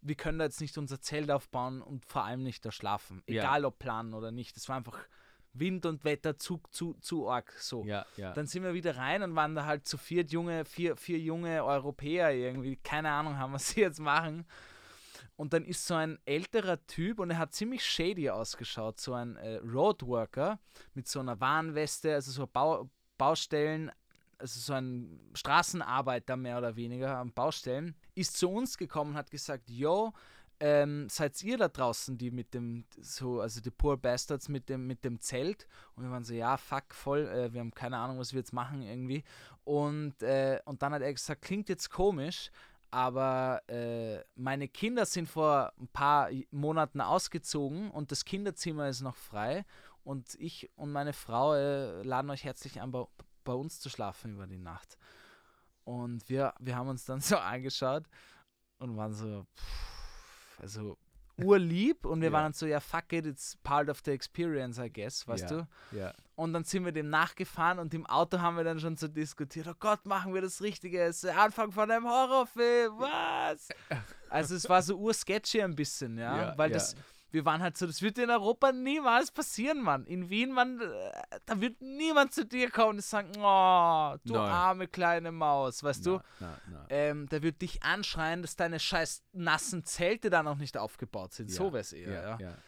wir 0.00 0.14
können 0.14 0.38
da 0.38 0.46
jetzt 0.46 0.62
nicht 0.62 0.78
unser 0.78 1.00
Zelt 1.02 1.30
aufbauen 1.30 1.82
und 1.82 2.06
vor 2.06 2.24
allem 2.24 2.42
nicht 2.42 2.64
da 2.64 2.72
schlafen. 2.72 3.22
Ja. 3.28 3.42
Egal 3.42 3.66
ob 3.66 3.78
planen 3.78 4.14
oder 4.14 4.30
nicht. 4.30 4.56
Es 4.56 4.68
war 4.70 4.76
einfach 4.76 4.98
Wind 5.52 5.84
und 5.84 6.04
Wetter 6.04 6.38
zu, 6.38 6.62
zu, 6.70 6.94
zu 6.94 7.28
arg 7.28 7.52
so. 7.58 7.84
yeah, 7.84 8.06
yeah. 8.16 8.32
Dann 8.32 8.46
sind 8.46 8.62
wir 8.62 8.72
wieder 8.72 8.96
rein 8.96 9.22
und 9.22 9.34
waren 9.36 9.54
da 9.54 9.66
halt 9.66 9.86
zu 9.86 9.98
viert 9.98 10.32
junge, 10.32 10.64
vier, 10.64 10.96
vier 10.96 11.18
junge 11.18 11.62
Europäer 11.62 12.32
irgendwie, 12.32 12.76
keine 12.76 13.10
Ahnung 13.10 13.36
haben, 13.36 13.52
was 13.52 13.68
sie 13.68 13.80
jetzt 13.82 14.00
machen. 14.00 14.46
Und 15.36 15.52
dann 15.52 15.64
ist 15.64 15.86
so 15.86 15.94
ein 15.94 16.18
älterer 16.24 16.84
Typ 16.86 17.18
und 17.18 17.30
er 17.30 17.38
hat 17.38 17.54
ziemlich 17.54 17.84
shady 17.84 18.30
ausgeschaut, 18.30 18.98
so 18.98 19.12
ein 19.12 19.36
äh, 19.36 19.56
Roadworker 19.56 20.58
mit 20.94 21.06
so 21.08 21.20
einer 21.20 21.38
Warnweste, 21.40 22.14
also 22.14 22.32
so 22.32 22.46
Bau, 22.46 22.88
Baustellen, 23.18 23.92
also 24.38 24.60
so 24.60 24.72
ein 24.72 25.20
Straßenarbeiter 25.34 26.36
mehr 26.36 26.58
oder 26.58 26.76
weniger 26.76 27.18
an 27.18 27.32
Baustellen, 27.32 27.94
ist 28.14 28.36
zu 28.36 28.50
uns 28.50 28.78
gekommen 28.78 29.12
und 29.12 29.16
hat 29.16 29.30
gesagt, 29.30 29.68
yo, 29.68 30.12
ähm, 30.58 31.06
seid 31.10 31.42
ihr 31.42 31.58
da 31.58 31.68
draußen, 31.68 32.16
die 32.16 32.30
mit 32.30 32.54
dem, 32.54 32.86
so, 32.98 33.40
also 33.40 33.60
die 33.60 33.70
Poor 33.70 33.98
Bastards 33.98 34.48
mit 34.48 34.70
dem, 34.70 34.86
mit 34.86 35.04
dem 35.04 35.20
Zelt? 35.20 35.66
Und 35.94 36.04
wir 36.04 36.10
waren 36.10 36.24
so, 36.24 36.32
ja, 36.32 36.56
fuck, 36.56 36.94
voll, 36.94 37.28
äh, 37.28 37.52
wir 37.52 37.60
haben 37.60 37.74
keine 37.74 37.98
Ahnung, 37.98 38.18
was 38.18 38.32
wir 38.32 38.40
jetzt 38.40 38.54
machen 38.54 38.80
irgendwie. 38.82 39.22
Und, 39.64 40.22
äh, 40.22 40.60
und 40.64 40.80
dann 40.80 40.94
hat 40.94 41.02
er 41.02 41.12
gesagt, 41.12 41.42
klingt 41.42 41.68
jetzt 41.68 41.90
komisch, 41.90 42.50
aber 42.90 43.62
äh, 43.68 44.22
meine 44.34 44.68
Kinder 44.68 45.06
sind 45.06 45.28
vor 45.28 45.72
ein 45.78 45.88
paar 45.88 46.30
Monaten 46.50 47.00
ausgezogen 47.00 47.90
und 47.90 48.10
das 48.10 48.24
Kinderzimmer 48.24 48.88
ist 48.88 49.00
noch 49.00 49.16
frei 49.16 49.64
und 50.04 50.34
ich 50.36 50.70
und 50.76 50.92
meine 50.92 51.12
Frau 51.12 51.54
äh, 51.54 52.02
laden 52.02 52.30
euch 52.30 52.44
herzlich 52.44 52.80
ein, 52.80 52.90
bei, 52.90 53.04
bei 53.44 53.52
uns 53.52 53.80
zu 53.80 53.90
schlafen 53.90 54.34
über 54.34 54.46
die 54.46 54.58
Nacht. 54.58 54.96
Und 55.84 56.28
wir, 56.28 56.54
wir 56.58 56.76
haben 56.76 56.88
uns 56.88 57.04
dann 57.04 57.20
so 57.22 57.36
angeschaut 57.36 58.04
und 58.78 58.96
waren 58.96 59.12
so, 59.12 59.46
pff, 59.56 60.60
also 60.60 60.98
urlieb 61.42 62.04
und 62.06 62.20
wir 62.20 62.28
Ja. 62.28 62.32
waren 62.32 62.44
dann 62.44 62.52
so, 62.54 62.66
ja, 62.66 62.80
fuck 62.80 63.12
it, 63.12 63.26
it's 63.26 63.56
part 63.62 63.88
of 63.88 64.00
the 64.04 64.10
experience, 64.12 64.78
I 64.78 64.90
guess, 64.90 65.26
weißt 65.28 65.50
Ja. 65.50 65.66
du? 65.92 65.96
yeah. 65.96 66.14
Und 66.34 66.52
dann 66.52 66.64
sind 66.64 66.84
wir 66.84 66.92
dem 66.92 67.08
nachgefahren 67.08 67.78
und 67.78 67.94
im 67.94 68.06
Auto 68.06 68.40
haben 68.40 68.56
wir 68.56 68.64
dann 68.64 68.78
schon 68.80 68.96
so 68.96 69.08
diskutiert, 69.08 69.66
oh 69.68 69.74
Gott, 69.78 70.04
machen 70.06 70.34
wir 70.34 70.42
das 70.42 70.60
Richtige, 70.62 71.02
es 71.02 71.16
ist 71.16 71.24
der 71.24 71.38
Anfang 71.40 71.72
von 71.72 71.90
einem 71.90 72.04
Horrorfilm, 72.08 72.98
was? 72.98 73.68
Also 74.28 74.56
es 74.56 74.68
war 74.68 74.82
so 74.82 74.96
ursketchy 74.96 75.62
ein 75.62 75.76
bisschen, 75.76 76.18
ja, 76.18 76.36
Ja, 76.36 76.58
weil 76.58 76.70
ja. 76.70 76.74
das, 76.74 76.96
wir 77.30 77.44
waren 77.44 77.62
halt 77.62 77.76
so, 77.76 77.86
das 77.86 78.02
wird 78.02 78.18
in 78.18 78.30
Europa 78.30 78.72
niemals 78.72 79.30
passieren, 79.30 79.82
Mann. 79.82 80.06
In 80.06 80.30
Wien, 80.30 80.52
man, 80.52 80.80
äh, 80.80 81.12
da 81.44 81.60
wird 81.60 81.80
niemand 81.80 82.32
zu 82.32 82.46
dir 82.46 82.70
kommen 82.70 82.96
und 82.96 83.04
sagen, 83.04 83.30
oh, 83.36 84.16
du 84.24 84.34
Nein. 84.34 84.50
arme 84.50 84.88
kleine 84.88 85.32
Maus, 85.32 85.82
weißt 85.82 86.06
du? 86.06 86.10
No, 86.12 86.20
no, 86.40 86.46
no. 86.70 86.78
Ähm, 86.88 87.28
der 87.28 87.42
wird 87.42 87.60
dich 87.62 87.82
anschreien, 87.82 88.42
dass 88.42 88.56
deine 88.56 88.78
scheiß 88.78 89.22
nassen 89.32 89.84
Zelte 89.84 90.30
da 90.30 90.42
noch 90.42 90.56
nicht 90.56 90.78
aufgebaut 90.78 91.32
sind. 91.32 91.50
So 91.50 91.64
Yeah, 91.64 91.72
wär's 91.72 91.92
eher, 91.92 92.08
yeah, 92.08 92.30
ja. 92.30 92.38
yeah. 92.40 92.58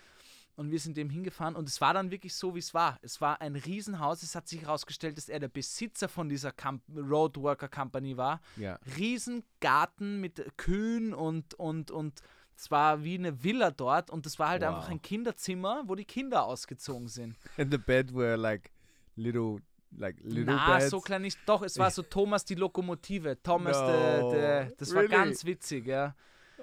Und 0.56 0.72
wir 0.72 0.80
sind 0.80 0.96
dem 0.96 1.08
hingefahren 1.08 1.54
und 1.54 1.68
es 1.68 1.80
war 1.80 1.94
dann 1.94 2.10
wirklich 2.10 2.34
so, 2.34 2.56
wie 2.56 2.58
es 2.58 2.74
war. 2.74 2.98
Es 3.00 3.20
war 3.20 3.40
ein 3.40 3.54
Riesenhaus. 3.54 4.24
Es 4.24 4.34
hat 4.34 4.48
sich 4.48 4.62
herausgestellt, 4.62 5.16
dass 5.16 5.28
er 5.28 5.38
der 5.38 5.46
Besitzer 5.46 6.08
von 6.08 6.28
dieser 6.28 6.50
Camp 6.50 6.82
Roadworker 6.96 7.68
Company 7.68 8.16
war. 8.16 8.40
Yeah. 8.58 8.80
Riesengarten 8.96 10.20
mit 10.20 10.44
Kühen 10.56 11.14
und, 11.14 11.54
und, 11.54 11.92
und 11.92 12.22
es 12.60 12.70
war 12.72 13.04
wie 13.04 13.14
eine 13.14 13.44
Villa 13.44 13.70
dort 13.70 14.10
und 14.10 14.26
es 14.26 14.38
war 14.38 14.48
halt 14.48 14.62
Wow. 14.62 14.68
einfach 14.70 14.88
ein 14.88 15.00
Kinderzimmer, 15.00 15.84
wo 15.86 15.94
die 15.94 16.04
Kinder 16.04 16.44
ausgezogen 16.44 17.06
sind. 17.06 17.36
And 17.56 17.70
the 17.70 17.78
bed 17.78 18.12
were 18.12 18.36
like 18.36 18.72
little 19.14 19.58
like 19.96 20.16
little 20.22 20.54
Na, 20.56 20.78
beds? 20.78 20.90
so 20.90 21.00
klein 21.00 21.22
nicht. 21.22 21.38
Doch, 21.46 21.62
es 21.62 21.78
war 21.78 21.90
so 21.90 22.02
Thomas 22.10 22.44
die 22.44 22.56
Lokomotive. 22.56 23.40
Thomas, 23.42 23.76
No, 23.78 23.86
der, 23.86 24.30
der, 24.30 24.64
das 24.76 24.92
war 24.94 25.02
really? 25.02 25.14
ganz 25.14 25.44
witzig, 25.44 25.86
ja. 25.86 26.14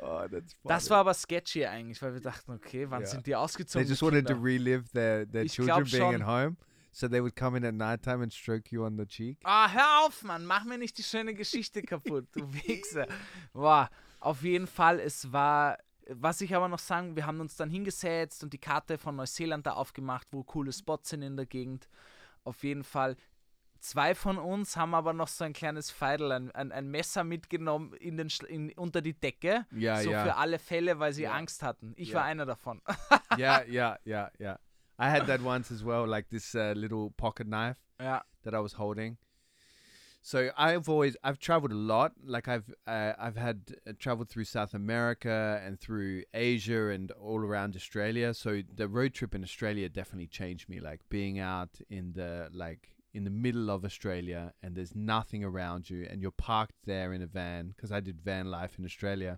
oh, 0.02 0.20
that's 0.30 0.54
funny. 0.54 0.68
Das 0.68 0.90
war 0.90 0.98
aber 1.00 1.14
sketchy 1.14 1.66
eigentlich, 1.66 2.02
weil 2.02 2.14
wir 2.14 2.22
dachten, 2.22 2.52
okay, 2.52 2.86
wann 2.90 3.02
Ja. 3.02 3.08
sind 3.08 3.22
die 3.26 3.32
They 3.32 3.36
ausgezogen? 3.36 3.88
just 3.88 4.02
die 4.02 4.06
wanted 4.06 4.28
to 4.28 4.34
Kinder? 4.34 4.46
relive 4.46 4.84
their 4.94 5.26
their 5.32 5.44
Ich 5.44 5.54
children 5.54 5.86
being 5.86 6.12
schon. 6.12 6.22
at 6.22 6.28
home, 6.28 6.58
so 6.92 7.08
they 7.08 7.22
would 7.22 7.36
come 7.38 7.58
in 7.58 7.64
at 7.66 7.74
nighttime 7.74 8.22
and 8.22 8.34
stroke 8.34 8.70
you 8.72 8.84
on 8.86 8.98
the 8.98 9.06
cheek. 9.06 9.40
Ah, 9.44 9.70
hör 9.72 10.06
auf, 10.06 10.22
Mann, 10.24 10.46
mach 10.46 10.66
mir 10.66 10.78
nicht 10.78 10.98
die 10.98 11.04
schöne 11.04 11.34
Geschichte 11.34 11.82
kaputt, 11.82 12.28
du 12.34 12.42
Wichser. 12.54 13.08
Boah, 13.54 13.90
auf 14.20 14.44
jeden 14.44 14.68
Fall, 14.68 15.00
es 15.00 15.32
war, 15.32 15.78
was 16.10 16.42
ich 16.42 16.56
aber 16.56 16.68
noch 16.68 16.80
sagen, 16.80 17.16
wir 17.16 17.26
haben 17.26 17.40
uns 17.40 17.56
dann 17.56 17.70
hingesetzt 17.70 18.44
und 18.44 18.54
die 18.54 18.58
Karte 18.60 18.98
von 18.98 19.16
Neuseeland 19.16 19.66
da 19.66 19.74
aufgemacht, 19.74 20.28
wo 20.32 20.44
coole 20.44 20.72
Spots 20.72 21.10
sind 21.10 21.22
in 21.22 21.36
der 21.36 21.46
Gegend. 21.46 21.88
Auf 22.44 22.64
jeden 22.64 22.84
Fall, 22.84 23.16
zwei 23.80 24.14
von 24.16 24.38
uns 24.38 24.78
haben 24.78 24.94
aber 24.94 25.14
noch 25.14 25.28
so 25.28 25.44
ein 25.44 25.54
kleines 25.54 25.90
Feidel, 25.92 26.32
ein, 26.32 26.52
ein, 26.52 26.72
ein 26.72 26.90
Messer 26.90 27.24
mitgenommen 27.24 27.94
in 27.94 28.18
den, 28.18 28.30
in, 28.48 28.72
unter 28.74 29.02
die 29.02 29.14
Decke, 29.20 29.66
Ja, 29.72 30.02
so 30.02 30.12
ja. 30.12 30.24
für 30.24 30.36
alle 30.36 30.60
Fälle, 30.60 31.00
weil 31.00 31.14
sie 31.14 31.24
Ja. 31.24 31.34
Angst 31.34 31.64
hatten. 31.64 31.94
Ich 31.96 32.10
Ja. 32.10 32.16
war 32.18 32.24
einer 32.26 32.46
davon. 32.46 32.82
yeah, 33.38 33.64
yeah, 33.68 33.98
yeah, 34.06 34.32
yeah. 34.40 34.60
I 34.98 35.10
had 35.10 35.26
that 35.28 35.42
once 35.44 35.72
as 35.74 35.84
well, 35.86 36.08
like 36.08 36.30
this 36.30 36.56
uh, 36.56 36.72
little 36.74 37.10
pocket 37.18 37.48
knife 37.48 37.80
ja, 38.00 38.24
that 38.44 38.54
I 38.54 38.58
was 38.62 38.78
holding. 38.78 39.18
So 40.26 40.50
I've 40.58 40.90
always 40.90 41.16
I've 41.24 41.38
traveled 41.38 41.72
a 41.72 41.76
lot. 41.76 42.14
Like 42.26 42.48
I've 42.48 42.74
uh, 42.88 43.14
I've 43.20 43.38
had 43.38 43.76
uh, 43.88 43.92
traveled 44.00 44.28
through 44.28 44.46
South 44.46 44.74
America 44.74 45.62
and 45.64 45.80
through 45.80 46.24
Asia 46.34 46.88
and 46.90 47.12
all 47.12 47.42
around 47.42 47.76
Australia. 47.76 48.34
So 48.34 48.64
the 48.74 48.88
road 48.88 49.14
trip 49.14 49.36
in 49.36 49.44
Australia 49.44 49.88
definitely 49.88 50.26
changed 50.26 50.68
me. 50.68 50.80
Like 50.80 51.02
being 51.10 51.38
out 51.38 51.80
in 51.92 52.14
the 52.14 52.50
like 52.52 52.90
in 53.14 53.24
the 53.24 53.30
middle 53.30 53.70
of 53.70 53.86
Australia 53.86 54.52
and 54.64 54.74
there's 54.76 54.96
nothing 54.96 55.44
around 55.44 55.92
you 55.92 56.08
and 56.10 56.24
you're 56.24 56.32
parked 56.32 56.74
there 56.86 57.14
in 57.14 57.22
a 57.22 57.28
van 57.28 57.76
because 57.76 57.92
I 57.92 58.00
did 58.00 58.20
van 58.20 58.50
life 58.50 58.80
in 58.80 58.84
Australia. 58.84 59.38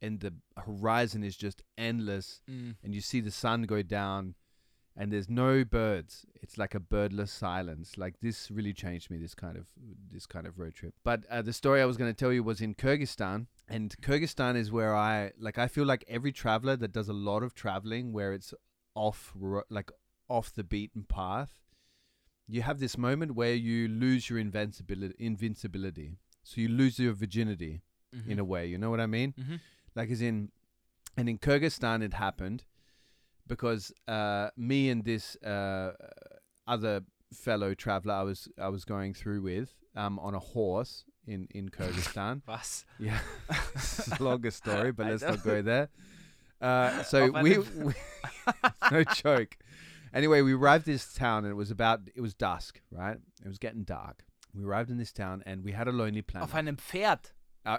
And 0.00 0.18
the 0.18 0.34
horizon 0.56 1.22
is 1.22 1.36
just 1.36 1.62
endless 1.78 2.40
mm, 2.50 2.74
and 2.82 2.92
you 2.92 3.00
see 3.00 3.20
the 3.20 3.30
sun 3.30 3.62
go 3.62 3.82
down 3.82 4.34
and 4.96 5.12
there's 5.12 5.28
no 5.28 5.64
birds. 5.64 6.26
It's 6.42 6.58
like 6.58 6.74
a 6.74 6.80
birdless 6.80 7.30
silence. 7.30 7.96
Like 7.96 8.20
this 8.20 8.50
really 8.50 8.72
changed 8.72 9.10
me 9.10 9.16
this 9.16 9.34
kind 9.34 9.56
of 9.56 9.66
this 10.12 10.26
kind 10.26 10.46
of 10.46 10.58
road 10.58 10.74
trip. 10.74 10.94
But 11.04 11.24
uh, 11.30 11.42
the 11.42 11.52
story 11.52 11.80
i 11.80 11.84
was 11.86 11.96
going 11.96 12.10
to 12.12 12.16
tell 12.16 12.32
you 12.32 12.42
was 12.42 12.60
in 12.60 12.74
kyrgyzstan 12.74 13.46
and 13.68 13.94
kyrgyzstan 14.02 14.56
is 14.56 14.70
where 14.70 14.94
i 14.94 15.32
like 15.38 15.56
i 15.58 15.66
feel 15.68 15.84
like 15.86 16.04
every 16.08 16.32
traveler 16.32 16.76
that 16.76 16.92
does 16.92 17.08
a 17.08 17.12
lot 17.30 17.42
of 17.42 17.54
traveling 17.54 18.12
where 18.12 18.32
it's 18.32 18.52
off 18.94 19.32
like 19.70 19.90
off 20.28 20.52
the 20.54 20.64
beaten 20.64 21.04
path 21.04 21.52
you 22.48 22.60
have 22.62 22.78
this 22.80 22.98
moment 22.98 23.34
where 23.34 23.54
you 23.54 23.88
lose 23.88 24.28
your 24.28 24.38
invincibility 24.38 25.14
invincibility. 25.18 26.18
So 26.44 26.60
you 26.60 26.68
lose 26.68 26.98
your 26.98 27.14
virginity 27.14 27.82
in 28.28 28.38
a 28.38 28.44
way 28.44 28.66
you 28.66 28.76
know 28.76 28.90
what 28.90 29.00
i 29.00 29.06
mean? 29.06 29.32
Mhm. 29.40 29.60
like 29.94 30.10
as 30.10 30.20
in 30.20 30.50
and 31.16 31.28
in 31.30 31.38
kyrgyzstan 31.38 32.02
it 32.02 32.14
happened 32.14 32.64
because 33.46 33.92
uh, 34.08 34.48
me 34.56 34.90
and 34.90 35.04
this 35.04 35.36
uh, 35.42 35.92
other 36.66 37.02
fellow 37.32 37.74
traveler 37.74 38.14
I 38.14 38.22
was 38.22 38.48
I 38.58 38.68
was 38.68 38.84
going 38.84 39.14
through 39.14 39.42
with 39.42 39.74
um, 39.96 40.18
on 40.18 40.34
a 40.34 40.38
horse 40.38 41.04
in 41.26 41.48
in 41.54 41.68
Kyrgyzstan. 41.68 42.42
Was? 42.46 42.84
yeah, 42.98 43.18
it's 43.74 44.08
a 44.08 44.22
longer 44.22 44.50
story, 44.62 44.92
but 44.92 45.06
I 45.06 45.10
let's 45.10 45.22
know. 45.22 45.30
not 45.30 45.44
go 45.44 45.62
there. 45.62 45.88
Uh, 46.60 47.02
so 47.02 47.30
we, 47.42 47.58
we 47.58 47.92
no 48.90 49.04
joke. 49.04 49.56
Anyway, 50.14 50.42
we 50.42 50.52
arrived 50.52 50.86
in 50.86 50.94
this 50.94 51.12
town 51.12 51.44
and 51.44 51.50
it 51.52 51.56
was 51.56 51.70
about 51.70 52.00
it 52.14 52.20
was 52.20 52.34
dusk, 52.34 52.80
right? 52.90 53.16
It 53.44 53.48
was 53.48 53.58
getting 53.58 53.82
dark. 53.82 54.24
We 54.54 54.64
arrived 54.64 54.90
in 54.90 54.98
this 54.98 55.12
town 55.12 55.42
and 55.46 55.64
we 55.64 55.72
had 55.72 55.88
a 55.88 55.92
lonely 55.92 56.22
planet. 56.22 56.48
Auf 56.48 56.54
einem 56.54 56.76
Pferd. 56.76 57.32
Uh, 57.64 57.78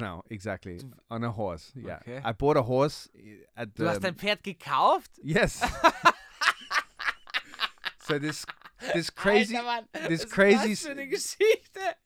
know, 0.00 0.22
exactly. 0.30 0.80
On 1.10 1.24
a 1.24 1.32
horse. 1.32 1.72
Yeah. 1.74 1.98
Okay. 2.02 2.20
I 2.24 2.32
bought 2.32 2.56
a 2.56 2.62
horse 2.62 3.08
at 3.56 3.74
the 3.74 3.82
Du 3.84 3.88
hast 3.88 4.04
ein 4.04 4.14
Pferd 4.14 4.42
gekauft? 4.42 5.18
Yes. 5.22 5.62
so 8.06 8.18
this 8.18 8.46
this 8.94 9.10
crazy 9.10 9.56
Alter, 9.56 9.86
this 10.08 10.24
crazy 10.24 10.74
Das 10.74 10.84
für 10.86 10.90
eine 10.92 11.06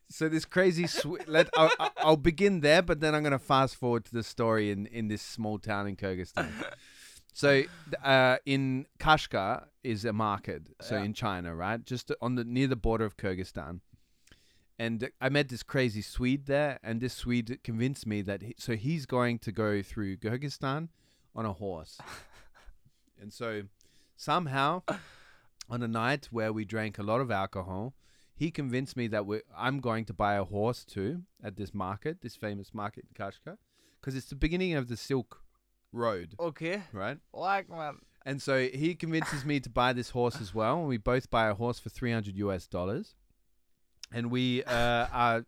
so 0.08 0.28
this 0.28 0.44
crazy 0.46 0.86
sw- 0.86 1.26
let 1.26 1.48
I'll, 1.56 1.70
I'll- 1.78 2.16
begin 2.16 2.60
there 2.60 2.82
but 2.82 3.00
then 3.00 3.14
I'm 3.14 3.22
going 3.22 3.32
to 3.32 3.38
fast 3.38 3.76
forward 3.76 4.04
to 4.06 4.12
the 4.12 4.22
story 4.22 4.70
in 4.70 4.86
in 4.86 5.08
this 5.08 5.22
small 5.22 5.58
town 5.58 5.86
in 5.86 5.96
Kyrgyzstan. 5.96 6.48
So 7.32 7.62
uh, 8.02 8.38
in 8.44 8.86
Kashgar 8.98 9.66
is 9.84 10.04
a 10.04 10.12
market, 10.12 10.62
so 10.80 10.96
Yeah. 10.96 11.04
in 11.04 11.14
China, 11.14 11.54
right? 11.54 11.82
Just 11.82 12.10
on 12.20 12.34
the 12.34 12.44
near 12.44 12.66
the 12.66 12.76
border 12.76 13.04
of 13.04 13.16
Kyrgyzstan. 13.16 13.80
And 14.80 15.10
I 15.20 15.28
met 15.28 15.50
this 15.50 15.62
crazy 15.62 16.00
Swede 16.00 16.46
there, 16.46 16.78
and 16.82 17.02
this 17.02 17.12
Swede 17.12 17.58
convinced 17.62 18.06
me 18.06 18.22
that 18.22 18.40
he, 18.40 18.54
so 18.56 18.76
he's 18.76 19.04
going 19.04 19.38
to 19.40 19.52
go 19.52 19.82
through 19.82 20.16
Kyrgyzstan 20.16 20.88
on 21.36 21.44
a 21.44 21.52
horse. 21.52 21.98
and 23.20 23.30
so 23.30 23.64
somehow 24.16 24.82
on 25.68 25.82
a 25.82 25.86
night 25.88 26.28
where 26.30 26.50
we 26.50 26.64
drank 26.64 26.98
a 26.98 27.02
lot 27.02 27.20
of 27.20 27.30
alcohol, 27.30 27.92
he 28.34 28.50
convinced 28.50 28.96
me 28.96 29.06
that 29.08 29.26
we 29.26 29.42
I'm 29.54 29.80
going 29.80 30.06
to 30.06 30.14
buy 30.14 30.36
a 30.36 30.44
horse 30.44 30.86
too 30.86 31.24
at 31.44 31.56
this 31.56 31.74
market, 31.74 32.22
this 32.22 32.34
famous 32.36 32.72
market 32.72 33.04
in 33.04 33.12
Kashgar, 33.22 33.58
because 34.00 34.16
it's 34.16 34.30
the 34.30 34.34
beginning 34.34 34.72
of 34.72 34.88
the 34.88 34.96
Silk 34.96 35.42
Road, 35.92 36.36
Okay. 36.40 36.84
right? 36.94 37.18
Like 37.34 37.68
Mann. 37.68 37.98
And 38.24 38.40
so 38.40 38.66
he 38.66 38.94
convinces 38.94 39.44
me 39.44 39.60
to 39.60 39.68
buy 39.68 39.92
this 39.92 40.08
horse 40.10 40.40
as 40.40 40.54
well, 40.54 40.78
and 40.78 40.88
we 40.88 40.96
both 40.96 41.28
buy 41.28 41.48
a 41.48 41.54
horse 41.54 41.78
for 41.78 41.90
300 41.90 42.34
US 42.38 42.66
dollars. 42.66 43.14
And 44.12 44.30
we 44.30 44.64
uh, 44.64 45.06
are 45.12 45.44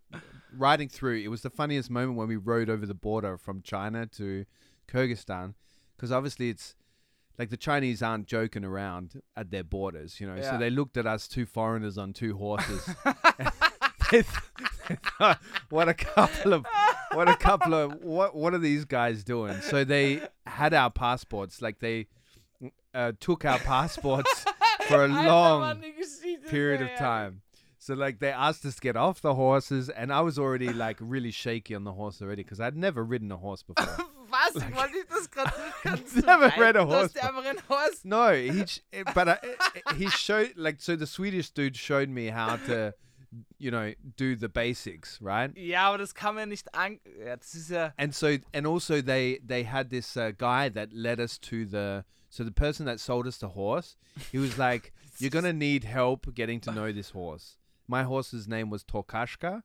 riding 0.57 0.89
through. 0.89 1.17
It 1.17 1.29
was 1.29 1.43
the 1.43 1.51
funniest 1.51 1.91
moment 1.91 2.17
when 2.17 2.29
we 2.29 2.37
rode 2.37 2.71
over 2.71 2.87
the 2.87 2.95
border 2.95 3.37
from 3.37 3.63
China 3.63 4.07
to 4.19 4.45
Kyrgyzstan, 4.89 5.55
because 5.97 6.13
obviously 6.13 6.51
it's 6.51 6.75
like 7.39 7.51
the 7.51 7.57
Chinese 7.57 8.03
aren't 8.03 8.27
joking 8.27 8.65
around 8.65 9.21
at 9.37 9.51
their 9.51 9.65
borders, 9.65 10.21
you 10.21 10.27
know. 10.27 10.41
So 10.43 10.59
they 10.59 10.71
looked 10.71 10.97
at 10.97 11.07
us 11.07 11.27
two 11.27 11.47
foreigners 11.47 11.99
on 11.99 12.13
two 12.13 12.37
horses. 12.37 12.89
they 14.11 14.23
th- 14.23 14.27
they 14.89 14.97
thought, 15.19 15.41
what 15.71 15.89
a 15.89 15.95
couple 15.95 16.53
of 16.53 16.67
what 17.13 17.29
a 17.29 17.37
couple 17.37 17.75
of 17.75 18.03
what 18.03 18.35
what 18.35 18.55
are 18.55 18.59
these 18.59 18.85
guys 18.85 19.25
doing? 19.25 19.61
So 19.61 19.85
they 19.85 20.23
had 20.47 20.75
our 20.75 20.91
passports, 20.91 21.63
like 21.63 21.79
they 21.81 22.07
uh, 22.95 23.13
took 23.21 23.45
our 23.45 23.59
passports 23.59 24.45
for 24.89 25.05
a 25.05 25.09
long 25.09 25.61
Mann, 25.61 25.81
die 25.81 25.93
Geschichte 25.93 26.45
ist 26.45 26.51
period 26.51 26.83
of 26.83 26.95
time. 26.99 27.42
So 27.83 27.95
like 27.95 28.21
they 28.21 28.31
asked 28.31 28.65
us 28.65 28.77
to 28.77 28.81
get 28.81 28.97
off 28.97 29.21
the 29.21 29.35
horses, 29.35 29.89
and 29.89 30.13
I 30.13 30.21
was 30.21 30.39
already 30.39 30.73
like 30.73 30.99
really 31.01 31.33
shaky 31.33 31.75
on 31.75 31.83
the 31.83 31.91
horse 31.91 32.23
already 32.23 32.45
because 32.45 32.61
I'd 32.61 32.77
never 32.77 33.03
ridden 33.05 33.33
a 33.33 33.37
horse 33.37 33.65
before. 33.65 33.85
Was? 34.31 34.55
Wollte 34.55 34.99
ich 34.99 35.09
das 35.09 35.29
gerade 35.29 36.25
never 36.25 36.53
read 36.57 36.77
a 36.77 36.87
horse 36.87 37.13
dir 37.13 37.25
einfach 37.25 37.45
ein 37.45 37.59
Horse. 37.69 38.03
no, 38.05 38.33
he 38.33 38.65
but 39.13 39.29
I, 39.29 39.39
he 39.97 40.09
showed 40.09 40.53
like 40.57 40.81
so 40.81 40.95
the 40.95 41.09
Swedish 41.09 41.51
dude 41.51 41.77
showed 41.77 42.09
me 42.09 42.29
how 42.29 42.57
to, 42.67 42.95
you 43.59 43.73
know, 43.73 43.93
do 44.17 44.37
the 44.37 44.49
basics, 44.49 45.21
right? 45.21 45.51
Yeah, 45.57 45.89
aber 45.89 45.99
das 45.99 46.15
kann 46.15 46.37
man 46.37 46.51
nicht 46.51 46.73
an. 46.73 47.01
Ja, 47.19 47.35
das 47.35 47.53
ist 47.57 47.71
ja. 47.71 47.91
and 47.99 48.15
so 48.15 48.39
and 48.55 48.65
also 48.65 49.03
they 49.03 49.41
they 49.45 49.65
had 49.65 49.91
this 49.91 50.17
uh, 50.17 50.31
guy 50.31 50.69
that 50.69 50.93
led 50.93 51.19
us 51.19 51.37
to 51.37 51.67
the 51.67 52.05
so 52.31 52.45
the 52.45 52.53
person 52.53 52.87
that 52.87 53.01
sold 53.01 53.27
us 53.27 53.39
the 53.39 53.49
horse 53.49 53.97
he 54.31 54.39
was 54.39 54.57
like 54.57 54.93
you're 55.19 55.31
gonna 55.31 55.53
need 55.53 55.83
help 55.83 56.33
getting 56.33 56.61
to 56.61 56.71
know 56.71 56.93
this 56.93 57.11
horse 57.11 57.59
my 57.89 58.03
horse's 58.05 58.47
name 58.49 58.71
was 58.71 58.85
torkashka 58.85 59.63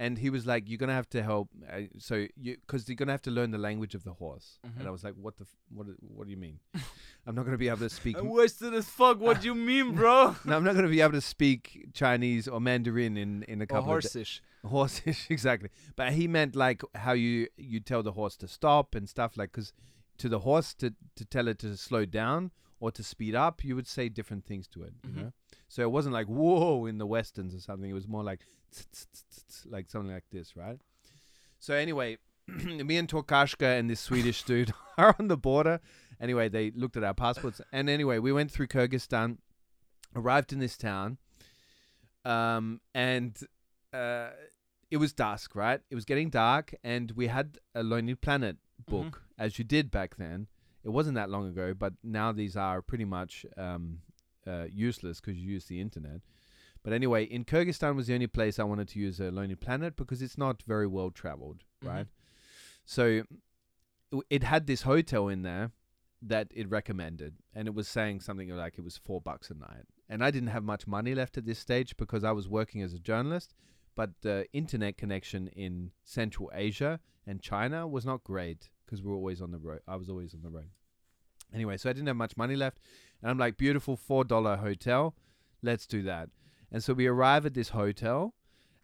and 0.00 0.18
he 0.18 0.30
was 0.30 0.46
like 0.46 0.68
you're 0.68 0.78
gonna 0.78 0.92
have 0.92 1.08
to 1.08 1.22
help 1.22 1.48
uh, 1.72 1.80
so 1.98 2.26
you 2.36 2.56
because 2.66 2.88
you're 2.88 2.94
gonna 2.96 3.10
have 3.12 3.22
to 3.22 3.30
learn 3.30 3.50
the 3.50 3.58
language 3.58 3.94
of 3.94 4.04
the 4.04 4.12
horse 4.12 4.58
and 4.78 4.86
i 4.86 4.90
was 4.90 5.02
like 5.02 5.14
what 5.14 5.36
the 5.36 5.42
f- 5.44 5.56
what 5.74 5.86
do- 5.86 5.96
what 6.00 6.24
do 6.26 6.30
you 6.30 6.36
mean 6.36 6.60
i'm 7.26 7.34
not 7.34 7.44
gonna 7.44 7.58
be 7.58 7.68
able 7.68 7.78
to 7.78 7.90
speak 7.90 8.16
I 8.16 8.22
wasted 8.22 8.74
as 8.74 8.88
fuck. 8.88 9.20
What 9.20 9.40
do 9.40 9.46
you 9.48 9.54
mean, 9.54 9.94
bro? 9.94 10.36
no, 10.44 10.56
i'm 10.56 10.64
not 10.64 10.74
gonna 10.76 10.88
be 10.88 11.00
able 11.00 11.12
to 11.12 11.20
speak 11.20 11.88
chinese 11.94 12.46
or 12.48 12.60
mandarin 12.60 13.16
in 13.16 13.42
in 13.44 13.60
a 13.60 13.64
Or 13.64 13.66
couple 13.66 13.92
of 13.94 14.02
da- 14.02 14.08
horsish. 14.08 14.40
horsish 14.64 15.30
exactly 15.30 15.68
but 15.96 16.12
he 16.12 16.28
meant 16.28 16.54
like 16.56 16.82
how 16.94 17.12
you 17.12 17.48
you 17.56 17.80
tell 17.80 18.02
the 18.02 18.12
horse 18.12 18.36
to 18.36 18.48
stop 18.48 18.94
and 18.94 19.08
stuff 19.08 19.36
like 19.36 19.50
because 19.52 19.72
to 20.18 20.28
the 20.28 20.40
horse 20.40 20.74
to 20.74 20.94
to 21.16 21.24
tell 21.24 21.48
it 21.48 21.58
to 21.60 21.76
slow 21.76 22.04
down 22.04 22.50
or 22.80 22.90
to 22.92 23.02
speed 23.02 23.34
up 23.34 23.64
you 23.64 23.74
would 23.74 23.86
say 23.88 24.08
different 24.08 24.44
things 24.44 24.66
to 24.68 24.82
it 24.82 24.92
you 25.04 25.10
Mhm. 25.10 25.16
know 25.22 25.32
so 25.68 25.82
it 25.82 25.90
wasn't 25.90 26.12
like 26.12 26.26
whoa 26.26 26.86
in 26.86 26.98
the 26.98 27.06
westerns 27.06 27.54
or 27.54 27.60
something. 27.60 27.90
It 27.90 27.94
was 27.94 28.08
more 28.08 28.24
like 28.24 28.40
like 29.66 29.88
something 29.88 30.12
like 30.12 30.24
this 30.30 30.56
right? 30.56 30.78
So 31.58 31.74
anyway 31.74 32.18
me 32.46 32.96
and 32.96 33.08
Torkashka 33.08 33.78
and 33.78 33.90
this 33.90 34.00
Swedish 34.00 34.42
dude 34.42 34.72
are 34.98 35.14
on 35.18 35.28
the 35.28 35.36
border. 35.36 35.80
Anyway 36.20 36.48
they 36.48 36.70
looked 36.70 36.96
at 36.96 37.04
our 37.04 37.14
passports. 37.14 37.60
And 37.72 37.88
anyway 37.88 38.18
we 38.18 38.32
went 38.32 38.50
through 38.50 38.68
Kyrgyzstan 38.68 39.38
arrived 40.16 40.52
in 40.52 40.58
this 40.58 40.76
town 40.76 41.18
um 42.24 42.80
and 42.94 43.38
uh, 43.92 44.28
it 44.90 44.96
was 44.96 45.12
dusk, 45.12 45.54
right? 45.54 45.80
It 45.90 45.94
was 45.94 46.04
getting 46.04 46.30
dark, 46.30 46.74
and 46.82 47.12
we 47.12 47.26
had 47.26 47.58
a 47.74 47.82
Lonely 47.82 48.14
Planet 48.14 48.56
book, 48.86 49.22
as 49.38 49.58
you 49.58 49.64
did 49.64 49.90
back 49.90 50.16
then. 50.16 50.46
It 50.84 50.90
wasn't 50.90 51.16
that 51.16 51.28
long 51.30 51.48
ago, 51.48 51.74
but 51.74 51.94
now 52.02 52.32
these 52.32 52.56
are 52.56 52.80
pretty 52.80 53.04
much 53.04 53.44
um, 53.56 53.98
uh, 54.48 54.66
useless 54.70 55.20
because 55.20 55.38
you 55.38 55.50
use 55.52 55.66
the 55.66 55.80
internet. 55.80 56.20
But 56.82 56.92
anyway, 56.92 57.24
in 57.24 57.44
Kyrgyzstan 57.44 57.96
was 57.96 58.06
the 58.06 58.14
only 58.14 58.28
place 58.28 58.58
I 58.58 58.64
wanted 58.64 58.88
to 58.88 58.98
use 58.98 59.20
a 59.20 59.30
Lonely 59.30 59.56
Planet 59.56 59.96
because 59.96 60.22
it's 60.22 60.38
not 60.38 60.62
very 60.62 60.86
well 60.86 61.10
traveled, 61.10 61.64
Mhm. 61.82 61.88
right? 61.88 62.06
So 62.84 63.22
it 64.30 64.42
had 64.44 64.66
this 64.66 64.82
hotel 64.82 65.28
in 65.28 65.42
there 65.42 65.72
that 66.22 66.48
it 66.54 66.68
recommended, 66.70 67.36
and 67.54 67.68
it 67.68 67.74
was 67.74 67.86
saying 67.88 68.20
something 68.20 68.48
like 68.48 68.78
it 68.78 68.82
was 68.82 68.96
four 68.96 69.20
bucks 69.20 69.50
a 69.50 69.54
night. 69.54 69.84
And 70.08 70.24
I 70.24 70.30
didn't 70.30 70.48
have 70.48 70.64
much 70.64 70.86
money 70.86 71.14
left 71.14 71.36
at 71.36 71.44
this 71.44 71.58
stage 71.58 71.96
because 71.96 72.24
I 72.24 72.32
was 72.32 72.48
working 72.48 72.80
as 72.82 72.94
a 72.94 72.98
journalist, 72.98 73.54
but 73.94 74.22
the 74.22 74.46
internet 74.52 74.96
connection 74.96 75.48
in 75.48 75.92
Central 76.02 76.50
Asia 76.54 77.00
and 77.26 77.42
China 77.42 77.86
was 77.86 78.06
not 78.06 78.24
great 78.24 78.70
because 78.84 79.02
we 79.02 79.10
were 79.10 79.16
always 79.16 79.42
on 79.42 79.50
the 79.50 79.58
road. 79.58 79.80
I 79.86 79.96
was 79.96 80.08
always 80.08 80.34
on 80.34 80.42
the 80.42 80.50
road. 80.50 80.70
Anyway, 81.54 81.76
so 81.76 81.88
I 81.88 81.92
didn't 81.92 82.08
have 82.08 82.16
much 82.16 82.36
money 82.36 82.56
left, 82.56 82.78
and 83.22 83.30
I'm 83.30 83.38
like, 83.38 83.56
beautiful 83.56 83.96
four 83.96 84.24
dollar 84.24 84.56
hotel, 84.56 85.14
let's 85.62 85.86
do 85.86 86.02
that. 86.02 86.28
And 86.70 86.84
so 86.84 86.92
we 86.94 87.06
arrive 87.06 87.46
at 87.46 87.54
this 87.54 87.70
hotel, 87.70 88.34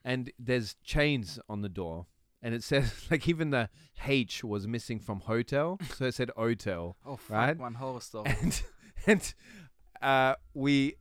and 0.05 0.33
there's 0.39 0.77
chains 0.83 1.39
on 1.49 1.61
the 1.63 1.69
door, 1.69 2.07
and 2.43 2.55
it 2.55 2.63
says 2.71 3.07
like 3.11 3.29
even 3.29 3.51
the 3.51 3.69
H 4.07 4.43
was 4.43 4.67
missing 4.67 4.99
from 4.99 5.21
hotel, 5.21 5.79
so 5.95 6.07
it 6.07 6.15
said 6.15 6.31
hotel, 6.37 6.97
Oh, 7.07 7.17
fuck, 7.17 7.31
Right? 7.37 7.59
man, 7.59 7.75
Horror 7.75 8.01
Story. 8.01 8.35
and 8.41 8.63
and 9.07 9.35
uh, 10.03 10.35
we 10.55 10.95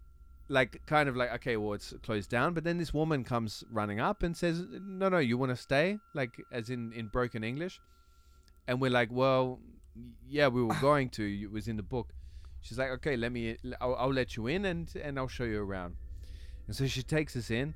like 0.50 0.82
kind 0.86 1.08
of 1.08 1.16
like 1.16 1.34
okay, 1.36 1.56
well 1.56 1.74
it's 1.74 1.94
closed 2.04 2.30
down, 2.30 2.54
but 2.54 2.66
then 2.66 2.78
this 2.78 2.94
woman 2.94 3.24
comes 3.24 3.64
running 3.72 4.02
up 4.02 4.22
and 4.24 4.36
says, 4.36 4.62
no, 4.70 5.08
no, 5.08 5.18
you 5.20 5.38
want 5.38 5.50
to 5.52 5.56
stay, 5.56 5.98
like 6.14 6.32
as 6.52 6.70
in 6.70 6.92
in 6.92 7.08
broken 7.08 7.44
English, 7.46 7.80
and 8.68 8.82
we're 8.82 8.92
like, 8.92 9.10
well, 9.12 9.60
yeah, 10.28 10.48
we 10.48 10.64
were 10.64 10.76
going 10.82 11.10
to, 11.12 11.42
it 11.44 11.52
was 11.52 11.68
in 11.68 11.78
the 11.78 11.84
book. 11.84 12.14
She's 12.62 12.78
like, 12.78 12.90
okay, 12.92 13.16
let 13.18 13.32
me, 13.32 13.58
I'll, 13.82 13.96
I'll 13.96 14.14
let 14.14 14.36
you 14.38 14.48
in 14.48 14.66
and 14.66 14.90
and 14.96 15.18
I'll 15.20 15.28
show 15.28 15.44
you 15.44 15.62
around. 15.62 15.96
And 16.68 16.76
so 16.76 16.88
she 16.88 17.04
takes 17.04 17.36
us 17.36 17.52
in, 17.52 17.76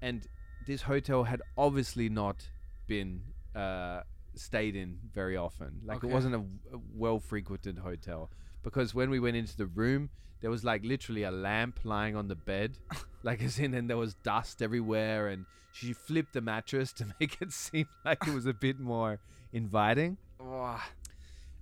and 0.00 0.26
this 0.66 0.82
hotel 0.82 1.24
had 1.24 1.42
obviously 1.56 2.08
not 2.08 2.48
been 2.86 3.20
uh, 3.54 4.00
stayed 4.34 4.74
in 4.74 4.98
very 5.12 5.36
often. 5.36 5.80
Like 5.84 5.98
Okay. 5.98 6.08
it 6.08 6.12
wasn't 6.12 6.34
a, 6.34 6.38
a 6.74 6.80
well 6.94 7.20
frequented 7.20 7.78
hotel 7.78 8.30
because 8.62 8.94
when 8.94 9.10
we 9.10 9.20
went 9.20 9.36
into 9.36 9.56
the 9.56 9.66
room, 9.66 10.08
there 10.40 10.50
was 10.50 10.64
like 10.64 10.82
literally 10.84 11.24
a 11.24 11.30
lamp 11.30 11.80
lying 11.84 12.16
on 12.16 12.28
the 12.28 12.34
bed, 12.34 12.78
like 13.22 13.42
as 13.42 13.58
in, 13.58 13.74
and 13.74 13.88
there 13.90 13.98
was 13.98 14.14
dust 14.14 14.62
everywhere. 14.62 15.28
And 15.28 15.44
she 15.72 15.92
flipped 15.92 16.32
the 16.32 16.40
mattress 16.40 16.92
to 16.94 17.06
make 17.20 17.36
it 17.42 17.52
seem 17.52 17.86
like 18.02 18.26
it 18.26 18.32
was 18.32 18.46
a 18.46 18.54
bit 18.54 18.80
more 18.80 19.20
inviting. 19.52 20.16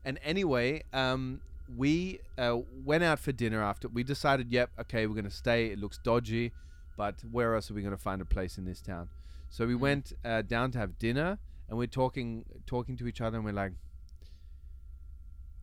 And 0.04 0.18
anyway, 0.24 0.82
um, 0.92 1.40
we 1.76 2.20
uh, 2.38 2.58
went 2.84 3.04
out 3.04 3.18
for 3.18 3.32
dinner 3.32 3.62
after. 3.62 3.88
We 3.88 4.02
decided, 4.02 4.50
yep, 4.50 4.70
okay, 4.80 5.06
we're 5.06 5.14
gonna 5.14 5.30
stay. 5.30 5.66
It 5.66 5.78
looks 5.78 5.98
dodgy, 5.98 6.52
but 6.96 7.16
where 7.30 7.54
else 7.54 7.70
are 7.70 7.74
we 7.74 7.82
gonna 7.82 7.96
find 7.96 8.20
a 8.22 8.24
place 8.24 8.58
in 8.58 8.64
this 8.64 8.80
town? 8.80 9.08
So 9.50 9.66
we 9.66 9.74
went 9.74 10.12
uh, 10.24 10.42
down 10.42 10.70
to 10.72 10.78
have 10.78 10.98
dinner, 10.98 11.38
and 11.68 11.76
we're 11.78 11.86
talking, 11.86 12.44
talking 12.66 12.96
to 12.98 13.06
each 13.06 13.20
other, 13.20 13.36
and 13.36 13.44
we're 13.44 13.52
like, 13.52 13.72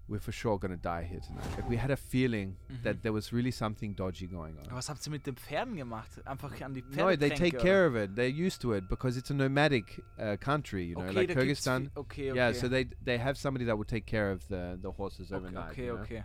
we're 0.10 0.20
for 0.22 0.32
sure 0.32 0.58
gonna 0.58 0.78
die 0.78 1.04
here 1.04 1.20
tonight. 1.20 1.44
Like 1.58 1.70
we 1.70 1.76
had 1.78 1.92
a 1.92 1.98
feeling 1.98 2.56
that 2.84 3.04
there 3.04 3.12
was 3.12 3.34
really 3.34 3.52
something 3.52 3.94
dodgy 3.94 4.26
going 4.28 4.58
on. 4.58 4.66
Aber 4.68 4.76
was 4.78 4.88
habt 4.90 5.06
ihr 5.06 5.12
mit 5.12 5.26
den 5.26 5.36
Pferden 5.36 5.76
gemacht? 5.76 6.10
Einfach 6.26 6.52
an 6.62 6.74
die 6.74 6.82
Pferde 6.82 6.98
No, 7.12 7.16
they 7.18 7.30
take 7.30 7.58
care 7.60 7.86
of 7.86 7.96
it. 7.96 8.16
They're 8.16 8.28
used 8.48 8.62
to 8.62 8.74
it 8.74 8.88
because 8.88 9.18
it's 9.18 9.30
a 9.32 9.34
nomadic 9.34 10.02
uh, 10.18 10.38
country. 10.38 10.86
You 10.86 10.96
know, 10.96 11.02
okay, 11.04 11.14
like 11.14 11.28
da 11.28 11.44
gibt's 11.44 11.66
Kyrgyzstan. 11.66 11.84
vi- 11.94 12.00
Okay, 12.00 12.30
okay. 12.32 12.38
Yeah, 12.38 12.54
so 12.54 12.68
they 12.70 12.86
they 13.04 13.18
have 13.18 13.38
somebody 13.38 13.66
that 13.66 13.76
will 13.78 13.86
take 13.86 14.06
care 14.06 14.32
of 14.32 14.48
the 14.48 14.78
the 14.82 14.92
horses 14.92 15.32
overnight. 15.32 15.72
okay, 15.72 15.86
you 15.86 15.94
know? 15.96 16.02
okay. 16.04 16.24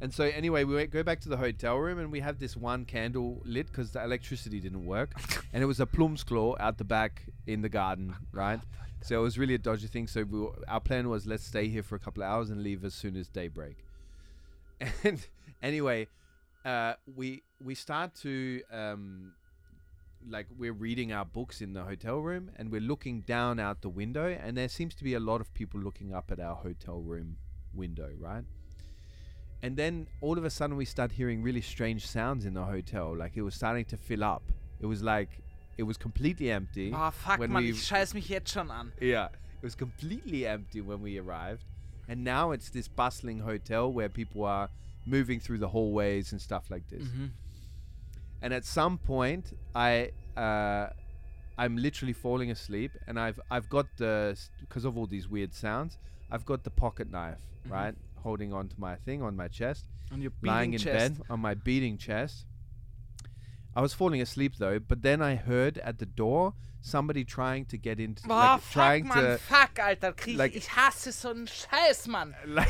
And 0.00 0.14
so 0.14 0.24
anyway, 0.24 0.62
we 0.64 0.74
went- 0.76 0.90
go 0.92 1.02
back 1.02 1.20
to 1.22 1.28
the 1.28 1.36
hotel 1.36 1.76
room 1.76 1.98
and 1.98 2.12
we 2.12 2.20
have 2.20 2.38
this 2.38 2.56
one 2.56 2.84
candle 2.84 3.42
lit 3.44 3.66
because 3.66 3.90
the 3.90 4.02
electricity 4.02 4.60
didn't 4.60 4.86
work, 4.86 5.10
and 5.52 5.60
it 5.62 5.66
was 5.66 5.80
a 5.80 5.86
plum's 5.86 6.22
claw 6.22 6.54
out 6.60 6.78
the 6.78 6.84
back 6.84 7.24
in 7.46 7.62
the 7.62 7.68
garden, 7.68 8.14
right? 8.32 8.60
So 9.02 9.20
it 9.20 9.22
was 9.22 9.38
really 9.38 9.54
a 9.54 9.58
dodgy 9.58 9.86
thing. 9.86 10.06
So 10.06 10.24
we 10.24 10.40
were, 10.40 10.52
our 10.66 10.80
plan 10.80 11.08
was 11.08 11.26
let's 11.26 11.44
stay 11.44 11.68
here 11.68 11.82
for 11.82 11.94
a 11.94 11.98
couple 11.98 12.22
of 12.22 12.28
hours 12.28 12.50
and 12.50 12.62
leave 12.62 12.84
as 12.84 12.94
soon 12.94 13.16
as 13.16 13.28
daybreak. 13.28 13.84
And 15.04 15.26
anyway, 15.62 16.08
uh, 16.64 16.94
we 17.16 17.42
we 17.62 17.74
start 17.74 18.14
to 18.16 18.62
um, 18.72 19.32
like 20.28 20.46
we're 20.56 20.72
reading 20.72 21.12
our 21.12 21.24
books 21.24 21.60
in 21.60 21.72
the 21.72 21.82
hotel 21.82 22.18
room 22.18 22.50
and 22.56 22.70
we're 22.70 22.80
looking 22.80 23.22
down 23.22 23.58
out 23.58 23.82
the 23.82 23.88
window 23.88 24.36
and 24.40 24.56
there 24.56 24.68
seems 24.68 24.94
to 24.96 25.04
be 25.04 25.14
a 25.14 25.20
lot 25.20 25.40
of 25.40 25.52
people 25.54 25.80
looking 25.80 26.12
up 26.12 26.30
at 26.30 26.40
our 26.40 26.54
hotel 26.54 27.00
room 27.00 27.36
window, 27.74 28.10
right? 28.18 28.44
And 29.62 29.76
then 29.76 30.06
all 30.20 30.38
of 30.38 30.44
a 30.44 30.50
sudden 30.50 30.76
we 30.76 30.84
start 30.84 31.12
hearing 31.12 31.42
really 31.42 31.60
strange 31.60 32.06
sounds 32.06 32.44
in 32.44 32.54
the 32.54 32.64
hotel. 32.64 33.16
Like 33.16 33.36
it 33.36 33.42
was 33.42 33.54
starting 33.54 33.84
to 33.86 33.96
fill 33.96 34.22
up. 34.22 34.42
It 34.80 34.86
was 34.86 35.02
like 35.02 35.30
it 35.78 35.84
was 35.84 35.96
completely 35.96 36.50
empty. 36.50 36.90
Boah, 36.90 37.10
fuck, 37.12 37.38
when 37.38 37.50
man, 37.52 37.62
we- 37.62 37.70
ich 37.70 37.86
scheiß 37.86 38.12
mich 38.14 38.28
jetzt 38.28 38.50
schon 38.52 38.70
an. 38.70 38.92
Yeah, 39.00 39.26
it 39.26 39.62
was 39.62 39.74
completely 39.76 40.44
empty 40.46 40.80
when 40.82 41.00
we 41.00 41.18
arrived, 41.18 41.64
and 42.08 42.22
now 42.24 42.50
it's 42.52 42.70
this 42.70 42.88
bustling 42.88 43.40
hotel 43.40 43.90
where 43.92 44.08
people 44.10 44.44
are 44.44 44.68
moving 45.06 45.40
through 45.40 45.58
the 45.58 45.68
hallways 45.68 46.32
and 46.32 46.40
stuff 46.42 46.68
like 46.70 46.86
this. 46.88 47.02
Mhm. 47.08 47.30
And 48.42 48.52
at 48.54 48.64
some 48.64 48.98
point, 48.98 49.52
I 49.74 50.12
uh, 50.36 50.90
I'm 51.56 51.76
literally 51.76 52.12
falling 52.12 52.50
asleep, 52.50 52.92
and 53.06 53.18
I've 53.18 53.40
I've 53.50 53.68
got 53.68 53.86
the 53.96 54.36
because 54.60 54.84
of 54.84 54.96
all 54.96 55.06
these 55.06 55.28
weird 55.28 55.54
sounds, 55.54 55.98
I've 56.30 56.44
got 56.44 56.62
the 56.64 56.70
pocket 56.70 57.10
knife 57.10 57.40
right 57.68 57.94
holding 58.22 58.52
onto 58.52 58.74
my 58.78 58.96
thing 58.96 59.22
on 59.22 59.34
my 59.36 59.48
chest, 59.48 59.86
Und 60.12 60.22
your 60.22 60.32
lying 60.42 60.70
beating 60.72 60.74
in 60.74 60.78
chest. 60.94 61.18
bed 61.18 61.26
on 61.30 61.40
my 61.40 61.54
beating 61.54 61.96
chest. 61.98 62.46
I 63.78 63.80
was 63.80 63.94
falling 63.94 64.20
asleep 64.20 64.56
though, 64.58 64.80
but 64.80 65.02
then 65.02 65.22
I 65.22 65.36
heard 65.36 65.78
at 65.78 66.00
the 66.00 66.04
door 66.04 66.54
somebody 66.80 67.22
trying 67.22 67.64
to 67.66 67.78
get 67.78 68.00
into 68.00 68.26
Boah, 68.26 68.34
like 68.34 68.60
fuck, 68.62 68.72
trying 68.72 69.06
man, 69.06 69.16
to 69.22 69.38
fuck, 69.38 69.78
Alter. 69.80 70.12
Krieg, 70.14 70.36
like- 70.36 70.56
ich 70.56 70.66
hasse 70.66 71.12
so 71.12 71.30
einen 71.30 71.46
Scheiß, 71.46 72.08
Mann. 72.08 72.34
like 72.48 72.68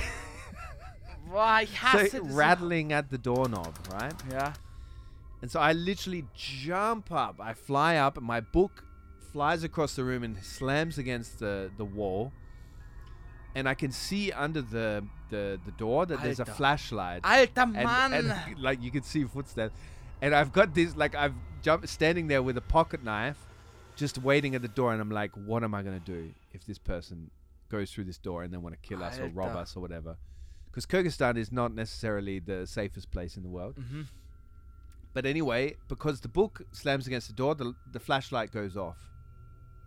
Boah, 1.27 1.61
ich 1.63 1.75
hasse 1.83 2.11
so 2.11 2.25
rattling 2.25 2.93
at 2.93 3.09
the 3.09 3.17
doorknob, 3.17 3.75
right? 3.91 4.13
Yeah. 4.31 4.53
And 5.41 5.51
so 5.51 5.61
I 5.61 5.73
literally 5.73 6.27
jump 6.35 7.11
up. 7.11 7.41
I 7.41 7.55
fly 7.55 7.97
up, 7.97 8.19
and 8.19 8.27
my 8.27 8.41
book 8.41 8.85
flies 9.33 9.65
across 9.65 9.97
the 9.97 10.05
room 10.05 10.23
and 10.23 10.37
slams 10.45 10.99
against 10.99 11.39
the, 11.39 11.71
the 11.79 11.87
wall. 11.87 12.35
And 13.55 13.67
I 13.67 13.73
can 13.73 13.93
see 13.93 14.31
under 14.31 14.61
the 14.61 15.07
the, 15.31 15.59
the 15.65 15.73
door 15.73 16.05
that 16.05 16.23
there's 16.23 16.41
a 16.41 16.45
flashlight. 16.45 17.25
Alter, 17.25 17.73
and, 17.75 18.15
and, 18.15 18.59
like 18.59 18.83
you 18.83 18.91
can 18.91 19.03
see 19.03 19.25
footsteps. 19.25 19.75
And 20.21 20.35
I've 20.35 20.53
got 20.53 20.75
this 20.75 20.97
like 20.97 21.15
I've 21.15 21.35
jumped 21.63 21.89
standing 21.89 22.29
there 22.29 22.43
with 22.43 22.57
a 22.57 22.61
pocket 22.63 23.03
knife, 23.05 23.39
just 23.97 24.19
waiting 24.19 24.55
at 24.55 24.63
the 24.63 24.69
door, 24.69 24.93
and 24.93 25.01
I'm 25.01 25.11
like, 25.11 25.33
what 25.33 25.63
am 25.65 25.75
I 25.75 25.83
gonna 25.83 26.01
do 26.01 26.33
if 26.53 26.65
this 26.65 26.79
person 26.79 27.31
goes 27.69 27.91
through 27.93 28.05
this 28.05 28.19
door 28.19 28.43
and 28.43 28.53
then 28.53 28.63
want 28.63 28.75
to 28.81 28.89
kill 28.89 29.03
us 29.03 29.19
or 29.19 29.29
rob 29.29 29.51
us 29.57 29.77
or 29.77 29.81
whatever? 29.81 30.17
Because 30.67 30.87
Kyrgyzstan 30.87 31.37
is 31.37 31.51
not 31.51 31.75
necessarily 31.75 32.39
the 32.39 32.67
safest 32.67 33.11
place 33.11 33.37
in 33.37 33.43
the 33.43 33.49
world. 33.49 33.77
Mhm. 33.77 34.07
But 35.15 35.25
anyway, 35.27 35.75
because 35.89 36.21
the 36.21 36.29
book 36.29 36.63
slams 36.73 37.07
against 37.07 37.27
the 37.29 37.33
door, 37.35 37.55
the, 37.55 37.75
the 37.91 37.99
flashlight 37.99 38.53
goes 38.53 38.77
off. 38.77 38.99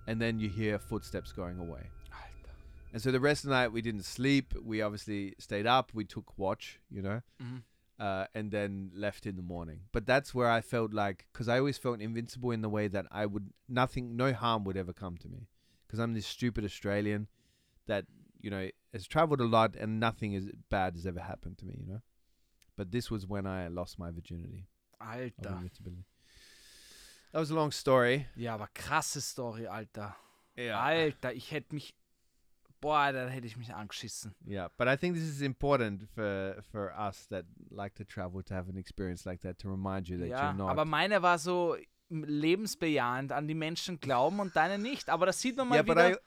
And 0.07 0.19
then 0.19 0.39
you 0.39 0.49
hear 0.49 0.79
footsteps 0.79 1.31
going 1.31 1.59
away. 1.59 1.89
And 2.91 3.01
so 3.01 3.11
the 3.11 3.19
rest 3.19 3.43
of 3.45 3.49
the 3.49 3.55
night 3.55 3.71
we 3.71 3.81
didn't 3.81 4.03
sleep. 4.03 4.53
We 4.61 4.81
obviously 4.81 5.35
stayed 5.37 5.67
up. 5.67 5.91
We 5.93 6.03
took 6.03 6.37
watch, 6.37 6.79
you 6.89 7.01
know, 7.01 7.21
Mhm. 7.41 7.61
Uh, 8.01 8.25
and 8.33 8.49
then 8.49 8.91
left 8.95 9.27
in 9.27 9.35
the 9.35 9.43
morning. 9.43 9.81
But 9.91 10.07
that's 10.07 10.33
where 10.33 10.49
I 10.49 10.61
felt 10.61 10.91
like, 10.91 11.27
because 11.31 11.47
I 11.47 11.59
always 11.59 11.77
felt 11.77 12.01
invincible 12.01 12.49
in 12.49 12.61
the 12.61 12.69
way 12.69 12.87
that 12.87 13.05
I 13.11 13.27
would, 13.27 13.51
nothing, 13.69 14.17
no 14.17 14.33
harm 14.33 14.63
would 14.63 14.75
ever 14.75 14.91
come 14.91 15.17
to 15.17 15.29
me. 15.29 15.47
Because 15.85 15.99
I'm 15.99 16.15
this 16.15 16.25
stupid 16.25 16.65
Australian 16.65 17.27
that, 17.85 18.05
you 18.41 18.49
know, 18.49 18.69
has 18.91 19.05
traveled 19.05 19.39
a 19.39 19.45
lot 19.45 19.75
and 19.75 19.99
nothing 19.99 20.33
is 20.33 20.49
bad 20.69 20.95
has 20.95 21.05
ever 21.05 21.19
happened 21.19 21.59
to 21.59 21.65
me, 21.65 21.75
you 21.79 21.85
know. 21.85 22.01
But 22.75 22.91
this 22.91 23.11
was 23.11 23.27
when 23.27 23.45
I 23.45 23.67
lost 23.67 23.99
my 23.99 24.09
virginity. 24.09 24.65
Alter. 24.99 25.59
That 27.31 27.39
was 27.39 27.51
a 27.51 27.55
long 27.55 27.71
story. 27.71 28.25
Ja, 28.35 28.55
aber 28.55 28.67
krasse 28.73 29.21
Story, 29.21 29.67
Alter. 29.67 30.15
Yeah. 30.57 30.79
Alter, 30.79 31.33
ich 31.33 31.51
hätte 31.51 31.73
mich. 31.73 31.93
Boah, 32.81 33.11
da 33.13 33.27
hätte 33.27 33.45
ich 33.47 33.55
mich 33.57 33.73
angeschissen. 33.73 34.33
Yeah, 34.45 34.69
but 34.77 34.87
I 34.87 34.97
think 34.97 35.15
this 35.15 35.23
is 35.23 35.41
important 35.41 36.09
for 36.15 36.61
for 36.71 36.91
us 36.97 37.27
that 37.29 37.45
like 37.69 37.93
to 37.95 38.03
travel 38.03 38.43
to 38.43 38.53
have 38.55 38.69
an 38.69 38.75
experience 38.75 39.23
like 39.25 39.41
that 39.41 39.59
to 39.59 39.69
remind 39.69 40.07
you 40.07 40.17
that 40.17 40.27
Ja, 40.27 40.49
you're 40.49 40.57
not. 40.57 40.69
aber 40.71 40.83
meine 40.85 41.21
war 41.21 41.37
so 41.37 41.75
lebensbejahend, 42.09 43.31
an 43.31 43.47
die 43.47 43.53
Menschen 43.55 43.99
glauben 43.99 44.39
und 44.39 44.55
deine 44.55 44.77
nicht. 44.77 45.09
Aber 45.09 45.25
das 45.25 45.39
sieht 45.41 45.55
man 45.57 45.67
mal 45.69 45.75
yeah, 45.75 45.83
but 45.83 45.95
wieder. 45.97 46.11
I 46.11 46.17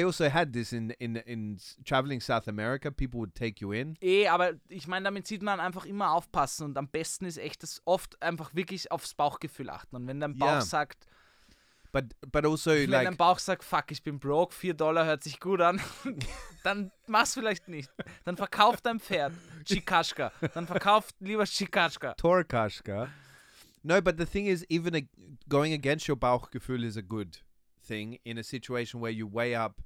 I 0.00 0.04
also 0.04 0.24
had 0.24 0.52
this 0.52 0.72
in 0.72 0.90
in 0.90 1.16
in 1.16 1.58
traveling 1.84 2.20
South 2.20 2.48
America. 2.48 2.90
People 2.90 3.18
would 3.20 3.34
take 3.34 3.60
you 3.60 3.72
in. 3.72 3.96
Eh, 4.00 4.26
aber 4.28 4.52
ich 4.68 4.86
meine, 4.86 5.04
damit 5.04 5.26
sieht 5.26 5.42
man 5.42 5.60
einfach 5.60 5.84
immer 5.84 6.12
aufpassen 6.12 6.64
und 6.64 6.78
am 6.78 6.88
besten 6.88 7.26
ist 7.26 7.36
echt 7.36 7.62
das 7.62 7.82
oft 7.84 8.20
einfach 8.22 8.54
wirklich 8.54 8.90
aufs 8.90 9.14
Bauchgefühl 9.14 9.68
achten. 9.68 9.96
Und 9.96 10.06
wenn 10.06 10.20
dein 10.20 10.38
Bauch 10.38 10.46
Ja. 10.46 10.60
sagt, 10.62 11.06
But 11.92 12.14
but 12.32 12.46
also 12.46 12.70
Wenn 12.70 12.88
like 12.90 13.04
dein 13.04 13.16
Bauch 13.18 13.38
sagt, 13.38 13.62
fuck, 13.62 13.90
ich 13.90 14.02
bin 14.02 14.18
broke, 14.18 14.54
4 14.54 14.72
Dollar 14.74 15.04
hört 15.04 15.22
sich 15.22 15.38
gut 15.38 15.60
an, 15.60 15.78
dann 16.64 16.90
mach's 17.06 17.34
vielleicht 17.34 17.68
nicht. 17.68 17.90
Dann 18.24 18.36
verkauf 18.36 18.80
dein 18.80 18.98
Pferd, 18.98 19.32
Chikashka. 19.64 20.32
Dann 20.54 20.66
verkauf 20.66 21.10
lieber 21.20 21.44
Chikashka. 21.44 22.14
Torkashka. 22.14 23.08
No, 23.82 24.00
but 24.00 24.16
the 24.16 24.24
thing 24.24 24.46
is, 24.46 24.64
even 24.70 24.94
a, 24.94 25.02
going 25.48 25.72
against 25.74 26.08
your 26.08 26.16
Bauchgefühl 26.16 26.82
is 26.84 26.96
a 26.96 27.02
good 27.02 27.38
thing 27.84 28.18
in 28.24 28.38
a 28.38 28.42
situation 28.42 29.00
where 29.00 29.10
you 29.12 29.26
weigh 29.26 29.54
up 29.54 29.82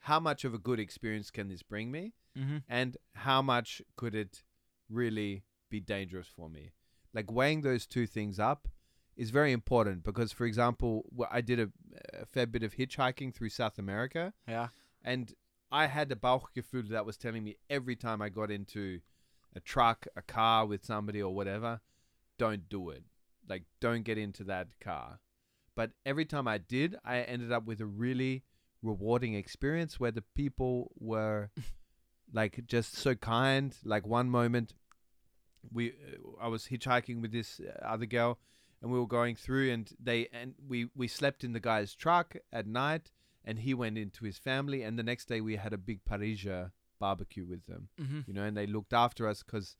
how 0.00 0.20
much 0.20 0.44
of 0.44 0.54
a 0.54 0.58
good 0.58 0.78
experience 0.78 1.30
can 1.30 1.48
this 1.48 1.62
bring 1.62 1.90
me 1.90 2.12
Mhm. 2.36 2.62
and 2.68 2.96
how 3.14 3.42
much 3.42 3.82
could 3.96 4.14
it 4.14 4.44
really 4.88 5.42
be 5.68 5.80
dangerous 5.80 6.28
for 6.28 6.48
me. 6.48 6.70
Like 7.12 7.30
weighing 7.32 7.62
those 7.62 7.86
two 7.86 8.06
things 8.06 8.38
up 8.38 8.68
is 9.16 9.30
very 9.30 9.52
important 9.52 10.02
because, 10.04 10.32
for 10.32 10.44
example, 10.44 11.04
I 11.30 11.40
did 11.40 11.60
a, 11.60 11.68
a 12.12 12.26
fair 12.26 12.46
bit 12.46 12.62
of 12.62 12.74
hitchhiking 12.74 13.34
through 13.34 13.48
South 13.50 13.78
America 13.78 14.32
Ja. 14.46 14.68
and 15.02 15.32
I 15.72 15.86
had 15.86 16.12
a 16.12 16.16
Bauchgefühl 16.16 16.88
that 16.90 17.04
was 17.06 17.16
telling 17.16 17.42
me 17.42 17.56
every 17.68 17.96
time 17.96 18.22
I 18.22 18.28
got 18.28 18.50
into 18.50 19.00
a 19.54 19.60
truck, 19.60 20.06
a 20.16 20.22
car 20.22 20.66
with 20.66 20.84
somebody 20.84 21.20
or 21.20 21.34
whatever, 21.34 21.80
don't 22.38 22.68
do 22.68 22.90
it. 22.90 23.04
Like, 23.48 23.64
don't 23.80 24.02
get 24.04 24.18
into 24.18 24.44
that 24.44 24.68
car. 24.80 25.20
But 25.74 25.90
every 26.04 26.24
time 26.24 26.46
I 26.48 26.58
did, 26.58 26.96
I 27.04 27.20
ended 27.22 27.52
up 27.52 27.66
with 27.66 27.80
a 27.80 27.86
really 27.86 28.44
rewarding 28.82 29.34
experience 29.34 29.98
where 29.98 30.10
the 30.10 30.22
people 30.34 30.92
were 30.98 31.50
like 32.32 32.66
just 32.66 32.94
so 32.96 33.14
kind. 33.14 33.74
Like 33.84 34.06
one 34.06 34.30
moment, 34.30 34.72
we 35.72 35.90
uh, 35.90 35.92
I 36.40 36.48
was 36.48 36.66
hitchhiking 36.68 37.20
with 37.20 37.32
this 37.32 37.60
uh, 37.60 37.84
other 37.84 38.06
girl, 38.06 38.38
and 38.86 38.92
we 38.94 39.00
were 39.00 39.06
going 39.20 39.34
through, 39.36 39.70
and 39.72 39.92
they 39.98 40.28
and 40.32 40.54
we 40.68 40.88
we 40.94 41.08
slept 41.08 41.42
in 41.44 41.52
the 41.52 41.60
guy's 41.60 41.94
truck 41.94 42.36
at 42.52 42.66
night, 42.66 43.10
and 43.44 43.58
he 43.58 43.74
went 43.74 43.98
into 43.98 44.24
his 44.24 44.38
family, 44.38 44.82
and 44.84 44.96
the 44.98 45.02
next 45.02 45.26
day 45.28 45.40
we 45.40 45.56
had 45.56 45.72
a 45.72 45.78
big 45.78 46.04
Parisia 46.04 46.70
barbecue 46.98 47.44
with 47.44 47.66
them, 47.66 47.88
Mhm. 47.98 48.26
you 48.26 48.32
know, 48.34 48.44
and 48.44 48.56
they 48.56 48.66
looked 48.66 48.92
after 48.92 49.28
us 49.28 49.42
because 49.42 49.76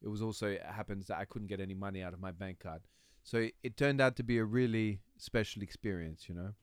it 0.00 0.08
was 0.08 0.22
also 0.22 0.46
it 0.48 0.62
happens 0.62 1.06
that 1.06 1.18
I 1.18 1.24
couldn't 1.26 1.48
get 1.48 1.60
any 1.60 1.74
money 1.74 2.02
out 2.02 2.14
of 2.14 2.20
my 2.20 2.32
bank 2.32 2.58
card, 2.60 2.82
so 3.22 3.38
it, 3.38 3.54
it 3.62 3.76
turned 3.76 4.00
out 4.00 4.14
to 4.16 4.22
be 4.22 4.38
a 4.38 4.44
really 4.44 5.00
special 5.18 5.62
experience, 5.62 6.28
you 6.28 6.34
know. 6.34 6.54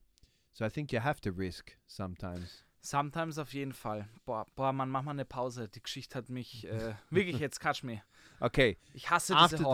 So 0.54 0.66
I 0.66 0.70
think 0.70 0.92
you 0.92 1.00
have 1.02 1.20
to 1.22 1.32
risk 1.32 1.78
sometimes. 1.88 2.64
Sometimes 2.84 3.38
auf 3.38 3.54
jeden 3.54 3.74
Fall. 3.74 4.06
Boah, 4.26 4.46
boah, 4.56 4.74
Mann, 4.74 4.90
mach 4.90 5.04
mal 5.04 5.12
eine 5.12 5.24
Pause. 5.26 5.68
Die 5.70 5.82
Geschichte 5.82 6.18
hat 6.18 6.30
mich 6.30 6.66
äh, 6.66 6.96
wirklich 7.12 7.40
jetzt 7.40 7.60
catch 7.60 7.84
me. 7.84 8.02
Okay, 8.42 8.78
Ich 8.94 9.08
hasse 9.12 9.36
after 9.36 9.58
diese 9.58 9.64
the 9.64 9.70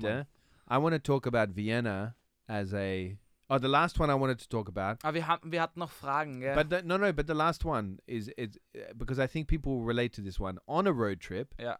Mann. 0.00 0.26
I 0.68 0.78
want 0.78 0.94
to 0.94 0.98
talk 0.98 1.26
about 1.26 1.50
Vienna 1.54 2.14
as 2.48 2.72
a. 2.74 3.18
Oh, 3.48 3.58
the 3.58 3.68
last 3.68 4.00
one 4.00 4.10
I 4.10 4.14
wanted 4.14 4.40
to 4.40 4.48
talk 4.48 4.68
about. 4.68 4.98
Aber 5.04 5.14
wir, 5.14 5.26
haben, 5.28 5.52
wir 5.52 5.62
hatten 5.62 5.78
noch 5.78 5.92
Fragen, 5.92 6.40
gell? 6.40 6.56
But 6.56 6.68
the, 6.70 6.82
no, 6.82 6.96
no, 6.96 7.12
but 7.12 7.26
the 7.28 7.34
last 7.34 7.64
one 7.64 7.98
is 8.06 8.28
is 8.36 8.58
uh, 8.74 8.92
because 8.96 9.20
I 9.22 9.28
think 9.28 9.46
people 9.46 9.76
will 9.78 9.84
relate 9.84 10.12
to 10.14 10.22
this 10.22 10.40
one. 10.40 10.58
On 10.66 10.86
a 10.86 10.92
road 10.92 11.20
trip, 11.20 11.54
Ja. 11.58 11.76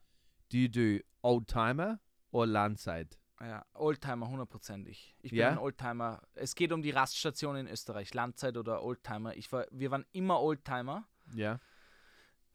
do 0.48 0.58
you 0.58 0.68
do 0.68 1.00
old 1.22 1.48
timer 1.48 1.98
or 2.30 2.46
landside? 2.46 3.16
Ja, 3.40 3.64
Oldtimer, 3.74 4.28
hundertprozentig. 4.28 5.14
Ich 5.20 5.30
bin 5.32 5.40
Ja? 5.40 5.50
ein 5.50 5.58
Oldtimer. 5.58 6.22
Es 6.36 6.54
geht 6.54 6.72
um 6.72 6.80
die 6.80 6.90
Raststation 6.90 7.56
in 7.56 7.66
Österreich, 7.68 8.14
Landzeit 8.14 8.56
oder 8.56 8.82
Oldtimer. 8.82 9.36
Ich 9.36 9.52
war, 9.52 9.66
wir 9.70 9.90
waren 9.90 10.06
immer 10.12 10.40
Oldtimer. 10.40 11.04
Yeah. 11.36 11.60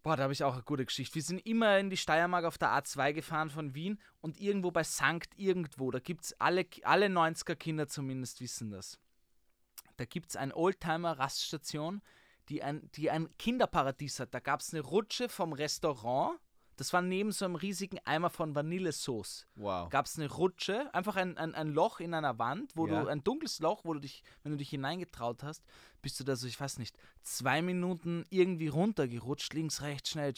Boah, 0.03 0.15
da 0.15 0.23
habe 0.23 0.33
ich 0.33 0.43
auch 0.43 0.53
eine 0.53 0.63
gute 0.63 0.85
Geschichte. 0.85 1.15
Wir 1.15 1.21
sind 1.21 1.45
immer 1.45 1.77
in 1.77 1.91
die 1.91 1.97
Steiermark 1.97 2.45
auf 2.45 2.57
der 2.57 2.69
A2 2.69 3.13
gefahren 3.13 3.51
von 3.51 3.75
Wien 3.75 3.99
und 4.19 4.39
irgendwo 4.39 4.71
bei 4.71 4.83
Sankt 4.83 5.37
irgendwo, 5.37 5.91
da 5.91 5.99
gibt 5.99 6.25
es 6.25 6.33
alle, 6.39 6.65
alle 6.83 7.05
90er 7.05 7.55
Kinder 7.55 7.87
zumindest 7.87 8.41
wissen 8.41 8.71
das. 8.71 8.99
Da 9.97 10.05
gibt 10.05 10.31
es 10.31 10.35
ein 10.35 10.51
Oldtimer-Raststation, 10.51 12.01
die 12.49 12.63
ein, 12.63 12.89
die 12.95 13.11
ein 13.11 13.29
Kinderparadies 13.37 14.19
hat. 14.19 14.33
Da 14.33 14.39
gab 14.39 14.61
es 14.61 14.73
eine 14.73 14.81
Rutsche 14.81 15.29
vom 15.29 15.53
Restaurant. 15.53 16.39
Das 16.81 16.93
war 16.93 17.03
neben 17.03 17.31
so 17.31 17.45
einem 17.45 17.53
riesigen 17.53 17.99
Eimer 18.05 18.31
von 18.31 18.55
Vanillesauce. 18.55 19.45
Wow. 19.53 19.87
Gab 19.91 20.07
es 20.07 20.17
eine 20.17 20.27
Rutsche, 20.27 20.91
einfach 20.95 21.15
ein, 21.15 21.37
ein, 21.37 21.53
ein 21.53 21.67
Loch 21.75 21.99
in 21.99 22.15
einer 22.15 22.39
Wand, 22.39 22.75
wo 22.75 22.87
Ja. 22.87 23.03
du, 23.03 23.07
ein 23.07 23.23
dunkles 23.23 23.59
Loch, 23.59 23.85
wo 23.85 23.93
du 23.93 23.99
dich, 23.99 24.23
wenn 24.41 24.53
du 24.53 24.57
dich 24.57 24.71
hineingetraut 24.71 25.43
hast, 25.43 25.63
bist 26.01 26.19
du 26.19 26.23
da 26.23 26.35
so, 26.35 26.47
ich 26.47 26.59
weiß 26.59 26.79
nicht, 26.79 26.97
zwei 27.21 27.61
Minuten 27.61 28.25
irgendwie 28.31 28.67
runtergerutscht, 28.67 29.53
links, 29.53 29.83
rechts, 29.83 30.09
schnell, 30.09 30.33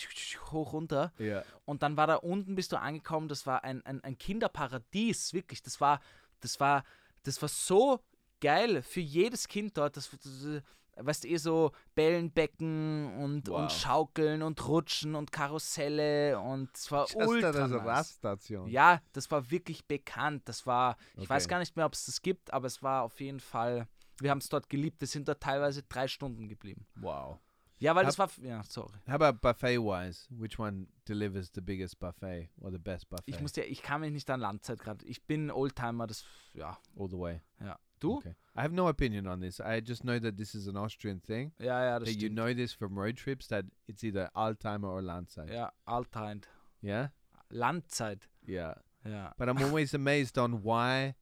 hoch, 0.51 0.73
runter. 0.73 1.13
Yeah. 1.17 1.45
Und 1.63 1.81
dann 1.81 1.95
war 1.95 2.07
da 2.07 2.15
unten, 2.15 2.55
bist 2.55 2.73
du 2.73 2.77
angekommen, 2.77 3.29
das 3.29 3.47
war 3.47 3.63
ein, 3.63 3.81
ein, 3.85 4.03
ein 4.03 4.17
Kinderparadies, 4.17 5.31
wirklich. 5.31 5.61
Das 5.61 5.79
war, 5.79 6.01
das 6.41 6.59
war, 6.59 6.83
das 7.23 7.41
war 7.41 7.47
so 7.47 8.01
geil 8.41 8.81
für 8.81 8.99
jedes 8.99 9.47
Kind 9.47 9.77
dort. 9.77 9.95
Das, 9.95 10.09
das 10.09 10.61
weißt 10.95 11.23
du, 11.23 11.27
eh 11.27 11.37
so 11.37 11.71
Bellenbecken 11.95 13.15
und, 13.17 13.47
Wow. 13.49 13.61
und 13.61 13.71
Schaukeln 13.71 14.41
und 14.41 14.67
Rutschen 14.67 15.15
und 15.15 15.31
Karusselle 15.31 16.39
und 16.39 16.69
es 16.75 16.91
war 16.91 17.07
ultra 17.15 17.67
nice. 17.67 17.85
Raststation. 17.85 18.69
Ja, 18.69 19.01
das 19.13 19.29
war 19.31 19.49
wirklich 19.51 19.85
bekannt. 19.85 20.43
Das 20.45 20.65
war, 20.65 20.97
ich 21.15 21.29
weiß 21.29 21.45
Okay. 21.45 21.51
gar 21.51 21.59
nicht 21.59 21.75
mehr, 21.75 21.85
ob 21.85 21.93
es 21.93 22.05
das 22.05 22.21
gibt, 22.21 22.53
aber 22.53 22.67
es 22.67 22.81
war 22.83 23.03
auf 23.03 23.19
jeden 23.19 23.39
Fall, 23.39 23.87
wir 24.19 24.29
haben 24.31 24.37
es 24.39 24.49
dort 24.49 24.69
geliebt. 24.69 25.01
Wir 25.01 25.07
sind 25.07 25.27
dort 25.27 25.41
teilweise 25.41 25.83
drei 25.83 26.07
Stunden 26.07 26.47
geblieben. 26.47 26.85
Wow. 26.95 27.39
Ja, 27.79 27.95
weil 27.95 28.05
Hab- 28.05 28.15
das 28.15 28.19
war, 28.19 28.29
ja, 28.45 28.63
sorry. 28.63 28.93
How 29.07 29.15
about 29.19 29.39
buffet 29.41 29.77
wise? 29.79 30.25
Which 30.29 30.57
one 30.57 30.87
delivers 31.05 31.51
the 31.53 31.59
biggest 31.59 31.99
buffet 31.99 32.49
or 32.61 32.71
the 32.71 32.77
best 32.77 33.09
buffet? 33.09 33.23
Ich 33.25 33.41
muss 33.41 33.55
ja, 33.57 33.63
ich 33.63 33.81
kann 33.81 33.99
mich 34.01 34.11
nicht 34.13 34.29
an 34.29 34.39
Landzeit 34.39 34.79
gerade. 34.79 35.03
Ich 35.05 35.25
bin 35.25 35.51
Oldtimer, 35.51 36.07
das, 36.07 36.23
ja, 36.53 36.77
all 36.97 37.09
the 37.09 37.17
way. 37.17 37.41
ja. 37.59 37.77
Du? 38.03 38.17
Okay. 38.17 38.35
I 38.55 38.61
have 38.61 38.73
no 38.73 38.87
opinion 38.87 39.27
on 39.27 39.39
this. 39.39 39.59
I 39.59 39.79
just 39.79 40.03
know 40.03 40.19
that 40.19 40.37
this 40.37 40.53
is 40.53 40.67
an 40.67 40.75
Austrian 40.75 41.19
thing. 41.19 41.53
Ja, 41.59 41.83
ja, 41.83 41.99
das 41.99 42.07
that 42.09 42.21
you 42.21 42.27
stimmt. 42.27 42.35
know 42.35 42.53
this 42.53 42.73
from 42.73 42.99
road 42.99 43.15
trips 43.15 43.47
that 43.47 43.65
it's 43.87 44.03
either 44.03 44.29
Alzheimer 44.35 44.89
or 44.89 45.01
Landside. 45.01 45.49
Ja, 45.49 45.69
Altheim. 45.87 46.43
Yeah? 46.81 47.07
Landzeit. 47.51 48.27
Yeah. 48.45 48.73
Yeah. 49.05 49.29
But 49.37 49.49
I'm 49.49 49.61
always 49.63 49.93
amazed 50.01 50.37
on 50.37 50.63
why 50.63 51.15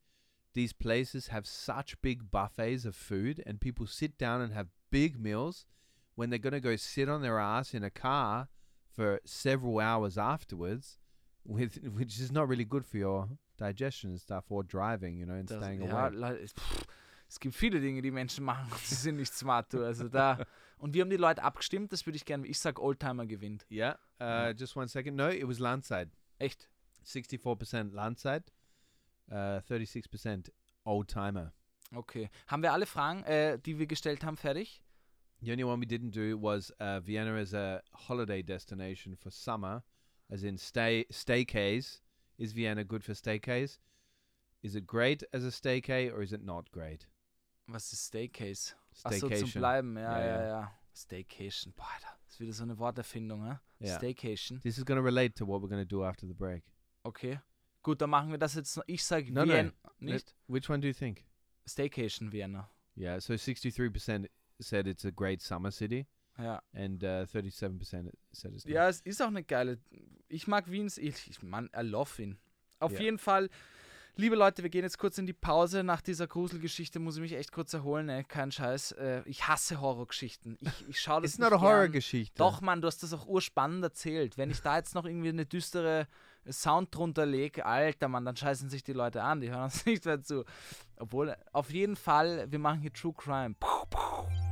these 0.53 0.73
places 0.73 1.27
have 1.27 1.45
such 1.45 2.01
big 2.01 2.31
buffets 2.31 2.85
of 2.85 2.95
food 2.95 3.43
and 3.45 3.61
people 3.61 3.85
sit 3.85 4.17
down 4.17 4.41
and 4.41 4.53
have 4.53 4.67
big 4.91 5.19
meals 5.19 5.65
when 6.15 6.29
they're 6.29 6.39
going 6.39 6.53
to 6.53 6.59
go 6.59 6.75
sit 6.75 7.07
on 7.07 7.21
their 7.21 7.39
ass 7.39 7.73
in 7.73 7.83
a 7.83 7.89
car 7.89 8.49
for 8.93 9.21
several 9.23 9.79
hours 9.79 10.17
afterwards 10.17 10.97
with 11.45 11.79
which 11.95 12.19
is 12.19 12.31
not 12.31 12.47
really 12.47 12.65
good 12.65 12.85
for 12.85 12.97
your 12.97 13.29
digestion 13.61 14.11
and 14.11 14.19
stuff 14.19 14.49
or 14.49 14.63
driving, 14.63 15.17
you 15.17 15.25
know, 15.25 15.35
and 15.35 15.49
Das, 15.49 15.57
staying 15.57 15.81
ja, 15.83 16.07
awake. 16.07 16.47
pff, 16.47 16.85
es 17.27 17.39
gibt 17.39 17.55
viele 17.55 17.79
Dinge, 17.79 18.01
die 18.01 18.11
Menschen 18.11 18.43
machen 18.43 18.69
und 18.71 18.81
sie 18.81 18.95
sind 18.95 19.15
nicht 19.15 19.33
smart. 19.33 19.71
Du. 19.73 19.83
Also 19.85 20.09
da, 20.09 20.37
und 20.79 20.93
wir 20.93 21.01
haben 21.01 21.09
die 21.09 21.17
Leute 21.17 21.43
abgestimmt, 21.43 21.93
das 21.93 22.05
würde 22.05 22.17
ich 22.17 22.25
gerne, 22.25 22.45
ich 22.47 22.59
sag 22.59 22.79
Oldtimer 22.79 23.25
gewinnt. 23.25 23.65
Yeah. 23.71 23.97
Uh, 24.19 24.53
just 24.57 24.75
one 24.75 24.87
second. 24.87 25.15
No, 25.15 25.29
it 25.29 25.47
was 25.47 25.59
Landside. 25.59 26.11
Echt? 26.39 26.69
64% 27.05 27.93
Landside, 27.93 28.43
uh, 29.29 29.59
36% 29.59 30.51
old 30.83 31.09
timer. 31.09 31.53
Okay. 31.93 32.29
Haben 32.47 32.63
wir 32.63 32.73
alle 32.73 32.85
Fragen, 32.85 33.23
äh, 33.23 33.59
die 33.59 33.77
wir 33.79 33.87
gestellt 33.87 34.23
haben, 34.23 34.37
fertig? 34.37 34.83
The 35.41 35.51
only 35.51 35.63
one 35.63 35.81
we 35.81 35.85
didn't 35.87 36.11
do 36.11 36.37
was 36.39 36.71
uh, 36.79 37.01
Vienna 37.03 37.35
as 37.35 37.53
a 37.53 37.81
holiday 38.07 38.43
destination 38.43 39.15
for 39.15 39.31
summer, 39.31 39.83
as 40.29 40.43
in 40.43 40.57
stay 40.57 41.07
staycays. 41.11 42.01
Is 42.41 42.53
Vienna 42.53 42.83
good 42.83 43.03
for 43.03 43.13
staycays? 43.13 43.77
Is 44.63 44.73
it 44.73 44.87
great 44.87 45.23
as 45.31 45.43
a 45.45 45.51
staycay 45.51 46.11
or 46.11 46.23
is 46.23 46.33
it 46.33 46.43
not 46.43 46.71
great? 46.71 47.05
Was 47.67 47.93
ist 47.93 48.07
Staycase? 48.11 48.73
Achso, 49.05 49.19
zum 49.19 49.29
Staycation. 49.29 49.61
Bleiben, 49.61 49.95
ja, 49.95 50.19
Ja, 50.19 50.25
ja, 50.25 50.47
ja. 50.47 50.71
Staycation, 50.91 51.71
boah, 51.75 51.85
Alter, 51.93 52.17
das 52.25 52.33
ist 52.33 52.39
wieder 52.39 52.53
so 52.53 52.63
eine 52.63 52.79
Worterfindung, 52.79 53.43
ne? 53.43 53.61
Ja. 53.79 53.95
Staycation, 53.97 54.59
This 54.61 54.79
is 54.79 54.83
to 54.97 55.03
relate 55.03 55.35
to 55.35 55.45
what 55.45 55.61
we're 55.61 55.69
to 55.69 55.85
do 55.85 56.03
after 56.03 56.25
the 56.27 56.33
break. 56.33 56.63
okay. 57.03 57.39
Gut, 57.83 58.01
dann 58.01 58.09
machen 58.09 58.31
wir 58.31 58.39
das 58.39 58.55
jetzt 58.55 58.75
noch. 58.75 58.83
Ich 58.87 59.03
sage 59.03 59.31
No, 59.31 59.45
no. 59.45 59.53
Wien, 59.53 59.71
nicht? 59.99 60.35
Which 60.47 60.67
one 60.67 60.79
do 60.81 60.87
you 60.87 60.93
think? 60.93 61.23
Staycation 61.67 62.31
Vienna. 62.31 62.71
Yeah, 62.95 63.19
so 63.19 63.33
63% 63.33 64.27
said 64.59 64.87
it's 64.87 65.05
a 65.05 65.11
great 65.11 65.41
summer 65.43 65.71
city 65.71 66.07
Ja. 66.43 66.61
and 66.73 67.03
uh, 67.03 67.25
37% 67.25 68.11
said 68.31 68.53
it's 68.53 68.65
not. 68.65 68.73
Ja, 68.73 68.89
es 68.89 69.01
ist 69.01 69.21
auch 69.21 69.27
eine 69.27 69.43
geile. 69.43 69.79
Ich 70.27 70.47
mag 70.47 70.69
Wiens. 70.71 70.97
Ich, 70.97 71.29
ich 71.29 71.41
man, 71.43 71.69
I 71.75 71.81
love 71.81 72.09
Wien. 72.17 72.37
Auf 72.79 72.93
Ja. 72.93 72.99
jeden 73.01 73.17
Fall, 73.19 73.49
liebe 74.15 74.35
Leute, 74.35 74.63
wir 74.63 74.69
gehen 74.69 74.83
jetzt 74.83 74.97
kurz 74.97 75.17
in 75.17 75.25
die 75.25 75.33
Pause. 75.33 75.83
Nach 75.83 76.01
dieser 76.01 76.25
Gruselgeschichte 76.27 76.99
muss 76.99 77.15
ich 77.15 77.21
mich 77.21 77.33
echt 77.33 77.51
kurz 77.51 77.73
erholen, 77.73 78.07
ne? 78.07 78.23
Kein 78.23 78.51
Scheiß. 78.51 78.93
Äh, 78.93 79.21
ich 79.25 79.47
hasse 79.47 79.79
Horrorgeschichten. 79.81 80.57
Ich, 80.61 80.87
ich 80.89 80.99
schaue 80.99 81.21
das 81.21 81.31
It's 81.31 81.39
not 81.39 81.51
nicht 81.51 81.59
a 81.59 81.61
horror 81.61 81.81
gern. 81.83 81.91
geschichte. 81.91 82.33
Doch, 82.37 82.61
Mann, 82.61 82.81
du 82.81 82.87
hast 82.87 83.03
das 83.03 83.13
auch 83.13 83.27
urspannend 83.27 83.83
erzählt. 83.83 84.37
Wenn 84.37 84.49
ich 84.49 84.61
da 84.61 84.77
jetzt 84.77 84.95
noch 84.95 85.05
irgendwie 85.05 85.29
eine 85.29 85.45
düstere 85.45 86.07
Sound 86.49 86.95
drunter 86.95 87.27
lege, 87.27 87.65
alter 87.67 88.07
Mann, 88.07 88.25
dann 88.25 88.35
scheißen 88.35 88.67
sich 88.69 88.83
die 88.83 88.93
Leute 88.93 89.21
an, 89.21 89.41
die 89.41 89.51
hören 89.51 89.65
uns 89.65 89.85
nicht 89.85 90.05
mehr 90.05 90.23
zu. 90.23 90.43
Obwohl, 90.97 91.35
auf 91.51 91.69
jeden 91.71 91.95
Fall, 91.95 92.51
wir 92.51 92.57
machen 92.59 92.81
hier 92.81 92.91
True 92.93 93.13
Crime. 93.15 93.53
Puh, 93.59 93.85
puh. 93.91 94.50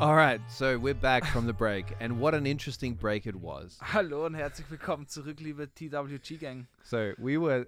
All 0.00 0.14
right, 0.14 0.40
so 0.48 0.78
we're 0.78 0.94
back 0.94 1.24
from 1.24 1.46
the 1.46 1.52
break, 1.52 1.86
and 1.98 2.20
what 2.20 2.32
an 2.32 2.46
interesting 2.46 2.94
break 2.94 3.26
it 3.26 3.34
was. 3.34 3.78
Hallo 3.82 4.26
und 4.26 4.34
herzlich 4.34 4.70
willkommen 4.70 5.08
zurück, 5.08 5.40
liebe 5.40 5.66
TWG-Gang. 5.66 6.68
So 6.84 7.14
we 7.18 7.36
were 7.36 7.66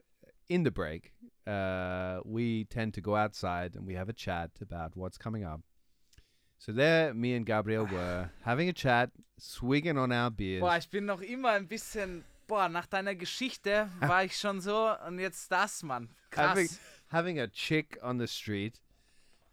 in 0.48 0.62
the 0.62 0.70
break. 0.70 1.12
Uh, 1.44 2.20
we 2.24 2.66
tend 2.66 2.94
to 2.94 3.00
go 3.00 3.16
outside 3.16 3.74
and 3.74 3.84
we 3.84 3.94
have 3.96 4.08
a 4.08 4.12
chat 4.12 4.50
about 4.60 4.96
what's 4.96 5.18
coming 5.18 5.42
up. 5.44 5.62
So 6.58 6.70
there, 6.70 7.12
me 7.14 7.34
and 7.34 7.44
Gabriel 7.44 7.86
were 7.86 8.30
having 8.44 8.68
a 8.68 8.72
chat, 8.72 9.10
swigging 9.36 9.98
on 9.98 10.12
our 10.12 10.30
beers. 10.30 10.60
Boah, 10.60 10.76
ich 10.76 10.88
bin 10.88 11.06
noch 11.06 11.22
immer 11.22 11.48
ein 11.48 11.66
bisschen, 11.66 12.22
boah, 12.46 12.68
nach 12.68 12.86
deiner 12.86 13.16
Geschichte 13.16 13.88
war 14.00 14.22
ich 14.22 14.36
schon 14.36 14.60
so 14.60 14.94
und 15.04 15.18
jetzt 15.18 15.50
das, 15.50 15.82
Mann. 15.82 16.08
having, 16.36 16.68
having 17.08 17.40
a 17.40 17.48
chick 17.48 17.98
on 18.04 18.20
the 18.20 18.28
street, 18.28 18.80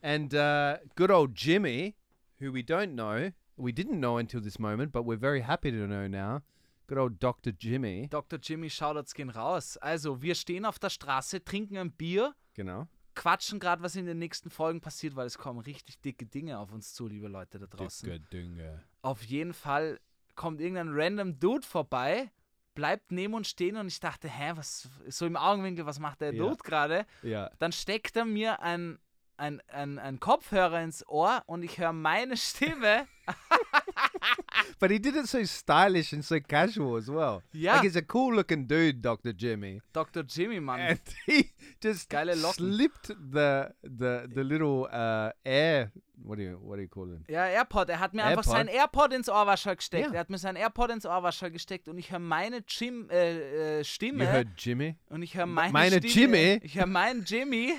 and 0.04 0.36
uh, 0.36 0.78
good 0.96 1.10
old 1.10 1.34
Jimmy, 1.34 1.96
who 2.40 2.52
we 2.52 2.62
don't 2.64 2.94
know, 2.96 3.32
we 3.58 3.72
didn't 3.72 4.00
know 4.00 4.18
until 4.18 4.42
this 4.42 4.60
moment, 4.60 4.92
but 4.92 5.04
we're 5.06 5.20
very 5.20 5.42
happy 5.42 5.72
to 5.72 5.88
know 5.88 6.08
now. 6.08 6.42
Good 6.88 6.98
old 6.98 7.20
Dr. 7.20 7.52
Jimmy. 7.52 8.08
Dr. 8.10 8.38
Jimmy 8.42 8.70
Shoutouts 8.70 9.14
gehen 9.14 9.30
raus. 9.30 9.76
Also, 9.78 10.22
wir 10.22 10.36
stehen 10.36 10.64
auf 10.66 10.80
der 10.80 10.90
Straße, 10.90 11.44
trinken 11.44 11.78
ein 11.78 11.92
Bier, 11.92 12.34
Genau. 12.54 12.88
quatschen 13.14 13.60
gerade, 13.60 13.84
was 13.84 13.96
in 13.98 14.06
den 14.06 14.20
nächsten 14.20 14.50
Folgen 14.50 14.80
passiert, 14.80 15.16
weil 15.16 15.28
es 15.28 15.38
kommen 15.38 15.60
richtig 15.60 16.00
dicke 16.02 16.26
Dinge 16.26 16.60
auf 16.60 16.72
uns 16.72 16.94
zu, 16.94 17.08
liebe 17.08 17.28
Leute 17.28 17.60
da 17.60 17.66
draußen. 17.68 18.10
Dicke 18.10 18.24
Dinge. 18.32 18.84
Auf 19.02 19.24
jeden 19.24 19.54
Fall 19.54 20.00
kommt 20.36 20.62
irgendein 20.62 20.90
random 20.92 21.40
Dude 21.40 21.66
vorbei, 21.66 22.32
bleibt 22.76 23.12
neben 23.12 23.34
uns 23.34 23.50
stehen 23.50 23.76
und 23.76 23.88
ich 23.88 24.00
dachte, 24.00 24.30
hä, 24.30 24.52
was, 24.56 24.88
so 25.08 25.26
im 25.26 25.36
Augenwinkel, 25.36 25.86
was 25.88 26.00
macht 26.00 26.22
der 26.22 26.34
Ja. 26.34 26.44
Dude 26.44 26.64
gerade? 26.64 27.06
Yeah. 27.24 27.52
Dann 27.60 27.72
steckt 27.74 28.16
er 28.16 28.24
mir 28.26 28.62
ein, 28.62 29.00
ein, 29.38 29.62
ein, 29.68 30.00
ein 30.00 30.20
Kopfhörer 30.20 30.82
ins 30.82 31.08
Ohr 31.08 31.44
und 31.46 31.64
ich 31.64 31.78
höre 31.78 31.94
meine 31.94 32.38
Stimme. 32.38 33.08
But 34.80 34.92
he 34.92 35.00
did 35.00 35.16
it 35.16 35.28
so 35.28 35.44
stylish 35.44 36.14
and 36.14 36.24
so 36.24 36.40
casual 36.40 36.98
as 36.98 37.10
well. 37.10 37.42
Ja. 37.52 37.76
Like 37.76 37.84
he's 37.84 37.96
a 37.96 38.02
cool 38.02 38.36
looking 38.36 38.68
dude, 38.68 39.02
Dr. 39.02 39.34
Jimmy. 39.34 39.82
Dr. 39.92 40.24
Jimmy, 40.24 40.60
Mann. 40.60 40.80
And 40.80 41.00
he 41.26 41.52
just 41.82 42.10
slipped 42.10 43.08
the 43.08 43.74
the 43.84 44.30
the 44.34 44.44
little 44.44 44.88
uh, 44.92 45.32
air 45.46 45.92
what 46.24 46.38
do 46.38 46.44
you 46.44 46.60
what 46.62 46.78
do 46.78 46.82
you 46.82 46.88
call 46.88 47.12
it? 47.12 47.30
Ja, 47.30 47.46
AirPod. 47.46 47.90
Er 47.90 48.00
hat 48.00 48.14
mir 48.14 48.24
einfach 48.24 48.46
AirPod? 48.46 48.54
sein 48.54 48.68
AirPod 48.68 49.14
ins 49.14 49.30
Ohrwaschel 49.30 49.76
gesteckt. 49.76 50.08
Ja. 50.08 50.14
Er 50.14 50.20
hat 50.22 50.30
mir 50.30 50.38
sein 50.38 50.56
AirPod 50.56 50.92
ins 50.92 51.06
Ohrwaschel 51.06 51.52
gesteckt 51.52 51.88
und 51.88 51.98
ich 51.98 52.12
höre 52.12 52.20
meine 52.20 52.64
Jim, 52.68 53.10
äh, 53.10 53.80
äh, 53.80 53.84
Stimme. 53.84 54.24
You 54.26 54.30
heard 54.30 54.48
Jimmy? 54.58 54.96
und 55.10 55.22
ich 55.22 55.36
höre 55.36 55.46
meine, 55.46 55.74
meine 55.74 55.98
Stimme. 55.98 56.38
Jimmy? 56.38 56.60
Ich 56.64 56.78
höre 56.78 56.86
meinen 56.86 57.24
Jimmy, 57.24 57.74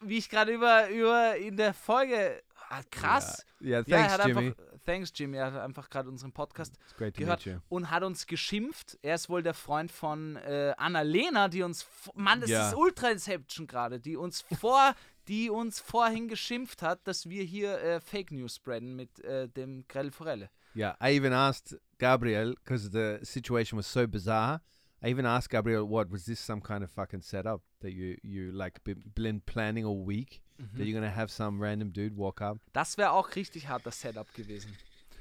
wie 0.00 0.18
ich 0.18 0.28
gerade 0.28 0.52
über, 0.52 0.88
über 0.90 1.36
in 1.36 1.56
der 1.56 1.74
Folge. 1.74 2.42
Ah, 2.68 2.82
krass. 2.90 3.44
Yeah, 3.60 3.82
Ja, 3.86 3.96
er 3.98 4.08
thanks, 4.08 4.12
hat 4.12 4.26
Jimmy. 4.26 4.46
einfach. 4.48 4.64
Thanks, 4.86 5.12
Jimmy. 5.14 5.36
Er 5.36 5.52
hat 5.52 5.60
einfach 5.60 5.90
gerade 5.90 6.08
unseren 6.08 6.32
Podcast 6.32 6.74
gehört 6.96 7.46
und 7.68 7.90
hat 7.90 8.02
uns 8.02 8.26
geschimpft. 8.26 8.98
Er 9.02 9.16
ist 9.16 9.28
wohl 9.28 9.42
der 9.42 9.54
Freund 9.54 9.90
von 9.92 10.36
äh, 10.36 10.72
Annalena, 10.76 11.48
die 11.48 11.62
uns. 11.62 11.86
Mann, 12.14 12.40
das 12.40 12.50
Ja. 12.50 12.68
ist 12.68 12.76
Ultra 12.76 13.10
Inception 13.10 13.66
gerade, 13.66 14.00
die 14.00 14.16
uns 14.16 14.44
vor. 14.60 14.94
Die 15.28 15.48
uns 15.48 15.78
vorhin 15.78 16.26
geschimpft 16.26 16.82
hat, 16.82 17.06
dass 17.06 17.28
wir 17.28 17.44
hier 17.44 17.78
äh, 17.80 18.00
Fake 18.00 18.32
News 18.32 18.56
spreaden 18.56 18.96
mit 18.96 19.20
äh, 19.22 19.48
dem 19.48 19.84
Grell 19.86 20.10
Forelle. 20.10 20.50
Yeah, 20.74 20.96
I 21.00 21.14
even 21.16 21.32
asked 21.32 21.78
Gabriel 21.98 22.54
because 22.56 22.90
the 22.90 23.24
situation 23.24 23.78
was 23.78 23.92
so 23.92 24.08
bizarre. 24.08 24.60
I 25.02 25.08
even 25.08 25.24
asked 25.24 25.50
Gabriel, 25.50 25.86
"What 25.86 26.10
was 26.10 26.26
this? 26.26 26.38
Some 26.40 26.60
kind 26.60 26.84
of 26.84 26.90
fucking 26.90 27.22
setup 27.22 27.62
that 27.80 27.92
you 27.92 28.18
you 28.22 28.52
like 28.52 28.80
been, 28.84 29.40
planning 29.46 29.84
all 29.84 30.04
week? 30.04 30.42
That 30.74 30.84
you're 30.84 31.00
gonna 31.00 31.10
have 31.10 31.30
some 31.30 31.58
random 31.58 31.90
dude 31.90 32.16
walk 32.16 32.42
up?" 32.42 32.58
Das 32.72 32.98
wäre 32.98 33.10
auch 33.12 33.34
richtig 33.34 33.68
harter 33.68 33.90
Setup 33.90 34.32
gewesen. 34.34 34.76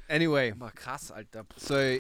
Anyway, 0.10 0.54
krass, 0.76 1.12
Alter. 1.12 1.46
so 1.58 2.00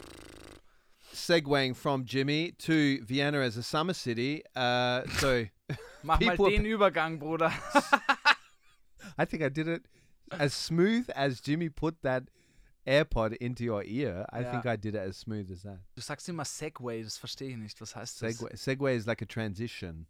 segueing 1.13 1.75
from 1.75 2.05
Jimmy 2.05 2.51
to 2.57 2.99
Vienna 3.05 3.39
as 3.41 3.55
a 3.57 3.63
summer 3.63 3.93
city. 3.93 4.43
Uh, 4.55 5.03
so 5.19 5.45
Mach 6.03 6.19
mal 6.19 6.31
People- 6.31 6.49
den 6.49 6.65
Übergang, 6.65 7.19
Bruder. 7.19 7.51
I 9.17 9.25
think 9.25 9.43
I 9.43 9.49
did 9.49 9.67
it 9.67 9.83
as 10.31 10.53
smooth 10.53 11.09
as 11.15 11.41
Jimmy 11.41 11.69
put 11.69 12.01
that 12.03 12.23
AirPod 12.89 13.33
into 13.33 13.63
your 13.63 13.83
ear. 13.83 14.25
I 14.31 14.41
Yeah. 14.41 14.51
think 14.51 14.65
I 14.65 14.75
did 14.77 14.95
it 14.95 15.01
as 15.01 15.17
smooth 15.19 15.51
as 15.51 15.61
that. 15.61 15.79
Du 15.95 16.01
sagst 16.01 16.27
immer 16.29 16.43
Segway, 16.45 17.03
das 17.03 17.17
verstehe 17.17 17.49
ich 17.51 17.57
nicht. 17.57 17.79
Was 17.81 17.95
heißt 17.95 18.21
das? 18.21 18.37
Segue, 18.37 18.49
segue 18.57 18.95
is 18.95 19.05
like 19.05 19.21
a 19.21 19.25
transition. 19.25 20.07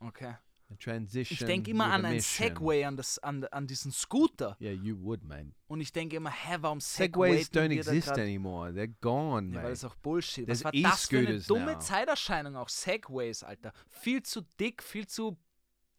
Okay. 0.00 0.34
A 0.68 0.74
transition. 0.80 1.36
Ich 1.38 1.44
denke 1.46 1.70
immer 1.70 1.84
an 1.92 2.04
ein. 2.04 2.18
Segway, 2.20 2.82
an, 2.84 2.96
das, 2.96 3.18
an, 3.20 3.44
an 3.52 3.68
diesen 3.68 3.92
Scooter. 3.92 4.56
Yeah, 4.60 4.72
you 4.72 4.96
would, 5.00 5.22
man. 5.22 5.54
Und 5.68 5.80
ich 5.80 5.92
denke 5.92 6.16
immer, 6.16 6.30
hä, 6.32 6.56
warum 6.60 6.80
Segway? 6.80 7.44
Segways 7.44 7.52
don't 7.52 7.70
exist 7.72 8.08
anymore. 8.10 8.70
They're 8.72 8.92
gone, 9.00 9.50
Ja, 9.50 9.56
weil 9.58 9.62
man. 9.62 9.70
das 9.72 9.84
auch 9.84 9.94
Bullshit. 9.94 10.46
There's 10.46 10.64
Was 10.64 10.72
war 10.74 10.82
das 10.90 11.06
für 11.06 11.18
eine 11.18 11.38
dumme 11.38 11.74
now. 11.74 11.78
Zeiterscheinung 11.78 12.56
auch? 12.56 12.68
Segways, 12.68 13.44
Alter. 13.44 13.72
Viel 13.88 14.24
zu 14.24 14.40
dick, 14.58 14.82
viel 14.82 15.06
zu 15.06 15.38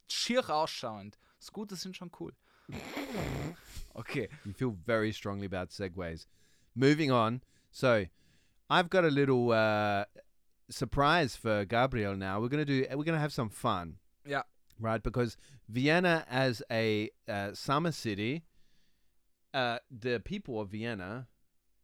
schier 0.06 0.46
ausschauend. 0.50 1.16
Scooter 1.40 1.76
sind 1.76 1.96
schon 1.96 2.10
cool. 2.20 2.34
Okay. 3.98 4.28
You 4.44 4.52
feel 4.52 4.76
very 4.86 5.12
strongly 5.12 5.46
about 5.46 5.70
segways. 5.70 6.26
Moving 6.74 7.10
on. 7.10 7.42
So, 7.70 8.06
I've 8.70 8.90
got 8.90 9.04
a 9.04 9.08
little 9.08 9.50
uh, 9.52 10.04
surprise 10.70 11.36
for 11.36 11.64
Gabriel 11.64 12.16
now. 12.16 12.40
We're 12.40 12.48
gonna 12.48 12.64
do. 12.64 12.86
We're 12.94 13.04
gonna 13.04 13.18
have 13.18 13.32
some 13.32 13.48
fun. 13.50 13.96
Yeah. 14.26 14.42
right? 14.78 15.02
Because 15.02 15.36
Vienna, 15.68 16.24
as 16.30 16.62
a 16.70 17.10
uh, 17.28 17.52
summer 17.54 17.92
city, 17.92 18.44
uh, 19.54 19.78
the 19.90 20.20
people 20.20 20.60
of 20.60 20.68
Vienna 20.68 21.26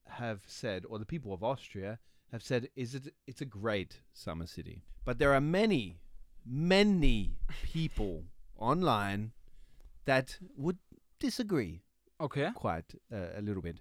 have 0.07 0.43
said, 0.47 0.85
or 0.89 0.99
the 0.99 1.07
people 1.07 1.33
of 1.33 1.43
Austria 1.43 1.99
have 2.31 2.43
said, 2.43 2.69
is 2.77 2.95
it? 2.95 3.15
It's 3.27 3.41
a 3.41 3.47
great 3.47 4.01
summer 4.13 4.47
city, 4.47 4.85
but 5.05 5.19
there 5.19 5.33
are 5.33 5.41
many, 5.41 6.01
many 6.45 7.33
people 7.63 8.25
online 8.59 9.33
that 10.05 10.39
would 10.57 10.79
disagree 11.19 11.83
Okay. 12.21 12.51
quite 12.55 12.95
uh, 13.13 13.37
a 13.37 13.43
little 13.43 13.63
bit. 13.63 13.81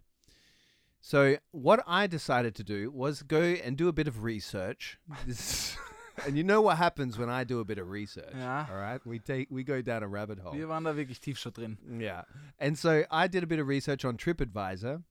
So 1.02 1.38
what 1.52 1.84
I 1.86 2.08
decided 2.08 2.56
to 2.56 2.64
do 2.64 2.90
was 2.92 3.24
go 3.24 3.42
and 3.42 3.76
do 3.78 3.88
a 3.88 3.94
bit 3.94 4.08
of 4.08 4.24
research. 4.24 4.98
And 6.26 6.38
you 6.38 6.44
know 6.44 6.62
what 6.62 6.78
happens 6.78 7.18
when 7.18 7.30
I 7.30 7.44
do 7.44 7.60
a 7.60 7.66
bit 7.66 7.80
of 7.80 7.90
research. 7.90 8.34
Yeah. 8.36 8.68
All 8.70 8.78
right, 8.78 9.02
we 9.06 9.20
take 9.20 9.48
we 9.50 9.64
go 9.64 9.82
down 9.82 10.04
a 10.04 10.08
rabbit 10.08 10.40
hole. 10.40 10.54
Wir 10.54 10.68
waren 10.68 10.84
da 10.84 10.94
wirklich 10.94 11.20
tief 11.20 11.40
schon 11.40 11.54
drin. 11.54 11.78
Yeah, 12.00 12.24
and 12.60 12.78
so 12.78 13.04
I 13.10 13.28
did 13.28 13.44
a 13.44 13.48
bit 13.48 13.60
of 13.60 13.68
research 13.68 14.06
on 14.06 14.18
TripAdvisor, 14.18 15.04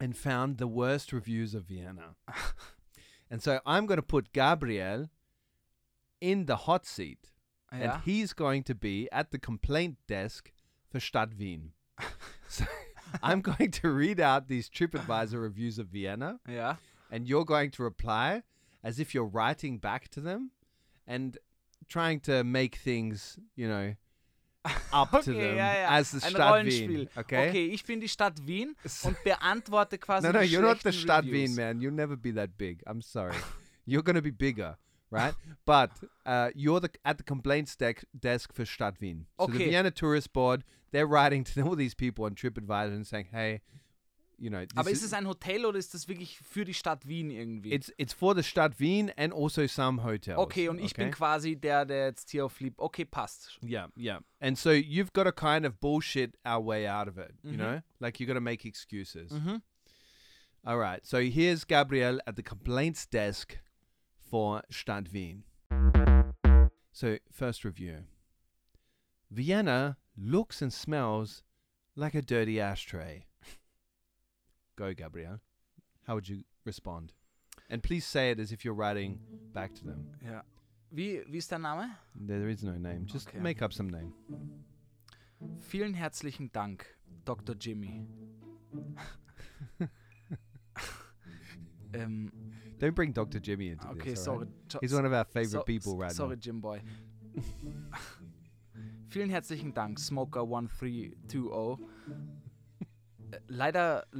and 0.00 0.16
found 0.16 0.58
the 0.58 0.66
worst 0.66 1.12
reviews 1.12 1.54
of 1.54 1.64
Vienna. 1.64 2.16
and 3.30 3.42
so 3.42 3.60
I'm 3.64 3.86
going 3.86 3.98
to 3.98 4.02
put 4.02 4.32
Gabriel 4.32 5.08
in 6.20 6.46
the 6.46 6.56
hot 6.56 6.84
seat, 6.86 7.30
Ja. 7.72 7.78
and 7.78 8.02
he's 8.04 8.32
going 8.32 8.64
to 8.64 8.74
be 8.74 9.08
at 9.12 9.30
the 9.30 9.38
complaint 9.38 9.98
desk 10.08 10.52
for 10.90 10.98
Stadt 10.98 11.38
Wien. 11.38 11.72
so 12.58 12.64
I'm 13.22 13.40
going 13.40 13.70
to 13.70 13.90
read 13.90 14.20
out 14.20 14.48
these 14.48 14.68
TripAdvisor 14.68 15.40
reviews 15.40 15.78
of 15.78 15.88
Vienna, 15.88 16.40
Ja. 16.48 16.76
and 17.10 17.26
you're 17.28 17.44
going 17.44 17.70
to 17.72 17.82
reply 17.82 18.42
as 18.82 18.98
if 18.98 19.14
you're 19.14 19.26
writing 19.26 19.78
back 19.78 20.08
to 20.10 20.20
them 20.20 20.50
and 21.06 21.38
trying 21.88 22.20
to 22.20 22.44
make 22.44 22.76
things, 22.76 23.38
you 23.56 23.68
know, 23.68 23.94
up 24.92 25.10
to 25.22 25.32
them 25.32 25.56
ja, 25.56 25.72
ja. 25.74 25.88
as 25.90 26.10
the 26.12 26.24
Ein 26.24 26.30
Stadt 26.30 26.64
Wien. 26.64 27.08
Okay? 27.16 27.48
okay, 27.48 27.66
ich 27.66 27.84
bin 27.84 28.00
die 28.00 28.08
Stadt 28.08 28.46
Wien 28.46 28.74
und 29.04 29.16
beantworte 29.24 29.98
quasi 29.98 30.26
No, 30.26 30.32
no, 30.32 30.40
you're 30.40 30.62
not 30.62 30.82
the 30.82 30.92
Stadt 30.92 31.24
Reviews. 31.24 31.50
Wien, 31.50 31.56
man. 31.56 31.80
You'll 31.80 31.94
never 31.94 32.16
be 32.16 32.32
that 32.32 32.56
big. 32.56 32.82
I'm 32.86 33.02
sorry. 33.02 33.36
you're 33.84 34.02
going 34.02 34.16
to 34.16 34.22
be 34.22 34.30
bigger, 34.30 34.76
right? 35.14 35.34
but 35.66 35.90
uh, 36.26 36.50
you're 36.54 36.80
the 36.80 36.90
at 37.04 37.16
the 37.18 37.24
complaints 37.24 37.76
dec- 37.76 38.04
desk 38.18 38.52
for 38.52 38.64
Stadt 38.66 39.00
Wien. 39.00 39.26
So 39.38 39.46
the 39.46 39.58
Vienna 39.58 39.90
Tourist 39.90 40.32
Board, 40.32 40.64
they're 40.92 41.06
writing 41.06 41.44
to 41.44 41.62
all 41.62 41.76
these 41.76 41.94
people 41.94 42.24
on 42.24 42.34
TripAdvisor 42.34 42.94
and 42.94 43.06
saying, 43.06 43.28
hey, 43.32 43.60
you 44.36 44.50
know, 44.50 44.60
this 44.64 44.76
Aber 44.76 44.90
is, 44.90 44.98
ist 44.98 45.04
es 45.04 45.12
ein 45.12 45.26
Hotel 45.26 45.64
oder 45.64 45.78
ist 45.78 45.94
das 45.94 46.08
wirklich 46.08 46.38
für 46.40 46.64
die 46.64 46.74
Stadt 46.74 47.06
Wien 47.06 47.30
irgendwie? 47.30 47.72
it's 47.72 47.90
it's 47.98 48.12
for 48.12 48.34
the 48.34 48.42
Stadt 48.42 48.78
Wien 48.80 49.12
and 49.16 49.32
also 49.32 49.66
some 49.68 50.02
hotels. 50.02 50.38
okay, 50.38 50.68
und 50.68 50.80
ich 50.80 50.92
bin 50.94 51.10
quasi 51.12 51.54
der, 51.54 51.84
der 51.86 52.06
jetzt 52.06 52.30
hier 52.30 52.44
auf 52.44 52.58
lieb. 52.60 52.74
Okay, 52.78 53.04
passt. 53.04 53.58
Yeah, 53.62 53.86
yeah. 53.96 54.18
And 54.40 54.58
so 54.58 54.70
you've 54.70 55.12
got 55.12 55.24
to 55.24 55.32
kind 55.32 55.64
of 55.64 55.78
bullshit 55.80 56.36
our 56.44 56.60
way 56.60 56.86
out 56.88 57.06
of 57.08 57.16
it, 57.16 57.32
you 57.44 57.52
Mhm. 57.52 57.56
know? 57.58 57.82
Like 58.00 58.18
you've 58.18 58.26
got 58.26 58.34
to 58.34 58.40
make 58.40 58.64
excuses. 58.66 59.30
Mhm. 59.30 59.62
All 60.66 60.78
right. 60.78 61.04
So 61.06 61.20
here's 61.20 61.64
Gabriel 61.64 62.18
at 62.26 62.36
the 62.36 62.42
complaints 62.42 63.06
desk 63.06 63.58
for 64.34 64.62
Stadt 64.68 65.12
Wien. 65.12 65.44
So, 66.90 67.18
first 67.30 67.64
review 67.64 67.98
Vienna 69.30 69.96
looks 70.18 70.60
and 70.60 70.72
smells 70.72 71.44
like 71.94 72.16
a 72.16 72.22
dirty 72.22 72.60
ashtray. 72.60 73.26
Go, 74.76 74.92
Gabriel. 74.92 75.38
How 76.08 76.16
would 76.16 76.28
you 76.28 76.42
respond? 76.64 77.12
And 77.70 77.80
please 77.80 78.04
say 78.04 78.32
it 78.32 78.40
as 78.40 78.50
if 78.50 78.64
you're 78.64 78.74
writing 78.74 79.20
back 79.52 79.72
to 79.76 79.84
them. 79.84 80.04
Ja. 80.20 80.40
Wie, 80.90 81.22
wie 81.30 81.38
ist 81.38 81.52
dein 81.52 81.62
Name? 81.62 81.92
There 82.16 82.48
is 82.48 82.64
no 82.64 82.72
name. 82.72 83.06
Just 83.06 83.28
Okay. 83.28 83.38
make 83.38 83.62
up 83.62 83.72
some 83.72 83.88
name. 83.88 84.12
Vielen 85.60 85.94
herzlichen 85.94 86.50
Dank, 86.52 86.84
Dr. 87.24 87.54
Jimmy. 87.54 88.08
ähm, 91.94 92.32
Don't 92.84 92.94
bring 92.94 93.14
Dr. 93.14 93.40
Jimmy 93.40 93.70
into 93.70 93.88
okay, 93.88 94.10
this. 94.10 94.24
sorry. 94.24 94.40
alright? 94.40 94.68
Jo- 94.68 94.78
He's 94.82 94.92
one 94.92 95.06
of 95.06 95.12
our 95.14 95.24
favorite 95.24 95.50
so- 95.52 95.62
people 95.62 95.96
right 95.96 96.12
Sorry, 96.12 96.36
now. 96.36 96.40
Jim 96.40 96.60
Boy. 96.60 96.82
Vielen 99.08 99.30
herzlichen 99.30 99.72
Dank, 99.72 99.98
Smoker1320. 99.98 101.78
Äh, 103.30 103.38
Leider, 103.48 104.06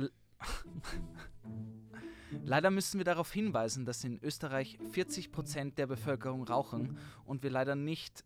leider 2.42 2.70
müssen 2.70 2.98
wir 2.98 3.04
darauf 3.04 3.30
hinweisen, 3.30 3.84
dass 3.84 4.02
in 4.02 4.18
Österreich 4.22 4.78
40% 4.94 5.74
der 5.74 5.86
Bevölkerung 5.86 6.44
rauchen 6.44 6.96
und 7.26 7.42
wir 7.42 7.50
leider 7.50 7.74
nicht 7.76 8.24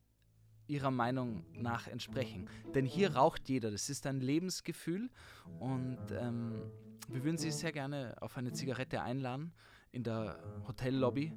ihrer 0.68 0.92
Meinung 0.92 1.44
nach 1.52 1.88
entsprechen. 1.88 2.48
Denn 2.76 2.86
hier 2.86 3.16
raucht 3.16 3.48
jeder. 3.48 3.72
Das 3.72 3.90
ist 3.90 4.06
ein 4.06 4.20
Lebensgefühl 4.20 5.10
und 5.58 5.98
ähm, 6.12 6.62
wir 7.08 7.24
würden 7.24 7.38
Sie 7.38 7.50
sehr 7.50 7.72
gerne 7.72 8.14
auf 8.20 8.36
eine 8.36 8.52
Zigarette 8.52 9.02
einladen 9.02 9.52
in 9.98 10.04
der 10.04 10.38
Hotellobby 10.68 11.32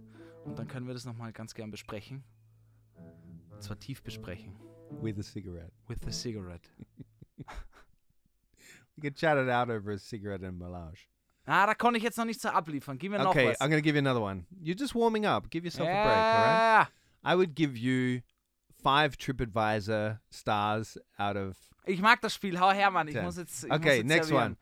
und 0.46 0.58
dann 0.60 0.68
können 0.68 0.86
wir 0.86 0.94
das 0.94 1.04
nochmal 1.06 1.34
ganz 1.34 1.56
gern 1.56 1.72
besprechen. 1.72 2.24
Und 3.50 3.64
zwar 3.64 3.80
tief 3.80 4.04
besprechen. 4.04 4.56
With 5.02 5.18
a 5.18 5.24
cigarette. 5.24 5.72
With 5.88 6.06
a 6.08 6.12
cigarette. 6.12 6.70
We 8.96 9.02
could 9.02 9.16
chat 9.16 9.38
it 9.38 9.50
out 9.50 9.70
over 9.70 9.94
a 9.94 9.98
cigarette 9.98 10.44
and 10.44 10.60
melange. 10.60 11.08
Ah, 11.48 11.66
da 11.66 11.74
konnte 11.74 11.98
ich 11.98 12.04
jetzt 12.04 12.18
noch 12.18 12.26
nicht 12.26 12.40
so 12.40 12.50
abliefern. 12.50 13.00
Gib 13.00 13.12
mir 13.12 13.18
noch 13.18 13.32
Okay, 13.32 13.50
was. 13.50 13.60
I'm 13.60 13.70
going 13.70 13.82
to 13.82 13.84
give 13.84 13.96
you 13.96 14.00
another 14.00 14.22
one. 14.22 14.46
You're 14.62 14.78
just 14.78 14.94
warming 14.94 15.26
up. 15.26 15.50
Give 15.50 15.66
yourself 15.66 15.90
a 15.90 15.92
break, 15.92 16.06
all 16.06 16.44
right? 16.44 16.88
Ja. 16.88 16.88
I 17.24 17.36
would 17.36 17.56
give 17.56 17.76
you 17.78 18.22
five 18.84 19.18
TripAdvisor 19.18 20.20
stars 20.30 21.00
out 21.18 21.36
of. 21.36 21.58
Ich 21.86 22.00
mag 22.00 22.22
das 22.22 22.36
Spiel. 22.36 22.60
Hau 22.60 22.70
her, 22.72 22.92
Mann. 22.92 23.08
Ich 23.08 23.20
muss 23.20 23.38
jetzt. 23.38 23.64
Ich 23.64 23.72
Okay, 23.72 23.86
muss 23.88 23.96
jetzt 23.96 24.06
next 24.06 24.28
servieren. 24.28 24.52
one. 24.52 24.58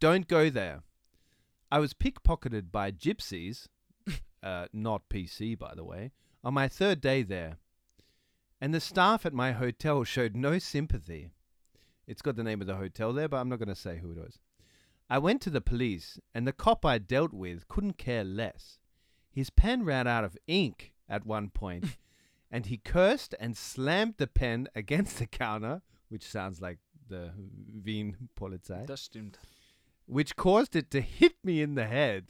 Don't 0.00 0.26
go 0.28 0.50
there. 0.50 0.82
I 1.72 1.78
was 1.78 1.94
pickpocketed 1.94 2.70
by 2.70 2.90
gypsies, 2.90 3.66
uh, 4.42 4.66
not 4.74 5.08
PC, 5.08 5.58
by 5.58 5.74
the 5.74 5.84
way, 5.84 6.12
on 6.44 6.52
my 6.52 6.68
third 6.68 7.00
day 7.00 7.22
there. 7.22 7.56
And 8.60 8.74
the 8.74 8.78
staff 8.78 9.24
at 9.24 9.32
my 9.32 9.52
hotel 9.52 10.04
showed 10.04 10.36
no 10.36 10.58
sympathy. 10.58 11.30
It's 12.06 12.20
got 12.20 12.36
the 12.36 12.44
name 12.44 12.60
of 12.60 12.66
the 12.66 12.76
hotel 12.76 13.14
there, 13.14 13.26
but 13.26 13.38
I'm 13.38 13.48
not 13.48 13.58
going 13.58 13.70
to 13.70 13.74
say 13.74 14.00
who 14.02 14.10
it 14.10 14.18
was. 14.18 14.38
I 15.08 15.16
went 15.16 15.40
to 15.42 15.50
the 15.50 15.62
police, 15.62 16.20
and 16.34 16.46
the 16.46 16.52
cop 16.52 16.84
I 16.84 16.98
dealt 16.98 17.32
with 17.32 17.66
couldn't 17.68 17.96
care 17.96 18.22
less. 18.22 18.78
His 19.30 19.48
pen 19.48 19.82
ran 19.82 20.06
out 20.06 20.24
of 20.24 20.36
ink 20.46 20.92
at 21.08 21.24
one 21.24 21.48
point, 21.48 21.86
and 22.50 22.66
he 22.66 22.76
cursed 22.76 23.34
and 23.40 23.56
slammed 23.56 24.16
the 24.18 24.26
pen 24.26 24.68
against 24.74 25.18
the 25.18 25.26
counter, 25.26 25.80
which 26.10 26.28
sounds 26.28 26.60
like 26.60 26.80
the 27.08 27.30
Wien 27.82 28.28
Polizei, 28.38 28.84
Das 28.84 29.08
stimmt. 29.08 29.38
Which 30.06 30.36
caused 30.36 30.76
it 30.76 30.90
to 30.90 31.00
hit 31.00 31.34
me 31.42 31.62
in 31.62 31.74
the 31.74 31.86
head. 31.86 32.26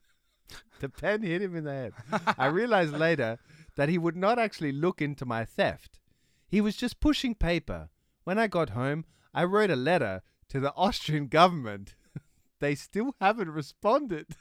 the 0.80 0.88
pen 0.88 1.22
hit 1.22 1.42
him 1.42 1.56
in 1.56 1.64
the 1.64 1.72
head. 1.72 1.92
I 2.36 2.46
realized 2.60 2.92
later 2.92 3.38
that 3.76 3.88
he 3.88 3.98
would 3.98 4.16
not 4.16 4.38
actually 4.38 4.72
look 4.72 5.00
into 5.00 5.24
my 5.24 5.44
theft. 5.44 6.00
He 6.48 6.60
was 6.60 6.76
just 6.76 7.00
pushing 7.00 7.34
paper. 7.34 7.90
When 8.24 8.38
I 8.38 8.46
got 8.46 8.70
home, 8.70 9.04
I 9.32 9.44
wrote 9.44 9.70
a 9.70 9.76
letter 9.76 10.22
to 10.48 10.60
the 10.60 10.74
Austrian 10.74 11.28
government. 11.28 11.94
they 12.60 12.74
still 12.74 13.14
haven't 13.20 13.50
responded. 13.50 14.36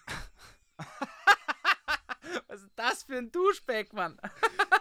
Was 2.49 2.65
das 2.75 3.03
für 3.03 3.17
ein 3.17 3.29
Duschbeck, 3.31 3.93
Mann? 3.93 4.17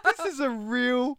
this 0.03 0.33
is 0.33 0.39
a 0.39 0.49
real 0.49 1.17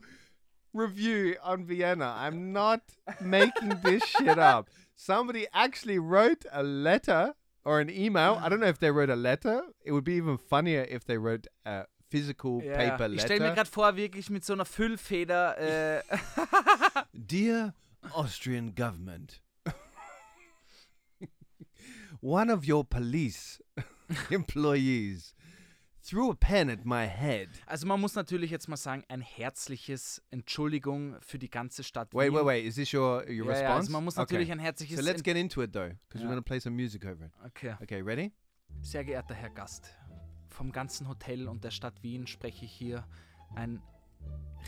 review 0.72 1.36
on 1.42 1.64
Vienna. 1.64 2.14
I'm 2.16 2.52
not 2.52 2.80
making 3.20 3.80
this 3.82 4.04
shit 4.04 4.38
up. 4.38 4.68
Somebody 5.00 5.46
actually 5.54 6.00
wrote 6.00 6.44
a 6.50 6.64
letter 6.64 7.32
or 7.64 7.78
an 7.78 7.88
email. 7.88 8.36
I 8.42 8.48
don't 8.48 8.58
know 8.58 8.66
if 8.66 8.80
they 8.80 8.90
wrote 8.90 9.10
a 9.10 9.14
letter. 9.16 9.62
It 9.84 9.92
would 9.92 10.02
be 10.02 10.14
even 10.14 10.36
funnier 10.38 10.84
if 10.90 11.04
they 11.04 11.16
wrote 11.16 11.46
a 11.64 11.84
physical 12.10 12.60
Ja, 12.64 12.74
paper 12.76 13.06
ich 13.12 13.20
stelle 13.22 13.38
mir 13.38 13.44
letter. 13.50 13.54
gerade 13.54 13.70
vor, 13.70 13.94
wirklich 13.96 14.28
mit 14.28 14.44
so 14.44 14.54
einer 14.54 14.64
Füllfeder. 14.64 15.56
Äh, 15.56 16.02
Dear 17.12 17.74
Austrian 18.12 18.74
government, 18.74 19.40
one 22.20 22.50
of 22.50 22.66
your 22.66 22.84
police 22.84 23.60
employees 24.30 25.34
threw 26.08 26.30
a 26.30 26.34
pen 26.34 26.70
at 26.70 26.84
my 26.84 27.06
head. 27.06 27.48
also 27.66 27.86
man 27.86 28.00
muss 28.00 28.14
natürlich 28.14 28.50
jetzt 28.50 28.68
mal 28.68 28.76
sagen, 28.76 29.04
ein 29.08 29.20
herzliches 29.20 30.22
Entschuldigung 30.30 31.16
für 31.20 31.38
die 31.38 31.50
ganze 31.50 31.82
Stadt 31.84 32.14
Wait, 32.14 32.28
Wien. 32.32 32.34
wait, 32.38 32.46
wait. 32.46 32.64
Is 32.66 32.76
this 32.76 32.92
your 32.94 33.22
your 33.28 33.28
Ja, 33.28 33.34
ja, 33.44 33.50
response? 33.50 33.72
also 33.76 33.92
man 33.92 34.04
muss 34.04 34.14
Okay. 34.16 34.22
natürlich 34.22 34.52
ein 34.52 34.58
herzliches 34.58 34.96
So 34.98 35.02
let's 35.04 35.22
get 35.22 35.36
into 35.36 35.62
it 35.62 35.72
though, 35.72 35.90
because 36.08 36.22
Ja. 36.22 36.26
we're 36.26 36.28
gonna 36.30 36.40
play 36.42 36.60
some 36.60 36.74
music 36.74 37.04
over 37.04 37.26
it. 37.26 37.32
Okay. 37.46 37.74
Okay, 37.82 38.00
ready? 38.00 38.32
Sehr 38.80 39.04
geehrter 39.04 39.34
Herr 39.34 39.50
Gast, 39.50 39.90
vom 40.48 40.72
ganzen 40.72 41.08
Hotel 41.08 41.48
und 41.48 41.64
der 41.64 41.70
Stadt 41.70 42.02
Wien 42.02 42.26
spreche 42.26 42.64
ich 42.64 42.72
hier 42.72 43.06
ein 43.54 43.82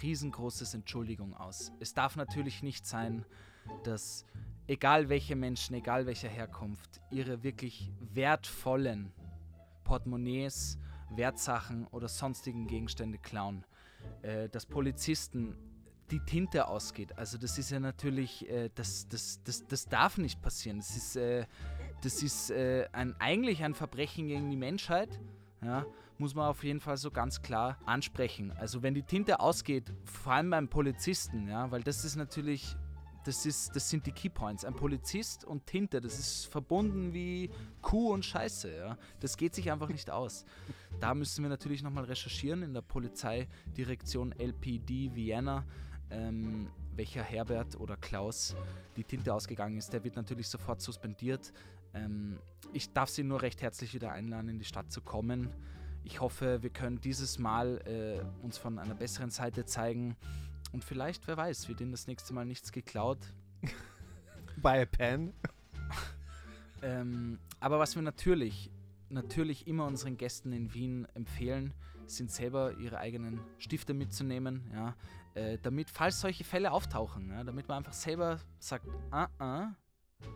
riesengroßes 0.02 0.74
Entschuldigung 0.74 1.34
aus. 1.34 1.72
Es 1.80 1.94
darf 1.94 2.16
natürlich 2.16 2.62
nicht 2.62 2.86
sein, 2.86 3.24
dass 3.84 4.24
egal 4.66 5.08
welche 5.08 5.36
Menschen, 5.36 5.74
egal 5.74 6.06
welcher 6.06 6.28
Herkunft, 6.28 7.00
ihre 7.10 7.42
wirklich 7.42 7.90
wertvollen 8.00 9.12
Portemonnaies, 9.84 10.78
Wertsachen 11.16 11.86
oder 11.88 12.08
sonstigen 12.08 12.66
Gegenstände 12.66 13.18
klauen. 13.18 13.64
Äh, 14.22 14.48
dass 14.48 14.66
Polizisten 14.66 15.56
die 16.10 16.20
Tinte 16.20 16.68
ausgeht. 16.68 17.16
Also 17.16 17.38
das 17.38 17.58
ist 17.58 17.70
ja 17.70 17.80
natürlich, 17.80 18.48
äh, 18.50 18.70
das, 18.74 19.08
das, 19.08 19.42
das, 19.44 19.66
das 19.66 19.88
darf 19.88 20.18
nicht 20.18 20.42
passieren. 20.42 20.78
Das 20.78 20.96
ist, 20.96 21.16
äh, 21.16 21.46
das 22.02 22.22
ist 22.22 22.50
äh, 22.50 22.88
ein, 22.92 23.14
eigentlich 23.20 23.62
ein 23.62 23.74
Verbrechen 23.74 24.28
gegen 24.28 24.50
die 24.50 24.56
Menschheit. 24.56 25.20
Ja, 25.62 25.84
muss 26.16 26.34
man 26.34 26.48
auf 26.48 26.64
jeden 26.64 26.80
Fall 26.80 26.96
so 26.96 27.10
ganz 27.10 27.42
klar 27.42 27.78
ansprechen. 27.84 28.50
Also 28.52 28.82
wenn 28.82 28.94
die 28.94 29.02
Tinte 29.02 29.40
ausgeht, 29.40 29.92
vor 30.04 30.32
allem 30.32 30.50
beim 30.50 30.68
Polizisten, 30.68 31.48
ja, 31.48 31.70
weil 31.70 31.82
das 31.82 32.04
ist 32.04 32.16
natürlich, 32.16 32.76
das 33.24 33.44
ist, 33.46 33.74
das 33.76 33.88
sind 33.88 34.06
die 34.06 34.12
Keypoints. 34.12 34.64
Ein 34.64 34.74
Polizist 34.74 35.44
und 35.44 35.66
Tinte, 35.66 36.00
das 36.00 36.18
ist 36.18 36.46
verbunden 36.46 37.12
wie 37.12 37.50
Kuh 37.82 38.12
und 38.12 38.24
Scheiße, 38.24 38.74
ja. 38.74 38.98
Das 39.20 39.36
geht 39.36 39.54
sich 39.54 39.70
einfach 39.70 39.88
nicht 39.88 40.10
aus. 40.10 40.44
Da 41.00 41.14
müssen 41.14 41.42
wir 41.42 41.48
natürlich 41.48 41.82
nochmal 41.82 42.04
recherchieren 42.04 42.62
in 42.62 42.72
der 42.74 42.82
Polizeidirektion 42.82 44.32
LPD 44.32 45.14
Vienna, 45.14 45.64
ähm, 46.10 46.68
welcher 46.94 47.22
Herbert 47.22 47.78
oder 47.78 47.96
Klaus 47.96 48.56
die 48.96 49.04
Tinte 49.04 49.32
ausgegangen 49.32 49.76
ist. 49.76 49.92
Der 49.92 50.02
wird 50.02 50.16
natürlich 50.16 50.48
sofort 50.48 50.80
suspendiert. 50.80 51.52
Ähm, 51.94 52.38
ich 52.72 52.92
darf 52.92 53.10
Sie 53.10 53.22
nur 53.22 53.42
recht 53.42 53.62
herzlich 53.62 53.94
wieder 53.94 54.12
einladen, 54.12 54.48
in 54.48 54.58
die 54.58 54.64
Stadt 54.64 54.90
zu 54.90 55.00
kommen. 55.00 55.50
Ich 56.04 56.20
hoffe, 56.20 56.62
wir 56.62 56.70
können 56.70 57.00
dieses 57.00 57.38
Mal 57.38 57.78
äh, 57.86 58.44
uns 58.44 58.58
von 58.58 58.78
einer 58.78 58.94
besseren 58.94 59.30
Seite 59.30 59.64
zeigen. 59.66 60.16
Und 60.72 60.84
vielleicht, 60.84 61.26
wer 61.26 61.36
weiß, 61.36 61.68
wird 61.68 61.80
Ihnen 61.80 61.92
das 61.92 62.06
nächste 62.06 62.32
Mal 62.32 62.44
nichts 62.44 62.72
geklaut. 62.72 63.18
Buy 64.62 64.82
a 64.82 64.86
pen. 64.86 65.32
Ähm, 66.82 67.38
aber 67.60 67.78
was 67.78 67.94
wir 67.94 68.00
natürlich, 68.00 68.70
natürlich 69.10 69.66
immer 69.66 69.84
unseren 69.84 70.16
Gästen 70.16 70.50
in 70.54 70.72
Wien 70.72 71.06
empfehlen, 71.12 71.74
sind 72.06 72.30
selber 72.30 72.74
ihre 72.78 72.96
eigenen 72.96 73.40
Stifte 73.58 73.94
mitzunehmen, 73.94 74.70
ja, 74.72 74.96
äh, 75.34 75.58
damit, 75.62 75.90
falls 75.90 76.20
solche 76.20 76.44
Fälle 76.44 76.72
auftauchen, 76.72 77.30
ja, 77.30 77.44
damit 77.44 77.68
man 77.68 77.78
einfach 77.78 77.92
selber 77.92 78.40
sagt, 78.58 78.86
ah, 79.10 79.28
ah, 79.38 79.68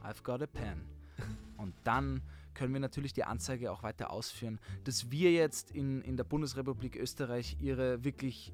I've 0.02 0.22
got 0.22 0.42
a 0.42 0.46
pen. 0.46 0.84
Und 1.56 1.74
dann 1.84 2.22
können 2.54 2.72
wir 2.72 2.80
natürlich 2.80 3.12
die 3.12 3.24
Anzeige 3.24 3.72
auch 3.72 3.82
weiter 3.82 4.10
ausführen, 4.10 4.60
dass 4.84 5.10
wir 5.10 5.32
jetzt 5.32 5.72
in, 5.72 6.02
in 6.02 6.16
der 6.16 6.24
Bundesrepublik 6.24 6.96
Österreich 6.96 7.56
ihre 7.60 8.04
wirklich 8.04 8.52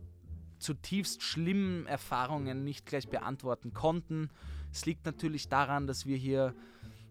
zutiefst 0.61 1.23
schlimmen 1.23 1.87
Erfahrungen 1.87 2.65
nicht 2.65 2.87
gleich 2.87 3.09
beantworten 3.09 3.73
konnten. 3.73 4.31
Es 4.73 4.87
liegt 4.87 5.05
natürlich 5.07 5.49
daran, 5.49 5.87
dass 5.87 6.07
wir 6.07 6.17
hier 6.17 6.55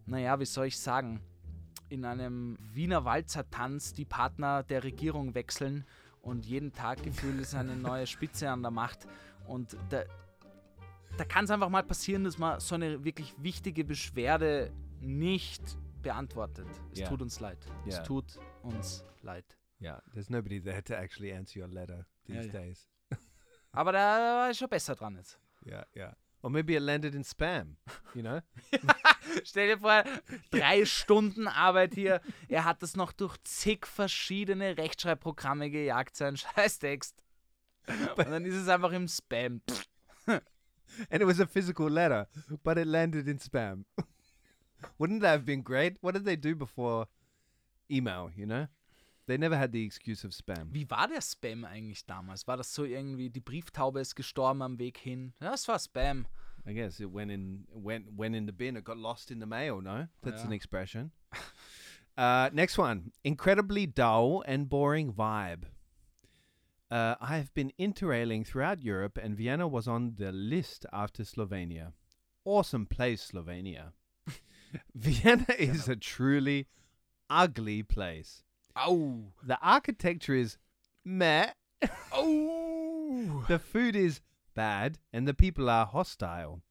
naja, 0.09 0.39
wie 0.39 0.45
soll 0.45 0.65
ich 0.67 0.77
sagen, 0.79 1.21
in 1.89 2.03
einem 2.05 2.57
Wiener 2.73 3.05
Walzertanz 3.05 3.93
die 3.93 4.05
Partner 4.05 4.63
der 4.63 4.83
Regierung 4.83 5.35
wechseln 5.35 5.85
und 6.21 6.45
jeden 6.45 6.73
Tag 6.73 7.03
gefühlt 7.03 7.39
ist 7.39 7.55
eine 7.55 7.75
neue 7.75 8.07
Spitze 8.07 8.49
an 8.49 8.61
der 8.61 8.71
Macht. 8.71 9.07
Und 9.47 9.77
da, 9.89 10.03
da 11.17 11.23
kann 11.25 11.45
es 11.45 11.51
einfach 11.51 11.69
mal 11.69 11.83
passieren, 11.83 12.23
dass 12.23 12.37
man 12.37 12.59
so 12.59 12.75
eine 12.75 13.03
wirklich 13.03 13.33
wichtige 13.37 13.83
Beschwerde 13.83 14.71
nicht 14.99 15.77
beantwortet. 16.01 16.67
Es 16.91 16.99
Ja. 16.99 17.07
tut 17.07 17.21
uns 17.21 17.39
leid. 17.39 17.59
Ja. 17.85 17.99
Es 17.99 18.03
tut 18.03 18.39
uns 18.63 19.03
leid. 19.21 19.45
Yeah, 19.81 20.01
there's 20.13 20.29
nobody 20.29 20.61
there 20.61 20.83
to 20.83 20.93
actually 20.93 21.31
answer 21.33 21.61
your 21.61 21.69
letter 21.69 22.05
these 22.25 22.37
Yeah, 22.39 22.43
yeah. 22.45 22.51
days. 22.51 22.87
Aber 23.71 23.91
da 23.91 23.99
war 23.99 24.51
ich 24.51 24.57
schon 24.57 24.69
besser 24.69 24.95
dran 24.95 25.15
jetzt. 25.15 25.39
Yeah, 25.65 25.85
yeah. 25.95 26.13
Or 26.41 26.49
maybe 26.49 26.75
it 26.75 26.81
landed 26.81 27.15
in 27.15 27.23
spam, 27.23 27.75
you 28.15 28.21
know? 28.21 28.41
Stell 29.43 29.67
dir 29.67 29.79
vor, 29.79 30.03
drei 30.51 30.85
Stunden 30.85 31.47
Arbeit 31.47 31.95
hier. 31.95 32.21
Er 32.47 32.63
hat 32.63 32.81
das 32.81 32.95
noch 32.95 33.11
durch 33.11 33.35
zig 33.43 33.85
verschiedene 33.85 34.77
Rechtschreibprogramme 34.77 35.69
gejagt, 35.69 36.15
sein 36.15 36.37
Scheißtext. 36.37 37.21
Und 38.15 38.29
dann 38.29 38.45
ist 38.45 38.55
es 38.55 38.69
einfach 38.69 38.93
im 38.93 39.07
Spam. 39.07 39.61
and 41.09 41.21
it 41.21 41.25
was 41.25 41.39
a 41.39 41.45
physical 41.45 41.89
letter, 41.89 42.27
but 42.63 42.77
it 42.77 42.87
landed 42.87 43.27
in 43.27 43.39
spam. 43.39 43.85
Wouldn't 44.97 45.21
that 45.21 45.31
have 45.31 45.45
been 45.45 45.61
great? 45.61 45.97
What 46.01 46.13
did 46.13 46.25
they 46.25 46.37
do 46.37 46.55
before 46.55 47.07
email, 47.91 48.31
you 48.35 48.45
know? 48.45 48.67
They 49.29 49.37
never 49.37 49.55
had 49.55 49.71
the 49.71 49.85
excuse 49.85 50.25
of 50.25 50.33
spam. 50.33 50.73
Wie 50.73 50.89
war 50.89 51.07
der 51.07 51.21
Spam 51.21 51.63
eigentlich 51.63 52.03
damals? 52.07 52.47
War 52.47 52.57
das 52.57 52.73
so 52.73 52.83
irgendwie, 52.83 53.29
die 53.29 53.39
Brieftaube 53.39 53.99
ist 53.99 54.15
gestorben 54.15 54.63
am 54.63 54.79
Weg 54.79 54.97
hin? 54.97 55.33
Das 55.39 55.67
war 55.67 55.77
Spam. 55.77 56.25
I 56.65 56.73
guess 56.73 56.99
it 56.99 57.13
went 57.13 57.29
in 57.29 57.67
went 57.71 58.07
went 58.17 58.35
in 58.35 58.47
the 58.47 58.51
bin. 58.51 58.75
It 58.75 58.83
got 58.83 58.97
lost 58.97 59.29
in 59.29 59.39
the 59.39 59.45
mail. 59.45 59.81
No, 59.81 60.07
that's 60.23 60.43
an 60.43 60.51
expression. 60.51 61.11
uh, 62.17 62.49
next 62.51 62.79
one: 62.79 63.11
incredibly 63.23 63.85
dull 63.85 64.43
and 64.47 64.67
boring 64.67 65.13
vibe. 65.13 65.65
Uh, 66.89 67.13
I 67.21 67.37
have 67.37 67.53
been 67.53 67.71
interrailing 67.77 68.47
throughout 68.47 68.81
Europe, 68.81 69.19
and 69.21 69.37
Vienna 69.37 69.67
was 69.67 69.87
on 69.87 70.15
the 70.17 70.31
list 70.31 70.87
after 70.91 71.23
Slovenia. 71.23 71.93
Awesome 72.45 72.87
place, 72.87 73.29
Slovenia. 73.31 73.91
Vienna 74.95 75.53
is 75.59 75.87
a 75.87 75.95
truly 75.95 76.65
ugly 77.29 77.83
place. 77.83 78.43
Au! 78.79 79.33
The 79.43 79.59
architecture 79.61 80.35
is 80.35 80.57
meh. 81.03 81.51
Au! 82.13 82.55
Oh. 83.11 83.43
The 83.47 83.57
food 83.57 83.95
is 83.95 84.21
bad 84.53 84.99
and 85.11 85.27
the 85.27 85.33
people 85.33 85.69
are 85.69 85.85
hostile. 85.85 86.61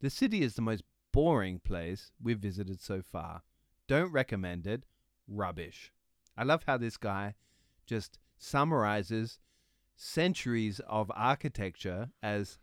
The 0.00 0.08
city 0.08 0.40
is 0.42 0.54
the 0.54 0.62
most 0.62 0.82
boring 1.12 1.60
place 1.60 2.10
we've 2.22 2.38
visited 2.38 2.80
so 2.80 3.02
far. 3.02 3.42
Don't 3.86 4.10
recommend 4.10 4.66
it. 4.66 4.86
Rubbish. 5.28 5.92
I 6.36 6.44
love 6.44 6.64
how 6.66 6.78
this 6.78 6.96
guy 6.96 7.34
just 7.86 8.18
summarizes 8.38 9.38
centuries 9.96 10.80
of 10.88 11.12
architecture 11.14 12.10
as 12.22 12.58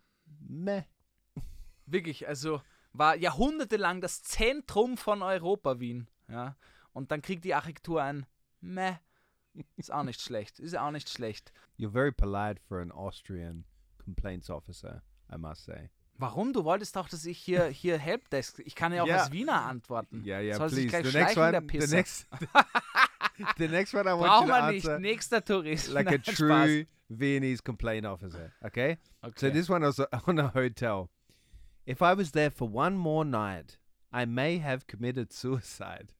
meh. 0.50 0.82
Wirklich, 1.88 2.28
also 2.28 2.62
war 2.94 3.16
jahrhundertelang 3.16 4.02
das 4.02 4.24
Zentrum 4.24 4.98
von 4.98 5.22
Europa 5.22 5.80
Wien. 5.80 6.08
Ja? 6.28 6.56
Und 6.94 7.12
dann 7.12 7.22
kriegt 7.22 7.46
die 7.46 7.54
Architektur 7.54 8.04
ein 8.04 8.26
Meh. 8.62 8.94
Ist 9.76 9.92
auch 9.92 10.04
nicht 10.04 10.22
schlecht. 10.22 10.60
Ist 10.60 10.78
auch 10.78 10.92
nicht 10.92 11.10
schlecht. 11.10 11.52
You're 11.78 11.92
very 11.92 12.12
polite 12.12 12.62
for 12.68 12.80
an 12.82 12.92
Austrian 12.92 13.66
complaints 14.04 14.50
officer, 14.50 15.04
I 15.34 15.38
must 15.38 15.66
say. 15.66 15.90
Warum? 16.18 16.54
Du 16.54 16.64
wolltest 16.64 16.96
doch, 16.96 17.10
dass 17.10 17.26
ich 17.26 17.38
hier, 17.40 17.66
hier 17.66 17.98
Helpdesk. 17.98 18.60
Ich 18.60 18.76
kann 18.76 18.94
ja 18.94 19.04
auch 19.04 19.08
Ja. 19.08 19.18
als 19.24 19.32
Wiener 19.32 19.64
antworten. 19.66 20.24
Yeah, 20.24 20.40
yeah, 20.40 20.56
Soll 20.56 20.70
sich 20.70 20.88
please. 20.90 21.02
gleich 21.12 21.12
The 21.12 21.18
next 21.18 21.38
one, 21.38 21.68
the 21.88 21.96
next, 21.96 22.28
the 23.58 23.68
next 23.68 23.94
one 23.94 24.08
I 24.08 24.14
want 24.14 24.26
Brauchen 24.28 24.48
you 24.48 24.54
to 24.54 24.62
wir 24.62 24.72
nicht. 24.72 24.86
answer 24.86 25.00
Nächster 25.00 25.44
Tourist. 25.44 25.90
like 25.90 26.08
a 26.08 26.12
Nein, 26.12 26.24
Spaß. 26.24 26.38
true 26.38 26.86
Viennese 27.10 27.62
complaint 27.64 28.06
officer. 28.06 28.52
Okay. 28.62 28.98
So 29.22 29.28
Okay. 29.30 29.50
this 29.52 29.68
one 29.70 29.82
was 29.84 30.00
on 30.28 30.40
a 30.40 30.50
hotel. 30.54 31.10
If 31.86 32.02
I 32.02 32.14
was 32.16 32.32
there 32.32 32.52
for 32.52 32.70
one 32.70 32.96
more 32.96 33.26
night, 33.26 33.80
I 34.14 34.26
may 34.26 34.60
have 34.60 34.86
committed 34.88 35.34
suicide. 35.34 36.14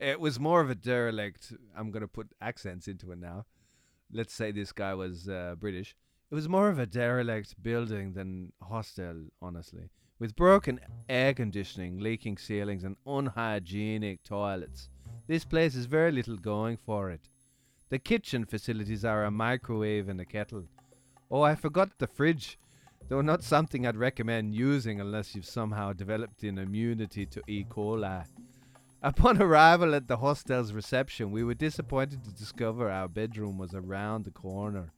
It 0.00 0.18
was 0.18 0.40
more 0.40 0.60
of 0.60 0.70
a 0.70 0.74
derelict. 0.74 1.52
I'm 1.76 1.90
going 1.90 2.02
to 2.02 2.08
put 2.08 2.28
accents 2.40 2.88
into 2.88 3.12
it 3.12 3.18
now. 3.18 3.44
Let's 4.12 4.34
say 4.34 4.50
this 4.50 4.72
guy 4.72 4.94
was 4.94 5.28
uh, 5.28 5.54
British. 5.58 5.94
It 6.30 6.34
was 6.34 6.48
more 6.48 6.68
of 6.68 6.78
a 6.78 6.86
derelict 6.86 7.62
building 7.62 8.14
than 8.14 8.52
hostel, 8.62 9.26
honestly, 9.42 9.90
with 10.18 10.36
broken 10.36 10.80
air 11.08 11.34
conditioning, 11.34 11.98
leaking 11.98 12.38
ceilings, 12.38 12.84
and 12.84 12.96
unhygienic 13.06 14.22
toilets. 14.22 14.88
This 15.26 15.44
place 15.44 15.74
has 15.74 15.84
very 15.84 16.12
little 16.12 16.36
going 16.36 16.76
for 16.76 17.10
it. 17.10 17.28
The 17.90 17.98
kitchen 17.98 18.44
facilities 18.44 19.04
are 19.04 19.24
a 19.24 19.30
microwave 19.30 20.08
and 20.08 20.20
a 20.20 20.24
kettle. 20.24 20.64
Oh, 21.30 21.42
I 21.42 21.54
forgot 21.54 21.98
the 21.98 22.06
fridge. 22.06 22.58
Though 23.08 23.20
not 23.20 23.42
something 23.42 23.86
I'd 23.86 23.96
recommend 23.96 24.54
using 24.54 25.00
unless 25.00 25.34
you've 25.34 25.46
somehow 25.46 25.92
developed 25.92 26.44
an 26.44 26.58
immunity 26.58 27.26
to 27.26 27.42
E. 27.48 27.64
coli. 27.64 28.24
Upon 29.02 29.40
arrival 29.40 29.94
at 29.94 30.08
the 30.08 30.18
hostel's 30.18 30.72
reception, 30.72 31.32
we 31.32 31.42
were 31.42 31.54
disappointed 31.54 32.22
to 32.24 32.30
discover 32.32 32.90
our 32.90 33.08
bedroom 33.08 33.56
was 33.56 33.74
around 33.74 34.24
the 34.24 34.30
corner. 34.30 34.92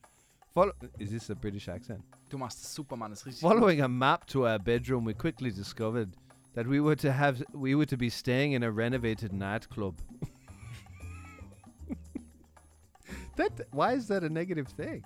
Follow- 0.54 0.72
Is 0.98 1.10
this 1.12 1.30
a 1.30 1.34
British 1.34 1.68
accent? 1.68 2.02
Du 2.28 2.36
machst 2.36 2.58
es 2.60 2.68
super, 2.68 2.96
Mann. 2.96 3.10
Das 3.10 3.20
ist 3.20 3.26
richtig. 3.26 3.40
Following 3.40 3.80
a 3.80 3.88
map 3.88 4.26
to 4.26 4.46
our 4.46 4.58
bedroom, 4.58 5.04
we 5.04 5.14
quickly 5.14 5.50
discovered 5.50 6.16
that 6.54 6.66
we 6.66 6.80
were 6.80 6.96
to 6.96 7.12
have 7.12 7.42
we 7.54 7.74
were 7.74 7.86
to 7.86 7.96
be 7.96 8.10
staying 8.10 8.52
in 8.52 8.62
a 8.62 8.70
renovated 8.70 9.32
nightclub. 9.32 9.98
that 13.36 13.52
why 13.70 13.92
is 13.94 14.08
that 14.08 14.24
a 14.24 14.28
negative 14.28 14.68
thing? 14.68 15.04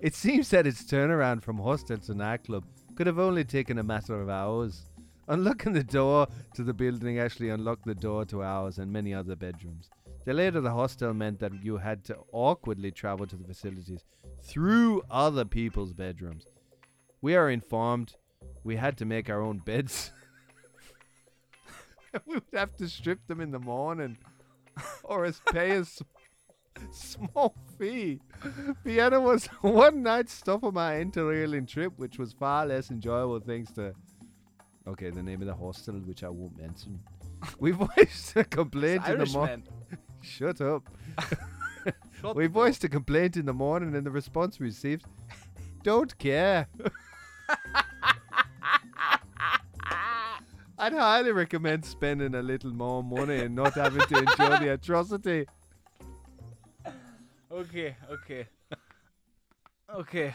It 0.00 0.14
seems 0.14 0.50
that 0.50 0.66
its 0.66 0.82
turnaround 0.84 1.42
from 1.42 1.58
hostel 1.58 1.98
to 1.98 2.14
nightclub 2.14 2.64
could 2.94 3.06
have 3.06 3.18
only 3.18 3.44
taken 3.44 3.78
a 3.78 3.82
matter 3.82 4.20
of 4.20 4.28
hours. 4.28 4.84
Unlocking 5.28 5.72
the 5.72 5.82
door 5.82 6.28
to 6.54 6.62
the 6.62 6.74
building 6.74 7.18
actually 7.18 7.48
unlocked 7.48 7.84
the 7.84 7.94
door 7.94 8.24
to 8.26 8.42
ours 8.42 8.78
and 8.78 8.92
many 8.92 9.12
other 9.12 9.34
bedrooms. 9.34 9.90
The 10.24 10.34
layout 10.34 10.56
of 10.56 10.62
the 10.62 10.70
hostel 10.70 11.14
meant 11.14 11.40
that 11.40 11.52
you 11.62 11.76
had 11.78 12.04
to 12.04 12.18
awkwardly 12.32 12.90
travel 12.90 13.26
to 13.26 13.36
the 13.36 13.44
facilities 13.44 14.04
through 14.42 15.02
other 15.10 15.44
people's 15.44 15.92
bedrooms. 15.92 16.46
We 17.20 17.34
are 17.34 17.50
informed 17.50 18.14
we 18.64 18.76
had 18.76 18.96
to 18.98 19.04
make 19.04 19.30
our 19.30 19.40
own 19.40 19.58
beds. 19.58 20.12
we 22.26 22.34
would 22.34 22.42
have 22.52 22.76
to 22.76 22.88
strip 22.88 23.26
them 23.26 23.40
in 23.40 23.50
the 23.50 23.58
morning 23.58 24.18
or 25.04 25.24
as 25.24 25.40
pay 25.52 25.76
a 25.76 25.84
small 26.92 27.54
fee. 27.78 28.20
Vienna 28.84 29.20
was 29.20 29.46
one 29.60 30.02
night 30.02 30.28
stop 30.28 30.64
on 30.64 30.74
my 30.74 30.94
interrailing 30.94 31.66
trip, 31.66 31.92
which 31.96 32.18
was 32.18 32.32
far 32.32 32.66
less 32.66 32.90
enjoyable 32.90 33.40
thanks 33.40 33.72
to. 33.72 33.94
Okay, 34.86 35.10
the 35.10 35.22
name 35.22 35.40
of 35.42 35.48
the 35.48 35.54
hostel, 35.54 35.94
which 35.94 36.22
I 36.22 36.28
won't 36.28 36.56
mention. 36.58 37.00
We 37.58 37.72
voiced 37.72 38.34
a 38.36 38.44
complaint 38.44 39.06
in 39.06 39.18
the 39.18 39.26
morning. 39.26 39.62
Shut 40.20 40.60
up. 40.60 40.88
Shut 42.20 42.34
we 42.34 42.46
voiced 42.46 42.82
a 42.84 42.88
complaint 42.88 43.36
in 43.36 43.46
the 43.46 43.52
morning, 43.52 43.94
and 43.94 44.06
the 44.06 44.10
response 44.10 44.58
we 44.58 44.66
received, 44.66 45.04
"Don't 45.82 46.16
care." 46.18 46.66
I'd 50.78 50.92
highly 50.92 51.32
recommend 51.32 51.84
spending 51.84 52.34
a 52.34 52.42
little 52.42 52.72
more 52.72 53.02
money 53.02 53.40
and 53.40 53.54
not 53.54 53.74
having 53.74 54.02
to 54.02 54.18
endure 54.18 54.58
the 54.58 54.72
atrocity. 54.72 55.46
Okay, 57.50 57.96
okay. 58.10 58.46
Okay. 59.94 60.34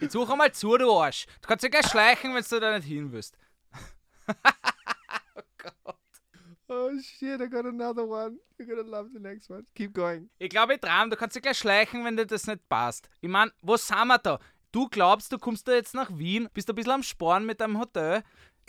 Jetzt 0.00 0.12
such 0.12 0.30
einmal 0.30 0.52
zu, 0.52 0.76
du 0.78 0.90
Arsch. 0.92 1.26
Du 1.42 1.48
kannst 1.48 1.62
ja 1.62 1.68
gleich 1.68 1.86
schleichen, 1.86 2.34
wenn 2.34 2.42
du 2.42 2.60
da 2.60 2.76
nicht 2.76 2.88
hin 2.88 3.12
willst. 3.12 3.36
Oh 6.72 6.90
shit! 7.00 7.40
I 7.40 7.48
got 7.48 7.66
another 7.66 8.06
one. 8.06 8.38
You're 8.56 8.68
gonna 8.68 8.88
love 8.88 9.10
the 9.12 9.18
next 9.18 9.50
one. 9.50 9.66
Keep 9.74 9.92
going. 9.92 10.30
Ich 10.38 10.50
glaube, 10.50 10.74
ich 10.74 10.80
traum, 10.80 11.10
du 11.10 11.16
kannst 11.16 11.34
ja 11.34 11.40
gleich 11.40 11.58
schleichen, 11.58 12.04
wenn 12.04 12.16
dir 12.16 12.26
das 12.26 12.46
nicht 12.46 12.68
passt. 12.68 13.10
Ich 13.20 13.28
mein, 13.28 13.50
wo 13.60 13.76
sind 13.76 14.06
wir 14.06 14.18
da? 14.18 14.38
Du 14.70 14.88
glaubst, 14.88 15.32
du 15.32 15.38
kommst 15.38 15.66
da 15.66 15.72
jetzt 15.72 15.94
nach 15.94 16.16
Wien, 16.16 16.48
bist 16.54 16.70
ein 16.70 16.76
bisschen 16.76 16.92
am 16.92 17.02
Sporen 17.02 17.44
mit 17.44 17.60
deinem 17.60 17.80
Hotel? 17.80 18.22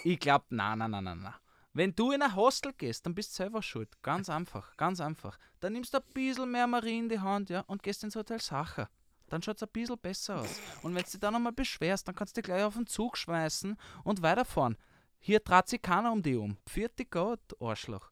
Ich 0.04 0.20
glaub, 0.20 0.46
na, 0.50 0.76
na, 0.76 0.88
na, 0.88 1.00
na, 1.00 1.14
na. 1.14 1.36
Wenn 1.74 1.94
du 1.94 2.12
in 2.12 2.24
ein 2.24 2.36
Hostel 2.36 2.74
gehst, 2.74 3.06
dann 3.06 3.14
bist 3.14 3.34
du 3.34 3.36
selber 3.36 3.62
schuld. 3.62 3.90
Ganz 4.02 4.30
einfach, 4.30 4.76
ganz 4.78 5.00
einfach. 5.00 5.38
Dann 5.60 5.74
nimmst 5.74 5.94
du 5.94 6.00
ein 6.00 6.14
bisschen 6.14 6.50
mehr 6.50 6.66
Marie 6.66 6.98
in 6.98 7.08
die 7.08 7.20
Hand, 7.20 7.52
ja, 7.52 7.62
und 7.68 7.84
gehst 7.84 8.04
ins 8.04 8.16
Hotel 8.16 8.42
Sacher. 8.42 8.90
Dann 9.32 9.42
schaut 9.42 9.56
es 9.56 9.64
ein 9.64 9.70
bisschen 9.72 9.98
besser 9.98 10.42
aus. 10.42 10.60
Und 10.84 10.94
wenn 10.94 11.04
du 11.04 11.10
dich 11.10 11.20
dann 11.20 11.32
nochmal 11.32 11.54
beschwerst, 11.54 12.06
dann 12.06 12.16
kannst 12.16 12.36
du 12.36 12.42
dich 12.42 12.46
gleich 12.46 12.64
auf 12.64 12.74
den 12.74 12.86
Zug 12.86 13.16
schmeißen 13.18 13.78
und 14.04 14.22
weiterfahren. 14.22 14.78
Hier 15.20 15.40
dreht 15.40 15.70
sich 15.70 15.82
keiner 15.82 16.12
um 16.12 16.22
die 16.22 16.36
um. 16.36 16.58
Vierte 16.68 17.06
Gott, 17.06 17.40
Arschloch. 17.62 18.12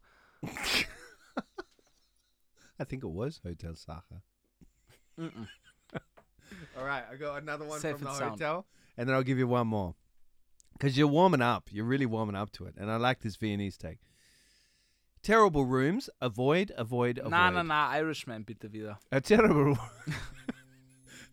I 2.81 2.85
think 2.85 3.03
it 3.03 3.09
was 3.09 3.41
Hotel 3.43 3.75
Sacher. 3.75 4.23
All 6.77 6.85
right, 6.85 7.03
I 7.11 7.17
got 7.17 7.41
another 7.41 7.65
one 7.65 7.81
Safe 7.81 7.97
from 7.97 8.07
the 8.07 8.13
sound. 8.13 8.31
hotel, 8.39 8.65
and 8.95 9.09
then 9.09 9.13
I'll 9.13 9.23
give 9.23 9.37
you 9.37 9.47
one 9.47 9.67
more. 9.67 9.95
Because 10.73 10.97
you're 10.97 11.07
warming 11.11 11.41
up. 11.41 11.69
You're 11.69 11.83
really 11.83 12.05
warming 12.05 12.37
up 12.37 12.51
to 12.53 12.65
it. 12.65 12.75
And 12.77 12.89
I 12.89 12.95
like 12.95 13.19
this 13.19 13.35
Viennese 13.35 13.75
take. 13.77 13.99
Terrible 15.21 15.65
rooms. 15.65 16.09
Avoid, 16.21 16.71
avoid, 16.77 17.17
avoid. 17.17 17.31
Na, 17.31 17.49
na, 17.49 17.63
na, 17.63 17.89
Irishman 17.89 18.45
bitte 18.45 18.71
wieder. 18.71 18.97
A 19.11 19.19
terrible 19.19 19.77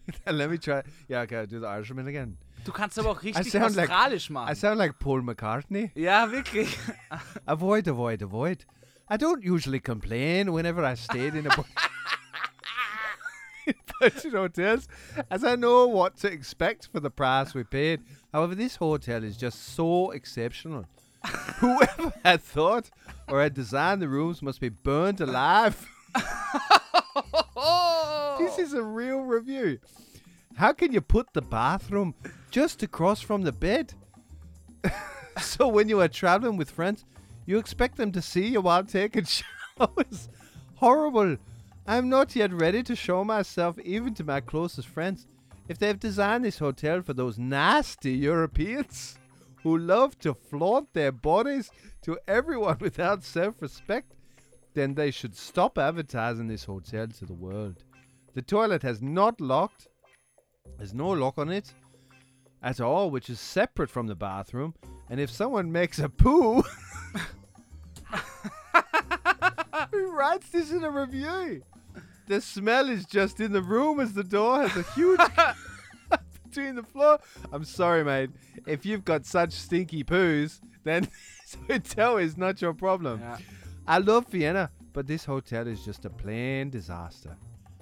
Let 0.27 0.51
me 0.51 0.59
try. 0.59 0.83
Yeah, 1.09 1.21
okay, 1.23 1.39
I'll 1.39 1.47
do 1.47 1.61
the 1.61 1.67
Irishman 1.69 2.07
again. 2.07 2.37
Du 2.65 2.73
kannst 2.73 2.99
aber 2.99 3.11
auch 3.11 3.23
richtig 3.23 3.51
sound 3.51 3.77
like- 3.77 3.91
australisch 3.91 4.31
machen. 4.31 4.51
I 4.51 4.55
sound 4.55 4.79
like 4.79 4.99
Paul 4.99 5.23
McCartney. 5.23 5.91
ja, 5.95 6.31
wirklich. 6.31 6.77
Avoid, 7.47 7.89
avoid, 7.89 8.23
avoid. 8.23 8.65
I 9.09 9.17
don't 9.17 9.45
usually 9.45 9.79
complain 9.81 10.53
whenever 10.53 10.85
I 10.85 10.95
stayed 10.97 11.35
in 11.37 11.47
a 11.47 11.51
bu- 11.57 11.63
in 13.67 13.75
budget 14.01 14.33
hotels, 14.33 14.89
as 15.31 15.45
I 15.45 15.55
know 15.57 15.87
what 15.87 16.17
to 16.19 16.29
expect 16.33 16.89
for 16.93 16.99
the 17.01 17.11
price 17.11 17.55
we 17.55 17.63
paid. 17.65 18.01
However, 18.33 18.55
this 18.57 18.77
hotel 18.77 19.23
is 19.25 19.37
just 19.37 19.75
so 19.75 20.11
exceptional. 20.11 20.87
Whoever 21.61 22.13
had 22.25 22.43
thought 22.43 22.91
or 23.29 23.41
had 23.43 23.55
designed 23.55 24.03
the 24.03 24.09
rooms 24.09 24.43
must 24.43 24.61
be 24.61 24.69
burnt 24.69 25.21
alive. 25.21 25.89
This 28.39 28.59
is 28.59 28.75
a 28.75 28.83
real 28.83 29.21
review. 29.21 29.79
How 30.57 30.73
can 30.73 30.93
you 30.93 31.01
put 31.01 31.33
the 31.33 31.43
bathroom 31.43 32.15
just 32.51 32.83
across 32.83 33.21
from 33.21 33.43
the 33.43 33.53
bed? 33.53 33.95
so 35.41 35.69
when 35.69 35.89
you 35.89 36.01
are 36.01 36.09
traveling 36.09 36.57
with 36.57 36.71
friends, 36.71 37.05
you 37.47 37.59
expect 37.59 37.97
them 37.97 38.13
to 38.13 38.23
see 38.23 38.49
you 38.49 38.61
while 38.61 38.85
taking 38.85 39.25
showers. 39.79 40.29
Horrible. 40.77 41.37
I'm 41.87 42.09
not 42.09 42.35
yet 42.35 42.53
ready 42.53 42.83
to 42.83 42.97
show 42.97 43.25
myself 43.25 43.79
even 43.81 44.15
to 44.15 44.25
my 44.25 44.41
closest 44.41 44.89
friends. 44.89 45.27
If 45.69 45.79
they've 45.79 45.99
designed 45.99 46.45
this 46.45 46.59
hotel 46.59 47.03
for 47.03 47.15
those 47.15 47.39
nasty 47.39 48.13
Europeans 48.13 49.19
who 49.63 49.79
love 49.79 50.19
to 50.21 50.35
flaunt 50.35 50.93
their 50.93 51.13
bodies 51.13 51.71
to 52.03 52.19
everyone 52.27 52.79
without 52.81 53.25
self 53.25 53.61
respect, 53.63 54.16
then 54.77 54.95
they 54.95 55.11
should 55.11 55.35
stop 55.35 55.79
advertising 55.79 56.47
this 56.49 56.65
hotel 56.65 57.09
to 57.09 57.25
the 57.25 57.33
world. 57.33 57.83
The 58.35 58.43
toilet 58.43 58.83
has 58.83 59.01
not 59.01 59.41
locked, 59.41 59.89
there's 60.77 60.93
no 60.93 61.09
lock 61.09 61.39
on 61.39 61.49
it 61.51 61.73
at 62.63 62.79
all, 62.79 63.11
which 63.11 63.31
is 63.31 63.41
separate 63.41 63.89
from 63.91 64.07
the 64.07 64.15
bathroom. 64.15 64.75
And 65.09 65.19
if 65.19 65.31
someone 65.31 65.73
makes 65.73 65.99
a 65.99 66.11
poo, 66.11 66.63
who 69.91 70.11
writes 70.13 70.51
this 70.51 70.71
in 70.71 70.85
a 70.85 70.91
review? 70.91 71.63
The 72.27 72.43
smell 72.43 72.91
is 72.91 73.07
just 73.07 73.41
in 73.41 73.53
the 73.53 73.63
room 73.63 73.99
as 73.99 74.13
the 74.13 74.25
door 74.25 74.69
has 74.69 74.77
a 74.77 74.83
huge 74.93 75.21
between 76.45 76.75
the 76.75 76.83
floor. 76.83 77.19
I'm 77.51 77.65
sorry, 77.65 78.05
mate. 78.05 78.29
If 78.67 78.85
you've 78.85 79.07
got 79.07 79.25
such 79.25 79.53
stinky 79.53 80.05
poos, 80.05 80.61
then 80.85 81.09
this 81.41 81.57
hotel 81.67 82.19
is 82.19 82.37
not 82.37 82.61
your 82.61 82.75
problem. 82.75 83.21
Ja. 83.21 83.37
I 83.89 83.99
love 83.99 84.27
Vienna, 84.33 84.71
but 84.93 85.07
this 85.07 85.25
hotel 85.25 85.69
is 85.69 85.85
just 85.85 86.05
a 86.07 86.11
plain 86.11 86.71
disaster. 86.71 87.37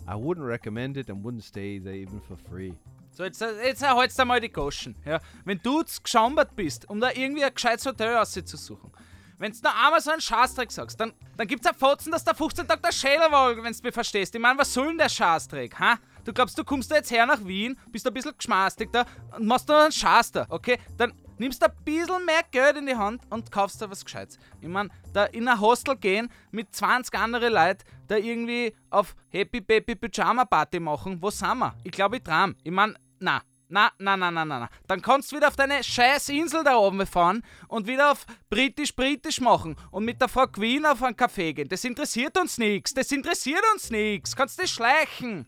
I 0.06 0.14
wouldn't 0.16 0.47
recommend 0.47 0.98
it 0.98 1.09
and 1.09 1.24
wouldn't 1.24 1.44
stay 1.44 1.78
there 1.78 1.94
even 1.94 2.20
for 2.20 2.36
free. 2.36 2.74
So, 3.10 3.24
jetzt, 3.24 3.40
jetzt 3.40 3.82
erhaltst 3.82 4.18
du 4.18 4.24
mal 4.26 4.39
die 4.39 4.51
Goschen. 4.51 4.94
Ja. 5.06 5.20
Wenn 5.47 5.60
du 5.62 5.82
zu 5.82 6.02
geschambert 6.02 6.55
bist, 6.55 6.90
um 6.90 7.01
da 7.01 7.10
irgendwie 7.10 7.44
ein 7.44 7.55
gescheites 7.55 7.86
Hotel 7.86 8.16
auszusuchen, 8.16 8.90
wenn 9.39 9.52
du 9.52 9.59
noch 9.62 9.85
einmal 9.85 10.01
so 10.01 10.10
einen 10.10 10.20
Scheißdreck 10.20 10.70
sagst, 10.70 11.01
dann, 11.01 11.14
dann 11.39 11.47
gibt's 11.47 11.66
ein 11.66 11.74
Fotzen, 11.74 12.12
dass 12.12 12.22
der 12.22 12.35
15 12.35 12.68
Tag 12.68 12.82
der 12.82 12.93
Schädel 12.93 13.31
war, 13.31 13.56
wenn 13.56 13.72
du 13.72 13.82
mich 13.82 13.94
verstehst. 13.94 14.35
Ich 14.35 14.40
meine, 14.40 14.59
was 14.59 14.74
soll 14.74 14.89
denn 14.89 14.98
der 14.98 15.09
Scheißdreck, 15.09 15.78
ha? 15.78 15.98
Du 16.24 16.32
glaubst, 16.32 16.59
du 16.59 16.64
kommst 16.64 16.90
da 16.90 16.97
jetzt 16.97 17.10
her 17.10 17.24
nach 17.24 17.43
Wien, 17.44 17.78
bist 17.90 18.06
ein 18.06 18.12
bisschen 18.12 18.36
geschmastig 18.36 18.90
da 18.93 19.06
und 19.36 19.47
machst 19.47 19.68
da 19.70 19.85
einen 19.85 19.93
Scheiß 19.93 20.32
da, 20.32 20.47
okay? 20.51 20.78
Dann 20.98 21.12
nimmst 21.39 21.62
du 21.62 21.66
ein 21.66 21.77
bisschen 21.85 22.24
mehr 22.24 22.43
Geld 22.51 22.77
in 22.77 22.86
die 22.86 22.97
Hand 22.97 23.23
und 23.31 23.51
kaufst 23.51 23.81
da 23.81 23.90
was 23.90 24.05
Gescheites. 24.05 24.39
Ich 24.61 24.69
meine, 24.69 24.90
da 25.12 25.24
in 25.27 25.48
ein 25.48 25.61
Hostel 25.61 25.97
gehen 25.97 26.31
mit 26.51 26.74
20 26.74 27.15
andere 27.19 27.48
Leuten, 27.48 27.85
da 28.09 28.16
irgendwie 28.16 28.74
auf 28.90 29.15
Happy 29.31 29.61
Baby 29.61 29.94
Pyjama 29.94 30.44
Party 30.44 30.81
machen, 30.81 31.20
wo 31.20 31.31
sind 31.31 31.59
wir? 31.59 31.74
Ich 31.85 31.93
glaube, 31.93 32.16
ich 32.16 32.23
tram. 32.23 32.55
Ich 32.62 32.73
meine, 32.73 32.94
na, 33.19 33.43
na, 33.69 33.90
na, 33.98 34.16
na, 34.16 34.31
na, 34.31 34.44
na, 34.44 34.61
na. 34.61 34.69
Dann 34.86 35.02
kannst 35.02 35.32
du 35.32 35.36
wieder 35.36 35.48
auf 35.48 35.56
deine 35.56 35.82
scheiß 35.82 36.28
Insel 36.28 36.62
da 36.65 36.77
oben 36.77 37.06
fahren 37.06 37.43
und 37.69 37.86
wieder 37.86 38.12
auf 38.12 38.27
britisch-britisch 38.51 39.40
machen 39.40 39.77
und 39.90 40.05
mit 40.05 40.20
der 40.20 40.28
Frau 40.28 40.47
Queen 40.47 40.85
auf 40.86 41.02
einen 41.02 41.16
Café 41.16 41.52
gehen. 41.52 41.69
Das 41.69 41.85
interessiert 41.85 42.39
uns 42.39 42.59
nichts. 42.59 42.94
Das 42.94 43.11
interessiert 43.11 43.62
uns 43.73 43.90
nichts. 43.90 44.36
Kannst 44.36 44.61
du 44.62 44.66
schleichen. 44.66 45.47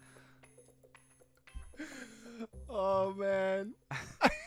Oh 2.68 3.12
man. 3.16 3.74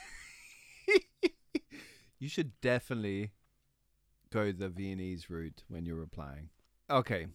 you 2.20 2.28
should 2.28 2.60
definitely 2.62 3.32
go 4.32 4.52
the 4.52 4.70
Viennese 4.70 5.30
route 5.30 5.64
when 5.68 5.86
you're 5.86 5.96
replying. 5.96 6.50
Okay, 6.90 7.28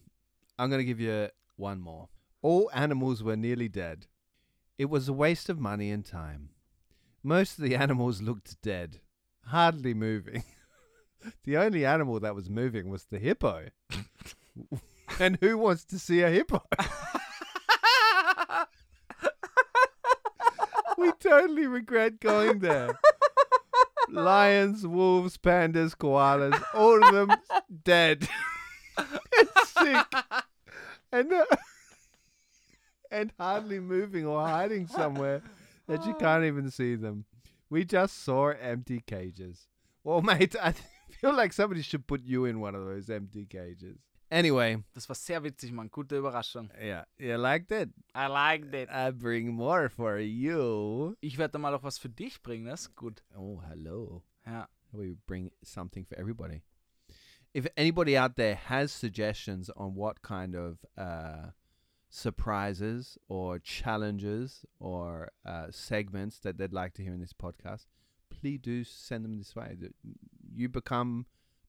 I'm 0.57 0.69
going 0.69 0.79
to 0.79 0.85
give 0.85 0.99
you 0.99 1.29
one 1.55 1.81
more. 1.81 2.09
All 2.41 2.69
animals 2.73 3.23
were 3.23 3.35
nearly 3.35 3.67
dead. 3.67 4.07
It 4.77 4.85
was 4.85 5.07
a 5.09 5.13
waste 5.13 5.49
of 5.49 5.59
money 5.59 5.89
and 5.89 6.05
time. 6.05 6.49
Most 7.23 7.57
of 7.57 7.63
the 7.63 7.75
animals 7.75 8.21
looked 8.21 8.61
dead, 8.61 8.99
hardly 9.47 9.93
moving. 9.93 10.43
the 11.43 11.57
only 11.57 11.85
animal 11.85 12.19
that 12.19 12.35
was 12.35 12.49
moving 12.49 12.89
was 12.89 13.05
the 13.05 13.17
hippo. 13.17 13.69
and 15.19 15.37
who 15.41 15.57
wants 15.57 15.85
to 15.85 15.97
see 15.97 16.21
a 16.21 16.29
hippo? 16.29 16.61
we 20.97 21.11
totally 21.19 21.65
regret 21.65 22.19
going 22.19 22.59
there. 22.59 22.99
Lions, 24.15 24.87
wolves, 24.87 25.37
pandas, 25.37 25.95
koalas, 25.95 26.61
all 26.73 27.03
of 27.03 27.13
them 27.13 27.37
dead 27.83 28.27
and 28.97 29.49
sick 29.65 30.05
and 31.11 31.33
uh, 31.33 31.45
and 33.11 33.31
hardly 33.39 33.79
moving 33.79 34.25
or 34.25 34.45
hiding 34.45 34.87
somewhere 34.87 35.41
that 35.87 36.05
you 36.05 36.13
can't 36.15 36.43
even 36.43 36.69
see 36.69 36.95
them. 36.95 37.25
We 37.69 37.85
just 37.85 38.23
saw 38.23 38.49
empty 38.49 39.01
cages. 39.05 39.67
Well, 40.03 40.21
mate, 40.21 40.55
I 40.61 40.73
feel 41.11 41.35
like 41.35 41.53
somebody 41.53 41.81
should 41.81 42.07
put 42.07 42.23
you 42.23 42.45
in 42.45 42.59
one 42.59 42.75
of 42.75 42.85
those 42.85 43.09
empty 43.09 43.45
cages. 43.45 43.99
Anyway, 44.31 44.83
Das 44.93 45.07
war 45.07 45.15
sehr 45.15 45.43
witzig, 45.43 45.71
Mann. 45.71 45.89
Gute 45.91 46.17
Überraschung. 46.17 46.69
yeah, 46.81 47.05
you 47.17 47.35
liked 47.37 47.71
it. 47.71 47.89
I 48.15 48.27
liked 48.27 48.73
it. 48.73 48.89
I 48.89 49.11
bring 49.11 49.49
more 49.53 49.89
for 49.89 50.17
you. 50.19 51.15
Ich 51.21 51.37
werde 51.37 51.59
mal 51.59 51.73
auch 51.75 51.83
was 51.83 51.97
für 51.99 52.09
dich 52.09 52.41
bringen, 52.41 52.65
das 52.65 52.81
ist 52.87 52.95
gut. 52.95 53.23
Oh, 53.37 53.61
hello. 53.69 54.23
Ja. 54.45 54.67
We 54.91 55.15
bring 55.27 55.51
something 55.63 56.05
for 56.05 56.17
everybody. 56.17 56.61
If 57.53 57.67
anybody 57.77 58.17
out 58.17 58.35
there 58.35 58.55
has 58.55 58.91
suggestions 58.91 59.69
on 59.69 59.95
what 59.95 60.21
kind 60.21 60.55
of 60.55 60.79
uh, 60.97 61.51
surprises 62.09 63.17
or 63.27 63.59
challenges 63.59 64.65
or 64.79 65.29
uh, 65.45 65.67
segments 65.71 66.39
that 66.39 66.57
they'd 66.57 66.73
like 66.73 66.93
to 66.95 67.03
hear 67.03 67.13
in 67.13 67.19
this 67.21 67.33
podcast, 67.33 67.85
please 68.29 68.59
do 68.61 68.83
send 68.83 69.23
them 69.23 69.37
this 69.37 69.55
way. 69.55 69.77
You 70.53 70.69
become 70.69 71.25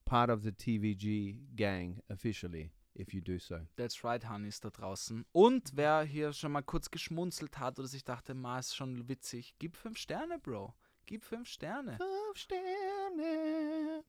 part 0.07 0.29
of 0.29 0.41
the 0.41 0.51
TVG 0.51 1.37
gang 1.55 2.01
officially 2.09 2.71
if 2.95 3.13
you 3.13 3.21
do 3.21 3.37
so. 3.37 3.59
That's 3.75 4.03
right, 4.03 4.23
Hannis 4.27 4.59
da 4.59 4.69
draußen. 4.69 5.25
Und 5.33 5.71
wer 5.75 6.03
hier 6.03 6.33
schon 6.33 6.53
mal 6.53 6.63
kurz 6.63 6.89
geschmunzelt 6.89 7.59
hat 7.59 7.77
oder 7.77 7.87
sich 7.87 8.03
dachte, 8.03 8.33
ma, 8.33 8.57
ist 8.57 8.75
schon 8.75 9.07
witzig, 9.07 9.55
gib 9.59 9.75
fünf 9.75 9.97
Sterne, 9.97 10.39
Bro. 10.39 10.73
Gib 11.05 11.23
fünf 11.23 11.47
Sterne. 11.47 11.97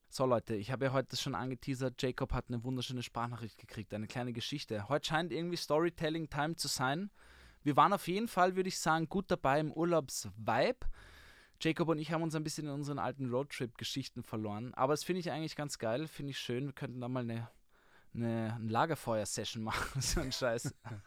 So 0.08 0.26
Leute, 0.26 0.54
ich 0.56 0.72
habe 0.72 0.86
ja 0.86 0.92
heute 0.92 1.16
schon 1.16 1.34
angeteasert, 1.34 2.00
Jacob 2.02 2.32
hat 2.32 2.46
eine 2.48 2.64
wunderschöne 2.64 3.02
Sprachnachricht 3.02 3.58
gekriegt, 3.58 3.94
eine 3.94 4.06
kleine 4.06 4.32
Geschichte. 4.32 4.88
Heute 4.88 5.08
scheint 5.08 5.32
irgendwie 5.32 5.56
Storytelling-Time 5.56 6.56
zu 6.56 6.66
sein. 6.68 7.10
Wir 7.62 7.76
waren 7.76 7.92
auf 7.92 8.08
jeden 8.08 8.28
Fall, 8.28 8.56
würde 8.56 8.68
ich 8.68 8.78
sagen, 8.78 9.08
gut 9.08 9.30
dabei 9.30 9.60
im 9.60 9.72
Urlaubsvibe. 9.72 10.86
Jacob 11.60 11.89
und 11.89 11.98
ich 11.98 12.12
haben 12.12 12.22
uns 12.22 12.35
ein 12.35 12.44
bisschen 12.44 12.66
in 12.66 12.72
unseren 12.72 12.98
alten 12.98 13.30
Roadtrip-Geschichten 13.30 14.22
verloren. 14.22 14.74
Aber 14.74 14.93
das 14.93 15.02
finde 15.02 15.20
ich 15.20 15.30
eigentlich 15.30 15.56
ganz 15.56 15.78
geil, 15.78 16.06
finde 16.06 16.30
ich 16.30 16.39
schön. 16.39 16.66
Wir 16.66 16.72
könnten 16.72 17.01
da 17.01 17.09
mal 17.09 17.20
eine, 17.20 17.48
eine, 18.14 18.55
eine 18.55 18.70
Lagerfeuer-Session 18.70 19.62
machen, 19.64 20.01
so 20.01 20.20
ein 20.20 20.30
Scheiß. 20.30 20.66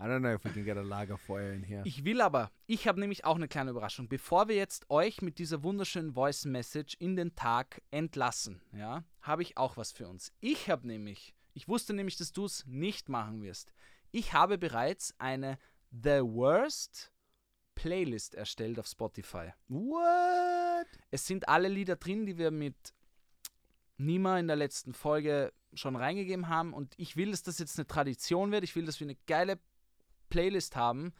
I 0.00 0.04
don't 0.04 0.20
know 0.20 0.32
if 0.32 0.44
we 0.44 0.50
can 0.50 0.64
get 0.64 0.76
a 0.76 0.82
Lagerfeuer 0.82 1.52
in 1.52 1.64
here. 1.64 1.82
Ich 1.84 2.04
will 2.04 2.20
aber, 2.20 2.50
ich 2.66 2.86
habe 2.86 3.00
nämlich 3.00 3.24
auch 3.24 3.36
eine 3.36 3.48
kleine 3.48 3.70
Überraschung. 3.70 4.08
Bevor 4.08 4.48
wir 4.48 4.56
jetzt 4.56 4.88
euch 4.90 5.22
mit 5.22 5.38
dieser 5.38 5.62
wunderschönen 5.64 6.14
Voice 6.14 6.44
Message 6.44 6.96
in 7.00 7.16
den 7.16 7.34
Tag 7.34 7.82
entlassen, 7.90 8.62
ja, 8.72 9.04
habe 9.20 9.42
ich 9.42 9.56
auch 9.56 9.76
was 9.76 9.92
für 9.92 10.08
uns. 10.08 10.32
Ich 10.40 10.70
habe 10.70 10.86
nämlich, 10.86 11.34
ich 11.54 11.66
wusste 11.68 11.94
nämlich, 11.94 12.16
dass 12.16 12.32
du 12.32 12.44
es 12.44 12.64
nicht 12.66 13.08
machen 13.08 13.42
wirst. 13.42 13.72
Ich 14.12 14.32
habe 14.32 14.58
bereits 14.58 15.14
eine 15.18 15.58
The 15.90 16.20
Worst 16.22 17.11
Playlist 17.82 18.36
erstellt 18.36 18.78
auf 18.78 18.86
Spotify. 18.86 19.52
What? 19.66 20.86
Es 21.10 21.26
sind 21.26 21.48
alle 21.48 21.66
Lieder 21.66 21.96
drin, 21.96 22.26
die 22.26 22.38
wir 22.38 22.52
mit 22.52 22.94
Nima 23.96 24.38
in 24.38 24.46
der 24.46 24.54
letzten 24.54 24.94
Folge 24.94 25.52
schon 25.74 25.96
reingegeben 25.96 26.48
haben. 26.48 26.74
Und 26.74 26.94
ich 26.96 27.16
will, 27.16 27.32
dass 27.32 27.42
das 27.42 27.58
jetzt 27.58 27.76
eine 27.80 27.88
Tradition 27.88 28.52
wird. 28.52 28.62
Ich 28.62 28.76
will, 28.76 28.86
dass 28.86 29.00
wir 29.00 29.06
eine 29.06 29.16
geile 29.26 29.58
Playlist 30.30 30.76
haben. 30.76 31.12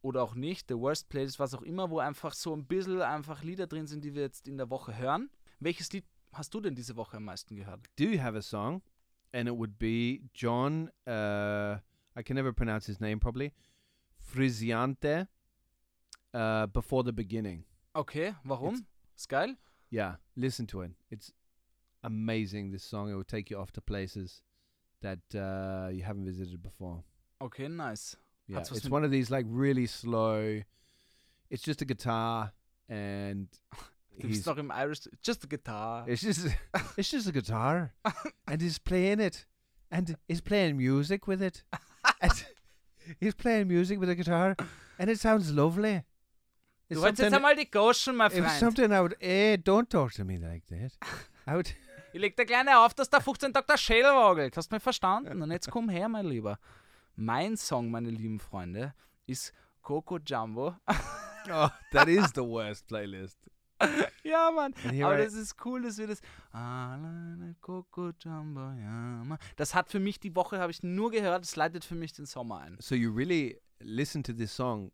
Oder 0.00 0.22
auch 0.22 0.34
nicht. 0.34 0.68
The 0.68 0.78
Worst 0.78 1.10
Playlist, 1.10 1.40
was 1.40 1.52
auch 1.52 1.60
immer, 1.60 1.90
wo 1.90 1.98
einfach 1.98 2.32
so 2.32 2.56
ein 2.56 2.66
bisschen 2.66 3.02
einfach 3.02 3.42
Lieder 3.42 3.66
drin 3.66 3.86
sind, 3.86 4.02
die 4.02 4.14
wir 4.14 4.22
jetzt 4.22 4.48
in 4.48 4.56
der 4.56 4.70
Woche 4.70 4.96
hören. 4.96 5.28
Welches 5.60 5.92
Lied 5.92 6.06
hast 6.32 6.54
du 6.54 6.62
denn 6.62 6.74
diese 6.74 6.96
Woche 6.96 7.18
am 7.18 7.24
meisten 7.24 7.54
gehört? 7.54 7.84
do 7.98 8.18
have 8.18 8.34
a 8.34 8.40
song, 8.40 8.80
and 9.34 9.46
it 9.46 9.54
would 9.54 9.78
be 9.78 10.22
John. 10.32 10.90
Uh, 11.06 11.76
I 12.18 12.22
can 12.24 12.34
never 12.34 12.54
pronounce 12.54 12.86
his 12.86 12.98
name 12.98 13.20
properly. 13.20 13.52
Frisiante. 14.18 15.28
Uh, 16.34 16.66
before 16.66 17.02
the 17.04 17.12
beginning. 17.12 17.64
Okay, 17.96 18.34
warum? 18.44 18.86
Ist 19.16 19.28
geil? 19.28 19.56
Yeah, 19.90 20.16
listen 20.36 20.66
to 20.66 20.82
it. 20.82 20.92
It's 21.10 21.32
amazing. 22.04 22.70
This 22.70 22.84
song. 22.84 23.10
It 23.10 23.14
will 23.14 23.24
take 23.24 23.50
you 23.50 23.58
off 23.58 23.72
to 23.72 23.80
places 23.80 24.42
that 25.02 25.20
uh, 25.34 25.88
you 25.90 26.02
haven't 26.02 26.26
visited 26.26 26.62
before. 26.62 27.02
Okay, 27.40 27.68
nice. 27.68 28.16
Yeah, 28.46 28.58
Hat's 28.58 28.72
it's 28.72 28.88
one 28.88 29.04
of 29.04 29.10
these 29.10 29.30
like 29.30 29.46
really 29.48 29.86
slow. 29.86 30.60
It's 31.50 31.62
just 31.62 31.82
a 31.82 31.84
guitar, 31.84 32.52
and 32.88 33.48
he's 34.10 34.46
noch 34.46 34.58
Irish. 34.70 35.00
Just 35.22 35.44
a 35.44 35.46
guitar. 35.46 36.04
It's 36.06 36.22
just 36.22 36.46
it's 36.96 37.10
just 37.10 37.28
a 37.28 37.32
guitar, 37.32 37.94
and 38.46 38.60
he's 38.60 38.78
playing 38.78 39.20
it, 39.20 39.46
and 39.90 40.16
he's 40.26 40.40
playing 40.40 40.76
music 40.76 41.26
with 41.26 41.42
it. 41.42 41.62
he's 43.20 43.34
playing 43.34 43.68
music 43.68 43.98
with 43.98 44.10
a 44.10 44.14
guitar, 44.14 44.56
and 44.98 45.10
it 45.10 45.18
sounds 45.18 45.52
lovely. 45.52 46.02
Du 46.88 47.02
holst 47.02 47.18
jetzt 47.18 47.34
einmal 47.34 47.54
die 47.54 47.70
Goschen, 47.70 48.16
mein 48.16 48.30
If 48.30 48.38
Freund. 48.38 48.58
something 48.58 48.90
I 48.90 49.00
would, 49.00 49.20
eh, 49.20 49.54
don't 49.54 49.88
talk 49.88 50.12
to 50.12 50.24
me 50.24 50.38
like 50.38 50.66
that. 50.68 50.92
I 51.46 51.54
would, 51.54 51.74
Ich 52.12 52.20
leg 52.20 52.36
dir 52.36 52.46
kleine 52.46 52.78
auf, 52.78 52.94
dass 52.94 53.10
der 53.10 53.20
15 53.20 53.52
Tag 53.52 53.66
der 53.66 53.76
Schädel 53.76 54.10
wagelt. 54.12 54.56
Hast 54.56 54.70
du 54.70 54.76
mich 54.76 54.82
verstanden? 54.82 55.42
Und 55.42 55.50
jetzt 55.50 55.70
komm 55.70 55.88
her, 55.90 56.08
mein 56.08 56.26
Lieber. 56.26 56.58
Mein 57.16 57.56
Song, 57.56 57.90
meine 57.90 58.10
lieben 58.10 58.40
Freunde, 58.40 58.94
ist 59.26 59.52
Coco 59.82 60.18
Jumbo. 60.18 60.74
oh, 61.50 61.68
that 61.92 62.08
is 62.08 62.32
the 62.34 62.40
worst 62.40 62.86
playlist. 62.86 63.38
ja, 64.24 64.50
Mann. 64.50 64.74
Aber 65.02 65.18
das 65.18 65.34
ist 65.34 65.54
cool, 65.64 65.82
dass 65.82 65.98
wir 65.98 66.06
das. 66.06 66.20
Alleine 66.50 67.56
Coco 67.60 68.10
Jumbo, 68.18 68.72
ja, 68.72 69.22
Mann. 69.24 69.38
Das 69.56 69.74
hat 69.74 69.90
für 69.90 70.00
mich 70.00 70.18
die 70.18 70.34
Woche, 70.34 70.58
habe 70.58 70.72
ich 70.72 70.82
nur 70.82 71.10
gehört, 71.10 71.44
es 71.44 71.56
leitet 71.56 71.84
für 71.84 71.94
mich 71.94 72.14
den 72.14 72.24
Sommer 72.24 72.60
ein. 72.60 72.76
So 72.80 72.94
you 72.94 73.12
really 73.12 73.60
listen 73.80 74.22
to 74.22 74.32
this 74.32 74.54
song 74.54 74.90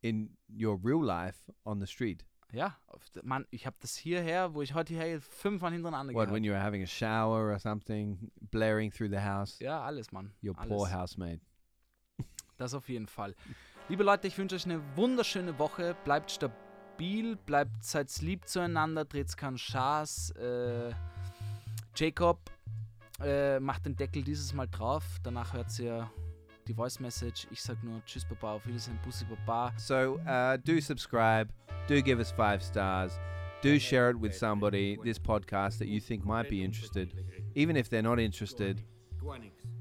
in 0.00 0.36
your 0.48 0.78
real 0.82 1.02
life 1.04 1.52
on 1.64 1.80
the 1.80 1.86
street? 1.86 2.24
Ja, 2.52 2.76
Mann, 3.22 3.46
ich 3.50 3.64
habe 3.64 3.76
das 3.80 3.96
hierher, 3.96 4.54
wo 4.54 4.62
ich 4.62 4.74
heute 4.74 4.94
hierher 4.94 5.20
fünfmal 5.20 5.72
hintereinander 5.72 6.12
What, 6.14 6.32
when 6.32 6.42
you 6.42 6.52
were 6.52 6.62
having 6.62 6.82
a 6.82 6.86
shower 6.86 7.52
or 7.52 7.58
something, 7.60 8.32
blaring 8.50 8.90
through 8.90 9.10
the 9.10 9.20
house? 9.20 9.58
ja, 9.60 9.80
alles, 9.82 10.10
Mann. 10.10 10.32
Your 10.42 10.58
alles. 10.58 10.68
poor 10.68 10.92
housemate. 10.92 11.40
Das 12.56 12.74
auf 12.74 12.88
jeden 12.88 13.06
Fall. 13.06 13.34
Liebe 13.88 14.02
Leute, 14.02 14.26
ich 14.26 14.36
wünsche 14.36 14.56
euch 14.56 14.66
eine 14.66 14.82
wunderschöne 14.96 15.58
Woche. 15.58 15.96
Bleibt 16.04 16.30
stabil, 16.30 17.36
bleibt 17.36 17.84
seid 17.84 18.20
lieb 18.20 18.46
zueinander, 18.46 19.04
dreht 19.04 19.34
keinen 19.36 19.56
Schaß. 19.56 20.32
Äh, 20.32 20.92
Jacob 21.96 22.38
äh, 23.20 23.58
macht 23.60 23.86
den 23.86 23.96
Deckel 23.96 24.22
dieses 24.22 24.52
Mal 24.52 24.68
drauf. 24.68 25.04
Danach 25.22 25.52
hört 25.52 25.78
ihr 25.78 26.10
die 26.66 26.74
Voice 26.74 27.00
Message. 27.00 27.46
Ich 27.50 27.62
sag 27.62 27.82
nur 27.82 28.02
Tschüss, 28.04 28.24
Baba, 28.24 28.54
auf 28.54 28.66
Wiedersehen, 28.66 28.98
Bussi, 29.04 29.24
Baba. 29.24 29.72
So 29.76 30.18
uh, 30.26 30.56
do 30.56 30.80
subscribe, 30.80 31.50
do 31.88 32.00
give 32.02 32.20
us 32.20 32.32
five 32.32 32.62
stars, 32.62 33.18
do 33.62 33.78
share 33.78 34.10
it 34.10 34.16
with 34.18 34.34
somebody, 34.34 34.98
this 35.04 35.18
podcast 35.18 35.78
that 35.78 35.88
you 35.88 36.00
think 36.00 36.24
might 36.24 36.48
be 36.48 36.62
interested. 36.62 37.12
Even 37.54 37.76
if 37.76 37.88
they're 37.88 38.02
not 38.02 38.18
interested, 38.18 38.82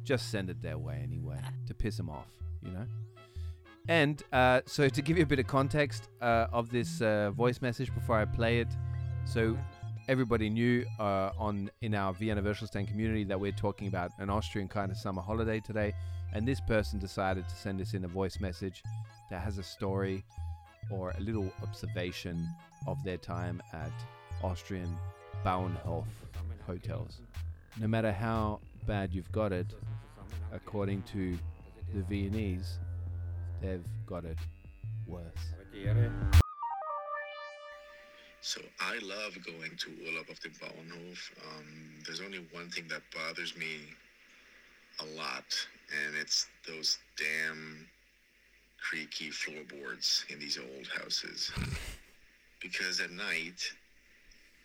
just 0.04 0.32
send 0.32 0.50
it 0.50 0.62
their 0.62 0.78
way 0.78 1.02
anyway 1.04 1.40
to 1.68 1.74
piss 1.74 1.98
them 1.98 2.10
off, 2.10 2.28
you 2.62 2.72
know? 2.72 2.86
And 3.88 4.22
uh, 4.32 4.62
so 4.66 4.88
to 4.88 5.02
give 5.02 5.18
you 5.18 5.24
a 5.24 5.28
bit 5.28 5.40
of 5.40 5.48
context 5.48 6.10
uh, 6.22 6.48
of 6.52 6.70
this 6.70 7.02
uh, 7.02 7.32
voice 7.32 7.62
message 7.62 7.94
before 7.94 8.18
I 8.18 8.26
play 8.26 8.60
it, 8.60 8.68
so 9.26 9.58
everybody 10.08 10.50
knew 10.50 10.86
uh, 11.00 11.32
on 11.38 11.70
in 11.82 11.94
our 11.94 12.14
Vienna 12.14 12.54
Stand 12.56 12.88
community 12.88 13.24
that 13.24 13.40
we're 13.40 13.52
talking 13.52 13.88
about 13.88 14.12
an 14.18 14.30
Austrian 14.30 14.68
kind 14.68 14.92
of 14.92 14.98
summer 14.98 15.22
holiday 15.22 15.60
today, 15.60 15.94
and 16.34 16.48
this 16.48 16.60
person 16.62 17.00
decided 17.00 17.48
to 17.48 17.56
send 17.56 17.82
us 17.82 17.94
in 17.94 18.06
a 18.06 18.08
voice 18.08 18.40
message 18.40 18.84
that 19.30 19.42
has 19.42 19.58
a 19.58 19.64
story 19.64 20.24
or 20.90 21.12
a 21.12 21.20
little 21.22 21.52
observation 21.62 22.48
of 22.88 23.04
their 23.04 23.18
time 23.18 23.62
at 23.74 23.92
Austrian 24.44 24.98
Bauernhof 25.46 26.06
hotels. 26.66 27.22
No 27.80 27.88
matter 27.88 28.12
how 28.12 28.60
bad 28.86 29.14
you've 29.14 29.32
got 29.32 29.52
it, 29.52 29.68
according 30.52 31.02
to 31.14 31.38
the 31.94 32.02
Viennese, 32.04 32.80
they've 33.62 33.84
got 34.06 34.26
it 34.26 34.38
worse. 35.08 35.24
So 38.42 38.62
I 38.80 38.98
love 39.04 39.38
going 39.46 39.76
to 39.78 39.90
Urlaub 40.06 40.30
auf 40.30 40.40
dem 40.40 40.54
Bauernhof. 40.54 41.32
Um, 41.46 42.00
there's 42.06 42.22
only 42.22 42.46
one 42.52 42.70
thing 42.70 42.88
that 42.90 43.02
bothers 43.14 43.56
me 43.58 43.82
a 45.02 45.06
lot, 45.18 45.46
and 46.06 46.16
it's 46.16 46.48
those 46.68 46.98
damn 47.18 47.88
creaky 48.82 49.30
floorboards 49.30 50.26
in 50.30 50.40
these 50.40 50.58
old 50.58 50.88
houses. 50.88 51.52
because 52.62 53.00
at 53.00 53.12
night, 53.12 53.62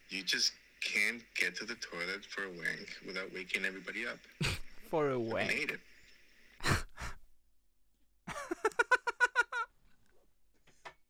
you 0.08 0.22
just 0.22 0.52
can't 0.80 1.22
get 1.34 1.56
to 1.56 1.64
the 1.64 1.76
toilet 1.76 2.24
for 2.28 2.44
a 2.44 2.48
wank 2.48 2.88
without 3.06 3.32
waking 3.32 3.64
everybody 3.64 4.06
up. 4.06 4.18
For 4.90 5.10
a 5.10 5.18
wank. 5.18 5.50
hate 5.50 5.70
it. 5.70 5.80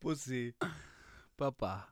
Pussy. 0.01 0.55
Baba. 1.37 1.85